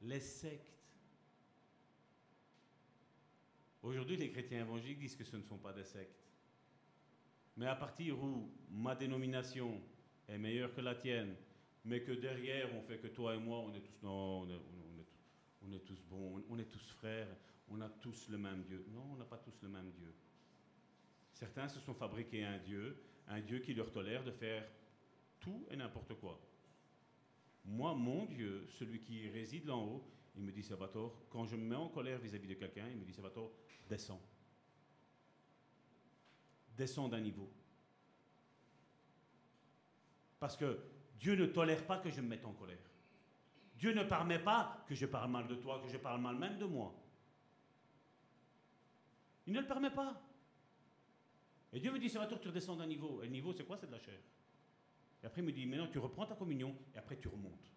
les 0.02 0.20
sectes. 0.20 0.70
Aujourd'hui, 3.82 4.18
les 4.18 4.30
chrétiens 4.30 4.60
évangéliques 4.60 4.98
disent 4.98 5.16
que 5.16 5.24
ce 5.24 5.36
ne 5.36 5.42
sont 5.42 5.58
pas 5.58 5.72
des 5.72 5.84
sectes. 5.84 6.22
Mais 7.56 7.66
à 7.66 7.74
partir 7.74 8.22
où 8.22 8.50
ma 8.70 8.94
dénomination 8.94 9.80
est 10.28 10.38
meilleure 10.38 10.74
que 10.74 10.82
la 10.82 10.94
tienne, 10.94 11.34
mais 11.84 12.02
que 12.02 12.12
derrière, 12.12 12.74
on 12.74 12.82
fait 12.82 12.98
que 12.98 13.08
toi 13.08 13.34
et 13.34 13.38
moi, 13.38 13.58
on 13.58 13.74
est 13.74 13.80
tous, 13.80 14.02
non, 14.02 14.48
on 15.62 15.72
est, 15.72 15.80
tous 15.80 16.02
bons, 16.04 16.42
on 16.48 16.58
est 16.58 16.64
tous 16.64 16.90
frères, 16.92 17.28
on 17.68 17.80
a 17.80 17.88
tous 17.88 18.28
le 18.28 18.38
même 18.38 18.62
Dieu. 18.64 18.86
Non, 18.90 19.04
on 19.12 19.16
n'a 19.16 19.24
pas 19.24 19.38
tous 19.38 19.60
le 19.62 19.68
même 19.68 19.90
Dieu. 19.92 20.14
Certains 21.34 21.68
se 21.68 21.80
sont 21.80 21.94
fabriqués 21.94 22.44
un 22.44 22.58
Dieu, 22.58 22.96
un 23.28 23.40
Dieu 23.40 23.58
qui 23.58 23.74
leur 23.74 23.90
tolère 23.92 24.24
de 24.24 24.30
faire 24.30 24.66
tout 25.40 25.66
et 25.70 25.76
n'importe 25.76 26.14
quoi. 26.14 26.40
Moi, 27.66 27.94
mon 27.94 28.24
Dieu, 28.26 28.66
celui 28.68 29.00
qui 29.00 29.28
réside 29.28 29.66
là 29.66 29.74
en 29.74 29.84
haut, 29.84 30.10
il 30.36 30.42
me 30.42 30.52
dit, 30.52 30.62
Salvatore, 30.62 31.26
quand 31.30 31.46
je 31.46 31.56
me 31.56 31.64
mets 31.64 31.76
en 31.76 31.88
colère 31.88 32.18
vis-à-vis 32.18 32.48
de 32.48 32.54
quelqu'un, 32.54 32.88
il 32.88 32.96
me 32.96 33.04
dit, 33.04 33.12
Salvatore, 33.12 33.52
descends. 33.88 34.20
Descends 36.76 37.08
d'un 37.08 37.20
niveau. 37.20 37.50
Parce 40.40 40.56
que 40.56 40.78
Dieu 41.24 41.36
ne 41.36 41.46
tolère 41.46 41.86
pas 41.86 41.96
que 41.96 42.10
je 42.10 42.20
me 42.20 42.28
mette 42.28 42.44
en 42.44 42.52
colère. 42.52 42.76
Dieu 43.78 43.94
ne 43.94 44.04
permet 44.04 44.38
pas 44.38 44.84
que 44.86 44.94
je 44.94 45.06
parle 45.06 45.30
mal 45.30 45.48
de 45.48 45.54
toi, 45.54 45.80
que 45.82 45.88
je 45.88 45.96
parle 45.96 46.20
mal 46.20 46.36
même 46.36 46.58
de 46.58 46.66
moi. 46.66 46.94
Il 49.46 49.54
ne 49.54 49.60
le 49.60 49.66
permet 49.66 49.90
pas. 49.90 50.20
Et 51.72 51.80
Dieu 51.80 51.90
me 51.90 51.98
dit, 51.98 52.10
Salvatore, 52.10 52.40
tu 52.40 52.48
redescends 52.48 52.76
d'un 52.76 52.86
niveau. 52.86 53.22
Et 53.22 53.24
le 53.24 53.32
niveau, 53.32 53.54
c'est 53.54 53.64
quoi? 53.64 53.78
C'est 53.78 53.86
de 53.86 53.92
la 53.92 53.98
chair. 53.98 54.20
Et 55.22 55.26
après, 55.26 55.40
il 55.40 55.46
me 55.46 55.52
dit, 55.52 55.64
maintenant, 55.64 55.88
tu 55.88 55.98
reprends 55.98 56.26
ta 56.26 56.34
communion 56.34 56.76
et 56.94 56.98
après, 56.98 57.16
tu 57.16 57.28
remontes. 57.28 57.72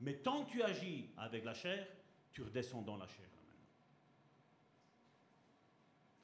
Mais 0.00 0.14
tant 0.14 0.46
que 0.46 0.52
tu 0.52 0.62
agis 0.62 1.10
avec 1.18 1.44
la 1.44 1.52
chair, 1.52 1.86
tu 2.32 2.42
redescends 2.42 2.80
dans 2.80 2.96
la 2.96 3.06
chair. 3.06 3.28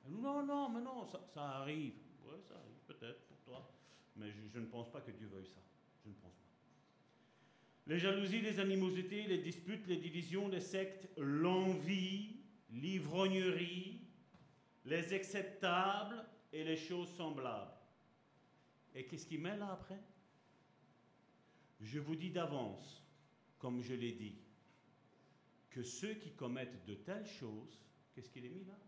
Non, 0.09 0.43
non, 0.47 0.71
mais 0.71 0.81
non, 0.81 1.05
ça, 1.05 1.21
arrive. 1.59 1.93
Oui, 2.25 2.39
ça 2.49 2.55
arrive 2.55 2.79
peut-être 2.87 3.21
pour 3.27 3.39
toi. 3.43 3.71
Mais 4.17 4.31
je, 4.33 4.49
je, 4.49 4.59
ne 4.61 4.67
pense 4.67 4.91
pas 4.91 5.03
que 5.03 5.11
Dieu 5.11 5.27
veuille 5.27 5.47
ça. 5.47 5.61
Je 6.05 6.11
ne 6.11 6.15
pense 6.15 6.35
pas. 6.35 6.49
Les 7.87 7.99
jalousies, 7.99 8.41
les 8.41 8.59
animosités, 8.59 9.27
les 9.27 9.39
disputes, 9.39 9.87
les 9.87 9.97
divisions, 9.97 10.49
les 10.49 10.61
sectes, 10.61 11.09
l'envie, 11.17 12.37
l'ivrognerie, 12.71 14.01
les 14.85 15.13
acceptables 15.13 16.25
et 16.53 16.65
les 16.65 16.77
choses 16.77 17.09
semblables. 17.15 17.73
Et 18.95 19.07
qu'est-ce 19.07 19.27
qu'il 19.27 19.41
met 19.41 19.57
là 19.57 19.73
après? 19.73 20.01
Je 21.81 21.99
vous 21.99 22.15
dis 22.15 22.31
d'avance, 22.31 23.03
comme 23.59 23.81
je 23.83 23.95
l'ai 23.95 24.13
dit, 24.13 24.39
que 25.71 25.83
ceux 25.83 26.15
qui 26.15 26.33
commettent 26.33 26.85
de 26.85 26.95
telles 26.95 27.27
choses, 27.27 27.81
qu'est-ce 28.13 28.31
qu'il 28.31 28.45
est 28.45 28.51
mis 28.51 28.65
là? 28.65 28.79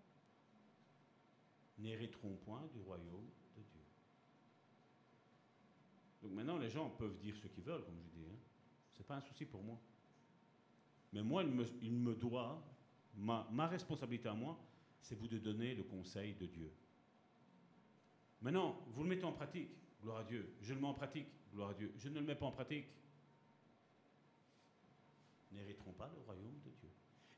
N'hériteront 1.79 2.37
point 2.37 2.69
du 2.73 2.81
royaume. 2.81 3.29
Donc 6.25 6.33
maintenant, 6.33 6.57
les 6.57 6.71
gens 6.71 6.89
peuvent 6.89 7.19
dire 7.19 7.37
ce 7.37 7.47
qu'ils 7.49 7.63
veulent, 7.63 7.85
comme 7.85 8.01
je 8.01 8.09
dis. 8.19 8.25
Hein. 8.27 8.39
Ce 8.93 8.99
n'est 8.99 9.05
pas 9.05 9.17
un 9.17 9.21
souci 9.21 9.45
pour 9.45 9.63
moi. 9.63 9.79
Mais 11.13 11.23
moi, 11.23 11.45
il 11.83 11.93
me, 11.93 12.15
doit, 12.15 12.65
ma, 13.15 13.47
ma 13.53 13.67
responsabilité 13.67 14.31
à 14.31 14.35
moi, 14.35 14.59
c'est 15.03 15.15
vous 15.17 15.29
de 15.29 15.39
donner 15.39 15.75
le 15.75 15.83
conseil 15.83 16.35
de 16.35 16.47
Dieu. 16.47 16.73
Maintenant, 18.41 18.81
vous 18.89 19.03
le 19.03 19.11
mettez 19.11 19.25
en 19.25 19.33
pratique, 19.33 19.69
gloire 20.03 20.19
à 20.19 20.25
Dieu. 20.25 20.55
Je 20.63 20.73
le 20.73 20.81
mets 20.81 20.87
en 20.87 20.95
pratique, 20.95 21.27
gloire 21.53 21.71
à 21.71 21.75
Dieu. 21.75 21.93
Je 21.99 22.09
ne 22.09 22.15
le 22.15 22.23
mets 22.23 22.35
pas 22.35 22.47
en 22.47 22.53
pratique. 22.53 22.87
N'hériteront 25.53 25.93
pas 25.93 26.09
le 26.09 26.23
royaume 26.23 26.59
de 26.65 26.71
Dieu. 26.71 26.91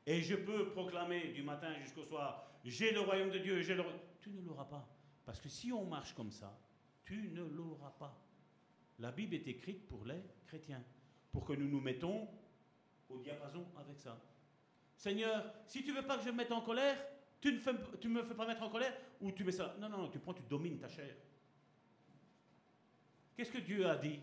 Et 0.05 0.21
je 0.21 0.35
peux 0.35 0.69
proclamer 0.69 1.33
du 1.33 1.43
matin 1.43 1.77
jusqu'au 1.81 2.03
soir, 2.03 2.49
j'ai 2.63 2.93
le 2.93 3.01
royaume 3.01 3.31
de 3.31 3.39
Dieu, 3.39 3.61
j'ai 3.61 3.75
le 3.75 3.83
Tu 4.21 4.29
ne 4.29 4.41
l'auras 4.47 4.65
pas. 4.65 4.87
Parce 5.25 5.41
que 5.41 5.49
si 5.49 5.73
on 5.73 5.85
marche 5.85 6.13
comme 6.13 6.31
ça, 6.31 6.57
tu 7.03 7.29
ne 7.29 7.43
l'auras 7.43 7.91
pas. 7.91 8.26
La 8.99 9.11
Bible 9.11 9.35
est 9.35 9.47
écrite 9.47 9.87
pour 9.87 10.05
les 10.05 10.21
chrétiens, 10.45 10.83
pour 11.31 11.45
que 11.45 11.53
nous 11.53 11.67
nous 11.67 11.81
mettons 11.81 12.27
au 13.09 13.19
diapason 13.19 13.65
avec 13.77 13.99
ça. 13.99 14.19
Seigneur, 14.95 15.53
si 15.67 15.83
tu 15.83 15.93
veux 15.93 16.01
pas 16.01 16.17
que 16.17 16.23
je 16.23 16.29
me 16.29 16.37
mette 16.37 16.51
en 16.51 16.61
colère, 16.61 16.97
tu 17.39 17.51
ne 17.51 18.09
me 18.09 18.23
fais 18.23 18.33
pas 18.33 18.47
mettre 18.47 18.63
en 18.63 18.69
colère 18.69 18.95
ou 19.21 19.31
tu 19.31 19.43
mets 19.43 19.51
ça. 19.51 19.75
Non, 19.79 19.89
non, 19.89 20.09
tu 20.09 20.19
prends, 20.19 20.33
tu 20.33 20.43
domines 20.49 20.79
ta 20.79 20.87
chair. 20.87 21.15
Qu'est-ce 23.35 23.51
que 23.51 23.59
Dieu 23.59 23.87
a 23.87 23.95
dit? 23.95 24.19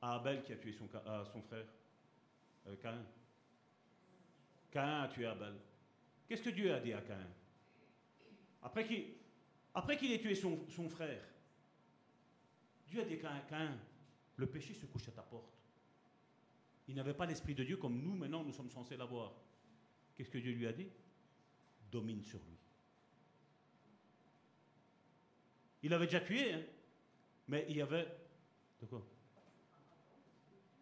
À 0.00 0.14
Abel 0.14 0.44
qui 0.44 0.52
a 0.52 0.56
tué 0.56 0.72
son, 0.72 0.88
son 1.32 1.42
frère 1.42 1.66
euh, 2.68 2.76
Caïn 2.76 3.04
Caïn 4.70 5.02
a 5.02 5.08
tué 5.08 5.26
Abel. 5.26 5.54
Qu'est-ce 6.28 6.42
que 6.42 6.50
Dieu 6.50 6.72
a 6.72 6.80
dit 6.80 6.92
à 6.92 7.00
Caïn? 7.00 7.30
Après 8.62 8.84
qu'il 9.96 10.12
ait 10.12 10.20
tué 10.20 10.34
son, 10.34 10.88
frère, 10.88 11.22
Dieu 12.86 13.00
a 13.00 13.04
dit 13.04 13.18
Caïn, 13.18 13.76
le 14.36 14.46
péché 14.46 14.74
se 14.74 14.86
couche 14.86 15.08
à 15.08 15.12
ta 15.12 15.22
porte. 15.22 15.52
Il 16.88 16.94
n'avait 16.94 17.14
pas 17.14 17.26
l'Esprit 17.26 17.54
de 17.54 17.64
Dieu 17.64 17.76
comme 17.76 18.00
nous, 18.00 18.14
maintenant, 18.14 18.44
nous 18.44 18.52
sommes 18.52 18.70
censés 18.70 18.96
l'avoir. 18.96 19.32
Qu'est-ce 20.14 20.30
que 20.30 20.38
Dieu 20.38 20.52
lui 20.52 20.66
a 20.66 20.72
dit? 20.72 20.88
Domine 21.90 22.22
sur 22.22 22.38
lui. 22.38 22.56
Il 25.82 25.92
avait 25.92 26.06
déjà 26.06 26.20
tué, 26.20 26.52
hein, 26.52 26.62
mais 27.48 27.66
il 27.68 27.76
y 27.76 27.82
avait. 27.82 28.06
De 28.80 28.86
quoi? 28.86 29.04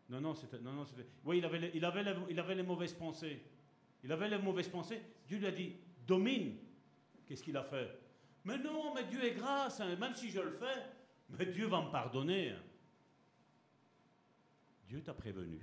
Non, 0.08 0.20
non, 0.20 0.34
c'était. 0.34 0.58
Non. 0.58 0.84
Oui, 1.24 1.38
il 1.38 1.84
avait 1.84 2.54
les 2.54 2.62
mauvaises 2.62 2.94
pensées. 2.94 3.42
Il 4.02 4.12
avait 4.12 4.28
les 4.28 4.38
mauvaises 4.38 4.68
pensées. 4.68 5.00
Dieu 5.26 5.38
lui 5.38 5.46
a 5.46 5.52
dit 5.52 5.76
domine. 6.06 6.58
Qu'est-ce 7.26 7.42
qu'il 7.42 7.56
a 7.56 7.64
fait? 7.64 7.98
Mais 8.44 8.58
non, 8.58 8.94
mais 8.94 9.04
Dieu 9.04 9.24
est 9.24 9.34
grâce, 9.34 9.80
hein, 9.80 9.96
même 9.96 10.14
si 10.14 10.28
je 10.30 10.40
le 10.40 10.52
fais, 10.52 10.84
mais 11.28 11.46
Dieu 11.46 11.66
va 11.66 11.82
me 11.82 11.90
pardonner. 11.90 12.54
Dieu 14.86 15.02
t'a 15.02 15.14
prévenu. 15.14 15.60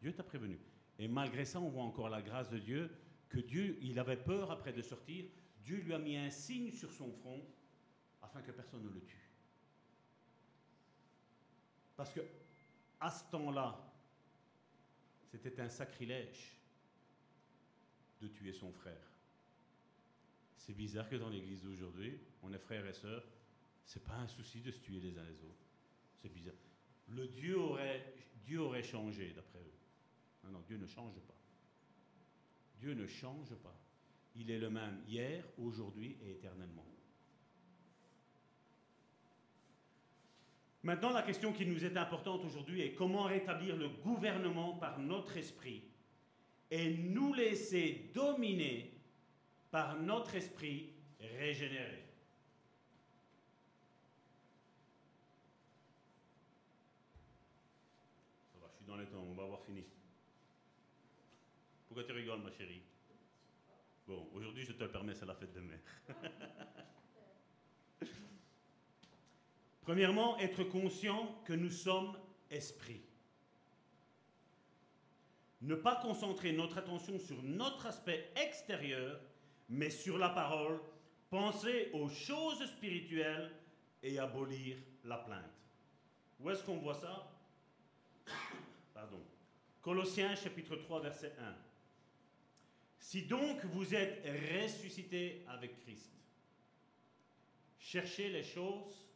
Dieu 0.00 0.14
t'a 0.14 0.22
prévenu. 0.22 0.58
Et 0.98 1.08
malgré 1.08 1.44
ça, 1.44 1.60
on 1.60 1.68
voit 1.68 1.84
encore 1.84 2.08
la 2.08 2.22
grâce 2.22 2.50
de 2.50 2.58
Dieu, 2.58 2.90
que 3.28 3.38
Dieu, 3.38 3.78
il 3.82 3.98
avait 3.98 4.16
peur 4.16 4.50
après 4.50 4.72
de 4.72 4.82
sortir, 4.82 5.26
Dieu 5.62 5.78
lui 5.78 5.92
a 5.94 5.98
mis 5.98 6.16
un 6.16 6.30
signe 6.30 6.72
sur 6.72 6.92
son 6.92 7.12
front 7.12 7.44
afin 8.22 8.42
que 8.42 8.50
personne 8.50 8.82
ne 8.82 8.90
le 8.90 9.00
tue. 9.02 9.30
Parce 11.96 12.12
que 12.12 12.20
à 13.00 13.10
ce 13.10 13.24
temps-là, 13.30 13.92
c'était 15.26 15.60
un 15.60 15.68
sacrilège 15.68 16.56
de 18.20 18.28
tuer 18.28 18.52
son 18.52 18.72
frère. 18.72 19.12
C'est 20.58 20.76
bizarre 20.76 21.08
que 21.08 21.16
dans 21.16 21.28
l'église 21.28 21.62
d'aujourd'hui, 21.62 22.18
on 22.42 22.52
est 22.52 22.58
frères 22.58 22.86
et 22.86 22.92
sœurs, 22.92 23.24
c'est 23.84 24.04
pas 24.04 24.16
un 24.16 24.28
souci 24.28 24.60
de 24.60 24.70
se 24.70 24.80
tuer 24.80 25.00
les 25.00 25.16
uns 25.18 25.24
les 25.24 25.42
autres. 25.42 25.64
C'est 26.16 26.32
bizarre. 26.32 26.54
Le 27.08 27.26
Dieu 27.28 27.58
aurait, 27.58 28.12
Dieu 28.44 28.60
aurait 28.60 28.82
changé 28.82 29.32
d'après 29.34 29.60
eux. 29.60 29.78
Non, 30.44 30.50
non, 30.50 30.64
Dieu 30.66 30.76
ne 30.76 30.86
change 30.86 31.14
pas. 31.20 31.34
Dieu 32.78 32.92
ne 32.94 33.06
change 33.06 33.54
pas. 33.56 33.74
Il 34.36 34.50
est 34.50 34.58
le 34.58 34.68
même 34.68 35.02
hier, 35.08 35.42
aujourd'hui 35.58 36.16
et 36.22 36.32
éternellement. 36.32 36.84
Maintenant, 40.82 41.10
la 41.10 41.22
question 41.22 41.52
qui 41.52 41.66
nous 41.66 41.84
est 41.84 41.96
importante 41.96 42.44
aujourd'hui 42.44 42.82
est 42.82 42.94
comment 42.94 43.24
rétablir 43.24 43.76
le 43.76 43.88
gouvernement 43.88 44.74
par 44.74 44.98
notre 44.98 45.36
esprit 45.36 45.82
et 46.70 46.94
nous 46.94 47.32
laisser 47.32 48.10
dominer 48.14 48.97
par 49.70 49.96
notre 49.96 50.34
esprit 50.34 50.92
régénéré. 51.20 52.04
Ça 58.52 58.58
va, 58.60 58.68
je 58.72 58.76
suis 58.76 58.86
dans 58.86 58.96
les 58.96 59.06
temps, 59.06 59.22
on 59.22 59.34
va 59.34 59.44
avoir 59.44 59.62
fini. 59.62 59.84
Pourquoi 61.88 62.04
tu 62.04 62.12
rigoles, 62.12 62.40
ma 62.40 62.50
chérie? 62.50 62.82
Bon, 64.06 64.28
aujourd'hui, 64.32 64.64
je 64.64 64.72
te 64.72 64.84
le 64.84 64.90
permets, 64.90 65.14
c'est 65.14 65.26
la 65.26 65.34
fête 65.34 65.52
de 65.52 65.60
mère. 65.60 65.80
Premièrement, 69.82 70.38
être 70.38 70.64
conscient 70.64 71.42
que 71.44 71.52
nous 71.52 71.70
sommes 71.70 72.16
esprit. 72.50 73.02
Ne 75.60 75.74
pas 75.74 75.96
concentrer 75.96 76.52
notre 76.52 76.78
attention 76.78 77.18
sur 77.18 77.42
notre 77.42 77.86
aspect 77.86 78.30
extérieur, 78.36 79.20
mais 79.68 79.90
sur 79.90 80.18
la 80.18 80.30
parole, 80.30 80.80
penser 81.30 81.90
aux 81.92 82.08
choses 82.08 82.64
spirituelles 82.66 83.50
et 84.02 84.18
abolir 84.18 84.76
la 85.04 85.18
plainte. 85.18 85.44
Où 86.40 86.50
est-ce 86.50 86.62
qu'on 86.64 86.78
voit 86.78 86.94
ça? 86.94 87.30
Pardon. 88.94 89.20
Colossiens 89.82 90.34
chapitre 90.34 90.76
3 90.76 91.00
verset 91.00 91.34
1. 91.38 91.54
Si 92.98 93.22
donc 93.22 93.64
vous 93.66 93.94
êtes 93.94 94.24
ressuscité 94.62 95.44
avec 95.48 95.76
Christ, 95.82 96.12
cherchez 97.78 98.28
les 98.28 98.42
choses 98.42 99.06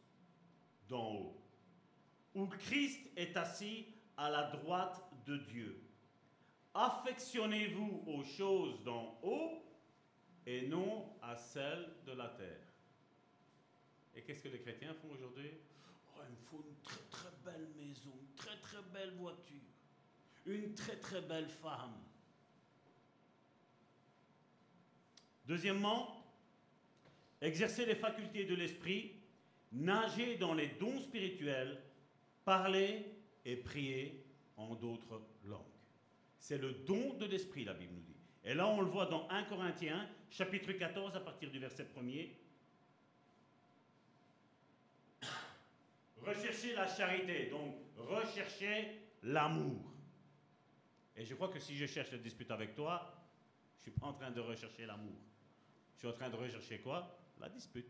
d'en 0.87 1.13
haut, 1.13 1.41
où 2.33 2.47
Christ 2.47 2.99
est 3.15 3.35
assis 3.37 3.85
à 4.17 4.29
la 4.29 4.43
droite 4.51 5.03
de 5.25 5.37
Dieu. 5.37 5.79
Affectionnez-vous 6.73 8.03
aux 8.07 8.23
choses 8.23 8.83
d'en 8.83 9.19
haut 9.21 9.63
et 10.45 10.67
non 10.67 11.13
à 11.21 11.35
celles 11.35 11.89
de 12.05 12.13
la 12.13 12.29
terre. 12.29 12.67
Et 14.15 14.21
qu'est-ce 14.21 14.43
que 14.43 14.49
les 14.49 14.59
chrétiens 14.59 14.93
font 14.93 15.09
aujourd'hui? 15.11 15.51
Oh, 16.15 16.21
Il 16.27 16.35
me 16.35 16.41
faut 16.49 16.65
une 16.67 16.81
très 16.83 17.01
très 17.09 17.29
belle 17.43 17.67
maison, 17.75 18.11
une 18.19 18.35
très 18.35 18.57
très 18.57 18.81
belle 18.93 19.13
voiture, 19.15 19.61
une 20.45 20.73
très 20.75 20.97
très 20.97 21.21
belle 21.21 21.49
femme. 21.49 21.97
Deuxièmement, 25.45 26.23
exercer 27.41 27.85
les 27.85 27.95
facultés 27.95 28.45
de 28.45 28.55
l'esprit, 28.55 29.13
nager 29.71 30.37
dans 30.37 30.53
les 30.53 30.67
dons 30.67 30.99
spirituels, 30.99 31.81
parler 32.45 33.05
et 33.45 33.55
prier 33.55 34.23
en 34.55 34.75
d'autres 34.75 35.21
langues. 35.45 35.61
C'est 36.39 36.57
le 36.57 36.73
don 36.73 37.13
de 37.15 37.25
l'esprit, 37.25 37.65
la 37.65 37.73
Bible 37.73 37.93
nous 37.93 38.01
dit. 38.01 38.12
Et 38.45 38.53
là, 38.53 38.67
on 38.67 38.81
le 38.81 38.87
voit 38.87 39.05
dans 39.05 39.27
1 39.29 39.43
Corinthiens, 39.43 40.07
chapitre 40.29 40.73
14, 40.73 41.15
à 41.15 41.21
partir 41.21 41.49
du 41.49 41.59
verset 41.59 41.87
1er. 41.97 42.31
Recherchez 46.21 46.73
la 46.73 46.87
charité, 46.87 47.47
donc 47.49 47.75
recherchez 47.97 48.99
l'amour. 49.23 49.93
Et 51.15 51.25
je 51.25 51.35
crois 51.35 51.47
que 51.47 51.59
si 51.59 51.77
je 51.77 51.85
cherche 51.85 52.11
la 52.11 52.17
dispute 52.17 52.51
avec 52.51 52.75
toi, 52.75 53.13
je 53.75 53.89
ne 53.89 53.91
suis 53.91 53.99
pas 53.99 54.07
en 54.07 54.13
train 54.13 54.31
de 54.31 54.41
rechercher 54.41 54.85
l'amour. 54.85 55.15
Je 55.93 55.99
suis 55.99 56.07
en 56.07 56.13
train 56.13 56.29
de 56.29 56.35
rechercher 56.35 56.79
quoi? 56.79 57.17
La 57.39 57.49
dispute. 57.49 57.87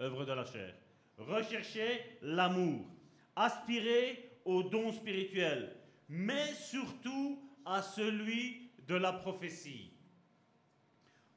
Œuvre 0.00 0.24
de 0.24 0.32
la 0.32 0.44
chair. 0.44 0.74
Recherchez 1.16 2.18
l'amour. 2.22 2.86
Aspirez 3.34 4.38
au 4.44 4.62
don 4.62 4.92
spirituel. 4.92 5.74
Mais 6.08 6.54
surtout 6.54 7.42
à 7.64 7.82
celui 7.82 8.67
de 8.88 8.94
la 8.94 9.12
prophétie. 9.12 9.92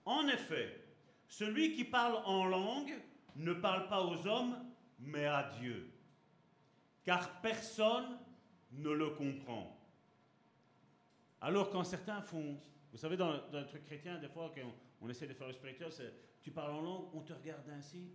En 0.05 0.27
effet, 0.27 0.83
celui 1.27 1.73
qui 1.75 1.83
parle 1.83 2.15
en 2.25 2.45
langue 2.45 2.93
ne 3.35 3.53
parle 3.53 3.87
pas 3.87 4.03
aux 4.03 4.25
hommes, 4.25 4.57
mais 4.99 5.25
à 5.25 5.51
Dieu. 5.59 5.91
Car 7.03 7.41
personne 7.41 8.17
ne 8.71 8.89
le 8.89 9.09
comprend. 9.11 9.77
Alors 11.41 11.69
quand 11.69 11.83
certains 11.83 12.21
font, 12.21 12.57
vous 12.91 12.97
savez, 12.97 13.17
dans, 13.17 13.33
le 13.33 13.65
truc 13.67 13.83
chrétien, 13.83 14.17
des 14.17 14.29
fois, 14.29 14.51
on, 15.01 15.09
essaie 15.09 15.27
de 15.27 15.33
faire 15.33 15.47
le 15.47 15.53
spirituel, 15.53 15.91
c'est 15.91 16.13
tu 16.41 16.51
parles 16.51 16.71
en 16.71 16.81
langue, 16.81 17.05
on 17.13 17.21
te 17.21 17.33
regarde 17.33 17.69
ainsi. 17.69 18.11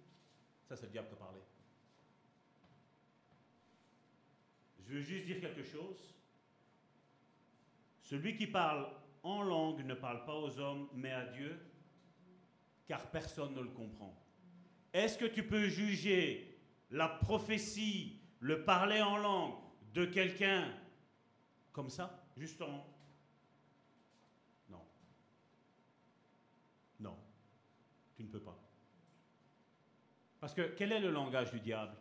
Ça, 0.64 0.76
c'est 0.76 0.86
le 0.86 0.92
diable 0.92 1.08
qui 1.08 1.14
a 1.14 1.18
parlé. 1.18 1.40
Je 4.80 4.94
veux 4.94 5.00
juste 5.00 5.26
dire 5.26 5.40
quelque 5.40 5.62
chose. 5.62 6.14
Celui 8.00 8.36
qui 8.36 8.46
parle 8.46 8.88
en 9.27 9.43
langue 9.43 9.85
ne 9.85 9.94
parle 9.94 10.24
pas 10.24 10.35
aux 10.35 10.59
hommes, 10.59 10.89
mais 10.94 11.11
à 11.11 11.27
Dieu, 11.27 11.59
car 12.86 13.11
personne 13.11 13.55
ne 13.55 13.61
le 13.61 13.70
comprend. 13.70 14.15
Est-ce 14.93 15.19
que 15.19 15.24
tu 15.24 15.47
peux 15.47 15.66
juger 15.66 16.59
la 16.90 17.09
prophétie, 17.09 18.20
le 18.39 18.65
parler 18.65 19.03
en 19.03 19.16
langue 19.16 19.55
de 19.93 20.05
quelqu'un 20.05 20.73
comme 21.73 21.90
ça, 21.90 22.24
justement? 22.36 22.86
Non. 24.70 24.86
Non. 27.01 27.16
Tu 28.15 28.23
ne 28.23 28.28
peux 28.28 28.40
pas. 28.40 28.57
Parce 30.39 30.55
que 30.55 30.74
quel 30.77 30.93
est 30.93 31.01
le 31.01 31.11
langage 31.11 31.51
du 31.51 31.59
diable 31.59 31.97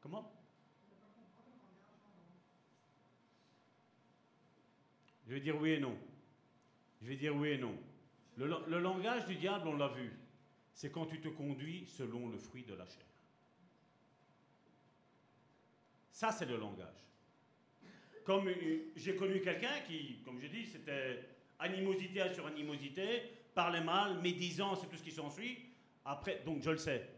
Comment 0.00 0.32
Je 5.32 5.38
vais 5.38 5.44
dire 5.44 5.58
oui 5.58 5.70
et 5.70 5.80
non. 5.80 5.96
Je 7.00 7.08
vais 7.08 7.16
dire 7.16 7.34
oui 7.34 7.52
et 7.52 7.56
non. 7.56 7.74
Le, 8.36 8.78
langage 8.78 9.24
du 9.24 9.36
diable, 9.36 9.66
on 9.66 9.78
l'a 9.78 9.88
vu, 9.88 10.12
c'est 10.74 10.92
quand 10.92 11.06
tu 11.06 11.22
te 11.22 11.28
conduis 11.28 11.86
selon 11.86 12.28
le 12.28 12.36
fruit 12.36 12.64
de 12.64 12.74
la 12.74 12.84
chair. 12.84 13.06
Ça, 16.10 16.32
c'est 16.32 16.44
le 16.44 16.58
langage. 16.58 17.08
Comme 18.26 18.50
j'ai 18.94 19.16
connu 19.16 19.40
quelqu'un 19.40 19.80
qui, 19.86 20.18
comme 20.22 20.38
je 20.38 20.48
dis, 20.48 20.66
c'était 20.66 21.26
animosité 21.60 22.28
sur 22.34 22.46
animosité, 22.46 23.22
parlait 23.54 23.80
mal, 23.80 24.20
médisance 24.20 24.84
et 24.84 24.86
tout 24.86 24.98
ce 24.98 25.02
qui 25.02 25.12
s'ensuit. 25.12 25.56
Après, 26.04 26.42
donc 26.44 26.60
je 26.60 26.72
le 26.72 26.76
sais, 26.76 27.08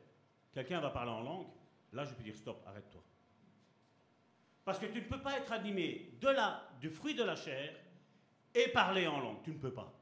quelqu'un 0.53 0.78
va 0.78 0.91
parler 0.91 1.11
en 1.11 1.24
langue, 1.24 1.49
là 1.93 2.05
je 2.05 2.15
peux 2.15 2.23
dire 2.23 2.36
stop, 2.36 2.62
arrête-toi. 2.65 3.03
Parce 4.65 4.78
que 4.78 4.86
tu 4.86 5.01
ne 5.01 5.05
peux 5.05 5.20
pas 5.20 5.36
être 5.36 5.51
animé 5.51 6.12
du 6.81 6.91
fruit 6.91 7.16
de 7.16 7.24
la 7.24 7.35
chair 7.35 7.74
et 8.55 8.69
parler 8.69 9.07
en 9.07 9.21
langue. 9.21 9.43
Tu 9.43 9.51
ne 9.51 9.59
peux 9.59 9.73
pas. 9.73 9.93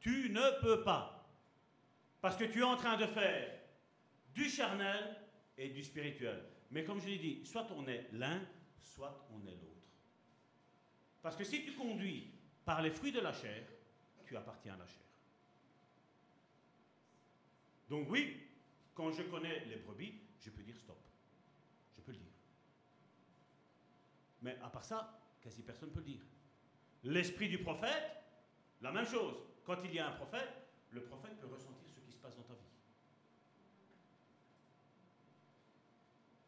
Tu 0.00 0.30
ne 0.30 0.60
peux 0.60 0.82
pas. 0.82 1.26
Parce 2.20 2.36
que 2.36 2.44
tu 2.44 2.60
es 2.60 2.64
en 2.64 2.76
train 2.76 2.96
de 2.96 3.06
faire 3.06 3.60
du 4.34 4.48
charnel 4.48 5.16
et 5.56 5.68
du 5.70 5.82
spirituel. 5.82 6.42
Mais 6.70 6.84
comme 6.84 7.00
je 7.00 7.06
l'ai 7.06 7.18
dit, 7.18 7.44
soit 7.44 7.66
on 7.76 7.86
est 7.86 8.08
l'un, 8.12 8.40
soit 8.82 9.26
on 9.32 9.46
est 9.46 9.52
l'autre. 9.52 9.74
Parce 11.22 11.36
que 11.36 11.44
si 11.44 11.64
tu 11.64 11.72
conduis 11.72 12.30
par 12.64 12.82
les 12.82 12.90
fruits 12.90 13.12
de 13.12 13.20
la 13.20 13.32
chair, 13.32 13.62
tu 14.26 14.36
appartiens 14.36 14.74
à 14.74 14.78
la 14.78 14.86
chair. 14.86 15.02
Donc 17.88 18.10
oui, 18.10 18.40
quand 18.94 19.10
je 19.12 19.22
connais 19.22 19.64
les 19.66 19.76
brebis, 19.76 20.14
je 20.40 20.50
peux 20.50 20.62
dire 20.62 20.76
stop. 20.76 20.98
Je 21.96 22.02
peux 22.02 22.12
le 22.12 22.18
dire. 22.18 22.32
Mais 24.42 24.58
à 24.62 24.68
part 24.68 24.84
ça, 24.84 25.20
quasi 25.42 25.62
personne 25.62 25.90
ne 25.90 25.94
peut 25.94 26.00
le 26.00 26.06
dire. 26.06 26.20
L'esprit 27.04 27.48
du 27.48 27.58
prophète, 27.58 28.24
la 28.80 28.90
même 28.90 29.06
chose. 29.06 29.34
Quand 29.64 29.76
il 29.84 29.94
y 29.94 29.98
a 29.98 30.08
un 30.08 30.12
prophète, 30.12 30.48
le 30.90 31.02
prophète 31.02 31.38
peut 31.40 31.46
ressentir 31.46 31.88
ce 31.88 32.00
qui 32.00 32.12
se 32.12 32.16
passe 32.18 32.36
dans 32.36 32.42
ta 32.42 32.54
vie. 32.54 32.60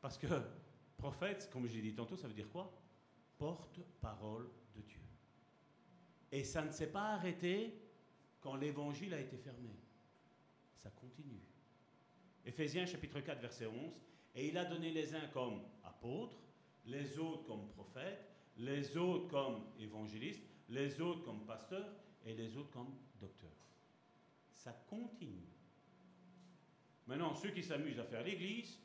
Parce 0.00 0.18
que 0.18 0.26
prophète, 0.96 1.48
comme 1.52 1.66
j'ai 1.66 1.82
dit 1.82 1.94
tantôt, 1.94 2.16
ça 2.16 2.28
veut 2.28 2.34
dire 2.34 2.48
quoi? 2.50 2.72
Porte-parole 3.38 4.48
de 4.74 4.80
Dieu. 4.82 5.00
Et 6.32 6.44
ça 6.44 6.64
ne 6.64 6.70
s'est 6.70 6.90
pas 6.90 7.12
arrêté 7.14 7.82
quand 8.40 8.56
l'évangile 8.56 9.12
a 9.14 9.20
été 9.20 9.36
fermé. 9.36 9.76
Ça 10.78 10.90
continue. 10.90 11.40
Éphésiens 12.44 12.86
chapitre 12.86 13.20
4 13.20 13.40
verset 13.40 13.66
11. 13.66 13.92
Et 14.34 14.48
il 14.48 14.58
a 14.58 14.64
donné 14.64 14.90
les 14.90 15.14
uns 15.14 15.26
comme 15.28 15.62
apôtres, 15.82 16.38
les 16.84 17.18
autres 17.18 17.44
comme 17.44 17.68
prophètes, 17.70 18.35
les 18.58 18.96
autres 18.96 19.28
comme 19.28 19.64
évangélistes, 19.78 20.42
les 20.68 21.00
autres 21.00 21.22
comme 21.22 21.44
pasteurs 21.44 21.92
et 22.24 22.34
les 22.34 22.56
autres 22.56 22.70
comme 22.70 22.94
docteurs. 23.20 23.50
Ça 24.52 24.72
continue. 24.88 25.48
Maintenant, 27.06 27.34
ceux 27.34 27.50
qui 27.50 27.62
s'amusent 27.62 28.00
à 28.00 28.04
faire 28.04 28.24
l'église, 28.24 28.78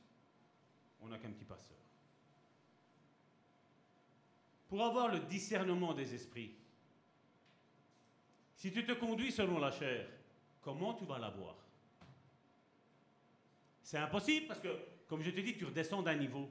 on 0.99 1.07
n'a 1.07 1.17
qu'un 1.17 1.31
petit 1.31 1.45
pasteur. 1.45 1.77
Pour 4.67 4.83
avoir 4.83 5.09
le 5.09 5.19
discernement 5.21 5.93
des 5.93 6.13
esprits, 6.13 6.55
si 8.55 8.71
tu 8.71 8.85
te 8.85 8.91
conduis 8.91 9.31
selon 9.31 9.57
la 9.57 9.71
chair, 9.71 10.07
comment 10.61 10.93
tu 10.93 11.03
vas 11.05 11.17
l'avoir 11.17 11.55
C'est 13.81 13.97
impossible 13.97 14.47
parce 14.47 14.59
que, 14.59 14.69
comme 15.07 15.23
je 15.23 15.31
te 15.31 15.39
dis, 15.39 15.57
tu 15.57 15.65
redescends 15.65 16.03
d'un 16.03 16.15
niveau. 16.15 16.47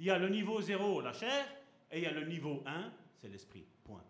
Il 0.00 0.06
y 0.06 0.10
a 0.10 0.18
le 0.18 0.28
niveau 0.28 0.60
0, 0.60 1.00
la 1.00 1.12
chair, 1.12 1.46
et 1.90 1.98
il 1.98 2.02
y 2.02 2.06
a 2.06 2.12
le 2.12 2.26
niveau 2.26 2.62
1, 2.66 2.92
c'est 3.20 3.28
l'esprit. 3.28 3.64
Point. 3.84 4.04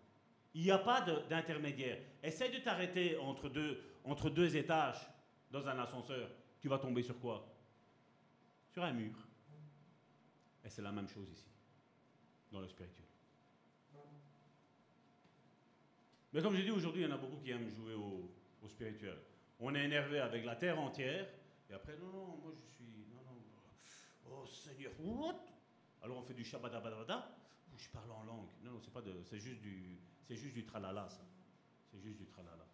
Il 0.55 0.63
n'y 0.63 0.71
a 0.71 0.79
pas 0.79 1.03
d'intermédiaire. 1.03 1.99
Essaye 2.23 2.51
de 2.51 2.59
t'arrêter 2.59 3.19
entre 3.19 3.49
deux, 3.49 4.57
étages 4.57 5.07
dans 5.51 5.67
un 5.69 5.79
ascenseur. 5.79 6.31
Tu 6.61 6.69
vas 6.69 6.79
tomber 6.79 7.03
sur 7.03 7.19
quoi? 7.21 7.47
Sur 8.71 8.83
un 8.83 8.93
mur. 8.93 9.15
Et 10.65 10.71
c'est 10.71 10.83
la 10.83 10.93
même 10.93 11.09
chose 11.09 11.29
ici, 11.31 11.47
dans 12.51 12.61
le 12.61 12.69
spirituel. 12.69 13.07
Mais 16.33 16.43
comme 16.43 16.57
j'ai 16.57 16.65
dit 16.65 16.71
aujourd'hui, 16.71 17.03
il 17.03 17.09
y 17.09 17.13
en 17.13 17.15
a 17.15 17.19
beaucoup 17.19 17.37
qui 17.37 17.51
aiment 17.51 17.71
jouer 17.71 17.95
au, 17.95 18.31
spirituel. 18.69 19.17
On 19.61 19.75
est 19.75 19.85
énervé 19.85 20.19
avec 20.19 20.45
la 20.45 20.57
terre 20.57 20.79
entière, 20.81 21.29
et 21.71 21.73
après, 21.73 21.97
non, 21.97 22.07
non, 22.07 22.37
moi 22.43 22.53
je 22.53 22.75
suis. 22.75 23.07
Non, 23.11 23.23
non. 23.25 23.41
Oh 24.29 24.45
Seigneur, 24.45 24.93
what? 24.99 25.41
Alors 26.03 26.19
on 26.19 26.23
fait 26.23 26.35
du 26.35 26.45
shabadabadabada, 26.45 27.37
je 27.79 27.89
parle 27.91 28.11
en 28.11 28.25
langue. 28.25 28.49
Non, 28.63 28.73
non, 28.73 28.81
c'est 28.81 28.93
pas 28.93 29.03
de, 29.03 29.13
c'est 29.25 29.39
juste 29.39 29.61
du, 29.61 29.99
c'est 30.25 30.37
juste 30.37 30.55
du 30.55 30.65
tralala, 30.65 31.09
ça. 31.09 31.27
C'est 31.91 32.01
juste 32.01 32.19
du 32.19 32.27
tralala. 32.27 32.67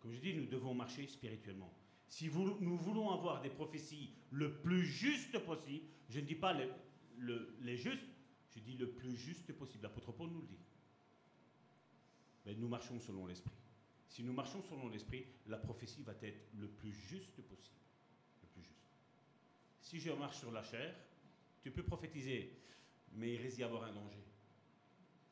Comme 0.00 0.12
je 0.12 0.20
dis, 0.20 0.34
nous 0.34 0.46
devons 0.46 0.74
marcher 0.74 1.06
spirituellement. 1.06 1.72
Si 2.08 2.28
nous 2.28 2.76
voulons 2.76 3.10
avoir 3.10 3.42
des 3.42 3.50
prophéties 3.50 4.14
le 4.30 4.60
plus 4.60 4.84
juste 4.84 5.38
possible, 5.40 5.84
je 6.08 6.20
ne 6.20 6.26
dis 6.26 6.36
pas 6.36 6.54
les 6.54 7.76
justes, 7.76 8.06
je 8.54 8.60
dis 8.60 8.76
le 8.76 8.90
plus 8.90 9.16
juste 9.16 9.52
possible. 9.52 9.82
L'apôtre 9.82 10.12
Paul 10.12 10.30
nous 10.30 10.40
le 10.40 10.46
dit. 10.46 10.64
Mais 12.44 12.54
nous 12.54 12.68
marchons 12.68 13.00
selon 13.00 13.26
l'esprit. 13.26 13.56
Si 14.08 14.22
nous 14.22 14.32
marchons 14.32 14.62
selon 14.62 14.88
l'esprit, 14.88 15.26
la 15.46 15.58
prophétie 15.58 16.02
va 16.02 16.14
être 16.22 16.48
le 16.54 16.68
plus 16.68 16.92
juste 16.92 17.42
possible. 17.42 17.80
Le 18.42 18.48
plus 18.48 18.62
juste. 18.62 18.86
Si 19.80 19.98
je 19.98 20.12
marche 20.12 20.38
sur 20.38 20.52
la 20.52 20.62
chair, 20.62 20.94
tu 21.60 21.72
peux 21.72 21.82
prophétiser, 21.82 22.56
mais 23.12 23.34
il 23.34 23.40
risque 23.42 23.56
d'y 23.56 23.64
avoir 23.64 23.82
un 23.82 23.92
danger. 23.92 24.24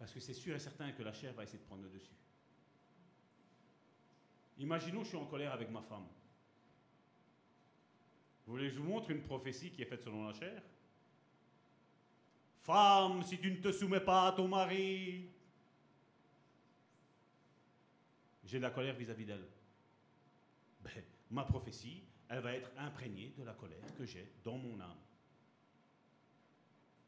Parce 0.05 0.13
que 0.13 0.21
c'est 0.21 0.35
sûr 0.35 0.55
et 0.55 0.59
certain 0.59 0.93
que 0.93 1.03
la 1.03 1.15
chair 1.15 1.33
va 1.33 1.45
essayer 1.45 1.59
de 1.59 1.65
prendre 1.65 1.83
le 1.83 1.89
dessus. 1.89 2.13
Imaginons 4.59 4.99
que 4.99 5.05
je 5.05 5.09
suis 5.09 5.17
en 5.17 5.25
colère 5.25 5.51
avec 5.51 5.71
ma 5.71 5.81
femme. 5.81 6.07
Vous 8.45 8.53
voulez 8.53 8.69
que 8.69 8.75
je 8.75 8.81
vous 8.81 8.87
montre 8.87 9.11
une 9.11 9.23
prophétie 9.23 9.71
qui 9.71 9.81
est 9.81 9.87
faite 9.87 10.03
selon 10.03 10.27
la 10.27 10.35
chair? 10.35 10.63
Femme, 12.61 13.23
si 13.23 13.39
tu 13.39 13.51
ne 13.51 13.57
te 13.57 13.73
soumets 13.73 14.01
pas 14.01 14.29
à 14.29 14.33
ton 14.33 14.47
mari, 14.47 15.27
j'ai 18.45 18.59
de 18.59 18.63
la 18.63 18.73
colère 18.73 18.97
vis-à-vis 18.97 19.25
d'elle. 19.25 19.49
ben, 20.83 21.03
ma 21.31 21.45
prophétie, 21.45 22.03
elle 22.29 22.41
va 22.41 22.53
être 22.53 22.71
imprégnée 22.77 23.33
de 23.39 23.43
la 23.43 23.55
colère 23.55 23.95
que 23.97 24.05
j'ai 24.05 24.35
dans 24.45 24.59
mon 24.59 24.79
âme. 24.81 25.01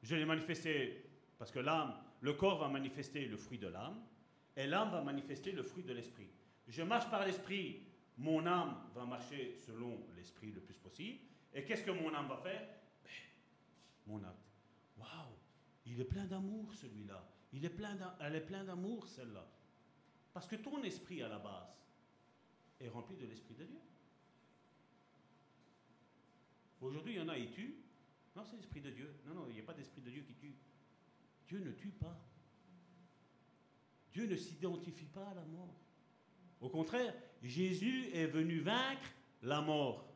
Je 0.03 0.17
l'ai 0.17 0.25
manifesté 0.25 1.06
parce 1.39 1.51
que 1.51 1.59
l'âme, 1.59 1.95
le 2.21 2.33
corps 2.33 2.59
va 2.59 2.69
manifester 2.69 3.27
le 3.27 3.37
fruit 3.37 3.59
de 3.59 3.69
l'âme 3.69 4.01
et 4.57 4.67
l'âme 4.67 4.91
va 4.91 5.03
manifester 5.03 5.53
le 5.53 5.63
fruit 5.63 5.85
de 5.85 5.93
l'esprit. 5.93 6.29
Je 6.69 6.83
marche 6.83 7.11
par 7.11 7.25
l'esprit, 7.25 7.83
mon 8.19 8.47
âme 8.47 8.77
va 8.95 9.05
marcher 9.05 9.59
selon 9.67 9.99
l'esprit 10.17 10.51
le 10.51 10.61
plus 10.61 10.77
possible. 10.79 11.21
Et 11.53 11.65
qu'est-ce 11.65 11.83
que 11.83 11.91
mon 11.91 12.13
âme 12.15 12.29
va 12.29 12.39
faire? 12.39 12.67
Ben, 13.05 13.11
Mon 14.07 14.23
acte. 14.25 14.51
Waouh, 14.99 15.35
il 15.87 16.01
est 16.01 16.05
plein 16.05 16.25
d'amour 16.25 16.73
celui-là. 16.75 17.23
Elle 17.53 18.35
est 18.35 18.41
plein 18.41 18.65
d'amour 18.65 19.07
celle-là. 19.07 19.47
Parce 20.33 20.47
que 20.47 20.57
ton 20.57 20.83
esprit 20.83 21.23
à 21.23 21.29
la 21.29 21.39
base 21.39 21.75
est 22.81 22.89
rempli 22.89 23.17
de 23.17 23.27
l'esprit 23.27 23.55
de 23.55 23.65
Dieu. 23.65 23.81
Aujourd'hui, 26.81 27.15
il 27.15 27.19
y 27.19 27.21
en 27.23 27.29
a, 27.29 27.39
ils 27.39 27.51
tuent. 27.51 27.77
Non, 28.35 28.45
c'est 28.45 28.57
l'esprit 28.57 28.81
de 28.81 28.91
Dieu. 28.91 29.15
Non, 29.27 29.35
non, 29.35 29.47
il 29.49 29.55
n'y 29.55 29.61
a 29.61 29.65
pas 29.65 29.73
d'esprit 29.73 30.03
de 30.03 30.11
Dieu 30.11 30.23
qui 30.23 30.35
tue. 30.35 30.55
Dieu 31.47 31.61
ne 31.61 31.71
tue 31.73 31.91
pas. 31.91 32.19
Dieu 34.13 34.27
ne 34.27 34.37
s'identifie 34.37 35.07
pas 35.07 35.29
à 35.29 35.35
la 35.35 35.45
mort. 35.45 35.75
Au 36.61 36.69
contraire, 36.69 37.15
Jésus 37.43 38.09
est 38.13 38.27
venu 38.27 38.61
vaincre 38.61 39.13
la 39.43 39.61
mort. 39.61 40.11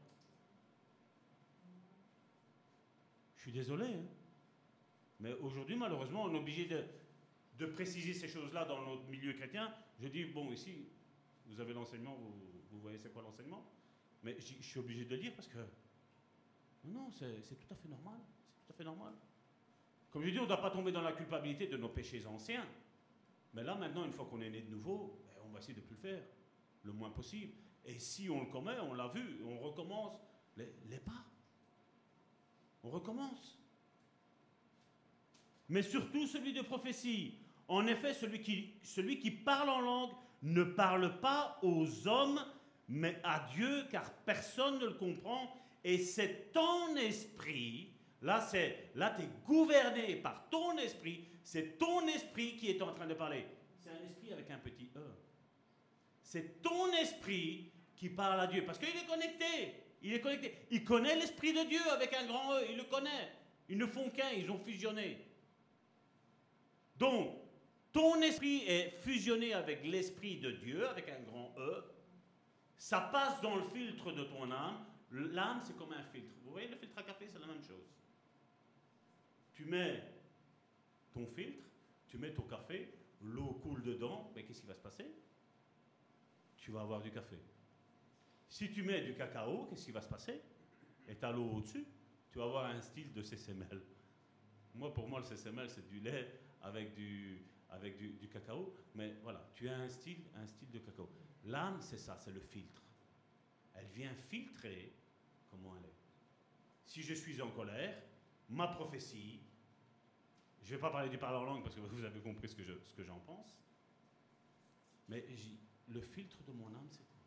Je 3.37 3.43
suis 3.43 3.53
désolé, 3.53 3.87
hein. 3.87 4.05
mais 5.21 5.33
aujourd'hui, 5.35 5.77
malheureusement, 5.77 6.25
on 6.25 6.35
est 6.35 6.39
obligé 6.39 6.67
de, 6.67 7.67
préciser 7.67 8.15
ces 8.15 8.27
choses-là 8.27 8.65
dans 8.65 8.81
notre 8.85 9.07
milieu 9.09 9.35
chrétien. 9.35 9.73
Je 10.01 10.09
dis, 10.09 10.25
bon, 10.25 10.51
ici, 10.51 10.89
vous 11.47 11.61
avez 11.61 11.75
l'enseignement, 11.75 12.15
vous, 12.15 12.33
vous, 12.71 12.81
voyez 12.81 12.99
c'est 12.99 13.13
quoi 13.13 13.23
l'enseignement, 13.23 13.71
mais 14.23 14.39
je 14.41 14.63
suis 14.63 14.81
obligé 14.81 15.05
de 15.05 15.15
le 15.15 15.21
dire 15.21 15.35
parce 15.35 15.49
que, 15.49 15.59
non, 16.85 17.11
c'est 17.11 17.59
tout 17.59 17.73
à 17.73 17.77
fait 17.77 17.89
normal. 17.89 18.19
C'est 18.57 18.67
tout 18.67 18.73
à 18.73 18.77
fait 18.77 18.85
normal. 18.85 19.13
Comme 20.11 20.25
je 20.25 20.31
dis, 20.31 20.39
on 20.39 20.43
ne 20.43 20.49
doit 20.49 20.61
pas 20.61 20.71
tomber 20.71 20.93
dans 20.93 21.03
la 21.03 21.13
culpabilité 21.13 21.67
de 21.67 21.77
nos 21.77 21.89
péchés 21.89 22.27
anciens. 22.27 22.67
Mais 23.55 23.63
là, 23.63 23.75
maintenant, 23.75 24.05
une 24.05 24.13
fois 24.13 24.27
qu'on 24.27 24.41
est 24.41 24.51
né 24.51 24.63
de 24.63 24.71
nouveau, 24.71 25.21
ben, 25.27 25.43
on 25.47 25.51
va 25.51 25.59
essayer 25.59 25.75
de 25.75 25.81
ne 25.81 25.87
plus 25.87 25.97
le 25.97 26.01
faire 26.01 26.23
le 26.83 26.93
moins 26.93 27.11
possible. 27.11 27.53
Et 27.85 27.99
si 27.99 28.29
on 28.31 28.41
le 28.41 28.47
commet, 28.47 28.79
on 28.81 28.95
l'a 28.95 29.09
vu, 29.09 29.43
on 29.45 29.59
recommence 29.59 30.13
les, 30.57 30.99
pas. 30.99 31.25
On 32.83 32.91
recommence. 32.91 33.59
Mais 35.69 35.83
surtout 35.83 36.27
celui 36.27 36.53
de 36.53 36.63
prophétie. 36.63 37.39
En 37.69 37.87
effet, 37.87 38.13
celui 38.13 38.43
qui, 38.43 38.75
celui 38.83 39.19
qui 39.19 39.31
parle 39.31 39.71
en 39.71 39.81
langue 39.81 40.11
ne 40.43 40.65
parle 40.65 41.21
pas 41.21 41.59
aux 41.63 42.09
hommes, 42.09 42.45
mais 42.89 43.21
à 43.23 43.47
Dieu, 43.55 43.87
car 43.91 44.13
personne 44.25 44.79
ne 44.79 44.87
le 44.87 44.95
comprend. 44.95 45.55
Et 45.85 45.99
c'est 45.99 46.53
ton 46.53 46.97
esprit, 46.97 47.90
là, 48.23 48.41
c'est, 48.41 48.91
là 48.95 49.15
tu 49.17 49.23
es 49.25 49.29
gouverné 49.47 50.17
par 50.17 50.49
ton 50.51 50.77
esprit, 50.79 51.27
c'est 51.43 51.79
ton 51.79 52.07
esprit 52.07 52.57
qui 52.57 52.71
est 52.71 52.83
en 52.83 52.93
train 52.93 53.07
de 53.07 53.15
parler. 53.15 53.47
C'est 53.79 53.91
un 53.91 54.03
esprit 54.05 54.33
avec 54.33 54.51
un 54.51 54.59
petit 54.59 54.91
E. 54.97 55.15
C'est 56.23 56.63
ton 56.63 56.93
esprit 56.93 57.73
qui 57.97 58.09
parle 58.09 58.41
à 58.41 58.47
Dieu, 58.47 58.65
parce 58.65 58.79
qu'il 58.79 58.89
est 58.89 59.07
connecté. 59.07 59.75
Il 60.03 60.15
est 60.15 60.21
connecté. 60.21 60.55
Il 60.71 60.85
connaît 60.85 61.17
l'esprit 61.17 61.53
de 61.53 61.65
Dieu 61.65 61.81
avec 61.91 62.15
un 62.15 62.27
grand 62.27 62.55
E, 62.55 62.67
il 62.71 62.77
le 62.77 62.85
connaît. 62.85 63.33
Ils 63.69 63.79
ne 63.79 63.87
font 63.87 64.09
qu'un, 64.11 64.31
ils 64.31 64.51
ont 64.51 64.59
fusionné. 64.59 65.27
Donc, 66.97 67.37
ton 67.93 68.21
esprit 68.23 68.65
est 68.67 68.99
fusionné 69.01 69.55
avec 69.55 69.85
l'esprit 69.85 70.37
de 70.37 70.53
Dieu, 70.53 70.89
avec 70.89 71.09
un 71.09 71.21
grand 71.31 71.55
E. 71.59 71.85
Ça 72.77 73.01
passe 73.13 73.41
dans 73.41 73.57
le 73.57 73.63
filtre 73.65 74.13
de 74.13 74.25
ton 74.25 74.51
âme. 74.51 74.87
L'âme, 75.11 75.61
c'est 75.65 75.77
comme 75.77 75.93
un 75.93 76.03
filtre. 76.05 76.35
Vous 76.45 76.53
voyez, 76.53 76.69
le 76.69 76.77
filtre 76.77 76.99
à 76.99 77.03
café, 77.03 77.27
c'est 77.31 77.39
la 77.39 77.47
même 77.47 77.63
chose. 77.63 77.87
Tu 79.61 79.67
mets 79.67 80.03
ton 81.13 81.27
filtre, 81.27 81.67
tu 82.09 82.17
mets 82.17 82.33
ton 82.33 82.45
café, 82.45 82.95
l'eau 83.21 83.53
coule 83.63 83.83
dedans, 83.83 84.33
mais 84.35 84.43
qu'est-ce 84.43 84.63
qui 84.63 84.67
va 84.67 84.75
se 84.75 84.81
passer? 84.81 85.05
Tu 86.57 86.71
vas 86.71 86.81
avoir 86.81 87.03
du 87.03 87.11
café. 87.11 87.37
Si 88.49 88.71
tu 88.71 88.83
mets 88.83 89.03
du 89.03 89.15
cacao, 89.15 89.67
qu'est-ce 89.67 89.85
qui 89.85 89.93
va 89.93 90.01
se 90.01 90.09
passer? 90.09 90.41
Et 91.07 91.15
tu 91.15 91.25
as 91.27 91.33
l'eau 91.33 91.45
au-dessus, 91.45 91.85
tu 92.31 92.39
vas 92.39 92.45
avoir 92.45 92.65
un 92.71 92.81
style 92.81 93.13
de 93.13 93.21
CCML. 93.21 93.83
Moi, 94.77 94.95
pour 94.95 95.07
moi, 95.07 95.21
le 95.21 95.27
CCML, 95.27 95.69
c'est 95.69 95.87
du 95.87 96.01
lait 96.01 96.41
avec 96.63 96.95
du, 96.95 97.45
avec 97.69 97.99
du, 97.99 98.29
cacao, 98.29 98.75
mais 98.95 99.17
voilà, 99.23 99.47
tu 99.53 99.69
as 99.69 99.77
un 99.77 99.91
style, 99.91 100.25
un 100.37 100.47
style 100.47 100.71
de 100.71 100.79
cacao. 100.79 101.11
L'âme, 101.45 101.83
c'est 101.83 101.99
ça, 101.99 102.17
c'est 102.17 102.33
le 102.33 102.41
filtre. 102.41 102.83
Elle 103.75 103.89
vient 103.89 104.15
filtrer 104.15 104.95
comment 105.51 105.77
elle 105.77 105.85
est. 105.85 105.99
Si 106.87 107.03
je 107.03 107.13
suis 107.13 107.43
en 107.43 107.51
colère, 107.51 108.03
ma 108.49 108.67
prophétie, 108.69 109.41
je 110.63 110.71
ne 110.71 110.77
vais 110.77 110.81
pas 110.81 110.91
parler 110.91 111.09
du 111.09 111.19
parler 111.19 111.39
en 111.39 111.45
langue 111.45 111.63
parce 111.63 111.75
que 111.75 111.81
vous 111.81 112.05
avez 112.05 112.21
compris 112.21 112.49
ce 112.49 112.55
que, 112.55 112.63
ce 112.85 112.95
que 112.95 113.05
j'en 113.05 113.19
pense, 113.21 113.63
mais 115.09 115.25
le 115.89 116.01
filtre 116.01 116.43
de 116.45 116.53
mon 116.53 116.69
âme, 116.69 116.89
c'est 116.91 117.05
quoi? 117.05 117.21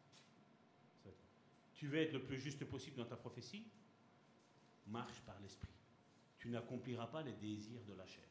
Tu 1.73 1.87
veux 1.87 1.99
être 1.99 2.13
le 2.13 2.23
plus 2.23 2.39
juste 2.39 2.63
possible 2.63 2.95
dans 2.95 3.05
ta 3.05 3.17
prophétie? 3.17 3.65
Marche 4.87 5.19
par 5.25 5.37
l'esprit. 5.41 5.73
Tu 6.37 6.47
n'accompliras 6.47 7.07
pas 7.07 7.21
les 7.21 7.33
désirs 7.33 7.83
de 7.85 7.93
la 7.93 8.05
chair. 8.05 8.23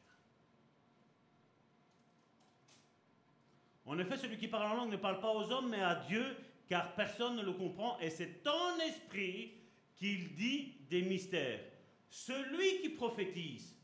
En 3.85 3.99
effet, 3.99 4.17
celui 4.17 4.37
qui 4.37 4.47
parle 4.47 4.71
en 4.71 4.75
langue 4.75 4.91
ne 4.91 4.97
parle 4.97 5.19
pas 5.19 5.31
aux 5.31 5.51
hommes, 5.51 5.69
mais 5.69 5.81
à 5.81 6.03
Dieu, 6.07 6.35
car 6.67 6.95
personne 6.95 7.35
ne 7.35 7.43
le 7.43 7.53
comprend, 7.53 7.99
et 7.99 8.09
c'est 8.09 8.41
ton 8.41 8.79
esprit 8.79 9.53
qu'il 9.95 10.33
dit 10.33 10.73
des 10.89 11.01
mystères. 11.01 11.63
Celui 12.09 12.81
qui 12.81 12.89
prophétise, 12.89 13.75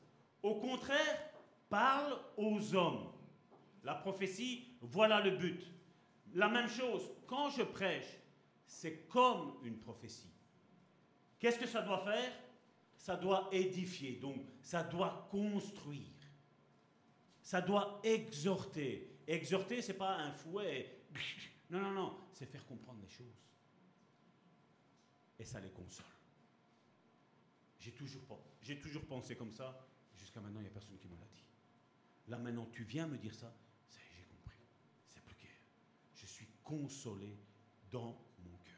au 0.43 0.55
contraire, 0.55 1.31
parle 1.69 2.17
aux 2.37 2.75
hommes. 2.75 3.11
La 3.83 3.95
prophétie, 3.95 4.67
voilà 4.81 5.21
le 5.21 5.31
but. 5.31 5.61
La 6.33 6.47
même 6.47 6.67
chose, 6.69 7.09
quand 7.27 7.49
je 7.49 7.63
prêche, 7.63 8.17
c'est 8.65 9.07
comme 9.07 9.57
une 9.63 9.79
prophétie. 9.79 10.31
Qu'est-ce 11.39 11.59
que 11.59 11.67
ça 11.67 11.81
doit 11.81 12.03
faire? 12.03 12.31
Ça 12.97 13.15
doit 13.15 13.47
édifier, 13.51 14.17
donc 14.17 14.45
ça 14.61 14.83
doit 14.83 15.27
construire. 15.31 16.05
Ça 17.41 17.61
doit 17.61 17.99
exhorter. 18.03 19.17
Exhorter, 19.25 19.81
c'est 19.81 19.97
pas 19.97 20.17
un 20.17 20.31
fouet. 20.31 20.95
Non, 21.71 21.79
non, 21.81 21.91
non, 21.91 22.17
c'est 22.33 22.47
faire 22.47 22.65
comprendre 22.65 22.99
les 22.99 23.07
choses. 23.07 23.43
Et 25.37 25.45
ça 25.45 25.59
les 25.59 25.69
console. 25.69 26.03
J'ai 27.77 27.91
toujours, 27.91 28.23
toujours 28.81 29.05
pensé 29.05 29.35
comme 29.35 29.51
ça. 29.51 29.87
Jusqu'à 30.19 30.41
maintenant, 30.41 30.59
il 30.59 30.63
n'y 30.63 30.69
a 30.69 30.71
personne 30.71 30.97
qui 30.97 31.07
me 31.07 31.15
l'a 31.15 31.25
dit. 31.25 31.43
Là, 32.27 32.37
maintenant, 32.37 32.67
tu 32.71 32.83
viens 32.83 33.07
me 33.07 33.17
dire 33.17 33.33
ça. 33.33 33.53
Ça 33.87 33.99
j'ai 34.15 34.23
compris. 34.25 34.59
C'est 35.07 35.23
plus 35.23 35.35
clair. 35.35 35.53
Je 36.15 36.25
suis 36.25 36.47
consolé 36.63 37.37
dans 37.89 38.17
mon 38.39 38.57
cœur. 38.63 38.75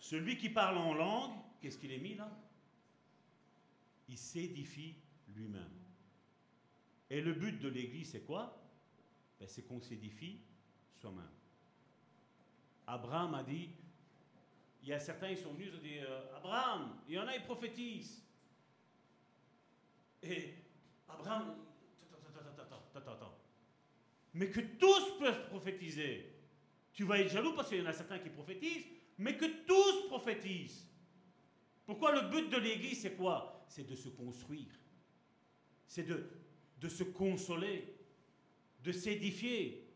Celui 0.00 0.36
qui 0.36 0.48
parle 0.48 0.78
en 0.78 0.94
langue, 0.94 1.36
qu'est-ce 1.60 1.78
qu'il 1.78 1.92
est 1.92 1.98
mis 1.98 2.14
là? 2.14 2.30
Il 4.08 4.18
s'édifie 4.18 4.94
lui-même. 5.34 5.70
Et 7.10 7.20
le 7.20 7.34
but 7.34 7.58
de 7.60 7.68
l'Église, 7.68 8.10
c'est 8.10 8.24
quoi? 8.24 8.60
Ben, 9.38 9.46
C'est 9.48 9.62
qu'on 9.62 9.80
s'édifie 9.80 10.40
soi-même. 10.96 11.30
Abraham 12.86 13.34
a 13.34 13.42
dit, 13.42 13.70
il 14.82 14.88
y 14.88 14.92
a 14.92 15.00
certains, 15.00 15.30
ils 15.30 15.38
sont 15.38 15.52
venus, 15.52 15.68
ils 15.72 15.76
ont 15.76 15.82
dit, 15.82 15.98
euh, 15.98 16.36
Abraham, 16.36 16.96
il 17.08 17.14
y 17.14 17.18
en 17.18 17.26
a, 17.26 17.34
ils 17.34 17.42
prophétisent. 17.42 18.22
Et 20.22 20.54
Abraham, 21.08 21.56
attends, 22.58 22.82
attends, 22.94 23.12
attends, 23.12 23.38
mais 24.34 24.50
que 24.50 24.60
tous 24.60 25.18
peuvent 25.18 25.48
prophétiser. 25.48 26.32
Tu 26.92 27.04
vas 27.04 27.20
être 27.20 27.30
jaloux 27.30 27.54
parce 27.54 27.68
qu'il 27.68 27.78
y 27.78 27.82
en 27.82 27.86
a 27.86 27.92
certains 27.92 28.18
qui 28.18 28.30
prophétisent, 28.30 28.86
mais 29.18 29.36
que 29.36 29.64
tous 29.64 30.08
prophétisent. 30.08 30.86
Pourquoi 31.84 32.12
le 32.12 32.28
but 32.28 32.50
de 32.50 32.56
l'Église, 32.56 33.02
c'est 33.02 33.16
quoi? 33.16 33.64
C'est 33.68 33.86
de 33.86 33.94
se 33.94 34.08
construire. 34.08 34.72
C'est 35.86 36.04
de 36.04 36.88
se 36.88 37.04
consoler, 37.04 37.96
de 38.82 38.92
s'édifier, 38.92 39.88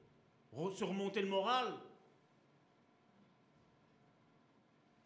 surmonter 0.75 1.23
le 1.23 1.29
moral. 1.29 1.75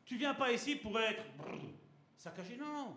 Tu 0.05 0.17
viens 0.17 0.35
pas 0.35 0.53
ici 0.53 0.77
pour 0.77 0.99
être 1.01 1.25
saccagé, 2.17 2.57
non. 2.57 2.97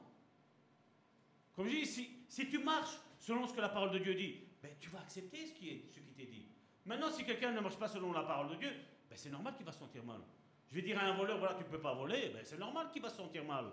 Comme 1.57 1.67
je 1.67 1.75
dis, 1.75 1.85
si, 2.29 2.47
tu 2.47 2.59
marches 2.59 2.99
selon 3.17 3.47
ce 3.47 3.53
que 3.53 3.61
la 3.61 3.69
parole 3.69 3.89
de 3.89 3.97
Dieu 3.97 4.13
dit, 4.13 4.41
ben, 4.61 4.71
tu 4.79 4.91
vas 4.91 4.99
accepter 4.99 5.47
ce 5.47 5.53
qui, 5.53 5.69
est, 5.69 5.85
ce 5.89 5.99
qui 5.99 6.13
t'est 6.13 6.27
dit. 6.27 6.45
Maintenant, 6.85 7.09
si 7.09 7.25
quelqu'un 7.25 7.51
ne 7.51 7.59
marche 7.59 7.79
pas 7.79 7.87
selon 7.87 8.13
la 8.13 8.21
parole 8.21 8.49
de 8.51 8.55
Dieu, 8.57 8.69
ben, 9.09 9.15
c'est 9.15 9.31
normal 9.31 9.55
qu'il 9.55 9.65
va 9.65 9.71
se 9.71 9.79
sentir 9.79 10.03
mal. 10.03 10.21
Je 10.69 10.75
vais 10.75 10.83
dire 10.83 10.99
à 10.99 11.05
un 11.05 11.17
voleur, 11.17 11.39
voilà, 11.39 11.55
tu 11.55 11.63
ne 11.63 11.67
peux 11.67 11.81
pas 11.81 11.95
voler, 11.95 12.29
ben, 12.29 12.41
c'est 12.43 12.59
normal 12.59 12.91
qu'il 12.93 13.01
va 13.01 13.09
se 13.09 13.17
sentir 13.17 13.43
mal. 13.43 13.71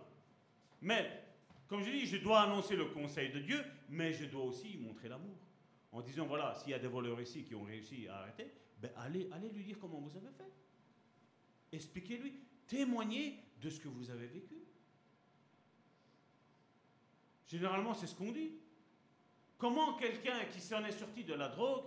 Mais 0.80 1.24
comme 1.68 1.82
je 1.82 1.90
dis, 1.90 2.06
je 2.06 2.16
dois 2.16 2.40
annoncer 2.40 2.74
le 2.74 2.86
conseil 2.86 3.30
de 3.30 3.40
Dieu, 3.40 3.62
mais 3.90 4.14
je 4.14 4.24
dois 4.24 4.44
aussi 4.44 4.78
montrer 4.78 5.10
l'amour. 5.10 5.36
En 5.92 6.00
disant, 6.00 6.24
voilà, 6.24 6.54
s'il 6.54 6.70
y 6.70 6.74
a 6.74 6.78
des 6.78 6.88
voleurs 6.88 7.20
ici 7.20 7.44
qui 7.44 7.54
ont 7.54 7.64
réussi 7.64 8.08
à 8.08 8.16
arrêter, 8.16 8.50
ben 8.78 8.90
allez, 8.96 9.28
allez 9.30 9.50
lui 9.50 9.62
dire 9.62 9.76
comment 9.78 10.00
vous 10.00 10.16
avez 10.16 10.30
fait. 10.30 10.50
expliquez-lui, 11.70 12.40
témoignez 12.66 13.40
de 13.60 13.68
ce 13.68 13.78
que 13.78 13.88
vous 13.88 14.10
avez 14.10 14.26
vécu. 14.26 14.63
Généralement, 17.54 17.94
c'est 17.94 18.08
ce 18.08 18.16
qu'on 18.16 18.32
dit. 18.32 18.50
Comment 19.56 19.94
quelqu'un 19.94 20.44
qui 20.52 20.60
s'en 20.60 20.84
est 20.84 20.90
sorti 20.90 21.22
de 21.22 21.34
la 21.34 21.48
drogue 21.48 21.84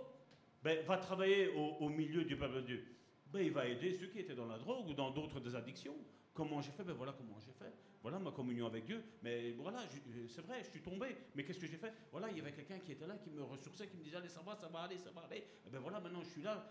ben, 0.62 0.82
va 0.86 0.96
travailler 0.96 1.48
au, 1.54 1.90
milieu 1.90 2.24
du 2.24 2.38
peuple 2.38 2.56
de 2.56 2.60
Dieu? 2.62 2.96
Ben, 3.30 3.40
Il 3.40 3.52
va 3.52 3.66
aider 3.66 3.92
ceux 3.92 4.06
qui 4.06 4.20
étaient 4.20 4.34
dans 4.34 4.46
la 4.46 4.56
drogue 4.56 4.88
ou 4.88 4.94
dans 4.94 5.10
d'autres 5.10 5.54
addictions. 5.54 5.94
Comment 6.32 6.62
j'ai 6.62 6.70
fait? 6.70 6.84
Ben 6.84 6.94
voilà 6.94 7.12
comment 7.12 7.38
j'ai 7.38 7.52
fait. 7.52 7.70
Voilà 8.00 8.18
ma 8.18 8.30
communion 8.30 8.66
avec 8.66 8.86
Dieu. 8.86 9.04
Mais 9.22 9.52
voilà, 9.52 9.84
c'est 10.28 10.40
vrai, 10.40 10.62
je 10.64 10.70
suis 10.70 10.80
tombé. 10.80 11.14
Mais 11.34 11.44
qu'est-ce 11.44 11.60
que 11.60 11.66
j'ai 11.66 11.76
fait? 11.76 11.92
Voilà, 12.12 12.30
il 12.30 12.38
y 12.38 12.40
avait 12.40 12.52
quelqu'un 12.52 12.78
qui 12.78 12.92
était 12.92 13.06
là, 13.06 13.18
qui 13.18 13.28
me 13.28 13.42
ressourçait, 13.42 13.88
qui 13.88 13.96
me 13.98 14.02
disait 14.02 14.16
Allez, 14.16 14.30
ça 14.30 14.40
va, 14.40 14.56
ça 14.56 14.68
va 14.68 14.80
aller, 14.80 14.96
ça 14.96 15.10
va 15.10 15.22
aller. 15.22 15.36
Et 15.38 15.44
eh 15.66 15.70
ben 15.70 15.80
voilà, 15.80 16.00
maintenant 16.00 16.22
je 16.22 16.30
suis 16.30 16.42
là. 16.42 16.64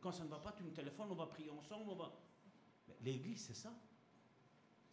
Quand 0.00 0.12
ça 0.12 0.22
ne 0.22 0.28
va 0.28 0.38
pas, 0.38 0.52
tu 0.52 0.62
me 0.62 0.70
téléphones, 0.70 1.08
on 1.10 1.16
va 1.16 1.26
prier 1.26 1.50
ensemble. 1.50 1.90
L'église, 3.02 3.46
c'est 3.46 3.56
ça. 3.56 3.74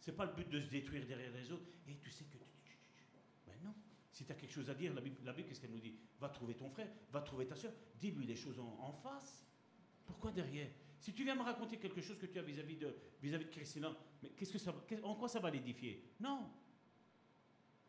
C'est 0.00 0.16
pas 0.16 0.24
le 0.24 0.32
but 0.32 0.48
de 0.48 0.58
se 0.58 0.66
détruire 0.66 1.06
derrière 1.06 1.30
les 1.32 1.52
autres. 1.52 1.68
Et 1.86 1.94
tu 1.98 2.10
sais 2.10 2.24
que. 2.24 2.41
Si 4.12 4.26
tu 4.26 4.32
as 4.32 4.34
quelque 4.34 4.52
chose 4.52 4.68
à 4.68 4.74
dire, 4.74 4.92
la 4.94 5.00
Bible, 5.00 5.16
qu'est-ce 5.48 5.60
qu'elle 5.60 5.70
nous 5.70 5.80
dit? 5.80 5.96
Va 6.20 6.28
trouver 6.28 6.54
ton 6.54 6.68
frère, 6.68 6.88
va 7.10 7.22
trouver 7.22 7.46
ta 7.46 7.56
soeur, 7.56 7.72
dis-lui 7.98 8.26
les 8.26 8.36
choses 8.36 8.58
en, 8.58 8.92
face. 8.92 9.46
Pourquoi 10.04 10.30
derrière? 10.32 10.68
Si 10.98 11.14
tu 11.14 11.24
viens 11.24 11.34
me 11.34 11.42
raconter 11.42 11.78
quelque 11.78 12.00
chose 12.02 12.18
que 12.18 12.26
tu 12.26 12.38
as 12.38 12.42
vis-à-vis 12.42 12.76
de, 12.76 12.94
vis-à-vis 13.22 13.46
de 13.46 13.50
Christina, 13.50 13.96
mais 14.22 14.30
en 15.02 15.14
quoi 15.14 15.28
ça 15.28 15.40
va 15.40 15.50
l'édifier? 15.50 16.12
Non. 16.20 16.50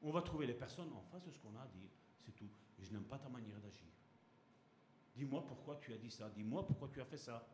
On 0.02 0.12
va 0.12 0.22
trouver 0.22 0.48
les 0.48 0.54
personnes 0.54 0.91
en 0.94 1.02
face 1.02 1.24
de 1.26 1.32
ce 1.32 1.38
qu'on 1.40 1.56
a 1.56 1.62
à 1.62 1.68
dire. 1.68 1.90
C'est 2.20 2.34
tout. 2.34 2.50
Je 2.80 2.91
n'aime 2.91 3.04
pas 3.04 3.20
ta 3.20 3.30
manière 3.30 3.60
d'agir. 3.60 3.88
Dis-moi 5.16 5.45
pourquoi 5.45 5.76
tu 5.82 5.94
as 5.94 5.98
dit 5.98 6.10
ça. 6.10 6.30
Dis-moi 6.30 6.66
pourquoi 6.66 6.90
tu 6.90 7.02
as 7.02 7.06
fait 7.06 7.18
ça. 7.18 7.45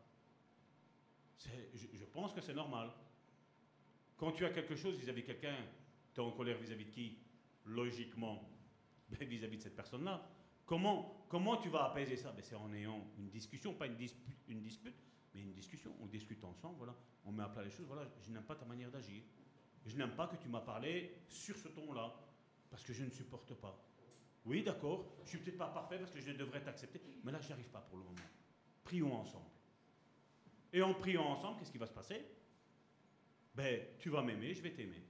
Je, 1.38 1.86
je, 1.92 2.04
pense 2.04 2.32
que 2.32 2.40
c'est 2.40 2.54
normal. 2.54 2.90
Quand 4.16 4.32
tu 4.32 4.44
as 4.44 4.50
quelque 4.50 4.76
chose 4.76 4.94
vis-à-vis 4.96 5.22
de 5.22 5.26
quelqu'un, 5.26 5.56
tu 6.14 6.20
es 6.20 6.24
en 6.24 6.30
colère 6.32 6.58
vis-à-vis 6.58 6.84
de 6.84 6.90
qui? 6.90 7.18
Logiquement, 7.64 8.48
ben, 9.10 9.28
vis-à-vis 9.28 9.58
de 9.58 9.62
cette 9.62 9.76
personne-là. 9.76 10.26
Comment, 10.66 11.26
comment 11.28 11.56
tu 11.56 11.68
vas 11.68 11.84
apaiser 11.84 12.16
ça? 12.16 12.32
Ben, 12.32 12.42
C'est 12.42 12.54
en 12.54 12.72
ayant 12.72 13.04
une 13.18 13.28
discussion, 13.28 13.74
pas 13.74 13.86
une 13.86 13.96
dispute, 13.96 14.94
mais 15.34 15.40
une 15.42 15.52
discussion. 15.52 15.92
On 16.00 16.06
discute 16.06 16.42
ensemble, 16.44 16.76
voilà. 16.78 16.94
On 17.24 17.32
met 17.32 17.42
à 17.42 17.48
plat 17.48 17.62
les 17.62 17.70
choses. 17.70 17.86
Voilà, 17.86 18.08
je 18.22 18.30
n'aime 18.30 18.44
pas 18.44 18.54
ta 18.54 18.64
manière 18.64 18.90
d'agir. 18.90 19.22
Je 19.86 19.96
n'aime 19.96 20.14
pas 20.14 20.26
que 20.26 20.36
tu 20.36 20.48
m'as 20.48 20.60
parlé 20.60 21.22
sur 21.28 21.56
ce 21.56 21.68
ton-là, 21.68 22.14
parce 22.70 22.84
que 22.84 22.92
je 22.92 23.04
ne 23.04 23.10
supporte 23.10 23.54
pas. 23.54 23.82
Oui, 24.44 24.62
d'accord, 24.62 25.16
je 25.24 25.30
suis 25.30 25.38
peut-être 25.38 25.58
pas 25.58 25.68
parfait 25.68 25.98
parce 25.98 26.12
que 26.12 26.20
je 26.20 26.32
devrais 26.32 26.62
t'accepter, 26.62 27.00
mais 27.24 27.32
là, 27.32 27.40
je 27.40 27.52
arrive 27.52 27.68
pas 27.68 27.80
pour 27.80 27.98
le 27.98 28.04
moment. 28.04 28.16
Prions 28.84 29.14
ensemble. 29.14 29.50
Et 30.72 30.82
en 30.82 30.94
priant 30.94 31.24
ensemble, 31.24 31.58
qu'est-ce 31.58 31.72
qui 31.72 31.78
va 31.78 31.86
se 31.86 31.92
passer? 31.92 32.24
Ben, 33.54 33.80
tu 33.98 34.08
vas 34.08 34.22
m'aimer, 34.22 34.54
je 34.54 34.62
vais 34.62 34.72
t'aimer. 34.72 35.02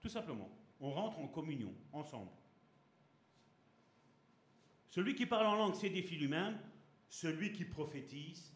Tout 0.00 0.08
simplement. 0.08 0.50
On 0.80 0.90
rentre 0.90 1.18
en 1.18 1.28
communion, 1.28 1.72
ensemble. 1.92 2.30
Celui 4.94 5.16
qui 5.16 5.26
parle 5.26 5.46
en 5.48 5.56
langue 5.56 5.74
s'édifie 5.74 6.14
lui-même, 6.14 6.56
celui 7.08 7.52
qui 7.52 7.64
prophétise 7.64 8.54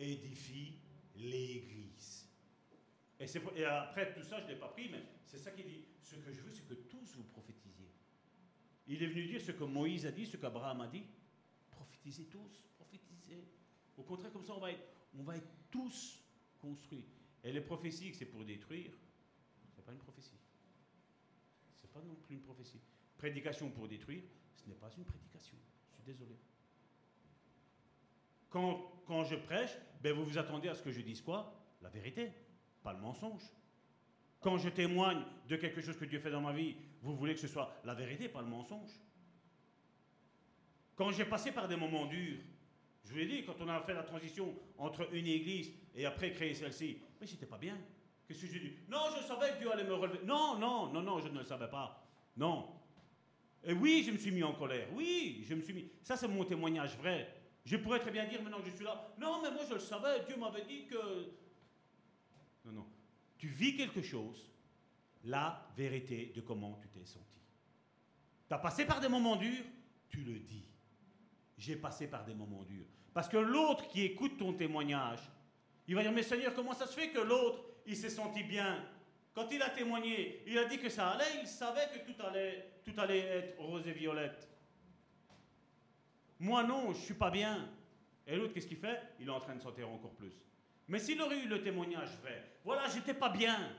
édifie 0.00 0.80
l'Église. 1.14 2.28
Et, 3.20 3.64
après 3.64 4.12
tout 4.12 4.24
ça, 4.24 4.40
je 4.40 4.46
ne 4.46 4.48
l'ai 4.48 4.56
pas 4.56 4.66
pris, 4.66 4.88
mais 4.90 5.00
c'est 5.24 5.38
ça 5.38 5.52
qu'il 5.52 5.64
dit. 5.64 5.84
Ce 6.02 6.16
que 6.16 6.32
je 6.32 6.40
veux, 6.40 6.50
c'est 6.50 6.66
que 6.66 6.74
tous 6.74 7.14
vous 7.14 7.22
prophétisiez. 7.22 7.88
Il 8.88 9.00
est 9.00 9.06
venu 9.06 9.26
dire 9.26 9.40
ce 9.40 9.52
que 9.52 9.62
Moïse 9.62 10.06
a 10.06 10.10
dit, 10.10 10.26
ce 10.26 10.36
qu'Abraham 10.36 10.80
a 10.80 10.88
dit. 10.88 11.04
Prophétisez 11.70 12.24
tous, 12.24 12.64
prophétisez. 12.74 13.46
Au 13.96 14.02
contraire, 14.02 14.32
comme 14.32 14.42
ça, 14.42 14.54
on 14.56 14.60
va 14.60 14.72
être, 14.72 14.88
on 15.16 15.22
va 15.22 15.36
être 15.36 15.52
tous 15.70 16.18
construits. 16.60 17.06
Et 17.44 17.52
les 17.52 17.60
prophéties, 17.60 18.12
c'est 18.12 18.26
pour 18.26 18.44
détruire, 18.44 18.90
ce 19.70 19.76
n'est 19.76 19.84
pas 19.84 19.92
une 19.92 20.00
prophétie. 20.00 20.40
Ce 21.80 21.86
n'est 21.86 21.92
pas 21.92 22.02
non 22.02 22.16
plus 22.16 22.34
une 22.34 22.42
prophétie. 22.42 22.80
Prédication 23.16 23.70
pour 23.70 23.86
détruire, 23.86 24.24
ce 24.56 24.68
n'est 24.68 24.74
pas 24.74 24.90
une 24.98 25.04
prédication. 25.04 25.56
Désolé. 26.06 26.36
Quand, 28.48 29.02
quand 29.06 29.24
je 29.24 29.34
prêche, 29.34 29.76
ben 30.00 30.12
vous 30.12 30.24
vous 30.24 30.38
attendez 30.38 30.68
à 30.68 30.74
ce 30.74 30.82
que 30.82 30.92
je 30.92 31.00
dise 31.00 31.20
quoi? 31.20 31.52
La 31.82 31.88
vérité, 31.88 32.32
pas 32.82 32.92
le 32.92 33.00
mensonge. 33.00 33.42
Quand 34.40 34.56
je 34.56 34.68
témoigne 34.68 35.22
de 35.48 35.56
quelque 35.56 35.80
chose 35.80 35.96
que 35.96 36.04
Dieu 36.04 36.20
fait 36.20 36.30
dans 36.30 36.40
ma 36.40 36.52
vie, 36.52 36.76
vous 37.02 37.16
voulez 37.16 37.34
que 37.34 37.40
ce 37.40 37.48
soit 37.48 37.74
la 37.84 37.94
vérité, 37.94 38.28
pas 38.28 38.42
le 38.42 38.48
mensonge. 38.48 38.92
Quand 40.94 41.10
j'ai 41.10 41.24
passé 41.24 41.50
par 41.50 41.66
des 41.66 41.76
moments 41.76 42.06
durs, 42.06 42.38
je 43.04 43.10
vous 43.10 43.18
l'ai 43.18 43.26
dit, 43.26 43.44
quand 43.44 43.60
on 43.60 43.68
a 43.68 43.80
fait 43.80 43.94
la 43.94 44.02
transition 44.02 44.54
entre 44.78 45.12
une 45.12 45.26
église 45.26 45.72
et 45.94 46.06
après 46.06 46.32
créer 46.32 46.54
celle-ci, 46.54 46.98
mais 47.20 47.26
j'étais 47.26 47.46
pas 47.46 47.58
bien. 47.58 47.76
Qu'est-ce 48.26 48.42
que 48.42 48.46
j'ai 48.46 48.60
dit 48.60 48.72
Non, 48.88 49.00
je 49.16 49.22
savais 49.24 49.52
que 49.52 49.58
Dieu 49.58 49.72
allait 49.72 49.84
me 49.84 49.94
relever. 49.94 50.20
Non, 50.24 50.58
non, 50.58 50.92
non, 50.92 51.02
non, 51.02 51.20
je 51.20 51.28
ne 51.28 51.38
le 51.38 51.44
savais 51.44 51.68
pas. 51.68 52.04
Non. 52.36 52.68
Et 53.66 53.72
oui, 53.72 54.04
je 54.06 54.12
me 54.12 54.16
suis 54.16 54.30
mis 54.30 54.44
en 54.44 54.54
colère. 54.54 54.86
Oui, 54.94 55.44
je 55.46 55.54
me 55.54 55.60
suis 55.60 55.74
mis. 55.74 55.90
Ça, 56.02 56.16
c'est 56.16 56.28
mon 56.28 56.44
témoignage 56.44 56.96
vrai. 56.98 57.28
Je 57.64 57.76
pourrais 57.76 57.98
très 57.98 58.12
bien 58.12 58.24
dire 58.26 58.40
maintenant 58.40 58.60
que 58.60 58.70
je 58.70 58.76
suis 58.76 58.84
là. 58.84 59.12
Non, 59.18 59.42
mais 59.42 59.50
moi, 59.50 59.64
je 59.68 59.74
le 59.74 59.80
savais. 59.80 60.24
Dieu 60.24 60.36
m'avait 60.36 60.64
dit 60.64 60.86
que. 60.86 60.96
Non, 62.64 62.72
non. 62.72 62.86
Tu 63.36 63.48
vis 63.48 63.76
quelque 63.76 64.02
chose, 64.02 64.52
la 65.24 65.68
vérité 65.76 66.32
de 66.34 66.40
comment 66.40 66.78
tu 66.80 66.88
t'es 66.88 67.04
senti. 67.04 67.40
Tu 68.48 68.54
as 68.54 68.58
passé 68.58 68.86
par 68.86 69.00
des 69.00 69.08
moments 69.08 69.34
durs, 69.34 69.64
tu 70.08 70.18
le 70.18 70.38
dis. 70.38 70.64
J'ai 71.58 71.74
passé 71.74 72.06
par 72.06 72.24
des 72.24 72.34
moments 72.34 72.62
durs. 72.62 72.86
Parce 73.12 73.28
que 73.28 73.36
l'autre 73.36 73.88
qui 73.88 74.02
écoute 74.02 74.38
ton 74.38 74.52
témoignage, 74.52 75.28
il 75.88 75.96
va 75.96 76.02
dire, 76.02 76.12
mais 76.12 76.22
Seigneur, 76.22 76.54
comment 76.54 76.74
ça 76.74 76.86
se 76.86 76.94
fait 76.94 77.10
que 77.10 77.18
l'autre, 77.18 77.64
il 77.84 77.96
s'est 77.96 78.10
senti 78.10 78.44
bien? 78.44 78.84
Quand 79.36 79.52
il 79.52 79.60
a 79.60 79.68
témoigné, 79.68 80.42
il 80.46 80.56
a 80.56 80.64
dit 80.64 80.78
que 80.78 80.88
ça 80.88 81.10
allait, 81.10 81.42
il 81.42 81.46
savait 81.46 81.90
que 81.92 82.10
tout 82.10 82.22
allait, 82.26 82.80
tout 82.82 82.94
allait 82.96 83.18
être 83.18 83.60
rose 83.60 83.86
et 83.86 83.92
violette. 83.92 84.48
Moi 86.40 86.64
non, 86.64 86.94
je 86.94 87.00
suis 87.00 87.14
pas 87.14 87.30
bien. 87.30 87.68
Et 88.26 88.34
l'autre, 88.34 88.54
qu'est-ce 88.54 88.66
qu'il 88.66 88.78
fait? 88.78 88.98
Il 89.20 89.28
est 89.28 89.30
en 89.30 89.40
train 89.40 89.54
de 89.54 89.60
sentir 89.60 89.90
encore 89.90 90.14
plus. 90.14 90.32
Mais 90.88 90.98
s'il 90.98 91.20
aurait 91.20 91.38
eu 91.38 91.48
le 91.48 91.62
témoignage 91.62 92.16
vrai, 92.22 92.50
voilà, 92.64 92.88
j'étais 92.88 93.12
pas 93.12 93.28
bien. 93.28 93.76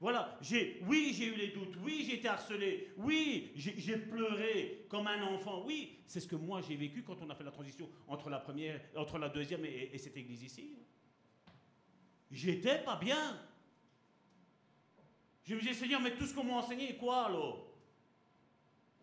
Voilà, 0.00 0.36
j'ai, 0.40 0.82
oui, 0.88 1.14
j'ai 1.16 1.26
eu 1.26 1.36
les 1.36 1.48
doutes, 1.48 1.76
oui, 1.84 2.04
j'ai 2.04 2.16
été 2.16 2.26
harcelé, 2.26 2.92
oui, 2.96 3.52
j'ai 3.54 3.96
pleuré 3.96 4.86
comme 4.88 5.06
un 5.06 5.22
enfant, 5.22 5.64
oui, 5.66 6.00
c'est 6.06 6.20
ce 6.20 6.26
que 6.26 6.36
moi 6.36 6.60
j'ai 6.62 6.74
vécu 6.74 7.04
quand 7.04 7.20
on 7.22 7.30
a 7.30 7.34
fait 7.36 7.44
la 7.44 7.50
transition 7.52 7.88
entre 8.08 8.28
la 8.28 8.40
première, 8.40 8.80
entre 8.96 9.18
la 9.18 9.28
deuxième 9.28 9.64
et, 9.64 9.96
cette 9.98 10.16
église 10.16 10.42
ici. 10.42 10.76
J'étais 12.30 12.82
pas 12.82 12.96
bien. 12.96 13.38
Je 15.48 15.54
me 15.54 15.60
disais, 15.60 15.72
Seigneur, 15.72 16.02
mais 16.02 16.14
tout 16.14 16.26
ce 16.26 16.34
qu'on 16.34 16.44
m'a 16.44 16.56
enseigné, 16.56 16.94
quoi 16.98 17.24
alors? 17.24 17.66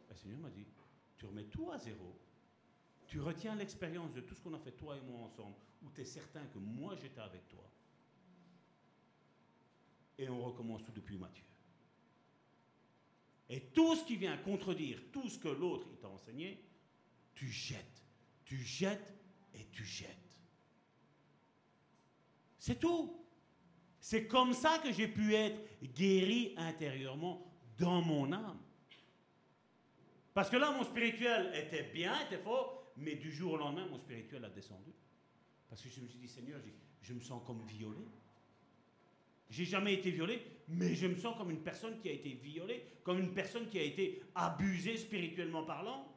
Le 0.07 0.15
Seigneur 0.15 0.37
m'a 0.37 0.51
dit, 0.51 0.67
tu 1.17 1.25
remets 1.25 1.45
tout 1.45 1.71
à 1.71 1.79
zéro. 1.79 2.15
Tu 3.07 3.19
retiens 3.19 3.55
l'expérience 3.55 4.13
de 4.13 4.21
tout 4.21 4.35
ce 4.35 4.41
qu'on 4.41 4.53
a 4.53 4.59
fait 4.59 4.73
toi 4.73 4.95
et 4.95 5.01
moi 5.01 5.21
ensemble, 5.21 5.55
où 5.81 5.89
tu 5.89 6.01
es 6.01 6.05
certain 6.05 6.45
que 6.45 6.59
moi 6.59 6.95
j'étais 7.01 7.21
avec 7.21 7.47
toi 7.47 7.63
et 10.17 10.29
on 10.29 10.43
recommence 10.43 10.83
tout 10.83 10.91
depuis 10.91 11.17
Matthieu. 11.17 11.43
Et 13.49 13.61
tout 13.61 13.95
ce 13.95 14.05
qui 14.05 14.15
vient 14.15 14.37
contredire 14.37 14.99
tout 15.11 15.27
ce 15.29 15.37
que 15.37 15.49
l'autre 15.49 15.87
t'a 15.99 16.09
enseigné, 16.09 16.63
tu 17.33 17.47
jettes, 17.47 18.03
tu 18.43 18.57
jettes 18.57 19.13
et 19.53 19.65
tu 19.71 19.83
jettes. 19.83 20.39
C'est 22.59 22.79
tout. 22.79 23.24
C'est 24.05 24.27
comme 24.27 24.53
ça 24.53 24.77
que 24.83 24.91
j'ai 24.91 25.07
pu 25.07 25.33
être 25.33 25.59
guéri 25.95 26.53
intérieurement 26.57 27.43
dans 27.75 28.03
mon 28.03 28.31
âme. 28.31 28.59
Parce 30.31 30.47
que 30.47 30.57
là, 30.57 30.69
mon 30.69 30.83
spirituel 30.83 31.51
était 31.55 31.89
bien, 31.91 32.13
était 32.19 32.37
fort, 32.37 32.93
mais 32.97 33.15
du 33.15 33.31
jour 33.31 33.53
au 33.53 33.57
lendemain, 33.57 33.87
mon 33.87 33.97
spirituel 33.97 34.45
a 34.45 34.49
descendu. 34.51 34.91
Parce 35.67 35.81
que 35.81 35.89
je 35.89 36.01
me 36.01 36.07
suis 36.07 36.19
dit, 36.19 36.27
Seigneur, 36.27 36.61
je 37.01 37.13
me 37.15 37.19
sens 37.19 37.41
comme 37.47 37.65
violé. 37.65 38.05
J'ai 39.49 39.65
jamais 39.65 39.95
été 39.95 40.11
violé, 40.11 40.39
mais 40.67 40.93
je 40.93 41.07
me 41.07 41.15
sens 41.15 41.35
comme 41.35 41.49
une 41.49 41.63
personne 41.63 41.99
qui 41.99 42.09
a 42.09 42.11
été 42.11 42.29
violée, 42.29 42.85
comme 43.03 43.17
une 43.17 43.33
personne 43.33 43.67
qui 43.69 43.79
a 43.79 43.83
été 43.83 44.21
abusée 44.35 44.97
spirituellement 44.97 45.63
parlant. 45.63 46.15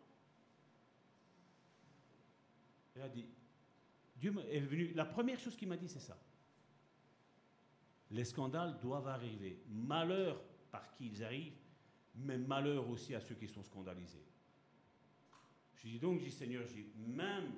A 3.01 3.09
dit, 3.09 3.25
Dieu 4.15 4.35
est 4.51 4.61
venu, 4.61 4.93
la 4.93 5.07
première 5.07 5.41
chose 5.41 5.57
qu'il 5.57 5.69
m'a 5.69 5.79
dit, 5.79 5.89
c'est 5.89 6.01
ça. 6.01 6.19
Les 8.11 8.25
scandales 8.25 8.79
doivent 8.81 9.09
arriver. 9.09 9.63
Malheur 9.69 10.43
par 10.71 10.91
qui 10.93 11.07
ils 11.09 11.25
arrivent, 11.25 11.59
mais 12.15 12.39
malheur 12.39 12.89
aussi 12.89 13.15
à 13.15 13.21
ceux 13.21 13.35
qui 13.35 13.49
sont 13.49 13.63
scandalisés. 13.63 14.25
Je 15.75 15.89
dis 15.89 15.99
donc, 15.99 16.19
je 16.19 16.25
dis 16.25 16.31
Seigneur, 16.31 16.65
même 16.97 17.53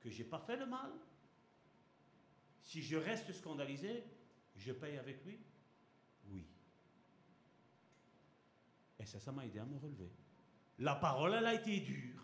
que 0.00 0.10
je 0.10 0.18
n'ai 0.18 0.28
pas 0.28 0.38
fait 0.38 0.56
le 0.56 0.66
mal, 0.66 0.90
si 2.60 2.82
je 2.82 2.96
reste 2.96 3.32
scandalisé, 3.32 4.04
je 4.54 4.72
paye 4.72 4.96
avec 4.96 5.24
lui? 5.24 5.38
Oui. 6.28 6.46
Et 8.98 9.06
ça, 9.06 9.18
ça 9.18 9.32
m'a 9.32 9.44
aidé 9.44 9.58
à 9.58 9.64
me 9.64 9.76
relever. 9.76 10.12
La 10.78 10.94
parole, 10.94 11.34
elle 11.34 11.46
a 11.46 11.54
été 11.54 11.80
dure. 11.80 12.22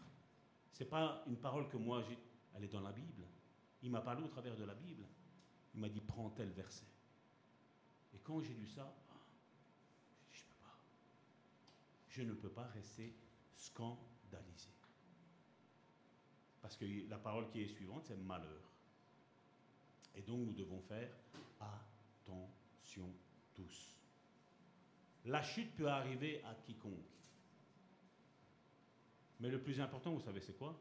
Ce 0.72 0.84
n'est 0.84 0.88
pas 0.88 1.24
une 1.26 1.36
parole 1.36 1.68
que 1.68 1.76
moi, 1.76 2.02
j'ai. 2.02 2.16
elle 2.54 2.64
est 2.64 2.72
dans 2.72 2.80
la 2.80 2.92
Bible. 2.92 3.26
Il 3.82 3.90
m'a 3.90 4.00
parlé 4.00 4.22
au 4.22 4.28
travers 4.28 4.56
de 4.56 4.64
la 4.64 4.74
Bible. 4.74 5.04
Il 5.74 5.80
m'a 5.80 5.88
dit, 5.88 6.00
prends 6.00 6.30
tel 6.30 6.50
verset. 6.50 6.86
Et 8.19 8.20
quand 8.24 8.40
j'ai 8.40 8.55
lu 8.55 8.66
ça, 8.66 8.93
je 12.09 12.23
ne 12.23 12.32
peux 12.35 12.51
pas 12.51 12.66
rester 12.66 13.15
scandalisé. 13.55 14.70
Parce 16.61 16.77
que 16.77 16.85
la 17.09 17.19
parole 17.19 17.49
qui 17.51 17.62
est 17.62 17.69
suivante, 17.69 18.07
c'est 18.07 18.16
malheur. 18.16 18.73
Et 20.16 20.23
donc 20.23 20.40
nous 20.40 20.53
devons 20.53 20.81
faire 20.81 21.09
attention 21.61 23.15
tous. 23.55 24.01
La 25.27 25.43
chute 25.43 25.77
peut 25.77 25.89
arriver 25.89 26.43
à 26.45 26.55
quiconque. 26.55 26.93
Mais 29.39 29.49
le 29.49 29.62
plus 29.62 29.81
important, 29.81 30.12
vous 30.12 30.20
savez, 30.20 30.40
c'est 30.40 30.59
quoi? 30.59 30.77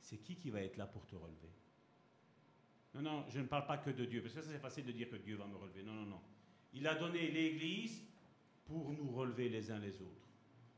C'est 0.00 0.18
qui 0.18 0.36
qui 0.36 0.48
va 0.48 0.62
être 0.62 0.78
là 0.78 0.86
pour 0.86 1.04
te 1.04 1.16
relever? 1.16 1.52
Non, 2.94 3.02
non, 3.02 3.28
je 3.28 3.40
ne 3.40 3.46
parle 3.46 3.66
pas 3.66 3.76
que 3.76 3.90
de 3.90 4.06
Dieu, 4.06 4.22
parce 4.22 4.32
que 4.32 4.40
ça 4.40 4.48
c'est 4.48 4.58
facile 4.58 4.86
de 4.86 4.92
dire 4.92 5.10
que 5.10 5.16
Dieu 5.16 5.36
va 5.36 5.46
me 5.46 5.56
relever. 5.56 5.82
Non, 5.82 5.92
non, 5.92 6.06
non. 6.06 6.22
Il 6.76 6.86
a 6.86 6.94
donné 6.94 7.30
l'Église 7.30 8.02
pour 8.66 8.92
nous 8.92 9.10
relever 9.10 9.48
les 9.48 9.70
uns 9.70 9.78
les 9.78 10.00
autres. 10.02 10.28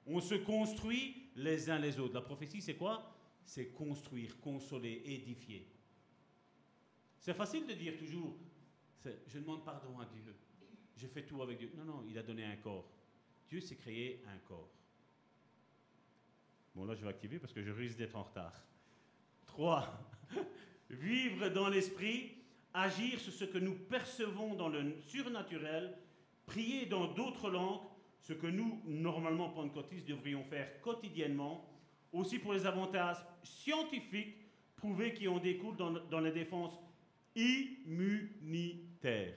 On 0.07 0.21
se 0.21 0.37
construit 0.37 1.31
les 1.35 1.69
uns 1.69 1.79
les 1.79 1.99
autres. 1.99 2.15
La 2.15 2.21
prophétie, 2.21 2.63
c'est 2.63 2.77
quoi? 2.77 3.15
C'est 3.45 3.73
construire, 3.73 4.41
consoler, 4.41 5.03
édifier. 5.05 5.67
C'est 7.19 7.35
facile 7.35 7.67
de 7.67 7.75
dire 7.75 7.97
toujours, 7.99 8.37
je 9.05 9.39
demande 9.39 9.65
pardon 9.65 9.99
à 9.99 10.05
Dieu. 10.07 10.23
Je 10.97 11.07
fais 11.09 11.25
tout 11.25 11.43
avec 11.43 11.59
Dieu. 11.59 11.73
Non, 11.77 11.85
non, 11.85 12.05
il 12.09 12.17
a 12.17 12.23
donné 12.23 12.45
un 12.45 12.57
corps. 12.57 12.89
Dieu 13.49 13.61
s'est 13.61 13.77
créé 13.77 14.23
un 14.29 14.39
corps. 14.39 14.71
Bon, 16.75 16.85
là, 16.85 16.95
je 16.95 17.03
vais 17.03 17.09
activer 17.09 17.39
parce 17.39 17.53
que 17.53 17.63
je 17.63 17.73
risque 17.73 17.97
d'être 17.97 18.15
en 18.15 18.23
retard. 18.23 18.65
3. 19.47 20.11
Vivre 20.91 21.49
dans 21.49 21.69
l'esprit, 21.69 22.38
agir 22.75 23.21
sur 23.21 23.33
ce 23.33 23.45
que 23.45 23.59
nous 23.59 23.75
percevons 23.75 24.55
dans 24.55 24.69
le 24.69 24.97
surnaturel, 25.07 25.97
prier 26.47 26.87
dans 26.87 27.13
d'autres 27.13 27.51
langues, 27.51 27.83
ce 28.21 28.33
que 28.33 28.47
nous, 28.47 28.83
normalement 28.85 29.51
pentecôtistes, 29.51 30.09
devrions 30.09 30.45
faire 30.45 30.81
quotidiennement, 30.81 31.69
aussi 32.13 32.39
pour 32.39 32.53
les 32.53 32.67
avantages 32.67 33.19
scientifiques 33.43 34.37
prouvés 34.77 35.13
qui 35.13 35.29
en 35.29 35.39
découlent 35.39 35.77
dans, 35.77 35.91
dans 35.91 36.21
les 36.21 36.33
défenses 36.33 36.79
immunitaires. 37.35 39.35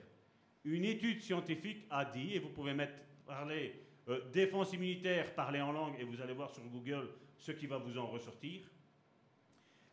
Une 0.63 0.85
étude 0.85 1.21
scientifique 1.21 1.85
a 1.89 2.05
dit, 2.05 2.35
et 2.35 2.39
vous 2.39 2.49
pouvez 2.49 2.73
mettre, 2.73 2.93
parler 3.25 3.73
euh, 4.09 4.29
défense 4.31 4.73
immunitaire, 4.73 5.33
parler 5.35 5.61
en 5.61 5.71
langue, 5.71 5.95
et 5.99 6.03
vous 6.03 6.21
allez 6.21 6.33
voir 6.33 6.53
sur 6.53 6.63
Google 6.63 7.09
ce 7.37 7.51
qui 7.51 7.67
va 7.67 7.77
vous 7.77 7.97
en 7.97 8.07
ressortir. 8.07 8.61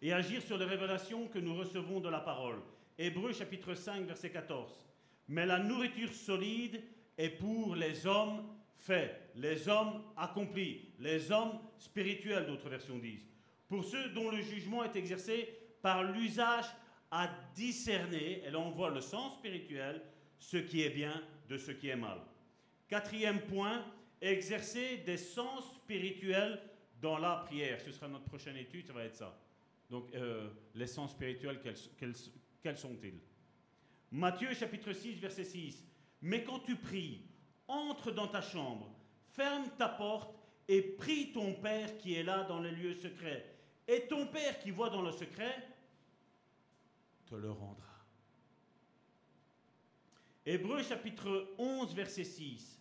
Et 0.01 0.13
agir 0.13 0.43
sur 0.43 0.59
les 0.59 0.65
révélations 0.65 1.29
que 1.29 1.39
nous 1.39 1.57
recevons 1.57 2.01
de 2.01 2.09
la 2.09 2.21
parole. 2.21 2.61
Hébreu 2.99 3.33
chapitre 3.33 3.75
5, 3.75 4.07
verset 4.07 4.31
14. 4.31 4.85
Mais 5.29 5.47
la 5.47 5.61
nourriture 5.61 6.13
solide 6.13 6.83
est 7.17 7.31
pour 7.31 7.77
les 7.77 8.07
hommes 8.07 8.43
faits, 8.77 9.31
les 9.37 9.69
hommes 9.69 10.03
accomplis, 10.17 10.89
les 10.99 11.31
hommes 11.31 11.61
spirituels, 11.79 12.47
d'autres 12.47 12.69
versions 12.69 12.99
disent. 12.99 13.27
Pour 13.69 13.85
ceux 13.85 14.09
dont 14.11 14.31
le 14.31 14.41
jugement 14.41 14.83
est 14.83 14.97
exercé 14.97 15.49
par 15.81 16.03
l'usage 16.03 16.65
à 17.11 17.31
discerner, 17.55 18.43
et 18.45 18.51
là 18.51 18.59
on 18.59 18.71
voit 18.71 18.91
le 18.91 19.01
sens 19.01 19.35
spirituel, 19.35 20.03
ce 20.41 20.57
qui 20.57 20.83
est 20.83 20.91
bien 20.91 21.23
de 21.49 21.57
ce 21.57 21.71
qui 21.71 21.89
est 21.89 21.97
mal. 21.97 22.19
Quatrième 22.89 23.43
point, 23.43 23.85
exercer 24.21 24.99
des 24.99 25.19
sens 25.19 25.65
spirituels 25.77 26.61
dans 27.01 27.19
la 27.19 27.37
prière. 27.47 27.81
Ce 27.81 27.93
sera 27.93 28.09
notre 28.09 28.25
prochaine 28.25 28.57
étude, 28.57 28.87
ça 28.87 28.93
va 28.93 29.05
être 29.05 29.15
ça. 29.15 29.39
Donc, 29.89 30.13
euh, 30.15 30.49
les 30.75 30.87
sens 30.87 31.13
spirituels, 31.13 31.61
quels, 31.63 31.77
quels 31.97 32.15
sont-ils? 32.77 33.21
Matthieu 34.11 34.53
chapitre 34.55 34.93
6, 34.93 35.21
verset 35.21 35.45
6. 35.45 35.85
Mais 36.23 36.43
quand 36.43 36.61
tu 36.61 36.77
pries, 36.77 37.23
entre 37.67 38.11
dans 38.11 38.29
ta 38.29 38.41
chambre, 38.41 38.91
ferme 39.31 39.69
ta 39.77 39.89
porte 39.89 40.35
et 40.67 40.83
prie 40.83 41.33
ton 41.33 41.55
Père 41.55 41.97
qui 41.99 42.15
est 42.15 42.23
là 42.23 42.45
dans 42.45 42.61
les 42.61 42.73
lieux 42.73 42.95
secrets. 42.95 43.55
Et 43.87 44.07
ton 44.07 44.27
Père 44.27 44.59
qui 44.59 44.71
voit 44.71 44.91
dans 44.91 45.03
le 45.03 45.13
secret 45.13 45.69
te 47.27 47.35
le 47.35 47.51
rendra. 47.51 47.85
Hébreu 50.45 50.83
chapitre 50.83 51.55
11, 51.59 51.95
verset 51.95 52.25
6. 52.25 52.81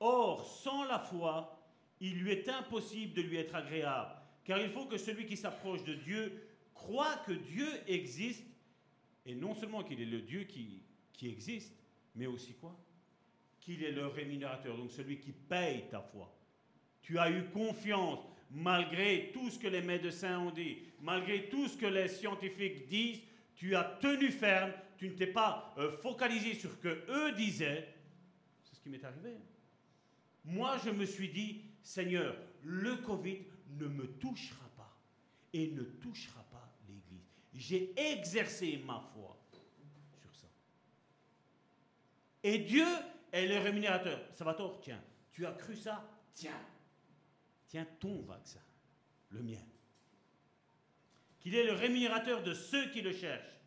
Or, 0.00 0.46
sans 0.46 0.84
la 0.84 0.98
foi, 0.98 1.62
il 2.00 2.18
lui 2.20 2.30
est 2.32 2.48
impossible 2.48 3.12
de 3.12 3.20
lui 3.20 3.36
être 3.36 3.54
agréable, 3.54 4.14
car 4.44 4.58
il 4.58 4.70
faut 4.70 4.86
que 4.86 4.96
celui 4.96 5.26
qui 5.26 5.36
s'approche 5.36 5.84
de 5.84 5.92
Dieu 5.92 6.42
croit 6.72 7.16
que 7.26 7.32
Dieu 7.32 7.68
existe, 7.86 8.44
et 9.26 9.34
non 9.34 9.54
seulement 9.54 9.82
qu'il 9.82 10.00
est 10.00 10.06
le 10.06 10.20
Dieu 10.20 10.44
qui, 10.44 10.82
qui 11.12 11.28
existe, 11.28 11.74
mais 12.14 12.26
aussi 12.26 12.54
quoi? 12.54 12.78
Qu'il 13.60 13.84
est 13.84 13.92
le 13.92 14.06
rémunérateur, 14.06 14.76
donc 14.76 14.90
celui 14.90 15.18
qui 15.18 15.32
paye 15.32 15.88
ta 15.90 16.00
foi. 16.00 16.34
Tu 17.02 17.18
as 17.18 17.30
eu 17.30 17.44
confiance, 17.50 18.20
malgré 18.50 19.30
tout 19.32 19.50
ce 19.50 19.58
que 19.58 19.68
les 19.68 19.82
médecins 19.82 20.38
ont 20.38 20.50
dit, 20.50 20.78
malgré 21.00 21.48
tout 21.48 21.68
ce 21.68 21.76
que 21.76 21.86
les 21.86 22.08
scientifiques 22.08 22.88
disent, 22.88 23.20
tu 23.54 23.76
as 23.76 23.84
tenu 23.84 24.30
ferme, 24.30 24.72
tu 24.96 25.08
ne 25.08 25.14
t'es 25.14 25.26
pas 25.26 25.74
euh, 25.78 25.96
focalisé 25.98 26.54
sur 26.54 26.70
ce 26.72 26.76
que 26.76 27.04
eux 27.10 27.32
disaient. 27.32 27.88
C'est 28.62 28.76
ce 28.76 28.80
qui 28.80 28.88
m'est 28.88 29.04
arrivé. 29.04 29.36
Moi, 30.44 30.78
je 30.84 30.90
me 30.90 31.04
suis 31.04 31.28
dit, 31.28 31.62
Seigneur, 31.82 32.36
le 32.62 32.96
Covid 32.96 33.38
ne 33.78 33.86
me 33.86 34.06
touchera 34.18 34.68
pas 34.76 34.98
et 35.52 35.68
ne 35.68 35.82
touchera 35.82 36.42
pas. 36.50 36.69
J'ai 37.60 37.92
exercé 37.96 38.82
ma 38.86 39.00
foi 39.12 39.38
sur 40.20 40.34
ça. 40.34 40.48
Et 42.42 42.58
Dieu 42.58 42.86
est 43.30 43.46
le 43.46 43.58
rémunérateur. 43.58 44.18
Salvatore, 44.32 44.80
tiens, 44.80 45.02
tu 45.30 45.46
as 45.46 45.52
cru 45.52 45.76
ça? 45.76 46.02
Tiens, 46.34 46.60
tiens 47.68 47.86
ton 48.00 48.22
vaccin, 48.22 48.60
le 49.28 49.42
mien 49.42 49.60
qu'il 51.40 51.54
est 51.54 51.64
le 51.64 51.72
rémunérateur 51.72 52.42
de 52.42 52.52
ceux 52.52 52.90
qui 52.90 53.00
le 53.00 53.12
cherchent. 53.12 53.58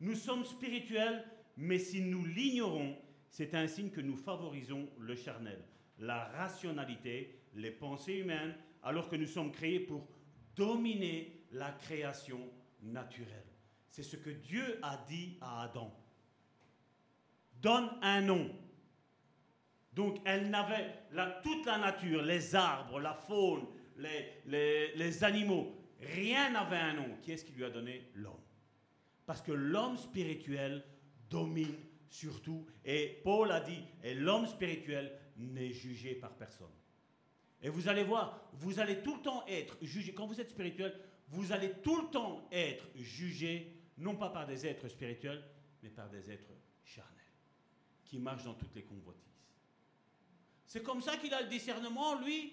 Nous 0.00 0.14
sommes 0.14 0.44
spirituels, 0.44 1.24
mais 1.56 1.78
si 1.78 2.00
nous 2.00 2.24
l'ignorons, 2.24 2.96
c'est 3.28 3.54
un 3.54 3.68
signe 3.68 3.90
que 3.90 4.00
nous 4.00 4.16
favorisons 4.16 4.88
le 4.98 5.14
charnel, 5.14 5.62
la 5.98 6.24
rationalité, 6.24 7.38
les 7.54 7.70
pensées 7.70 8.14
humaines, 8.14 8.54
alors 8.82 9.08
que 9.08 9.16
nous 9.16 9.26
sommes 9.26 9.52
créés 9.52 9.80
pour 9.80 10.08
dominer 10.56 11.44
la 11.52 11.70
création 11.72 12.50
naturelle. 12.82 13.46
C'est 13.90 14.02
ce 14.02 14.16
que 14.16 14.30
Dieu 14.30 14.78
a 14.82 15.04
dit 15.08 15.36
à 15.40 15.62
Adam. 15.62 15.92
Donne 17.60 17.90
un 18.02 18.22
nom. 18.22 18.50
Donc 19.92 20.18
elle 20.24 20.50
n'avait 20.50 20.94
toute 21.42 21.66
la 21.66 21.78
nature, 21.78 22.22
les 22.22 22.54
arbres, 22.54 22.98
la 22.98 23.14
faune, 23.14 23.66
les, 23.96 24.94
les 24.94 25.24
animaux, 25.24 25.82
Rien 26.02 26.50
n'avait 26.50 26.76
un 26.76 26.94
nom. 26.94 27.16
Qui 27.22 27.32
est-ce 27.32 27.44
qui 27.44 27.52
lui 27.52 27.64
a 27.64 27.70
donné 27.70 28.10
L'homme? 28.14 28.40
Parce 29.24 29.40
que 29.40 29.52
l'homme 29.52 29.96
spirituel 29.96 30.84
domine 31.30 31.76
surtout. 32.08 32.66
Et 32.84 33.20
Paul 33.22 33.52
a 33.52 33.60
dit, 33.60 33.82
et 34.02 34.14
l'homme 34.14 34.46
spirituel 34.46 35.12
n'est 35.36 35.72
jugé 35.72 36.14
par 36.14 36.34
personne. 36.34 36.72
Et 37.62 37.68
vous 37.68 37.88
allez 37.88 38.02
voir, 38.02 38.50
vous 38.54 38.80
allez 38.80 39.02
tout 39.02 39.14
le 39.14 39.22
temps 39.22 39.44
être 39.46 39.76
jugé. 39.80 40.12
Quand 40.12 40.26
vous 40.26 40.40
êtes 40.40 40.50
spirituel, 40.50 40.92
vous 41.32 41.50
allez 41.50 41.72
tout 41.82 42.00
le 42.00 42.08
temps 42.08 42.46
être 42.52 42.84
jugé, 42.94 43.74
non 43.96 44.16
pas 44.16 44.28
par 44.28 44.46
des 44.46 44.66
êtres 44.66 44.88
spirituels, 44.88 45.42
mais 45.82 45.88
par 45.88 46.08
des 46.10 46.30
êtres 46.30 46.52
charnels, 46.84 47.10
qui 48.04 48.18
marchent 48.18 48.44
dans 48.44 48.54
toutes 48.54 48.74
les 48.74 48.84
convoitises. 48.84 49.22
C'est 50.66 50.82
comme 50.82 51.00
ça 51.00 51.16
qu'il 51.16 51.32
a 51.32 51.42
le 51.42 51.48
discernement, 51.48 52.20
lui. 52.20 52.52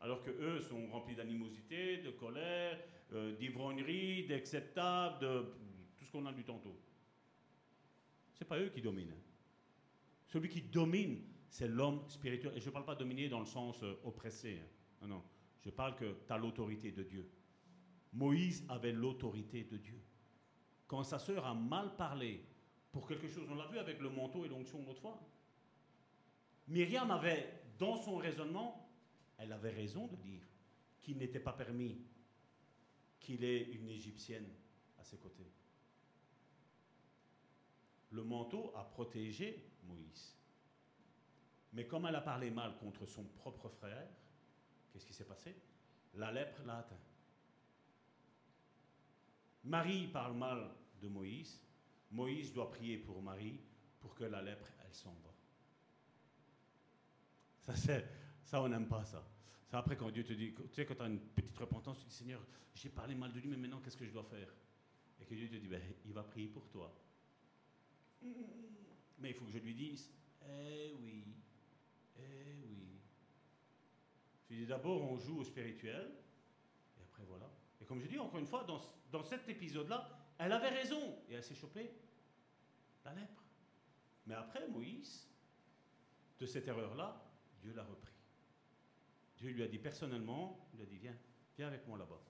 Alors 0.00 0.22
que 0.22 0.30
eux 0.30 0.60
sont 0.60 0.86
remplis 0.88 1.14
d'animosité, 1.14 1.98
de 1.98 2.10
colère, 2.10 2.78
euh, 3.12 3.36
d'ivrognerie, 3.36 4.26
d'acceptable, 4.26 5.20
de 5.20 5.54
tout 5.98 6.04
ce 6.04 6.12
qu'on 6.12 6.26
a 6.26 6.32
du 6.32 6.44
tantôt. 6.44 6.78
Ce 8.34 8.44
n'est 8.44 8.48
pas 8.48 8.58
eux 8.58 8.70
qui 8.70 8.80
dominent. 8.80 9.14
Celui 10.26 10.48
qui 10.48 10.62
domine, 10.62 11.22
c'est 11.48 11.68
l'homme 11.68 12.02
spirituel. 12.08 12.52
Et 12.56 12.60
je 12.60 12.66
ne 12.66 12.72
parle 12.72 12.84
pas 12.84 12.94
dominer 12.94 13.28
dans 13.28 13.40
le 13.40 13.46
sens 13.46 13.82
euh, 13.82 13.94
oppressé. 14.04 14.60
Hein. 14.62 14.68
Non, 15.02 15.16
non. 15.16 15.22
Je 15.66 15.70
parle 15.72 15.96
que 15.96 16.18
tu 16.24 16.32
as 16.32 16.38
l'autorité 16.38 16.92
de 16.92 17.02
Dieu. 17.02 17.28
Moïse 18.12 18.64
avait 18.68 18.92
l'autorité 18.92 19.64
de 19.64 19.76
Dieu. 19.76 20.00
Quand 20.86 21.02
sa 21.02 21.18
sœur 21.18 21.44
a 21.44 21.54
mal 21.54 21.96
parlé 21.96 22.46
pour 22.92 23.08
quelque 23.08 23.26
chose, 23.26 23.48
on 23.50 23.56
l'a 23.56 23.66
vu 23.66 23.76
avec 23.78 23.98
le 23.98 24.08
manteau 24.08 24.44
et 24.44 24.48
l'onction 24.48 24.80
l'autre 24.86 25.00
fois. 25.00 25.20
Myriam 26.68 27.10
avait 27.10 27.64
dans 27.80 27.96
son 27.96 28.16
raisonnement 28.16 28.84
elle 29.38 29.52
avait 29.52 29.70
raison 29.70 30.06
de 30.06 30.16
dire 30.16 30.40
qu'il 31.02 31.18
n'était 31.18 31.40
pas 31.40 31.52
permis 31.52 32.00
qu'il 33.18 33.42
ait 33.44 33.70
une 33.72 33.88
Égyptienne 33.88 34.48
à 34.98 35.04
ses 35.04 35.18
côtés. 35.18 35.50
Le 38.12 38.22
manteau 38.22 38.72
a 38.76 38.84
protégé 38.84 39.68
Moïse. 39.82 40.36
Mais 41.72 41.86
comme 41.86 42.06
elle 42.06 42.14
a 42.14 42.20
parlé 42.20 42.50
mal 42.50 42.78
contre 42.78 43.04
son 43.04 43.24
propre 43.24 43.68
frère, 43.68 44.08
qu'est-ce 44.96 45.06
qui 45.06 45.12
s'est 45.12 45.24
passé? 45.24 45.54
La 46.14 46.32
lèpre 46.32 46.62
l'a 46.64 46.78
atteint. 46.78 46.98
Marie 49.64 50.06
parle 50.06 50.34
mal 50.34 50.70
de 51.02 51.08
Moïse, 51.08 51.60
Moïse 52.10 52.50
doit 52.50 52.70
prier 52.70 52.96
pour 52.96 53.20
Marie 53.20 53.60
pour 54.00 54.14
que 54.14 54.24
la 54.24 54.40
lèpre, 54.40 54.66
elle 54.82 54.94
s'en 54.94 55.12
va. 55.12 55.34
Ça, 57.60 57.76
c'est, 57.76 58.08
ça 58.42 58.62
on 58.62 58.68
n'aime 58.68 58.88
pas 58.88 59.04
ça. 59.04 59.22
C'est 59.66 59.76
après 59.76 59.98
quand 59.98 60.10
Dieu 60.10 60.24
te 60.24 60.32
dit, 60.32 60.54
tu 60.54 60.62
sais, 60.72 60.86
quand 60.86 60.94
tu 60.94 61.02
as 61.02 61.08
une 61.08 61.20
petite 61.20 61.58
repentance, 61.58 61.98
tu 61.98 62.06
dis 62.06 62.14
Seigneur, 62.14 62.40
j'ai 62.74 62.88
parlé 62.88 63.14
mal 63.14 63.32
de 63.32 63.40
lui, 63.40 63.48
mais 63.48 63.56
maintenant 63.58 63.80
qu'est-ce 63.80 63.98
que 63.98 64.06
je 64.06 64.12
dois 64.12 64.24
faire? 64.24 64.48
Et 65.20 65.26
que 65.26 65.34
Dieu 65.34 65.48
te 65.48 65.56
dit, 65.56 65.68
ben, 65.68 65.82
il 66.06 66.14
va 66.14 66.22
prier 66.22 66.48
pour 66.48 66.70
toi. 66.70 66.94
Mais 69.18 69.30
il 69.30 69.34
faut 69.34 69.44
que 69.44 69.52
je 69.52 69.58
lui 69.58 69.74
dise, 69.74 70.10
eh 70.48 70.94
oui, 70.98 71.24
eh 72.18 72.65
dis 74.56 74.66
d'abord, 74.66 75.02
on 75.02 75.18
joue 75.18 75.40
au 75.40 75.44
spirituel, 75.44 76.12
et 76.98 77.02
après 77.02 77.24
voilà. 77.24 77.50
Et 77.80 77.84
comme 77.84 78.00
je 78.00 78.06
dis 78.06 78.18
encore 78.18 78.38
une 78.38 78.46
fois, 78.46 78.64
dans, 78.64 78.80
dans 79.10 79.22
cet 79.22 79.48
épisode-là, 79.48 80.08
elle 80.38 80.52
avait 80.52 80.68
raison, 80.68 81.18
et 81.28 81.34
elle 81.34 81.42
s'est 81.42 81.54
chopée 81.54 81.90
la 83.04 83.14
lèpre. 83.14 83.42
Mais 84.26 84.34
après, 84.34 84.66
Moïse, 84.68 85.28
de 86.38 86.46
cette 86.46 86.66
erreur-là, 86.68 87.22
Dieu 87.60 87.72
l'a 87.72 87.84
repris. 87.84 88.12
Dieu 89.38 89.50
lui 89.50 89.62
a 89.62 89.68
dit 89.68 89.78
personnellement, 89.78 90.68
il 90.74 90.82
a 90.82 90.86
dit, 90.86 90.96
viens, 90.96 91.16
viens 91.56 91.68
avec 91.68 91.86
moi 91.86 91.98
là-bas. 91.98 92.20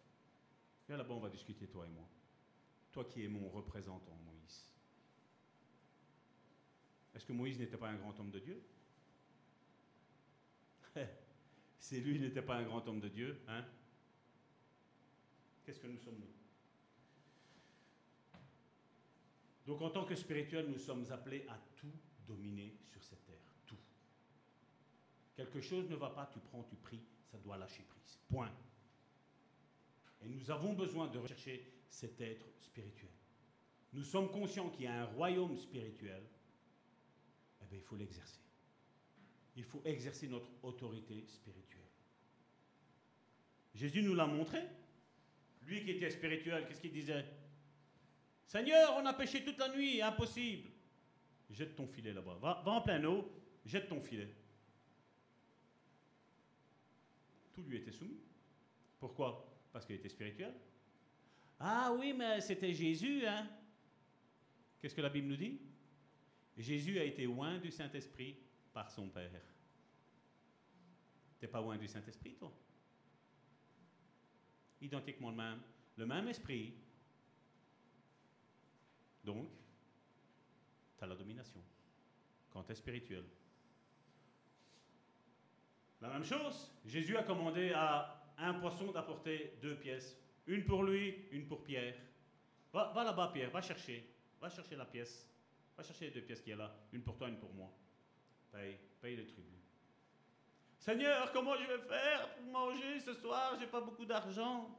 Viens 0.87 0.97
là-bas, 0.97 1.15
on 1.15 1.21
va 1.21 1.31
discuter, 1.31 1.67
toi 1.67 1.87
et 1.87 1.91
moi. 1.91 2.09
Toi 2.93 3.05
qui 3.05 3.25
es 3.25 3.29
mon 3.29 3.49
représentant, 3.49 4.17
Moïse. 4.25 4.71
Est-ce 7.15 7.25
que 7.25 7.33
Moïse 7.33 7.59
n'était 7.59 7.77
pas 7.77 7.89
un 7.89 7.97
grand 7.97 8.19
homme 8.21 8.31
de 8.31 8.39
Dieu? 8.39 8.63
Si 11.79 12.01
lui 12.01 12.19
n'était 12.19 12.43
pas 12.43 12.57
un 12.57 12.65
grand 12.65 12.87
homme 12.89 13.01
de 13.01 13.09
Dieu, 13.09 13.41
hein 13.49 13.65
Qu'est-ce 15.65 15.81
que 15.81 15.89
nous 15.89 15.99
sommes 15.99 16.19
nous? 16.21 16.37
Donc 19.67 19.83
en 19.83 19.91
tant 19.91 20.05
que 20.05 20.15
spirituel, 20.15 20.69
nous 20.69 20.79
sommes 20.79 21.05
appelés 21.11 21.45
à 21.49 21.59
tout 21.75 21.93
dominer 22.27 22.79
sur 22.87 23.03
cette 23.03 23.25
terre. 23.27 23.35
Tout. 23.67 23.77
Quelque 25.35 25.61
chose 25.61 25.91
ne 25.91 25.97
va 25.97 26.11
pas, 26.11 26.27
tu 26.33 26.39
prends, 26.39 26.63
tu 26.63 26.77
pries, 26.77 27.03
ça 27.31 27.39
doit 27.39 27.57
lâcher 27.57 27.83
prise. 27.83 28.19
Point. 28.29 28.53
Et 30.23 30.29
nous 30.29 30.51
avons 30.53 30.73
besoin 30.73 31.09
de 31.09 31.19
rechercher 31.19 31.73
cet 31.89 32.21
être 32.21 32.47
spirituel. 32.61 33.11
Nous 33.93 34.05
sommes 34.05 34.31
conscients 34.31 34.71
qu'il 34.71 34.85
y 34.85 34.89
a 34.89 35.03
un 35.03 35.07
royaume 35.07 35.57
spirituel. 35.57 36.23
Eh 37.63 37.65
bien, 37.67 37.79
il 37.79 37.85
faut 37.85 37.97
l'exercer. 37.97 38.46
Il 39.57 39.65
faut 39.65 39.81
exercer 39.85 40.29
notre 40.29 40.51
autorité 40.63 41.25
spirituelle. 41.27 41.81
Jésus 43.75 44.03
nous 44.03 44.15
l'a 44.15 44.27
montré. 44.27 44.61
Lui 45.63 45.83
qui 45.83 45.93
était 45.93 46.11
spirituel, 46.11 46.67
qu'est-ce 46.67 46.81
qu'il 46.81 46.93
disait? 46.93 47.25
Seigneur, 48.47 48.95
on 48.97 49.07
a 49.07 49.13
pêché 49.13 49.43
toute 49.45 49.59
la 49.59 49.75
nuit, 49.75 50.01
impossible. 50.01 50.71
Jette 51.51 51.75
ton 51.75 51.87
filet 51.87 52.13
là-bas. 52.13 52.39
Va, 52.41 52.63
en 52.67 52.81
plein 52.81 53.03
eau, 53.05 53.29
jette 53.65 53.89
ton 53.89 54.01
filet. 54.01 54.29
Tout 57.53 57.63
lui 57.63 57.79
était 57.79 57.93
soumis. 57.93 58.21
Pourquoi? 59.01 59.53
Parce 59.73 59.87
qu'il 59.87 59.97
était 59.97 60.09
spirituel. 60.09 60.55
Ah 61.59 61.95
oui, 61.99 62.13
mais 62.13 62.41
c'était 62.41 62.73
Jésus, 62.73 63.27
hein 63.27 63.49
Qu'est-ce 64.79 64.95
que 64.95 65.01
la 65.01 65.09
Bible 65.09 65.29
nous 65.29 65.37
dit? 65.37 65.59
Jésus 66.57 66.99
a 66.99 67.05
été 67.05 67.25
loin 67.25 67.59
du 67.59 67.71
Saint-Esprit 67.71 68.37
par 68.77 68.91
son 68.91 69.09
Père. 69.09 69.31
T'es 71.39 71.49
pas 71.49 71.63
loin 71.63 71.79
du 71.79 71.89
Saint-Esprit, 71.89 72.35
toi 72.35 72.53
Identiquement 74.83 75.31
le 75.31 75.37
même. 75.37 75.63
Le 75.97 76.05
même 76.05 76.29
esprit, 76.29 76.75
donc, 79.25 79.49
tu 80.99 81.05
as 81.05 81.07
la 81.07 81.15
domination 81.15 81.63
quand 82.51 82.65
tu 82.65 82.73
es 82.73 82.75
spirituel. 82.75 83.25
La 86.03 86.11
même 86.11 86.25
chose, 86.25 86.71
Jésus 86.85 87.17
a 87.17 87.23
commandé 87.23 87.73
à 87.75 88.35
un 88.37 88.53
poisson 88.61 88.93
d'apporter 88.93 89.57
deux 89.63 89.79
pièces. 89.79 90.21
Une 90.47 90.67
pour 90.67 90.83
lui, 90.83 91.29
une 91.33 91.49
pour 91.49 91.65
Pierre. 91.65 91.97
Va, 92.75 92.93
va 92.93 93.05
là-bas, 93.05 93.31
Pierre, 93.33 93.51
va 93.51 93.63
chercher. 93.63 94.07
Va 94.39 94.51
chercher 94.51 94.77
la 94.77 94.85
pièce. 94.85 95.27
Va 95.79 95.83
chercher 95.83 96.09
les 96.09 96.11
deux 96.11 96.21
pièces 96.21 96.43
qu'il 96.43 96.51
y 96.51 96.53
a 96.53 96.57
là. 96.57 96.77
Une 96.93 97.03
pour 97.03 97.17
toi, 97.17 97.31
une 97.31 97.39
pour 97.39 97.55
moi. 97.55 97.73
Paye, 99.01 99.17
le 99.17 99.27
tribut. 99.27 99.63
Seigneur, 100.79 101.33
comment 101.33 101.57
je 101.57 101.67
vais 101.67 101.79
faire 101.79 102.35
pour 102.35 102.45
manger 102.45 103.01
ce 103.01 103.15
soir? 103.15 103.57
J'ai 103.59 103.67
pas 103.67 103.81
beaucoup 103.81 104.05
d'argent. 104.05 104.71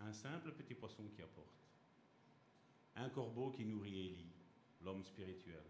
Un 0.00 0.12
simple 0.12 0.52
petit 0.52 0.74
poisson 0.74 1.04
qui 1.14 1.22
apporte. 1.22 1.48
Un 2.96 3.08
corbeau 3.10 3.50
qui 3.50 3.64
nourrit 3.64 4.06
Élie, 4.06 4.32
l'homme 4.82 5.02
spirituel. 5.04 5.62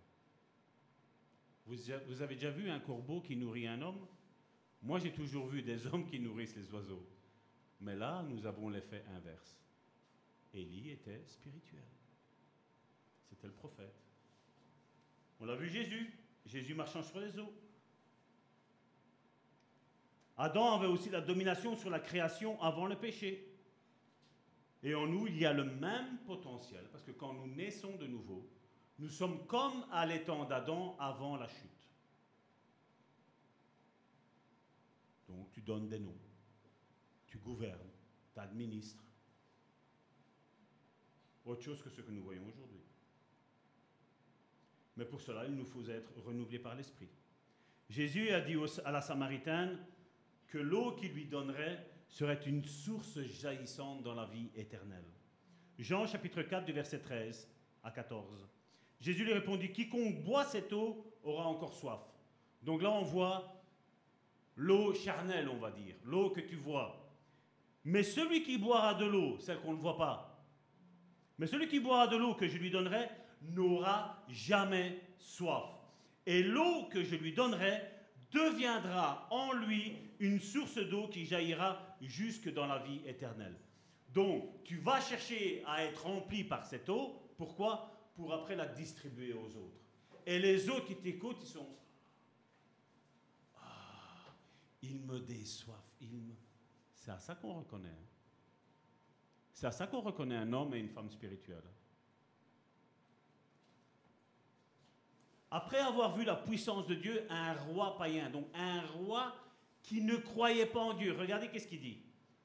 Vous, 1.67 1.77
vous, 2.09 2.23
avez 2.23 2.35
déjà 2.35 2.51
vu 2.51 2.71
un 2.71 2.81
corbeau 2.81 3.21
qui 3.21 3.37
nourrit 3.37 3.67
un 3.67 3.81
homme? 3.83 4.07
Moi, 4.83 4.99
j'ai 4.99 5.13
toujours 5.13 5.47
vu 5.47 5.63
des 5.63 5.87
hommes 5.87 6.07
qui 6.07 6.19
nourrissent 6.19 6.57
les 6.57 6.71
oiseaux. 6.73 7.07
Mais 7.81 7.95
là, 7.95 8.23
nous 8.23 8.47
avons 8.47 8.69
l'effet 8.69 9.05
inverse. 9.17 9.59
Élie 10.55 10.91
était 10.91 11.25
spirituel. 11.27 11.85
C'était 13.29 13.47
le 13.47 13.53
prophète. 13.53 14.12
On 15.43 15.45
l'a 15.45 15.57
vu 15.57 15.69
Jésus. 15.69 16.09
Jésus 16.47 16.75
marchant 16.75 17.03
sur 17.03 17.19
les 17.19 17.37
eaux. 17.39 17.53
Adam 20.37 20.77
avait 20.77 20.87
aussi 20.87 21.11
la 21.11 21.21
domination 21.21 21.77
sur 21.77 21.91
la 21.91 21.99
création 21.99 22.61
avant 22.63 22.87
le 22.87 22.97
péché. 22.97 23.49
Et 24.85 24.95
en 24.95 25.07
nous, 25.07 25.27
il 25.27 25.37
y 25.37 25.45
a 25.45 25.53
le 25.53 25.65
même 25.65 26.19
potentiel, 26.27 26.89
parce 26.91 27.05
que 27.05 27.13
quand 27.13 27.35
nous 27.35 27.47
naissons 27.47 27.97
de 27.97 28.07
nouveau, 28.07 28.49
nous 28.99 29.09
sommes 29.09 29.47
comme 29.47 29.85
à 29.91 30.07
l'étang 30.07 30.45
d'Adam 30.45 30.97
avant 30.99 31.37
la 31.37 31.49
chute. 31.49 31.89
Donc 35.29 35.51
tu 35.51 35.61
donnes 35.61 35.89
des 35.89 35.99
noms, 35.99 36.19
tu 37.27 37.39
gouvernes, 37.39 37.79
tu 38.33 38.41
administres. 38.41 39.05
Autre 41.45 41.63
chose 41.63 41.83
que 41.83 41.91
ce 41.91 42.01
que 42.01 42.11
nous 42.11 42.23
voyons 42.23 42.47
aujourd'hui. 42.47 42.83
Mais 44.97 45.05
pour 45.05 45.21
cela, 45.21 45.45
il 45.47 45.55
nous 45.55 45.65
faut 45.65 45.87
être 45.89 46.13
renouvelés 46.25 46.59
par 46.59 46.75
l'Esprit. 46.75 47.09
Jésus 47.89 48.31
a 48.31 48.41
dit 48.41 48.57
à 48.85 48.91
la 48.91 49.01
Samaritaine 49.01 49.79
que 50.49 50.59
l'eau 50.59 50.93
qu'il 50.93 51.13
lui 51.13 51.27
donnerait 51.27 51.87
serait 52.09 52.41
une 52.47 52.65
source 52.65 53.21
jaillissante 53.23 54.03
dans 54.03 54.15
la 54.15 54.27
vie 54.27 54.51
éternelle. 54.55 55.05
Jean 55.79 56.07
chapitre 56.07 56.43
4 56.43 56.65
du 56.67 56.73
verset 56.73 57.01
13 57.01 57.49
à 57.83 57.91
14. 57.91 58.47
Jésus 59.01 59.25
lui 59.25 59.33
répondit, 59.33 59.73
quiconque 59.73 60.23
boit 60.23 60.45
cette 60.45 60.73
eau 60.73 61.13
aura 61.25 61.47
encore 61.47 61.75
soif. 61.75 62.01
Donc 62.63 62.83
là 62.83 62.91
on 62.91 63.03
voit 63.03 63.63
l'eau 64.57 64.95
charnelle, 64.95 65.49
on 65.49 65.59
va 65.59 65.71
dire, 65.71 65.95
l'eau 66.05 66.31
que 66.31 66.41
tu 66.41 66.57
vois. 66.57 67.11
Mais 67.85 68.03
celui 68.03 68.43
qui 68.43 68.59
boira 68.59 68.95
de 68.95 69.07
l'eau, 69.07 69.39
celle 69.41 69.61
qu'on 69.61 69.73
ne 69.73 69.81
voit 69.81 69.97
pas, 69.97 70.45
mais 71.39 71.47
celui 71.47 71.67
qui 71.67 71.81
boira 71.81 72.07
de 72.07 72.17
l'eau 72.17 72.35
que 72.35 72.47
je 72.47 72.59
lui 72.59 72.71
donnerai 72.71 73.09
n'aura 73.51 74.25
jamais 74.29 75.01
soif. 75.19 75.71
Et 76.27 76.43
l'eau 76.43 76.87
que 76.91 77.03
je 77.03 77.17
lui 77.17 77.33
donnerai 77.33 77.83
deviendra 78.31 79.27
en 79.31 79.53
lui 79.53 79.97
une 80.21 80.41
source 80.41 80.79
d'eau 80.79 81.09
qui 81.09 81.27
jaillira 81.27 81.97
jusque 82.01 82.53
dans 82.53 82.67
la 82.67 82.79
vie 82.79 83.01
éternelle. 83.07 83.57
Donc, 84.11 84.63
tu 84.65 84.77
vas 84.77 85.01
chercher 85.01 85.63
à 85.67 85.85
être 85.85 86.05
rempli 86.05 86.45
par 86.45 86.65
cette 86.65 86.89
eau. 86.89 87.33
Pourquoi? 87.37 87.91
Pour 88.15 88.33
après 88.33 88.57
la 88.57 88.67
distribuer 88.67 89.33
aux 89.33 89.57
autres. 89.57 89.81
Et 90.27 90.39
les 90.39 90.69
autres 90.69 90.87
qui 90.87 90.97
t'écoutent, 90.97 91.43
ils 91.43 91.49
sont... 91.49 91.69
Ah, 93.57 94.35
ils 94.83 95.01
me 95.01 95.19
déçoivent. 95.19 95.79
Me... 96.03 96.35
C'est 96.95 97.11
à 97.11 97.19
ça 97.19 97.35
qu'on 97.35 97.55
reconnaît. 97.55 97.89
Hein. 97.89 98.07
C'est 99.53 99.67
à 99.67 99.73
ça 99.73 99.87
qu'on 99.87 100.01
reconnaît 100.01 100.37
un 100.37 100.53
homme 100.53 100.75
et 100.75 100.79
une 100.79 100.89
femme 100.89 101.11
spirituelle. 101.11 101.65
Après 105.55 105.81
avoir 105.81 106.17
vu 106.17 106.25
la 106.25 106.35
puissance 106.35 106.87
de 106.87 106.95
Dieu, 106.95 107.27
un 107.29 107.53
roi 107.53 107.99
païen, 107.99 108.31
donc 108.31 108.47
un 108.55 108.81
roi 108.87 109.37
qui 109.83 110.01
ne 110.01 110.17
croyait 110.17 110.65
pas 110.65 110.81
en 110.81 110.95
Dieu. 110.95 111.13
Regardez 111.13 111.49
qu'est-ce 111.49 111.67
qu'il 111.67 111.83
dit 111.83 111.99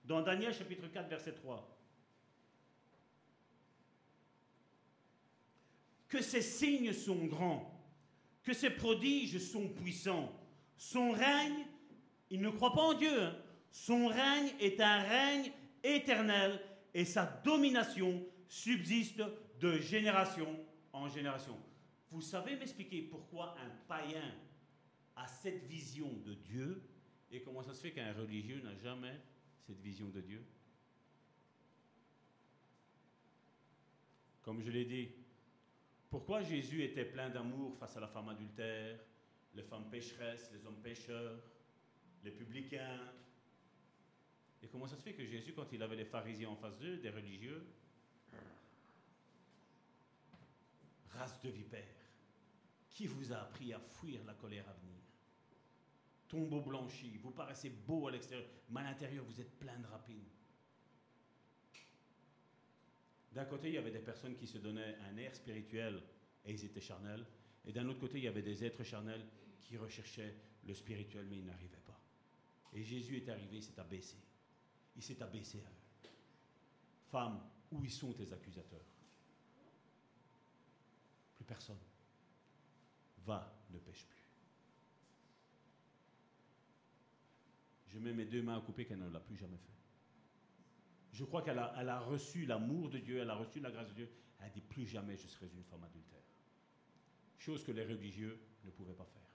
dans 0.03 0.21
Daniel 0.21 0.53
chapitre 0.53 0.87
4 0.87 1.07
verset 1.07 1.31
3. 1.31 1.79
Que 6.09 6.21
ses 6.21 6.41
signes 6.41 6.91
sont 6.91 7.27
grands, 7.27 7.81
que 8.43 8.51
ses 8.51 8.71
prodiges 8.71 9.39
sont 9.39 9.69
puissants. 9.69 10.29
Son 10.75 11.11
règne, 11.11 11.65
il 12.29 12.41
ne 12.41 12.49
croit 12.49 12.73
pas 12.73 12.81
en 12.81 12.93
Dieu, 12.93 13.23
hein. 13.23 13.35
son 13.71 14.07
règne 14.07 14.51
est 14.59 14.81
un 14.81 15.01
règne 15.03 15.53
éternel 15.81 16.61
et 16.93 17.05
sa 17.05 17.25
domination 17.25 18.21
subsiste 18.49 19.23
de 19.61 19.77
génération 19.79 20.59
en 20.91 21.07
génération. 21.07 21.57
Vous 22.11 22.21
savez 22.21 22.55
m'expliquer 22.55 23.01
pourquoi 23.01 23.55
un 23.59 23.69
païen 23.87 24.33
a 25.15 25.27
cette 25.27 25.63
vision 25.65 26.11
de 26.25 26.33
Dieu 26.35 26.81
et 27.31 27.41
comment 27.41 27.61
ça 27.61 27.73
se 27.73 27.81
fait 27.81 27.91
qu'un 27.91 28.13
religieux 28.13 28.61
n'a 28.61 28.75
jamais 28.75 29.19
cette 29.65 29.81
vision 29.81 30.07
de 30.09 30.21
Dieu? 30.21 30.43
Comme 34.41 34.61
je 34.61 34.71
l'ai 34.71 34.85
dit, 34.85 35.09
pourquoi 36.09 36.41
Jésus 36.41 36.81
était 36.83 37.03
plein 37.03 37.29
d'amour 37.29 37.77
face 37.77 37.97
à 37.97 37.99
la 37.99 38.07
femme 38.07 38.29
adultère, 38.29 38.97
les 39.53 39.63
femmes 39.63 39.89
pécheresses, 39.89 40.49
les 40.53 40.65
hommes 40.65 40.81
pécheurs, 40.81 41.37
les 42.23 42.31
publicains? 42.31 43.11
Et 44.63 44.67
comment 44.69 44.87
ça 44.87 44.95
se 44.95 45.01
fait 45.01 45.13
que 45.13 45.25
Jésus, 45.25 45.53
quand 45.53 45.71
il 45.73 45.83
avait 45.83 45.97
les 45.97 46.05
pharisiens 46.05 46.49
en 46.49 46.55
face 46.55 46.79
d'eux, 46.79 46.97
des 46.97 47.09
religieux, 47.09 47.67
race 51.09 51.41
de 51.41 51.49
vipères, 51.49 51.96
qui 52.97 53.05
vous 53.05 53.31
a 53.31 53.37
appris 53.37 53.71
à 53.73 53.79
fuir 53.79 54.23
la 54.25 54.33
colère 54.33 54.67
à 54.67 54.73
venir? 54.73 54.97
Tombeau 56.27 56.61
blanchi, 56.61 57.19
vous 57.19 57.29
paraissez 57.29 57.69
beau 57.69 58.07
à 58.07 58.11
l'extérieur, 58.11 58.49
mais 58.71 58.79
à 58.79 58.85
l'intérieur, 58.85 59.23
vous 59.23 59.39
êtes 59.39 59.59
plein 59.59 59.77
de 59.77 59.85
rapines. 59.85 60.25
D'un 63.33 63.45
côté, 63.45 63.67
il 63.67 63.75
y 63.75 63.77
avait 63.77 63.91
des 63.91 63.99
personnes 63.99 64.35
qui 64.35 64.47
se 64.47 64.57
donnaient 64.57 64.95
un 65.07 65.15
air 65.17 65.35
spirituel 65.35 66.01
et 66.43 66.53
ils 66.53 66.65
étaient 66.65 66.81
charnels. 66.81 67.23
Et 67.67 67.71
d'un 67.71 67.87
autre 67.87 67.99
côté, 67.99 68.17
il 68.17 68.23
y 68.23 68.27
avait 68.27 68.41
des 68.41 68.65
êtres 68.65 68.83
charnels 68.83 69.27
qui 69.63 69.77
recherchaient 69.77 70.35
le 70.65 70.73
spirituel, 70.73 71.27
mais 71.29 71.37
ils 71.37 71.45
n'arrivaient 71.45 71.77
pas. 71.85 72.01
Et 72.73 72.83
Jésus 72.83 73.17
est 73.17 73.29
arrivé, 73.29 73.57
il 73.57 73.63
s'est 73.63 73.79
abaissé. 73.79 74.17
Il 74.95 75.03
s'est 75.03 75.21
abaissé 75.21 75.59
à 75.59 75.69
eux. 75.69 76.09
Femme, 77.11 77.47
où 77.69 77.83
y 77.83 77.91
sont 77.91 78.13
tes 78.13 78.33
accusateurs? 78.33 78.87
Plus 81.35 81.45
personne. 81.45 81.77
Ne 83.27 83.79
pêche 83.79 84.05
plus. 84.05 84.23
Je 87.87 87.99
mets 87.99 88.13
mes 88.13 88.25
deux 88.25 88.41
mains 88.41 88.57
à 88.57 88.61
couper 88.61 88.85
qu'elle 88.85 88.99
ne 88.99 89.09
l'a 89.09 89.19
plus 89.19 89.35
jamais 89.35 89.57
fait. 89.57 89.73
Je 91.11 91.25
crois 91.25 91.41
qu'elle 91.41 91.59
a, 91.59 91.73
a 91.73 91.99
reçu 91.99 92.45
l'amour 92.45 92.89
de 92.89 92.99
Dieu, 92.99 93.17
elle 93.19 93.29
a 93.29 93.35
reçu 93.35 93.59
la 93.59 93.71
grâce 93.71 93.89
de 93.89 93.93
Dieu. 93.93 94.09
Elle 94.39 94.51
dit 94.51 94.61
plus 94.61 94.85
jamais 94.85 95.17
je 95.17 95.27
serai 95.27 95.47
une 95.47 95.63
femme 95.63 95.83
adultère. 95.83 96.21
Chose 97.37 97.63
que 97.63 97.71
les 97.71 97.85
religieux 97.85 98.39
ne 98.63 98.71
pouvaient 98.71 98.93
pas 98.93 99.05
faire. 99.05 99.29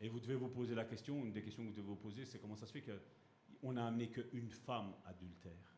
Et 0.00 0.08
vous 0.08 0.20
devez 0.20 0.34
vous 0.34 0.48
poser 0.48 0.74
la 0.74 0.84
question, 0.84 1.24
une 1.24 1.32
des 1.32 1.42
questions 1.42 1.62
que 1.62 1.68
vous 1.68 1.74
devez 1.74 1.86
vous 1.86 1.96
poser, 1.96 2.26
c'est 2.26 2.38
comment 2.38 2.56
ça 2.56 2.66
se 2.66 2.72
fait 2.72 2.82
qu'on 2.82 3.72
n'a 3.72 3.86
amené 3.86 4.10
qu'une 4.10 4.50
femme 4.50 4.94
adultère 5.06 5.76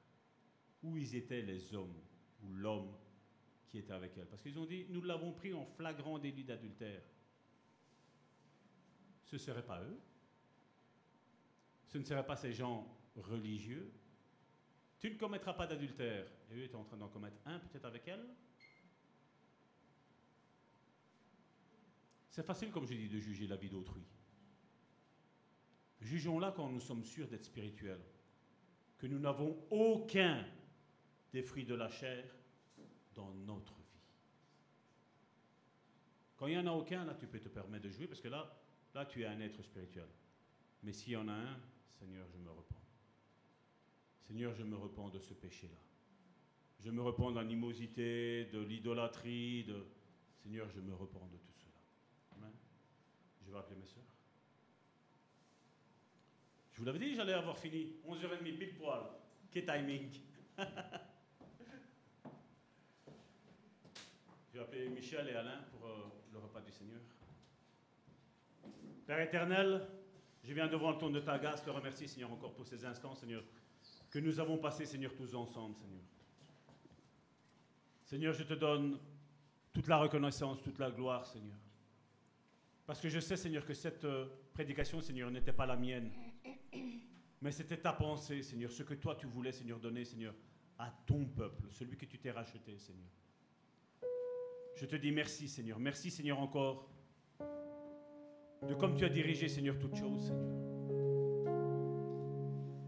Où 0.82 0.96
ils 0.96 1.14
étaient 1.14 1.42
les 1.42 1.74
hommes 1.74 2.00
ou 2.42 2.54
l'homme 2.54 2.92
qui 3.68 3.78
était 3.78 3.92
avec 3.92 4.16
elle 4.16 4.26
Parce 4.26 4.42
qu'ils 4.42 4.58
ont 4.58 4.66
dit, 4.66 4.86
nous 4.88 5.02
l'avons 5.02 5.32
pris 5.32 5.52
en 5.52 5.64
flagrant 5.64 6.18
délit 6.18 6.44
d'adultère. 6.44 7.02
Ce 9.24 9.36
ne 9.36 9.38
serait 9.38 9.64
pas 9.64 9.82
eux 9.82 10.00
Ce 11.86 11.98
ne 11.98 12.04
seraient 12.04 12.26
pas 12.26 12.36
ces 12.36 12.52
gens 12.52 12.86
religieux 13.16 13.92
Tu 14.98 15.10
ne 15.10 15.16
commettras 15.16 15.52
pas 15.52 15.66
d'adultère. 15.66 16.26
Et 16.50 16.54
eux 16.54 16.62
étaient 16.64 16.76
en 16.76 16.84
train 16.84 16.96
d'en 16.96 17.08
commettre 17.08 17.38
un 17.44 17.58
peut-être 17.58 17.84
avec 17.84 18.08
elle 18.08 18.26
C'est 22.30 22.46
facile, 22.46 22.70
comme 22.70 22.86
je 22.86 22.94
dis, 22.94 23.08
de 23.08 23.18
juger 23.18 23.48
la 23.48 23.56
vie 23.56 23.68
d'autrui. 23.68 24.04
Jugeons-la 26.00 26.52
quand 26.52 26.68
nous 26.68 26.78
sommes 26.78 27.04
sûrs 27.04 27.26
d'être 27.26 27.42
spirituels, 27.42 28.04
que 28.96 29.08
nous 29.08 29.18
n'avons 29.18 29.58
aucun 29.70 30.46
des 31.32 31.42
fruits 31.42 31.64
de 31.64 31.74
la 31.74 31.88
chair 31.88 32.24
dans 33.18 33.32
notre 33.34 33.74
vie. 33.74 33.84
Quand 36.36 36.46
il 36.46 36.54
n'y 36.54 36.58
en 36.58 36.66
a 36.66 36.72
aucun, 36.72 37.04
là, 37.04 37.14
tu 37.14 37.26
peux 37.26 37.40
te 37.40 37.48
permettre 37.48 37.84
de 37.84 37.90
jouer, 37.90 38.06
parce 38.06 38.20
que 38.20 38.28
là, 38.28 38.50
là, 38.94 39.04
tu 39.04 39.22
es 39.22 39.26
un 39.26 39.40
être 39.40 39.62
spirituel. 39.62 40.08
Mais 40.82 40.92
s'il 40.92 41.12
y 41.12 41.16
en 41.16 41.28
a 41.28 41.32
un, 41.32 41.60
Seigneur, 41.98 42.26
je 42.32 42.38
me 42.38 42.50
repens. 42.50 42.76
Seigneur, 44.26 44.54
je 44.54 44.62
me 44.62 44.76
repens 44.76 45.08
de 45.10 45.18
ce 45.18 45.34
péché-là. 45.34 45.78
Je 46.80 46.90
me 46.90 47.02
repens 47.02 47.32
de 47.32 47.36
l'animosité, 47.36 48.46
de 48.52 48.60
l'idolâtrie, 48.60 49.64
de... 49.64 49.84
Seigneur, 50.42 50.68
je 50.70 50.80
me 50.80 50.94
repens 50.94 51.26
de 51.32 51.36
tout 51.38 51.48
je 53.48 53.52
vais 53.54 53.58
appeler 53.58 53.76
mes 53.80 53.86
soeurs. 53.86 54.04
Je 56.72 56.78
vous 56.78 56.84
l'avais 56.84 56.98
dit, 56.98 57.14
j'allais 57.14 57.32
avoir 57.32 57.56
fini. 57.58 57.94
11h30, 58.06 58.58
pile 58.58 58.74
poil. 58.74 59.04
Quel 59.50 59.64
timing. 59.64 60.10
vais 64.58 64.64
appeler 64.64 64.88
Michel 64.88 65.28
et 65.28 65.34
Alain 65.34 65.62
pour 65.70 65.86
euh, 65.86 66.08
le 66.32 66.38
repas 66.38 66.60
du 66.60 66.72
Seigneur. 66.72 67.00
Père 69.06 69.20
éternel, 69.20 69.86
je 70.42 70.52
viens 70.52 70.66
devant 70.66 70.90
le 70.90 70.98
ton 70.98 71.10
de 71.10 71.20
ta 71.20 71.38
grâce 71.38 71.62
te 71.62 71.70
remercier, 71.70 72.08
Seigneur, 72.08 72.32
encore 72.32 72.54
pour 72.54 72.66
ces 72.66 72.84
instants, 72.84 73.14
Seigneur, 73.14 73.44
que 74.10 74.18
nous 74.18 74.40
avons 74.40 74.58
passés, 74.58 74.84
Seigneur, 74.84 75.14
tous 75.14 75.32
ensemble, 75.34 75.76
Seigneur. 75.76 76.02
Seigneur, 78.04 78.32
je 78.32 78.42
te 78.42 78.54
donne 78.54 78.98
toute 79.72 79.86
la 79.86 79.98
reconnaissance, 79.98 80.60
toute 80.60 80.78
la 80.78 80.90
gloire, 80.90 81.24
Seigneur. 81.24 81.58
Parce 82.84 83.00
que 83.00 83.08
je 83.08 83.20
sais, 83.20 83.36
Seigneur, 83.36 83.64
que 83.64 83.74
cette 83.74 84.04
euh, 84.06 84.26
prédication, 84.52 85.00
Seigneur, 85.00 85.30
n'était 85.30 85.52
pas 85.52 85.66
la 85.66 85.76
mienne. 85.76 86.10
Mais 87.40 87.52
c'était 87.52 87.76
ta 87.76 87.92
pensée, 87.92 88.42
Seigneur, 88.42 88.72
ce 88.72 88.82
que 88.82 88.94
toi 88.94 89.14
tu 89.14 89.26
voulais, 89.26 89.52
Seigneur, 89.52 89.78
donner, 89.78 90.04
Seigneur, 90.04 90.34
à 90.78 90.90
ton 91.06 91.26
peuple, 91.26 91.70
celui 91.70 91.96
que 91.96 92.06
tu 92.06 92.18
t'es 92.18 92.32
racheté, 92.32 92.76
Seigneur. 92.78 93.08
Je 94.80 94.86
te 94.86 94.96
dis 94.96 95.10
merci, 95.10 95.48
Seigneur. 95.48 95.78
Merci, 95.78 96.10
Seigneur, 96.10 96.38
encore 96.38 96.88
de 98.66 98.74
comme 98.74 98.94
tu 98.94 99.04
as 99.04 99.08
dirigé, 99.08 99.48
Seigneur, 99.48 99.78
toutes 99.78 99.96
choses, 99.96 100.26
Seigneur. 100.26 100.54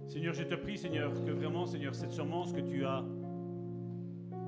Seigneur, 0.07 0.35
je 0.35 0.43
te 0.43 0.55
prie, 0.55 0.77
Seigneur, 0.77 1.13
que 1.25 1.31
vraiment, 1.31 1.67
Seigneur, 1.67 1.95
cette 1.95 2.13
semence 2.13 2.53
que 2.53 2.61
tu 2.61 2.85
as 2.85 3.05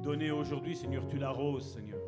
donnée 0.02 0.30
aujourd'hui, 0.30 0.74
Seigneur, 0.74 1.06
tu 1.06 1.18
l'arroses, 1.18 1.74
Seigneur 1.74 1.98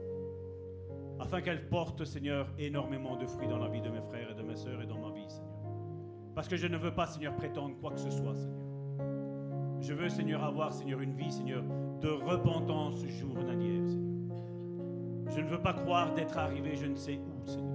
afin 1.20 1.40
qu'elle 1.40 1.68
porte, 1.68 2.04
Seigneur, 2.04 2.48
énormément 2.58 3.16
de 3.16 3.26
fruits 3.26 3.48
dans 3.48 3.58
la 3.58 3.68
vie 3.68 3.80
de 3.80 3.88
mes 3.88 4.00
frères 4.00 4.30
et 4.30 4.34
de 4.34 4.42
mes 4.42 4.56
sœurs 4.56 4.82
et 4.82 4.86
dans 4.86 4.98
ma 4.98 5.10
vie, 5.10 5.28
Seigneur. 5.28 5.54
Parce 6.34 6.48
que 6.48 6.56
je 6.56 6.66
ne 6.66 6.76
veux 6.76 6.92
pas, 6.92 7.06
Seigneur, 7.06 7.34
prétendre 7.36 7.76
quoi 7.80 7.92
que 7.92 8.00
ce 8.00 8.10
soit, 8.10 8.34
Seigneur. 8.34 9.80
Je 9.80 9.94
veux, 9.94 10.08
Seigneur, 10.08 10.42
avoir, 10.42 10.72
Seigneur, 10.72 11.00
une 11.00 11.14
vie, 11.14 11.30
Seigneur, 11.30 11.62
de 12.00 12.08
repentance 12.08 13.06
journalière, 13.06 13.88
Seigneur. 13.88 14.13
Je 15.34 15.40
ne 15.40 15.48
veux 15.48 15.60
pas 15.60 15.72
croire 15.72 16.14
d'être 16.14 16.38
arrivé 16.38 16.76
je 16.76 16.86
ne 16.86 16.94
sais 16.94 17.18
où, 17.18 17.44
Seigneur. 17.44 17.74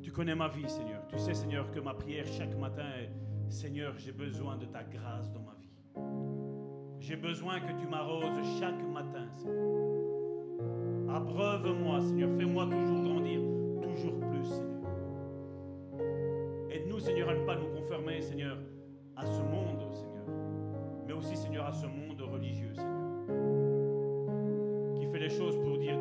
Tu 0.00 0.12
connais 0.12 0.36
ma 0.36 0.46
vie, 0.46 0.68
Seigneur. 0.68 1.04
Tu 1.08 1.18
sais, 1.18 1.34
Seigneur, 1.34 1.72
que 1.72 1.80
ma 1.80 1.92
prière 1.92 2.24
chaque 2.26 2.56
matin 2.56 2.86
est, 3.00 3.10
Seigneur, 3.50 3.94
j'ai 3.98 4.12
besoin 4.12 4.56
de 4.56 4.66
ta 4.66 4.84
grâce 4.84 5.32
dans 5.32 5.40
ma 5.40 5.54
vie. 5.54 5.68
J'ai 7.00 7.16
besoin 7.16 7.58
que 7.58 7.72
tu 7.80 7.88
m'arroses 7.88 8.60
chaque 8.60 8.80
matin, 8.92 9.26
Seigneur. 9.34 11.16
Abreuve-moi, 11.16 12.00
Seigneur. 12.00 12.30
Fais-moi 12.38 12.64
toujours 12.66 13.02
grandir, 13.02 13.40
toujours 13.82 14.20
plus, 14.20 14.44
Seigneur. 14.44 14.82
Aide-nous, 16.70 17.00
Seigneur, 17.00 17.28
à 17.28 17.34
ne 17.34 17.44
pas 17.44 17.56
nous 17.56 17.68
conformer, 17.74 18.22
Seigneur, 18.22 18.56
à 19.16 19.26
ce 19.26 19.42
monde, 19.42 19.82
Seigneur. 19.92 20.26
Mais 21.08 21.12
aussi, 21.12 21.36
Seigneur, 21.36 21.66
à 21.66 21.72
ce 21.72 21.86
monde 21.86 22.20
religieux, 22.20 22.72
Seigneur. 22.72 23.01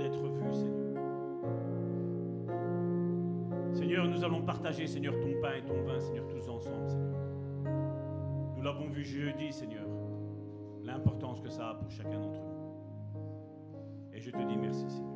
D'être 0.01 0.27
vu, 0.27 0.53
Seigneur. 0.53 0.81
Seigneur, 3.73 4.07
nous 4.07 4.23
allons 4.23 4.41
partager, 4.41 4.87
Seigneur, 4.87 5.13
ton 5.19 5.41
pain 5.41 5.55
et 5.55 5.63
ton 5.63 5.81
vin, 5.83 5.99
Seigneur, 5.99 6.27
tous 6.27 6.49
ensemble, 6.49 6.87
Seigneur. 6.87 7.19
Nous 8.55 8.61
l'avons 8.61 8.89
vu 8.89 9.03
jeudi, 9.03 9.51
Seigneur, 9.51 9.87
l'importance 10.83 11.41
que 11.41 11.49
ça 11.49 11.69
a 11.69 11.75
pour 11.75 11.89
chacun 11.89 12.19
d'entre 12.19 12.41
nous. 12.41 12.51
Et 14.13 14.19
je 14.19 14.29
te 14.29 14.41
dis 14.43 14.57
merci, 14.57 14.89
Seigneur. 14.89 15.11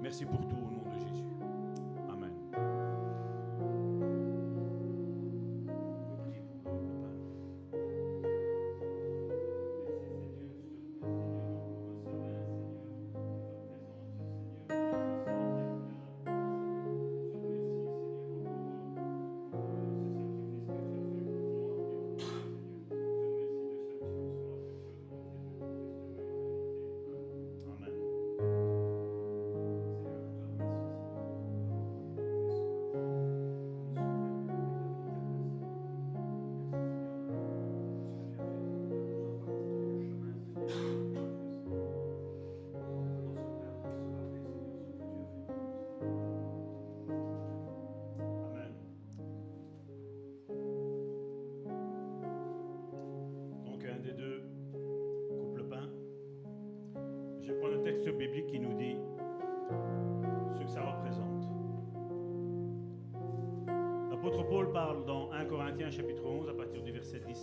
Merci 0.00 0.24
pour 0.24 0.46
tout 0.46 0.75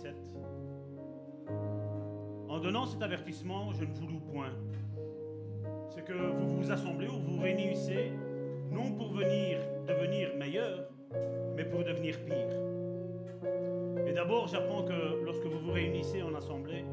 17. 0.04 0.16
En 2.48 2.58
donnant 2.58 2.84
cet 2.86 3.02
avertissement, 3.02 3.72
je 3.72 3.84
ne 3.84 3.94
vous 3.94 4.06
loue 4.06 4.20
point. 4.20 4.50
C'est 5.88 6.04
que 6.04 6.12
vous 6.12 6.56
vous 6.56 6.70
assemblez 6.70 7.08
ou 7.08 7.18
vous 7.18 7.40
réunissez, 7.40 8.12
non 8.70 8.92
pour 8.92 9.12
venir 9.12 9.58
devenir 9.86 10.34
meilleur, 10.36 10.88
mais 11.56 11.64
pour 11.64 11.84
devenir 11.84 12.18
pire. 12.24 12.48
Et 14.06 14.12
d'abord, 14.12 14.46
j'apprends 14.48 14.82
que 14.82 15.24
lorsque 15.24 15.44
vous 15.44 15.58
vous 15.58 15.72
réunissez 15.72 16.22
en 16.22 16.34
assemblée, 16.34 16.84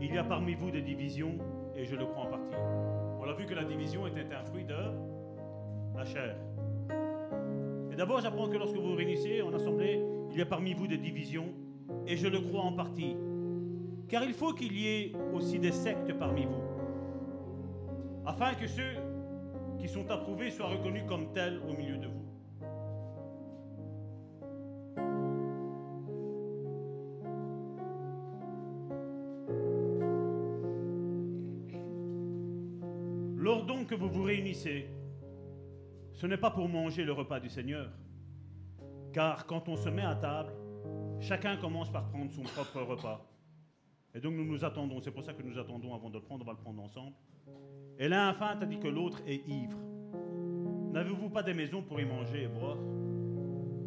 il 0.00 0.14
y 0.14 0.18
a 0.18 0.24
parmi 0.24 0.54
vous 0.54 0.70
des 0.70 0.82
divisions, 0.82 1.38
et 1.74 1.84
je 1.84 1.96
le 1.96 2.04
crois 2.06 2.24
en 2.24 2.30
partie. 2.30 2.56
On 3.20 3.24
l'a 3.24 3.34
vu 3.34 3.46
que 3.46 3.54
la 3.54 3.64
division 3.64 4.06
était 4.06 4.34
un 4.34 4.44
fruit 4.44 4.64
de 4.64 4.74
la 5.96 6.04
chair. 6.04 6.36
Et 7.90 7.96
d'abord, 7.96 8.20
j'apprends 8.20 8.48
que 8.48 8.56
lorsque 8.56 8.76
vous 8.76 8.90
vous 8.90 8.96
réunissez 8.96 9.42
en 9.42 9.52
assemblée, 9.52 10.00
il 10.30 10.38
y 10.38 10.42
a 10.42 10.46
parmi 10.46 10.74
vous 10.74 10.86
des 10.86 10.98
divisions, 10.98 11.46
et 12.08 12.16
je 12.16 12.26
le 12.26 12.40
crois 12.40 12.62
en 12.62 12.72
partie. 12.72 13.14
Car 14.08 14.24
il 14.24 14.32
faut 14.32 14.54
qu'il 14.54 14.72
y 14.72 14.88
ait 14.88 15.12
aussi 15.34 15.58
des 15.58 15.72
sectes 15.72 16.14
parmi 16.18 16.46
vous, 16.46 16.62
afin 18.24 18.54
que 18.54 18.66
ceux 18.66 18.96
qui 19.78 19.86
sont 19.86 20.10
approuvés 20.10 20.50
soient 20.50 20.68
reconnus 20.68 21.04
comme 21.06 21.32
tels 21.34 21.60
au 21.68 21.74
milieu 21.74 21.98
de 21.98 22.06
vous. 22.06 22.24
Lors 33.36 33.64
donc 33.66 33.86
que 33.86 33.94
vous 33.94 34.08
vous 34.08 34.22
réunissez, 34.22 34.88
ce 36.14 36.26
n'est 36.26 36.38
pas 36.38 36.50
pour 36.50 36.68
manger 36.68 37.04
le 37.04 37.12
repas 37.12 37.38
du 37.38 37.50
Seigneur, 37.50 37.90
car 39.12 39.46
quand 39.46 39.68
on 39.68 39.76
se 39.76 39.90
met 39.90 40.02
à 40.02 40.14
table, 40.14 40.52
chacun 41.20 41.56
commence 41.56 41.90
par 41.90 42.08
prendre 42.08 42.30
son 42.30 42.42
propre 42.42 42.80
repas. 42.82 43.26
Et 44.14 44.20
donc 44.20 44.34
nous 44.34 44.44
nous 44.44 44.64
attendons, 44.64 45.00
c'est 45.00 45.10
pour 45.10 45.22
ça 45.22 45.32
que 45.32 45.42
nous 45.42 45.58
attendons 45.58 45.94
avant 45.94 46.08
de 46.08 46.14
le 46.14 46.22
prendre, 46.22 46.42
on 46.42 46.46
va 46.46 46.52
le 46.52 46.58
prendre 46.58 46.82
ensemble. 46.82 47.14
Et 47.98 48.08
l'un 48.08 48.30
enfin 48.30 48.56
t'a 48.56 48.66
dit 48.66 48.78
que 48.78 48.88
l'autre 48.88 49.20
est 49.26 49.46
ivre. 49.48 49.78
N'avez-vous 50.92 51.30
pas 51.30 51.42
des 51.42 51.54
maisons 51.54 51.82
pour 51.82 52.00
y 52.00 52.04
manger 52.04 52.44
et 52.44 52.48
boire? 52.48 52.78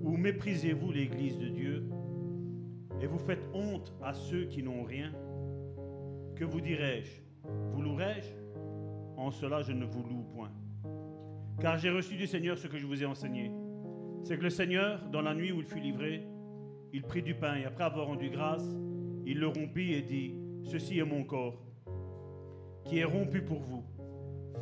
Ou 0.04 0.18
méprisez-vous 0.18 0.92
l'Église 0.92 1.38
de 1.38 1.48
Dieu? 1.48 1.90
Et 3.02 3.08
vous 3.08 3.18
faites 3.18 3.50
honte 3.54 3.94
à 4.04 4.14
ceux 4.14 4.46
qui 4.46 4.62
n'ont 4.62 4.84
rien? 4.84 5.12
Que 6.36 6.46
vous 6.46 6.62
dirais-je? 6.62 7.22
Vous 7.72 7.82
louerai-je 7.82 8.28
En 9.18 9.32
cela 9.32 9.62
je 9.62 9.72
ne 9.72 9.86
vous 9.86 10.04
loue 10.04 10.24
point. 10.24 10.52
Car 11.60 11.78
j'ai 11.78 11.90
reçu 11.90 12.16
du 12.16 12.28
Seigneur 12.28 12.58
ce 12.58 12.68
que 12.68 12.78
je 12.78 12.86
vous 12.86 13.02
ai 13.02 13.06
enseigné. 13.06 13.52
C'est 14.24 14.38
que 14.38 14.44
le 14.44 14.50
Seigneur, 14.50 15.04
dans 15.10 15.22
la 15.22 15.34
nuit 15.34 15.52
où 15.52 15.60
il 15.60 15.66
fut 15.66 15.80
livré, 15.80 16.28
il 16.94 17.04
prit 17.04 17.22
du 17.22 17.34
pain 17.36 17.56
et 17.56 17.66
après 17.66 17.84
avoir 17.84 18.08
rendu 18.08 18.30
grâce, 18.30 18.66
il 19.26 19.40
le 19.40 19.48
rompit 19.48 19.94
et 19.94 20.02
dit, 20.02 20.36
Ceci 20.64 21.00
est 21.00 21.06
mon 21.06 21.24
corps, 21.24 21.60
qui 22.86 23.00
est 23.00 23.04
rompu 23.04 23.42
pour 23.42 23.60
vous. 23.60 23.84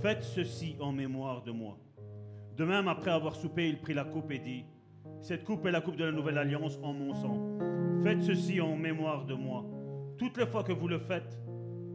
Faites 0.01 0.23
ceci 0.23 0.75
en 0.79 0.91
mémoire 0.91 1.43
de 1.43 1.51
moi. 1.51 1.77
De 2.55 2.63
même, 2.63 2.87
après 2.87 3.11
avoir 3.11 3.35
soupé, 3.35 3.67
il 3.67 3.79
prit 3.79 3.93
la 3.93 4.05
coupe 4.05 4.31
et 4.31 4.39
dit, 4.39 4.65
Cette 5.21 5.43
coupe 5.43 5.65
est 5.65 5.71
la 5.71 5.81
coupe 5.81 5.97
de 5.97 6.05
la 6.05 6.11
nouvelle 6.11 6.37
alliance 6.37 6.79
en 6.83 6.93
mon 6.93 7.13
sang. 7.13 7.57
Faites 8.03 8.21
ceci 8.21 8.61
en 8.61 8.75
mémoire 8.75 9.25
de 9.25 9.33
moi. 9.33 9.65
Toutes 10.17 10.37
les 10.37 10.45
fois 10.45 10.63
que 10.63 10.71
vous 10.71 10.87
le 10.87 10.99
faites, 10.99 11.37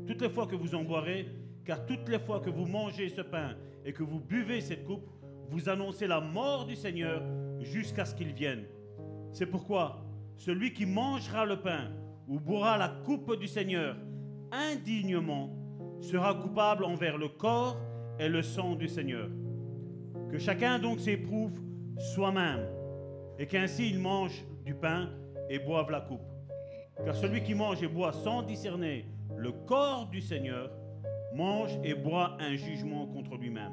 toutes 0.06 0.20
les 0.20 0.30
fois 0.30 0.46
que 0.46 0.56
vous 0.56 0.74
en 0.74 0.82
boirez, 0.82 1.26
car 1.64 1.86
toutes 1.86 2.08
les 2.08 2.18
fois 2.18 2.40
que 2.40 2.50
vous 2.50 2.66
mangez 2.66 3.08
ce 3.08 3.22
pain 3.22 3.56
et 3.84 3.92
que 3.92 4.02
vous 4.02 4.20
buvez 4.20 4.60
cette 4.60 4.84
coupe, 4.84 5.08
vous 5.48 5.68
annoncez 5.68 6.06
la 6.06 6.20
mort 6.20 6.66
du 6.66 6.76
Seigneur 6.76 7.22
jusqu'à 7.60 8.04
ce 8.04 8.14
qu'il 8.14 8.32
vienne. 8.32 8.64
C'est 9.32 9.46
pourquoi 9.46 10.03
celui 10.36 10.72
qui 10.72 10.86
mangera 10.86 11.44
le 11.44 11.60
pain 11.60 11.90
ou 12.28 12.38
boira 12.40 12.76
la 12.76 12.88
coupe 12.88 13.38
du 13.38 13.46
Seigneur 13.46 13.96
indignement 14.52 15.50
sera 16.00 16.34
coupable 16.34 16.84
envers 16.84 17.18
le 17.18 17.28
corps 17.28 17.76
et 18.18 18.28
le 18.28 18.42
sang 18.42 18.74
du 18.74 18.88
Seigneur. 18.88 19.28
Que 20.30 20.38
chacun 20.38 20.78
donc 20.78 21.00
s'éprouve 21.00 21.60
soi-même 22.14 22.66
et 23.38 23.46
qu'ainsi 23.46 23.88
il 23.90 23.98
mange 23.98 24.44
du 24.64 24.74
pain 24.74 25.10
et 25.48 25.58
boive 25.58 25.90
la 25.90 26.00
coupe. 26.00 26.22
Car 27.04 27.14
celui 27.14 27.42
qui 27.42 27.54
mange 27.54 27.82
et 27.82 27.88
boit 27.88 28.12
sans 28.12 28.42
discerner 28.42 29.06
le 29.36 29.52
corps 29.52 30.06
du 30.06 30.20
Seigneur 30.20 30.70
mange 31.34 31.78
et 31.82 31.94
boit 31.94 32.36
un 32.40 32.54
jugement 32.54 33.06
contre 33.06 33.36
lui-même. 33.36 33.72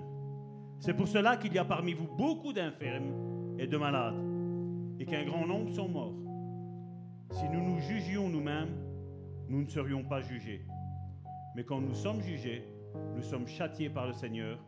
C'est 0.80 0.96
pour 0.96 1.08
cela 1.08 1.38
qu'il 1.38 1.54
y 1.54 1.60
a 1.60 1.66
parmi 1.66 1.94
vous 1.94 2.08
beaucoup 2.08 2.54
d'infirmes 2.54 3.58
et 3.60 3.68
de 3.68 3.78
malades, 3.78 4.16
et 5.00 5.06
qu'un 5.06 5.24
grand 5.24 5.46
nombre 5.46 5.72
sont 5.72 5.88
morts. 5.88 6.16
Si 7.32 7.48
nous 7.49 7.62
nous 7.62 7.80
jugions 7.80 8.30
nous-mêmes, 8.30 8.76
nous 9.48 9.62
ne 9.62 9.68
serions 9.68 10.03
pas 10.03 10.22
jugés. 10.22 10.66
Mais 11.56 11.64
quand 11.64 11.80
nous 11.80 11.94
sommes 11.94 12.22
jugés, 12.22 12.64
nous 13.16 13.24
sommes 13.24 13.48
châtiés 13.48 13.90
par 13.90 14.08
le 14.08 14.14
Seigneur, 14.14 14.60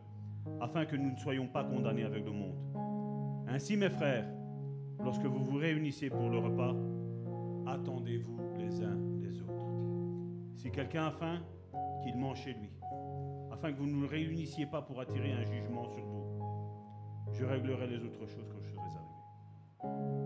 afin 0.60 0.86
que 0.86 0.96
nous 0.96 1.10
ne 1.10 1.16
soyons 1.16 1.46
pas 1.46 1.64
condamnés 1.64 2.04
avec 2.04 2.24
le 2.24 2.32
monde. 2.32 2.56
Ainsi, 3.48 3.76
mes 3.76 3.90
frères, 3.90 4.26
lorsque 5.02 5.24
vous 5.24 5.44
vous 5.44 5.56
réunissez 5.56 6.08
pour 6.08 6.28
le 6.30 6.38
repas, 6.38 6.74
attendez-vous 7.66 8.40
les 8.58 8.82
uns 8.82 8.98
les 9.20 9.40
autres. 9.40 9.52
Si 10.56 10.70
quelqu'un 10.70 11.06
a 11.06 11.12
faim, 11.12 11.40
qu'il 12.02 12.16
mange 12.16 12.42
chez 12.42 12.54
lui, 12.54 12.70
afin 13.52 13.72
que 13.72 13.78
vous 13.78 13.86
ne 13.86 13.92
nous 13.92 14.08
réunissiez 14.08 14.66
pas 14.66 14.82
pour 14.82 15.00
attirer 15.00 15.32
un 15.32 15.44
jugement 15.44 15.84
sur 15.84 16.04
vous. 16.04 16.24
Je 17.32 17.44
réglerai 17.44 17.86
les 17.86 18.04
autres 18.04 18.26
choses 18.26 18.48
quand 18.50 18.62
je 18.62 18.70
serai 18.70 18.80
arrivé. 18.80 20.23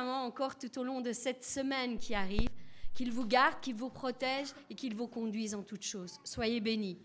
Encore 0.00 0.58
tout 0.58 0.78
au 0.78 0.84
long 0.84 1.00
de 1.00 1.12
cette 1.12 1.44
semaine 1.44 1.98
qui 1.98 2.14
arrive, 2.14 2.48
qu'il 2.94 3.12
vous 3.12 3.26
garde, 3.26 3.60
qu'il 3.60 3.74
vous 3.74 3.90
protège 3.90 4.48
et 4.70 4.74
qu'il 4.74 4.94
vous 4.94 5.08
conduise 5.08 5.54
en 5.54 5.62
toutes 5.62 5.84
choses. 5.84 6.18
Soyez 6.24 6.60
bénis. 6.60 6.98